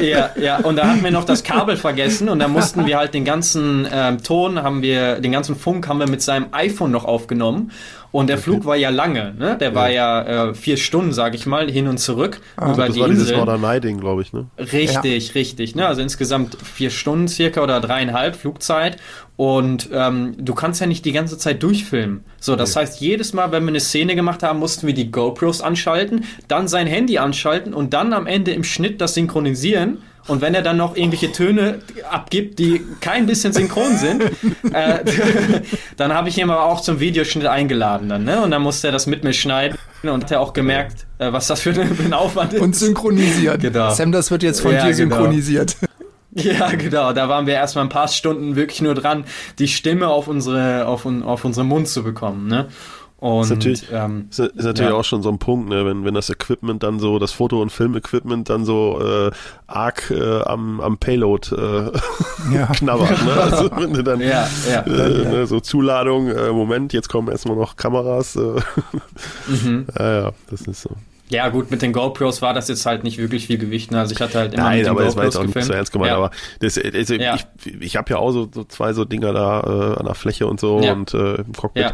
Ja, 0.00 0.30
ja. 0.40 0.58
Und 0.58 0.76
da 0.76 0.88
hatten 0.88 1.04
wir 1.04 1.10
noch 1.10 1.24
das 1.24 1.42
Kabel 1.42 1.76
vergessen 1.76 2.28
und 2.28 2.38
da 2.38 2.48
mussten 2.48 2.86
wir 2.86 2.96
halt 2.96 3.14
den 3.14 3.24
ganzen 3.24 3.86
ähm, 3.92 4.22
Ton 4.22 4.62
haben 4.62 4.82
wir, 4.82 5.20
den 5.20 5.32
ganzen 5.32 5.56
Funk 5.56 5.88
haben 5.88 5.98
wir 5.98 6.08
mit 6.08 6.22
seinem 6.22 6.46
iPhone 6.52 6.90
noch 6.90 7.04
aufgenommen. 7.04 7.72
Und 8.10 8.28
der 8.28 8.38
Flug 8.38 8.64
war 8.64 8.76
ja 8.76 8.88
lange, 8.88 9.34
ne? 9.38 9.58
Der 9.58 9.74
war 9.74 9.90
ja 9.90 10.48
äh, 10.48 10.54
vier 10.54 10.78
Stunden, 10.78 11.12
sag 11.12 11.34
ich 11.34 11.44
mal, 11.44 11.70
hin 11.70 11.88
und 11.88 11.98
zurück 11.98 12.40
ah, 12.56 12.72
über 12.72 12.86
das 12.86 12.94
die 12.94 13.00
war 13.00 13.08
Insel. 13.08 13.24
dieses 13.24 13.36
Norderney-Ding, 13.36 14.00
glaube 14.00 14.22
ich, 14.22 14.32
ne? 14.32 14.46
Richtig, 14.58 15.28
ja. 15.28 15.32
richtig. 15.34 15.74
Ne? 15.74 15.86
Also 15.86 16.00
insgesamt 16.00 16.56
vier 16.62 16.90
Stunden 16.90 17.28
circa 17.28 17.62
oder 17.62 17.80
dreieinhalb 17.80 18.36
Flugzeit. 18.36 18.96
Und 19.36 19.90
ähm, 19.92 20.34
du 20.38 20.54
kannst 20.54 20.80
ja 20.80 20.86
nicht 20.86 21.04
die 21.04 21.12
ganze 21.12 21.38
Zeit 21.38 21.62
durchfilmen. 21.62 22.24
So, 22.40 22.56
das 22.56 22.74
nee. 22.74 22.80
heißt, 22.80 23.00
jedes 23.00 23.34
Mal, 23.34 23.52
wenn 23.52 23.62
wir 23.64 23.68
eine 23.68 23.80
Szene 23.80 24.16
gemacht 24.16 24.42
haben, 24.42 24.58
mussten 24.58 24.86
wir 24.86 24.94
die 24.94 25.10
GoPros 25.10 25.60
anschalten, 25.60 26.24
dann 26.48 26.66
sein 26.66 26.86
Handy 26.86 27.18
anschalten 27.18 27.74
und 27.74 27.92
dann 27.92 28.12
am 28.14 28.26
Ende 28.26 28.52
im 28.52 28.64
Schnitt 28.64 29.00
das 29.00 29.14
synchronisieren 29.14 29.98
und 30.28 30.40
wenn 30.40 30.54
er 30.54 30.62
dann 30.62 30.76
noch 30.76 30.96
irgendwelche 30.96 31.32
Töne 31.32 31.80
abgibt, 32.08 32.58
die 32.58 32.82
kein 33.00 33.26
bisschen 33.26 33.52
synchron 33.52 33.96
sind, 33.96 34.22
äh, 34.72 35.00
dann 35.96 36.12
habe 36.14 36.28
ich 36.28 36.38
ihn 36.38 36.48
aber 36.48 36.64
auch 36.64 36.80
zum 36.80 37.00
Videoschnitt 37.00 37.46
eingeladen 37.46 38.08
dann, 38.08 38.24
ne? 38.24 38.42
Und 38.42 38.50
dann 38.50 38.62
musste 38.62 38.88
er 38.88 38.92
das 38.92 39.06
mit 39.06 39.24
mir 39.24 39.32
schneiden 39.32 39.78
und 40.02 40.24
hat 40.24 40.30
er 40.30 40.40
auch 40.40 40.52
gemerkt, 40.52 41.06
äh, 41.18 41.32
was 41.32 41.46
das 41.46 41.60
für 41.60 41.70
ein 41.70 42.12
Aufwand 42.12 42.52
ist. 42.52 42.60
Und 42.60 42.76
synchronisiert. 42.76 43.60
Genau. 43.60 43.90
Sam, 43.90 44.12
das 44.12 44.30
wird 44.30 44.42
jetzt 44.42 44.60
von 44.60 44.72
ja, 44.72 44.86
dir 44.86 44.94
genau. 44.94 45.16
synchronisiert. 45.16 45.76
Genau. 45.80 45.88
Ja, 46.34 46.68
genau. 46.70 47.12
Da 47.12 47.28
waren 47.28 47.46
wir 47.46 47.54
erstmal 47.54 47.84
ein 47.84 47.88
paar 47.88 48.06
Stunden 48.06 48.54
wirklich 48.54 48.80
nur 48.80 48.94
dran, 48.94 49.24
die 49.58 49.66
Stimme 49.66 50.08
auf 50.08 50.28
unsere, 50.28 50.86
auf, 50.86 51.06
auf 51.06 51.44
unseren 51.44 51.66
Mund 51.66 51.88
zu 51.88 52.04
bekommen, 52.04 52.46
ne? 52.46 52.68
Und, 53.20 53.42
ist 53.42 53.50
natürlich, 53.50 53.84
ähm, 53.92 54.28
ist, 54.30 54.38
ist 54.38 54.64
natürlich 54.64 54.92
ja. 54.92 54.96
auch 54.96 55.04
schon 55.04 55.22
so 55.22 55.28
ein 55.28 55.38
Punkt, 55.38 55.68
ne? 55.68 55.84
wenn, 55.84 56.04
wenn 56.04 56.14
das 56.14 56.30
Equipment 56.30 56.84
dann 56.84 57.00
so, 57.00 57.18
das 57.18 57.32
Foto- 57.32 57.60
und 57.60 57.70
Film-Equipment 57.70 58.48
dann 58.48 58.64
so 58.64 59.00
äh, 59.02 59.30
arg 59.66 60.12
äh, 60.12 60.42
am, 60.42 60.80
am 60.80 60.98
Payload 60.98 61.52
äh, 61.52 61.90
ja. 62.54 62.66
knabbert. 62.66 63.24
Ne? 63.24 63.32
Also 63.48 63.70
wenn 63.76 63.92
du 63.92 64.02
dann 64.04 64.20
ja, 64.20 64.48
ja, 64.70 64.82
äh, 64.82 65.24
ne, 65.24 65.46
so 65.46 65.58
Zuladung, 65.58 66.28
äh, 66.28 66.50
Moment, 66.50 66.92
jetzt 66.92 67.08
kommen 67.08 67.28
erstmal 67.28 67.56
noch 67.56 67.76
Kameras. 67.76 68.36
Äh, 68.36 68.60
mhm. 69.48 69.86
Ja, 69.98 70.20
ja, 70.20 70.32
das 70.50 70.62
ist 70.62 70.82
so. 70.82 70.90
Ja, 71.30 71.48
gut, 71.48 71.70
mit 71.70 71.82
den 71.82 71.92
GoPros 71.92 72.40
war 72.40 72.54
das 72.54 72.68
jetzt 72.68 72.86
halt 72.86 73.04
nicht 73.04 73.18
wirklich 73.18 73.46
viel 73.46 73.58
Gewicht. 73.58 73.90
Ne? 73.90 73.98
Also 73.98 74.14
ich 74.14 74.20
hatte 74.20 74.38
halt 74.38 74.54
immer 74.54 74.62
Nein, 74.64 74.86
aber 74.86 75.00
GoPros 75.00 75.06
das 75.06 75.16
war 75.16 75.24
jetzt 75.24 75.36
auch 75.36 75.40
gefilmt. 75.40 75.56
nicht 75.56 75.66
so 75.66 75.72
ernst 75.72 75.92
gemeint. 75.92 76.10
Ja. 76.10 76.16
Aber 76.16 76.30
das, 76.60 76.78
also 76.78 77.14
ja. 77.14 77.34
ich, 77.34 77.80
ich 77.80 77.96
habe 77.96 78.10
ja 78.10 78.18
auch 78.18 78.30
so, 78.30 78.48
so 78.52 78.64
zwei 78.64 78.92
so 78.92 79.04
Dinger 79.04 79.32
da 79.32 79.60
äh, 79.60 79.98
an 79.98 80.06
der 80.06 80.14
Fläche 80.14 80.46
und 80.46 80.60
so 80.60 80.80
ja. 80.80 80.92
und 80.92 81.12
äh, 81.14 81.36
im 81.36 81.52
Cockpit. 81.52 81.92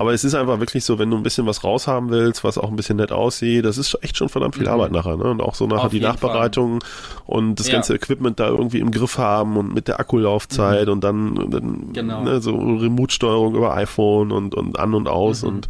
Aber 0.00 0.14
es 0.14 0.24
ist 0.24 0.34
einfach 0.34 0.60
wirklich 0.60 0.82
so, 0.82 0.98
wenn 0.98 1.10
du 1.10 1.18
ein 1.18 1.22
bisschen 1.22 1.44
was 1.44 1.62
raushaben 1.62 2.08
willst, 2.08 2.42
was 2.42 2.56
auch 2.56 2.70
ein 2.70 2.76
bisschen 2.76 2.96
nett 2.96 3.12
aussieht, 3.12 3.66
das 3.66 3.76
ist 3.76 3.98
echt 4.00 4.16
schon 4.16 4.30
verdammt 4.30 4.54
viel 4.54 4.64
mhm. 4.64 4.72
Arbeit 4.72 4.92
nachher. 4.92 5.18
Ne? 5.18 5.24
Und 5.24 5.42
auch 5.42 5.54
so 5.54 5.66
nachher 5.66 5.84
Auf 5.84 5.90
die 5.90 6.00
Nachbereitung 6.00 6.80
Fall. 6.80 7.22
und 7.26 7.60
das 7.60 7.66
ja. 7.66 7.74
ganze 7.74 7.96
Equipment 7.96 8.40
da 8.40 8.48
irgendwie 8.48 8.78
im 8.78 8.92
Griff 8.92 9.18
haben 9.18 9.58
und 9.58 9.74
mit 9.74 9.88
der 9.88 10.00
Akkulaufzeit 10.00 10.86
mhm. 10.86 10.92
und 10.94 11.04
dann, 11.04 11.50
dann 11.50 11.92
genau. 11.92 12.22
ne, 12.22 12.40
so 12.40 12.56
Remote-Steuerung 12.56 13.54
über 13.54 13.74
iPhone 13.74 14.32
und, 14.32 14.54
und 14.54 14.78
an 14.78 14.94
und 14.94 15.06
aus. 15.06 15.42
Mhm. 15.42 15.48
Und 15.50 15.68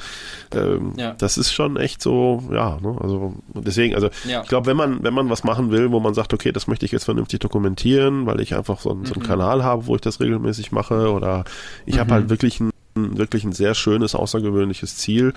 ähm, 0.55 0.93
ja. 0.97 1.12
das 1.18 1.37
ist 1.37 1.53
schon 1.53 1.76
echt 1.76 2.01
so, 2.01 2.41
ja, 2.53 2.78
ne? 2.81 2.99
also 3.01 3.35
deswegen, 3.53 3.97
also 3.97 4.11
ja. 4.28 4.43
ich 4.43 4.49
glaube, 4.49 4.66
wenn 4.66 4.76
man, 4.76 5.03
wenn 5.03 5.12
man 5.12 5.28
was 5.28 5.43
machen 5.43 5.72
will, 5.72 5.91
wo 5.91 5.99
man 5.99 6.14
sagt, 6.14 6.33
okay, 6.33 6.53
das 6.53 6.68
möchte 6.68 6.87
ich 6.87 6.93
jetzt 6.93 7.05
vernünftig 7.05 7.41
dokumentieren, 7.41 8.26
weil 8.26 8.39
ich 8.39 8.55
einfach 8.55 8.78
so, 8.78 8.91
so 8.91 9.14
einen 9.14 9.22
mhm. 9.24 9.26
Kanal 9.26 9.64
habe, 9.64 9.89
wo 9.89 9.97
ich 9.97 10.03
das 10.03 10.20
regelmäßig 10.20 10.70
mache 10.70 11.11
oder 11.11 11.43
ich 11.85 11.99
habe 11.99 12.11
mhm. 12.11 12.14
halt 12.14 12.31
wirklich 12.31 12.61
ein 12.61 12.70
wirklich 13.16 13.44
ein 13.44 13.53
sehr 13.53 13.74
schönes, 13.74 14.14
außergewöhnliches 14.14 14.96
Ziel, 14.96 15.32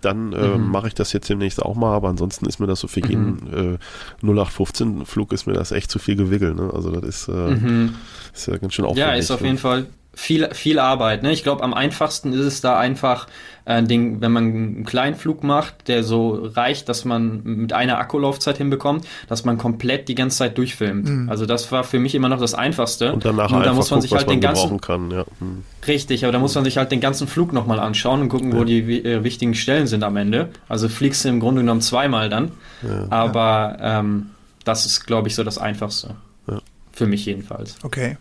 dann 0.00 0.32
äh, 0.32 0.56
mhm. 0.56 0.70
mache 0.70 0.88
ich 0.88 0.94
das 0.94 1.12
jetzt 1.12 1.28
demnächst 1.28 1.60
auch 1.62 1.74
mal, 1.74 1.94
aber 1.94 2.08
ansonsten 2.08 2.46
ist 2.46 2.60
mir 2.60 2.66
das 2.66 2.80
so 2.80 2.88
für 2.88 3.00
jeden 3.00 3.78
äh, 4.22 4.26
0815 4.26 5.06
Flug 5.06 5.32
ist 5.32 5.46
mir 5.46 5.54
das 5.54 5.72
echt 5.72 5.90
zu 5.90 5.98
viel 5.98 6.16
Gewickel. 6.16 6.54
Ne? 6.54 6.70
Also 6.72 6.90
das 6.90 7.02
ist, 7.04 7.28
äh, 7.28 7.32
mhm. 7.32 7.94
ist 8.34 8.46
ja 8.46 8.56
ganz 8.56 8.74
schön 8.74 8.84
aufwendig. 8.84 9.06
Ja, 9.06 9.14
ist 9.14 9.30
auf 9.30 9.40
ne? 9.40 9.48
jeden 9.48 9.58
Fall 9.58 9.86
viel, 10.16 10.48
viel 10.54 10.78
Arbeit. 10.78 11.22
Ne? 11.22 11.30
Ich 11.30 11.42
glaube, 11.42 11.62
am 11.62 11.74
einfachsten 11.74 12.32
ist 12.32 12.40
es 12.40 12.60
da 12.62 12.78
einfach, 12.78 13.26
äh, 13.66 13.82
den, 13.82 14.22
wenn 14.22 14.32
man 14.32 14.44
einen 14.44 14.84
kleinen 14.84 15.14
Flug 15.14 15.44
macht, 15.44 15.88
der 15.88 16.02
so 16.02 16.48
reicht, 16.54 16.88
dass 16.88 17.04
man 17.04 17.42
mit 17.44 17.74
einer 17.74 17.98
Akkulaufzeit 17.98 18.56
hinbekommt, 18.56 19.06
dass 19.28 19.44
man 19.44 19.58
komplett 19.58 20.08
die 20.08 20.14
ganze 20.14 20.38
Zeit 20.38 20.56
durchfilmt. 20.56 21.06
Mhm. 21.06 21.28
Also 21.28 21.44
das 21.44 21.70
war 21.70 21.84
für 21.84 21.98
mich 21.98 22.14
immer 22.14 22.30
noch 22.30 22.40
das 22.40 22.54
Einfachste. 22.54 23.12
Und 23.12 23.26
danach 23.26 23.50
da 23.62 23.74
muss 23.74 23.90
man 23.90 24.00
guckt, 24.00 24.08
sich 24.08 24.18
halt 24.18 24.30
den 24.30 24.40
ganzen 24.40 24.80
kann, 24.80 25.10
ja. 25.10 25.26
mhm. 25.38 25.64
richtig, 25.86 26.24
aber 26.24 26.32
da 26.32 26.38
muss 26.38 26.54
man 26.54 26.64
sich 26.64 26.78
halt 26.78 26.90
den 26.90 27.00
ganzen 27.00 27.28
Flug 27.28 27.52
nochmal 27.52 27.78
anschauen 27.78 28.22
und 28.22 28.30
gucken, 28.30 28.52
ja. 28.52 28.58
wo 28.58 28.64
die 28.64 29.04
äh, 29.04 29.22
wichtigen 29.22 29.54
Stellen 29.54 29.86
sind 29.86 30.02
am 30.02 30.16
Ende. 30.16 30.48
Also 30.66 30.88
fliegst 30.88 31.26
du 31.26 31.28
im 31.28 31.40
Grunde 31.40 31.60
genommen 31.60 31.82
zweimal 31.82 32.30
dann. 32.30 32.52
Ja. 32.82 33.06
Aber 33.10 33.76
ähm, 33.82 34.30
das 34.64 34.86
ist, 34.86 35.06
glaube 35.06 35.28
ich, 35.28 35.34
so 35.34 35.44
das 35.44 35.58
Einfachste. 35.58 36.16
Ja. 36.48 36.60
Für 36.92 37.06
mich 37.06 37.26
jedenfalls. 37.26 37.76
Okay. 37.82 38.16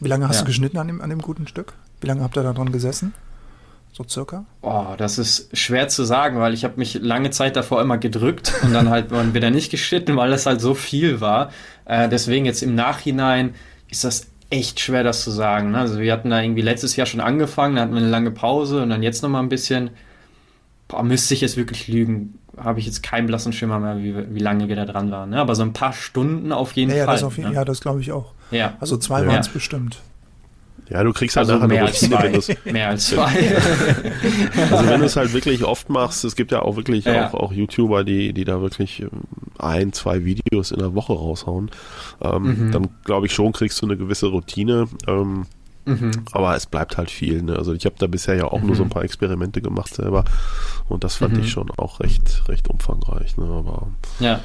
Wie 0.00 0.08
lange 0.08 0.28
hast 0.28 0.36
ja. 0.36 0.42
du 0.42 0.46
geschnitten 0.46 0.78
an 0.78 0.86
dem, 0.86 1.00
an 1.00 1.10
dem 1.10 1.20
guten 1.20 1.46
Stück? 1.46 1.74
Wie 2.00 2.06
lange 2.06 2.22
habt 2.22 2.36
ihr 2.36 2.42
da 2.42 2.52
dran 2.52 2.72
gesessen? 2.72 3.12
So 3.92 4.04
circa? 4.08 4.44
Oh, 4.62 4.94
das 4.96 5.18
ist 5.18 5.56
schwer 5.56 5.88
zu 5.88 6.04
sagen, 6.04 6.38
weil 6.38 6.54
ich 6.54 6.64
habe 6.64 6.74
mich 6.76 6.94
lange 6.94 7.30
Zeit 7.30 7.56
davor 7.56 7.82
immer 7.82 7.98
gedrückt 7.98 8.52
und 8.62 8.72
dann 8.72 8.88
halt 8.88 9.10
wieder 9.34 9.50
nicht 9.50 9.70
geschnitten, 9.70 10.16
weil 10.16 10.30
das 10.30 10.46
halt 10.46 10.60
so 10.60 10.74
viel 10.74 11.20
war. 11.20 11.50
Äh, 11.84 12.08
deswegen 12.08 12.46
jetzt 12.46 12.62
im 12.62 12.74
Nachhinein 12.74 13.54
ist 13.90 14.04
das 14.04 14.28
echt 14.48 14.80
schwer, 14.80 15.02
das 15.02 15.22
zu 15.22 15.30
sagen. 15.30 15.72
Ne? 15.72 15.78
Also 15.78 15.98
wir 15.98 16.12
hatten 16.12 16.30
da 16.30 16.40
irgendwie 16.40 16.62
letztes 16.62 16.96
Jahr 16.96 17.06
schon 17.06 17.20
angefangen, 17.20 17.76
da 17.76 17.82
hatten 17.82 17.92
wir 17.92 18.00
eine 18.00 18.10
lange 18.10 18.30
Pause 18.30 18.82
und 18.82 18.90
dann 18.90 19.02
jetzt 19.02 19.22
nochmal 19.22 19.42
ein 19.42 19.48
bisschen. 19.48 19.90
Boah, 20.88 21.04
müsste 21.04 21.34
ich 21.34 21.40
jetzt 21.40 21.56
wirklich 21.56 21.86
lügen, 21.86 22.38
habe 22.56 22.80
ich 22.80 22.86
jetzt 22.86 23.02
keinen 23.04 23.26
blassen 23.26 23.52
Schimmer 23.52 23.78
mehr, 23.78 23.98
wie, 23.98 24.34
wie 24.34 24.40
lange 24.40 24.68
wir 24.68 24.74
da 24.74 24.84
dran 24.84 25.10
waren. 25.12 25.30
Ne? 25.30 25.40
Aber 25.40 25.54
so 25.54 25.62
ein 25.62 25.72
paar 25.72 25.92
Stunden 25.92 26.50
auf 26.50 26.72
jeden 26.72 26.90
ja, 26.90 27.04
Fall. 27.04 27.14
Das 27.14 27.22
auf, 27.22 27.38
ne? 27.38 27.52
Ja, 27.52 27.64
das 27.64 27.80
glaube 27.80 28.00
ich 28.00 28.10
auch. 28.10 28.32
Ja. 28.50 28.76
Also 28.80 28.96
zwei 28.96 29.22
ja. 29.22 29.28
waren 29.28 29.40
es 29.40 29.48
bestimmt. 29.48 30.00
Ja, 30.90 31.04
du 31.04 31.12
kriegst 31.12 31.36
halt 31.36 31.48
also 31.48 31.54
nachher 31.54 31.68
mehr 31.68 31.84
als 31.84 32.00
zwei. 32.00 32.32
mehr 32.64 32.88
als 32.88 33.06
zwei. 33.06 33.56
also 34.72 34.88
wenn 34.88 35.00
du 35.00 35.06
es 35.06 35.16
halt 35.16 35.32
wirklich 35.32 35.62
oft 35.62 35.88
machst, 35.88 36.24
es 36.24 36.34
gibt 36.34 36.50
ja 36.50 36.62
auch 36.62 36.74
wirklich 36.74 37.04
ja. 37.04 37.28
auch, 37.28 37.34
auch 37.34 37.52
YouTuber, 37.52 38.02
die, 38.02 38.32
die 38.32 38.44
da 38.44 38.60
wirklich 38.60 39.00
ähm, 39.00 39.10
ein, 39.58 39.92
zwei 39.92 40.24
Videos 40.24 40.72
in 40.72 40.80
der 40.80 40.94
Woche 40.96 41.12
raushauen, 41.12 41.70
ähm, 42.20 42.42
mhm. 42.42 42.72
dann 42.72 42.88
glaube 43.04 43.26
ich 43.26 43.32
schon, 43.32 43.52
kriegst 43.52 43.80
du 43.80 43.86
eine 43.86 43.96
gewisse 43.96 44.26
Routine. 44.26 44.88
Ähm, 45.06 45.46
mhm. 45.84 46.10
Aber 46.32 46.56
es 46.56 46.66
bleibt 46.66 46.98
halt 46.98 47.12
viel. 47.12 47.40
Ne? 47.40 47.54
Also 47.54 47.72
ich 47.72 47.86
habe 47.86 47.94
da 47.96 48.08
bisher 48.08 48.34
ja 48.34 48.46
auch 48.46 48.60
mhm. 48.60 48.66
nur 48.66 48.76
so 48.76 48.82
ein 48.82 48.88
mhm. 48.88 48.92
paar 48.92 49.04
Experimente 49.04 49.62
gemacht 49.62 49.94
selber 49.94 50.24
und 50.88 51.04
das 51.04 51.14
fand 51.14 51.34
ich 51.38 51.44
mhm. 51.44 51.50
schon 51.50 51.70
auch 51.76 52.00
recht, 52.00 52.48
recht 52.48 52.68
umfangreich. 52.68 53.36
Ne? 53.36 53.44
Aber 53.44 53.86
ja. 54.18 54.40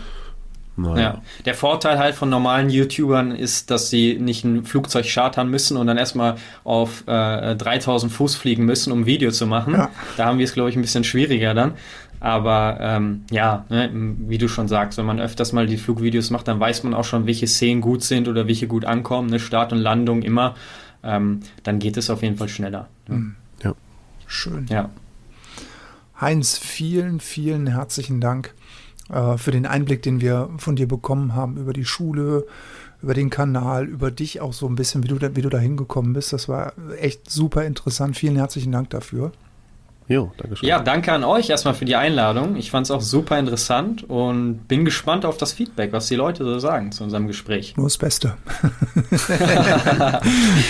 Naja. 0.78 1.00
Ja. 1.00 1.22
Der 1.46 1.54
Vorteil 1.54 1.98
halt 2.00 2.16
von 2.16 2.30
normalen 2.30 2.70
YouTubern 2.70 3.32
ist, 3.32 3.72
dass 3.72 3.90
sie 3.90 4.18
nicht 4.20 4.44
ein 4.44 4.66
Flugzeug 4.66 5.06
chartern 5.08 5.50
müssen 5.50 5.78
und 5.78 5.88
dann 5.88 5.98
erstmal 5.98 6.36
auf 6.64 7.04
äh, 7.08 7.56
3000 7.56 8.12
Fuß 8.12 8.36
fliegen 8.36 8.66
müssen, 8.66 8.92
um 8.92 9.02
ein 9.02 9.06
Video 9.06 9.32
zu 9.32 9.48
machen. 9.48 9.74
Ja. 9.74 9.90
Da 10.18 10.26
haben 10.26 10.38
wir 10.38 10.44
es, 10.44 10.54
glaube 10.54 10.70
ich, 10.70 10.76
ein 10.76 10.82
bisschen 10.82 11.04
schwieriger 11.04 11.54
dann. 11.54 11.74
Aber 12.20 12.78
ähm, 12.82 13.24
ja, 13.30 13.66
ne, 13.70 13.90
wie 13.94 14.38
du 14.38 14.48
schon 14.48 14.68
sagst, 14.68 14.98
wenn 14.98 15.06
man 15.06 15.20
öfters 15.20 15.54
mal 15.54 15.68
die 15.68 15.78
Flugvideos 15.78 16.30
macht, 16.30 16.48
dann 16.48 16.60
weiß 16.60 16.84
man 16.84 16.94
auch 16.94 17.04
schon, 17.04 17.26
welche 17.26 17.48
Szenen 17.48 17.82
gut 17.82 18.04
sind 18.04 18.28
oder 18.28 18.48
welche 18.48 18.68
gut 18.68 18.86
ankommen. 18.86 19.30
Ne? 19.30 19.40
Start 19.40 19.72
und 19.72 19.80
Landung 19.80 20.24
immer. 20.24 20.56
Ähm, 21.04 21.42
dann 21.64 21.80
geht 21.80 21.98
es 21.98 22.10
auf 22.10 22.24
jeden 22.24 22.38
Fall 22.38 22.50
schneller. 22.50 22.88
Ne? 23.08 23.16
Mhm. 23.16 23.36
Ja. 23.64 23.74
Schön. 24.28 24.66
Ja. 24.70 24.90
Heinz, 26.20 26.58
vielen, 26.58 27.20
vielen 27.20 27.68
herzlichen 27.68 28.22
Dank 28.22 28.54
äh, 29.10 29.38
für 29.38 29.52
den 29.52 29.66
Einblick, 29.66 30.02
den 30.02 30.22
wir 30.22 30.50
von 30.58 30.76
dir 30.76 30.88
bekommen 30.88 31.36
haben 31.36 31.58
über 31.58 31.74
die 31.74 31.86
Schule, 31.86 32.46
über 33.02 33.14
den 33.14 33.30
Kanal, 33.30 33.86
über 33.86 34.12
dich 34.12 34.42
auch 34.42 34.54
so 34.54 34.68
ein 34.68 34.76
bisschen, 34.76 35.04
wie 35.04 35.08
du 35.08 35.36
wie 35.36 35.42
du 35.42 35.50
da 35.50 35.60
hingekommen 35.60 36.14
bist. 36.14 36.34
Das 36.34 36.50
war 36.50 36.74
echt 37.00 37.30
super 37.30 37.66
interessant. 37.66 38.18
Vielen 38.18 38.36
herzlichen 38.36 38.72
Dank 38.72 38.90
dafür. 38.90 39.32
Jo, 40.08 40.32
danke 40.38 40.56
schön. 40.56 40.70
Ja, 40.70 40.80
danke 40.80 41.12
an 41.14 41.24
euch 41.24 41.50
erstmal 41.50 41.74
für 41.74 41.86
die 41.86 41.96
Einladung. 41.96 42.58
Ich 42.58 42.70
fand 42.70 42.86
es 42.86 42.92
auch 42.92 43.02
super 43.02 43.40
interessant 43.40 44.08
und 44.08 44.68
bin 44.68 44.86
gespannt 44.86 45.26
auf 45.26 45.38
das 45.38 45.52
Feedback, 45.52 45.94
was 45.94 46.06
die 46.08 46.16
Leute 46.16 46.44
so 46.44 46.60
sagen 46.60 46.92
zu 46.92 47.04
unserem 47.04 47.26
Gespräch. 47.26 47.76
Nur 47.76 47.88
das 47.88 47.98
Beste. 47.98 48.36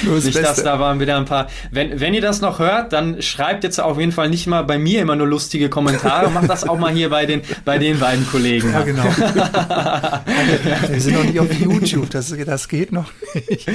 Nur 0.05 0.15
das 0.15 0.23
nicht, 0.23 0.35
Beste. 0.35 0.41
dass 0.41 0.63
da 0.63 0.79
waren 0.79 1.01
wieder 1.01 1.17
ein 1.17 1.25
paar. 1.25 1.47
Wenn, 1.69 1.99
wenn 1.99 2.13
ihr 2.13 2.21
das 2.21 2.39
noch 2.39 2.59
hört, 2.59 2.93
dann 2.93 3.21
schreibt 3.21 3.65
jetzt 3.65 3.77
auf 3.81 3.99
jeden 3.99 4.13
Fall 4.13 4.29
nicht 4.29 4.47
mal 4.47 4.63
bei 4.63 4.77
mir 4.77 5.01
immer 5.01 5.17
nur 5.17 5.27
lustige 5.27 5.67
Kommentare. 5.67 6.31
Macht 6.31 6.49
das 6.49 6.65
auch 6.67 6.79
mal 6.79 6.93
hier 6.93 7.09
bei 7.09 7.25
den, 7.25 7.41
bei 7.65 7.77
den 7.77 7.99
beiden 7.99 8.25
Kollegen. 8.27 8.71
Ja, 8.71 8.83
genau. 8.83 9.03
wir 10.87 11.01
sind 11.01 11.13
noch 11.13 11.25
nicht 11.25 11.41
auf 11.41 11.53
YouTube, 11.53 12.09
das, 12.09 12.33
das 12.45 12.69
geht 12.69 12.93
noch 12.93 13.11
nicht. 13.33 13.69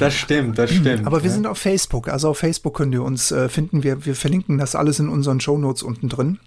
Das 0.00 0.14
stimmt, 0.14 0.58
das 0.58 0.72
stimmt. 0.72 1.06
Aber 1.06 1.22
wir 1.22 1.28
ja. 1.30 1.34
sind 1.34 1.46
auf 1.46 1.58
Facebook. 1.58 2.08
Also 2.08 2.30
auf 2.30 2.38
Facebook 2.38 2.76
könnt 2.76 2.92
ihr 2.94 3.04
uns 3.04 3.30
äh, 3.30 3.48
finden. 3.48 3.84
Wir, 3.84 4.04
wir 4.04 4.16
verlinken 4.16 4.58
das 4.58 4.74
alles 4.74 4.98
in 4.98 5.03
in 5.04 5.08
unseren 5.10 5.40
Shownotes 5.40 5.82
unten 5.82 6.08
drin. 6.08 6.38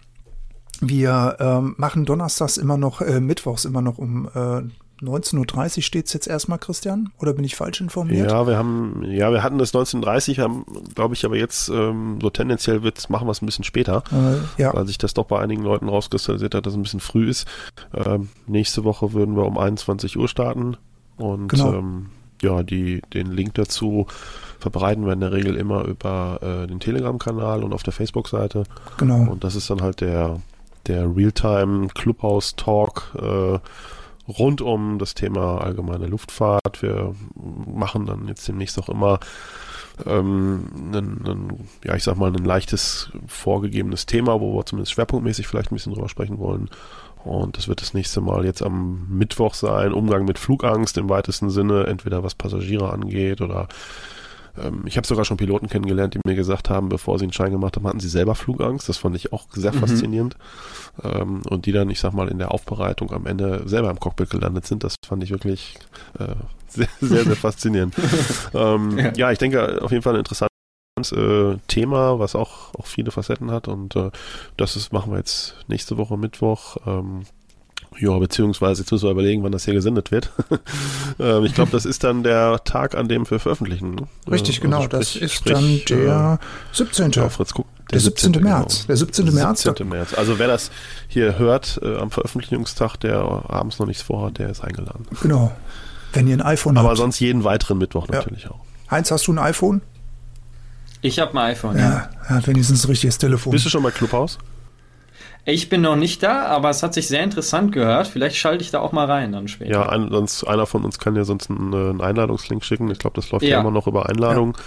Wir 0.79 1.37
ähm, 1.39 1.75
machen 1.77 2.05
donnerstags 2.05 2.57
immer 2.57 2.77
noch, 2.77 3.01
äh, 3.01 3.19
mittwochs 3.19 3.65
immer 3.65 3.81
noch 3.81 3.97
um 3.97 4.27
äh, 4.33 4.61
19.30 5.01 5.77
Uhr 5.77 5.83
steht 5.83 6.07
es 6.07 6.13
jetzt 6.13 6.27
erstmal, 6.27 6.57
Christian? 6.57 7.11
Oder 7.19 7.33
bin 7.33 7.43
ich 7.43 7.55
falsch 7.55 7.81
informiert? 7.81 8.31
Ja, 8.31 8.47
wir 8.47 8.57
haben, 8.57 9.03
ja, 9.05 9.31
wir 9.31 9.43
hatten 9.43 9.59
das 9.59 9.73
19.30 9.73 10.39
haben, 10.41 10.65
glaube 10.95 11.13
ich, 11.13 11.23
aber 11.23 11.35
jetzt 11.37 11.69
ähm, 11.69 12.17
so 12.19 12.29
tendenziell 12.31 12.81
wird, 12.81 13.09
machen 13.09 13.27
wir 13.27 13.31
es 13.31 13.41
ein 13.41 13.45
bisschen 13.45 13.63
später, 13.63 14.03
äh, 14.11 14.61
ja. 14.61 14.73
weil 14.73 14.87
sich 14.87 14.97
das 14.97 15.13
doch 15.13 15.25
bei 15.25 15.39
einigen 15.39 15.61
Leuten 15.61 15.87
rauskristallisiert 15.87 16.55
hat, 16.55 16.65
dass 16.65 16.73
es 16.73 16.79
ein 16.79 16.83
bisschen 16.83 16.99
früh 16.99 17.29
ist. 17.29 17.47
Ähm, 17.93 18.29
nächste 18.47 18.83
Woche 18.83 19.13
würden 19.13 19.35
wir 19.35 19.45
um 19.45 19.57
21 19.57 20.17
Uhr 20.17 20.27
starten 20.27 20.77
und 21.17 21.49
genau. 21.49 21.73
ähm, 21.73 22.07
ja, 22.41 22.63
die, 22.63 23.01
den 23.13 23.31
Link 23.31 23.53
dazu 23.53 24.07
verbreiten 24.59 25.05
wir 25.05 25.13
in 25.13 25.19
der 25.19 25.31
Regel 25.31 25.55
immer 25.55 25.85
über 25.85 26.39
äh, 26.41 26.67
den 26.67 26.79
Telegram-Kanal 26.79 27.63
und 27.63 27.73
auf 27.73 27.83
der 27.83 27.93
Facebook-Seite. 27.93 28.63
Genau. 28.97 29.31
Und 29.31 29.43
das 29.43 29.55
ist 29.55 29.69
dann 29.69 29.81
halt 29.81 30.01
der, 30.01 30.39
der 30.87 31.15
Realtime 31.15 31.87
Clubhouse 31.89 32.55
Talk 32.55 33.15
äh, 33.19 33.59
rund 34.27 34.61
um 34.61 34.99
das 34.99 35.13
Thema 35.13 35.61
allgemeine 35.61 36.07
Luftfahrt. 36.07 36.81
Wir 36.81 37.15
machen 37.35 38.05
dann 38.05 38.27
jetzt 38.27 38.47
demnächst 38.47 38.77
auch 38.79 38.89
immer 38.89 39.19
ähm, 40.05 40.65
ein, 40.93 41.25
ein, 41.25 41.67
ja, 41.83 41.95
ich 41.95 42.03
sag 42.03 42.17
mal, 42.17 42.31
ein 42.31 42.45
leichtes 42.45 43.11
vorgegebenes 43.25 44.05
Thema, 44.05 44.39
wo 44.41 44.55
wir 44.55 44.65
zumindest 44.65 44.93
schwerpunktmäßig 44.93 45.47
vielleicht 45.47 45.71
ein 45.71 45.75
bisschen 45.75 45.93
drüber 45.93 46.09
sprechen 46.09 46.39
wollen. 46.39 46.69
Und 47.23 47.57
das 47.57 47.67
wird 47.67 47.81
das 47.81 47.93
nächste 47.93 48.21
Mal 48.21 48.45
jetzt 48.45 48.61
am 48.61 49.07
Mittwoch 49.09 49.53
sein. 49.53 49.93
Umgang 49.93 50.25
mit 50.25 50.39
Flugangst 50.39 50.97
im 50.97 51.09
weitesten 51.09 51.49
Sinne, 51.49 51.87
entweder 51.87 52.23
was 52.23 52.35
Passagiere 52.35 52.91
angeht 52.91 53.41
oder 53.41 53.67
ähm, 54.61 54.83
ich 54.85 54.97
habe 54.97 55.07
sogar 55.07 55.25
schon 55.25 55.37
Piloten 55.37 55.67
kennengelernt, 55.67 56.13
die 56.13 56.19
mir 56.25 56.35
gesagt 56.35 56.69
haben, 56.69 56.89
bevor 56.89 57.19
sie 57.19 57.25
einen 57.25 57.33
Schein 57.33 57.51
gemacht 57.51 57.75
haben, 57.75 57.87
hatten 57.87 57.99
sie 57.99 58.09
selber 58.09 58.35
Flugangst. 58.35 58.89
Das 58.89 58.97
fand 58.97 59.15
ich 59.15 59.33
auch 59.33 59.47
sehr 59.51 59.73
mhm. 59.73 59.79
faszinierend. 59.79 60.37
Ähm, 61.03 61.41
und 61.49 61.65
die 61.65 61.71
dann, 61.71 61.89
ich 61.89 61.99
sag 61.99 62.13
mal, 62.13 62.27
in 62.27 62.37
der 62.37 62.51
Aufbereitung 62.51 63.11
am 63.11 63.25
Ende 63.25 63.67
selber 63.67 63.89
im 63.89 63.99
Cockpit 63.99 64.29
gelandet 64.29 64.65
sind, 64.65 64.83
das 64.83 64.95
fand 65.05 65.23
ich 65.23 65.31
wirklich 65.31 65.79
äh, 66.19 66.35
sehr, 66.67 66.89
sehr, 66.99 67.23
sehr 67.23 67.35
faszinierend. 67.35 67.95
ähm, 68.53 68.97
ja. 68.97 69.13
ja. 69.15 69.31
ich 69.31 69.39
denke, 69.39 69.81
auf 69.81 69.91
jeden 69.91 70.03
Fall 70.03 70.13
ein 70.13 70.19
interessantes 70.19 70.51
äh, 71.11 71.57
Thema, 71.67 72.19
was 72.19 72.35
auch, 72.35 72.73
auch 72.75 72.85
viele 72.85 73.11
Facetten 73.11 73.51
hat. 73.51 73.67
Und 73.67 73.95
äh, 73.95 74.11
das 74.57 74.75
ist, 74.75 74.91
machen 74.91 75.11
wir 75.11 75.17
jetzt 75.17 75.55
nächste 75.67 75.97
Woche 75.97 76.17
Mittwoch. 76.17 76.77
Ähm, 76.85 77.23
ja, 77.99 78.17
beziehungsweise 78.17 78.81
jetzt 78.81 78.91
müssen 78.91 79.05
wir 79.05 79.11
überlegen, 79.11 79.43
wann 79.43 79.51
das 79.51 79.65
hier 79.65 79.73
gesendet 79.73 80.11
wird. 80.11 80.31
ähm, 81.19 81.45
ich 81.45 81.53
glaube, 81.53 81.71
das 81.71 81.85
ist 81.85 82.03
dann 82.03 82.23
der 82.23 82.63
Tag, 82.63 82.95
an 82.95 83.07
dem 83.07 83.29
wir 83.29 83.39
veröffentlichen. 83.39 83.95
Ne? 83.95 84.07
Richtig, 84.29 84.59
äh, 84.59 84.61
genau. 84.61 84.77
Also 84.77 84.87
sprich, 84.87 84.99
das 84.99 85.15
ist 85.15 85.33
sprich, 85.33 85.85
dann 85.85 85.97
der 85.97 86.39
17. 86.73 87.11
Ja, 87.11 87.29
Fritz, 87.29 87.53
guck, 87.53 87.65
der, 87.91 87.93
der 87.93 87.99
17. 88.01 88.33
17. 88.33 88.43
März. 88.43 88.75
Genau. 88.75 88.87
Der 88.87 88.97
17. 88.97 89.33
März. 89.33 89.61
17. 89.63 89.89
März. 89.89 90.13
Also 90.13 90.39
wer 90.39 90.47
das 90.47 90.71
hier 91.07 91.39
hört 91.39 91.79
äh, 91.81 91.97
am 91.97 92.11
Veröffentlichungstag, 92.11 92.97
der 92.97 93.19
abends 93.19 93.79
noch 93.79 93.87
nichts 93.87 94.03
vorhat, 94.03 94.37
der 94.37 94.49
ist 94.49 94.63
eingeladen. 94.63 95.05
Genau. 95.21 95.51
Wenn 96.13 96.27
ihr 96.27 96.35
ein 96.35 96.41
iPhone 96.41 96.77
Aber 96.77 96.89
habt. 96.89 96.97
Aber 96.99 97.03
sonst 97.03 97.19
jeden 97.19 97.43
weiteren 97.43 97.77
Mittwoch 97.77 98.07
ja. 98.09 98.15
natürlich 98.15 98.47
auch. 98.47 98.59
Heinz, 98.89 99.11
hast 99.11 99.27
du 99.27 99.33
ein 99.33 99.39
iPhone? 99.39 99.81
Ich 101.01 101.19
habe 101.19 101.31
ein 101.33 101.51
iPhone, 101.51 101.77
ja. 101.77 101.83
ja. 101.83 102.09
Er 102.27 102.35
hat 102.35 102.47
wenigstens 102.47 102.83
ein 102.83 102.89
richtiges 102.89 103.17
Telefon. 103.17 103.51
Bist 103.51 103.65
du 103.65 103.69
schon 103.69 103.83
bei 103.83 103.91
Clubhouse? 103.91 104.37
Ich 105.49 105.69
bin 105.69 105.79
noch 105.79 105.95
nicht 105.95 106.23
da, 106.23 106.45
aber 106.47 106.69
es 106.69 106.83
hat 106.83 106.93
sich 106.93 107.07
sehr 107.07 107.23
interessant 107.23 107.71
gehört. 107.71 108.07
Vielleicht 108.07 108.35
schalte 108.35 108.65
ich 108.65 108.69
da 108.69 108.81
auch 108.81 108.91
mal 108.91 109.05
rein 109.05 109.31
dann 109.31 109.47
später. 109.47 109.71
Ja, 109.71 109.87
ein, 109.87 110.09
sonst, 110.11 110.43
einer 110.43 110.65
von 110.65 110.83
uns 110.83 110.99
kann 110.99 111.15
ja 111.15 111.23
sonst 111.23 111.49
einen, 111.49 111.73
einen 111.73 112.01
Einladungslink 112.01 112.65
schicken. 112.65 112.91
Ich 112.91 112.99
glaube, 112.99 113.15
das 113.15 113.31
läuft 113.31 113.45
ja. 113.45 113.51
ja. 113.51 113.61
immer 113.61 113.71
noch 113.71 113.87
über 113.87 114.09
Einladung. 114.09 114.57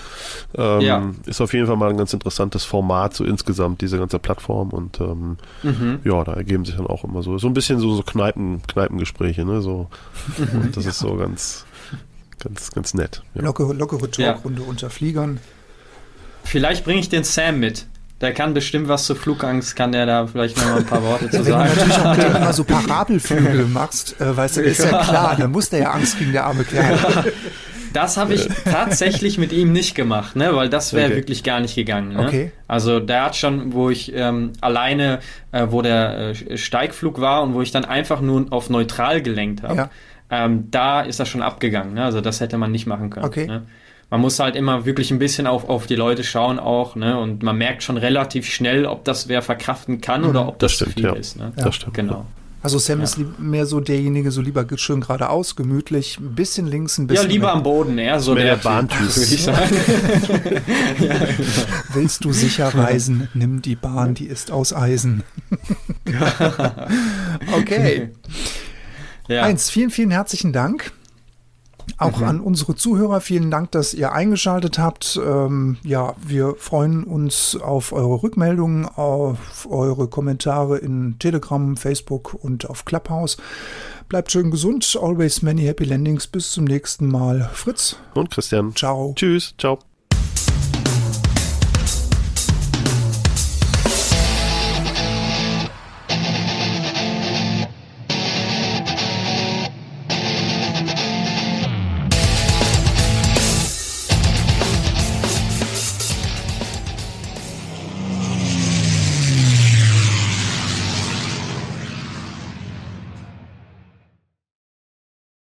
Ja. 0.57 0.78
Ähm, 0.78 0.81
ja. 0.81 1.11
Ist 1.26 1.43
auf 1.43 1.53
jeden 1.53 1.66
Fall 1.66 1.76
mal 1.76 1.91
ein 1.91 1.99
ganz 1.99 2.14
interessantes 2.14 2.64
Format, 2.64 3.12
so 3.12 3.24
insgesamt, 3.24 3.83
diese 3.83 3.99
ganze 3.99 4.18
Plattform. 4.18 4.70
Und 4.70 5.03
ähm, 5.03 5.37
mhm. 5.62 5.99
ja, 6.03 6.24
da 6.24 6.33
ergeben 6.33 6.64
sich 6.64 6.76
dann 6.76 6.87
auch 6.87 7.05
immer 7.05 7.22
so, 7.22 7.37
so 7.37 7.47
ein 7.47 7.53
bisschen 7.53 7.78
so, 7.78 7.95
so 7.95 8.03
Kneipen, 8.03 8.62
Kneipengespräche, 8.66 9.45
ne? 9.45 9.61
So, 9.61 9.89
und 10.39 10.74
das 10.78 10.87
ist 10.87 11.01
so 11.01 11.14
ganz, 11.14 11.66
ganz, 12.43 12.70
ganz 12.70 12.95
nett. 12.95 13.22
Lockere, 13.35 13.74
lockere 13.74 14.11
Talkrunde 14.11 14.62
unter 14.62 14.89
Fliegern. 14.89 15.41
Vielleicht 16.43 16.87
bringe 16.87 17.01
ich 17.01 17.11
den 17.11 17.24
Sam 17.24 17.61
mit. 17.61 17.85
Der 18.20 18.34
kann 18.34 18.52
bestimmt 18.52 18.88
was 18.88 19.04
zur 19.04 19.16
Flugangst, 19.16 19.74
kann 19.76 19.92
der 19.92 20.04
da 20.04 20.26
vielleicht 20.26 20.58
noch 20.58 20.64
mal 20.64 20.78
ein 20.78 20.86
paar 20.86 21.02
Worte 21.02 21.30
zu 21.30 21.42
sagen. 21.42 21.70
Wenn 21.74 21.88
du 21.88 21.94
natürlich 21.94 21.98
auch 21.98 22.16
mit 22.16 22.24
dem 22.26 22.36
immer 22.36 22.52
so 22.52 22.64
Parabelflügel 22.86 23.66
machst, 23.66 24.20
äh, 24.20 24.36
weißt 24.36 24.58
du, 24.58 24.60
ist 24.60 24.84
ja 24.84 25.02
klar, 25.02 25.36
dann 25.38 25.50
muss 25.50 25.70
der 25.70 25.80
ja 25.80 25.90
Angst 25.92 26.18
kriegen, 26.18 26.32
der 26.32 26.44
arme 26.44 26.64
Kerl. 26.64 26.98
Das 27.92 28.16
habe 28.16 28.34
ich 28.34 28.46
tatsächlich 28.64 29.38
mit 29.38 29.52
ihm 29.52 29.72
nicht 29.72 29.94
gemacht, 29.94 30.36
ne? 30.36 30.54
weil 30.54 30.68
das 30.68 30.92
wäre 30.92 31.06
okay. 31.06 31.16
wirklich 31.16 31.42
gar 31.42 31.60
nicht 31.60 31.74
gegangen. 31.74 32.14
Ne? 32.14 32.26
Okay. 32.26 32.52
Also 32.68 33.00
der 33.00 33.24
hat 33.24 33.36
schon, 33.36 33.72
wo 33.72 33.90
ich 33.90 34.12
ähm, 34.14 34.52
alleine, 34.60 35.20
äh, 35.52 35.66
wo 35.70 35.82
der 35.82 36.34
äh, 36.50 36.56
Steigflug 36.56 37.20
war 37.20 37.42
und 37.42 37.54
wo 37.54 37.62
ich 37.62 37.72
dann 37.72 37.84
einfach 37.84 38.20
nur 38.20 38.46
auf 38.50 38.70
neutral 38.70 39.22
gelenkt 39.22 39.62
habe, 39.62 39.76
ja. 39.76 39.90
ähm, 40.30 40.70
da 40.70 41.00
ist 41.00 41.20
das 41.20 41.28
schon 41.28 41.42
abgegangen. 41.42 41.94
Ne? 41.94 42.04
Also 42.04 42.20
das 42.20 42.40
hätte 42.40 42.58
man 42.58 42.70
nicht 42.70 42.86
machen 42.86 43.10
können. 43.10 43.26
Okay. 43.26 43.46
Ne? 43.46 43.62
Man 44.11 44.20
muss 44.20 44.40
halt 44.40 44.56
immer 44.56 44.84
wirklich 44.84 45.12
ein 45.12 45.18
bisschen 45.20 45.46
auf, 45.46 45.68
auf 45.68 45.86
die 45.86 45.94
Leute 45.94 46.24
schauen 46.24 46.58
auch, 46.58 46.96
ne? 46.96 47.18
Und 47.18 47.42
man 47.44 47.56
merkt 47.56 47.84
schon 47.84 47.96
relativ 47.96 48.46
schnell, 48.46 48.84
ob 48.84 49.04
das 49.04 49.28
wer 49.28 49.40
verkraften 49.40 50.00
kann 50.00 50.24
oder 50.24 50.42
mhm. 50.42 50.48
ob 50.48 50.58
das, 50.58 50.72
das 50.72 50.76
stimmt, 50.76 50.94
viel 50.94 51.04
ja. 51.04 51.12
ist. 51.12 51.36
Ne? 51.36 51.52
Ja. 51.56 51.64
Das 51.64 51.76
stimmt. 51.76 51.94
Genau. 51.94 52.26
Also 52.62 52.78
Sam 52.78 52.98
ja. 52.98 53.04
ist 53.04 53.18
mehr 53.38 53.64
so 53.64 53.80
derjenige, 53.80 54.30
so 54.30 54.42
lieber 54.42 54.66
schön 54.76 55.00
geradeaus, 55.00 55.56
gemütlich, 55.56 56.18
ein 56.18 56.34
bisschen 56.34 56.66
links, 56.66 56.98
ein 56.98 57.06
bisschen. 57.06 57.26
Ja, 57.26 57.32
lieber 57.32 57.52
am 57.52 57.62
Boden, 57.62 57.96
eher 57.96 58.20
so 58.20 58.34
der, 58.34 58.44
der 58.44 58.56
Bahntyp, 58.56 59.16
würde 59.16 59.34
ich 59.34 59.42
sagen. 59.42 59.76
ja. 60.98 61.14
Willst 61.94 62.22
du 62.22 62.32
sicher 62.32 62.66
reisen, 62.74 63.28
nimm 63.32 63.62
die 63.62 63.76
Bahn, 63.76 64.12
die 64.14 64.26
ist 64.26 64.50
aus 64.50 64.74
Eisen. 64.74 65.22
okay. 67.56 68.11
Ja. 69.28 69.44
Eins, 69.44 69.70
vielen, 69.70 69.90
vielen 69.90 70.11
herzlichen 70.11 70.52
Dank. 70.52 70.92
Auch 71.99 72.18
mhm. 72.18 72.24
an 72.24 72.41
unsere 72.41 72.74
Zuhörer 72.74 73.20
vielen 73.20 73.51
Dank, 73.51 73.70
dass 73.72 73.95
ihr 73.95 74.12
eingeschaltet 74.12 74.78
habt. 74.78 75.20
Ähm, 75.24 75.78
ja, 75.82 76.14
wir 76.26 76.55
freuen 76.59 77.05
uns 77.05 77.57
auf 77.57 77.93
eure 77.93 78.22
Rückmeldungen, 78.22 78.86
auf 78.86 79.68
eure 79.70 80.09
Kommentare 80.09 80.78
in 80.78 81.18
Telegram, 81.18 81.76
Facebook 81.76 82.34
und 82.34 82.68
auf 82.68 82.84
Clubhouse. 82.84 83.36
Bleibt 84.09 84.32
schön 84.32 84.51
gesund. 84.51 84.99
Always 85.01 85.43
many 85.43 85.62
happy 85.62 85.84
landings. 85.84 86.26
Bis 86.26 86.51
zum 86.51 86.64
nächsten 86.64 87.07
Mal. 87.07 87.49
Fritz. 87.53 87.97
Und 88.14 88.30
Christian. 88.30 88.74
Ciao. 88.74 89.12
Tschüss. 89.14 89.55
Ciao. 89.57 89.78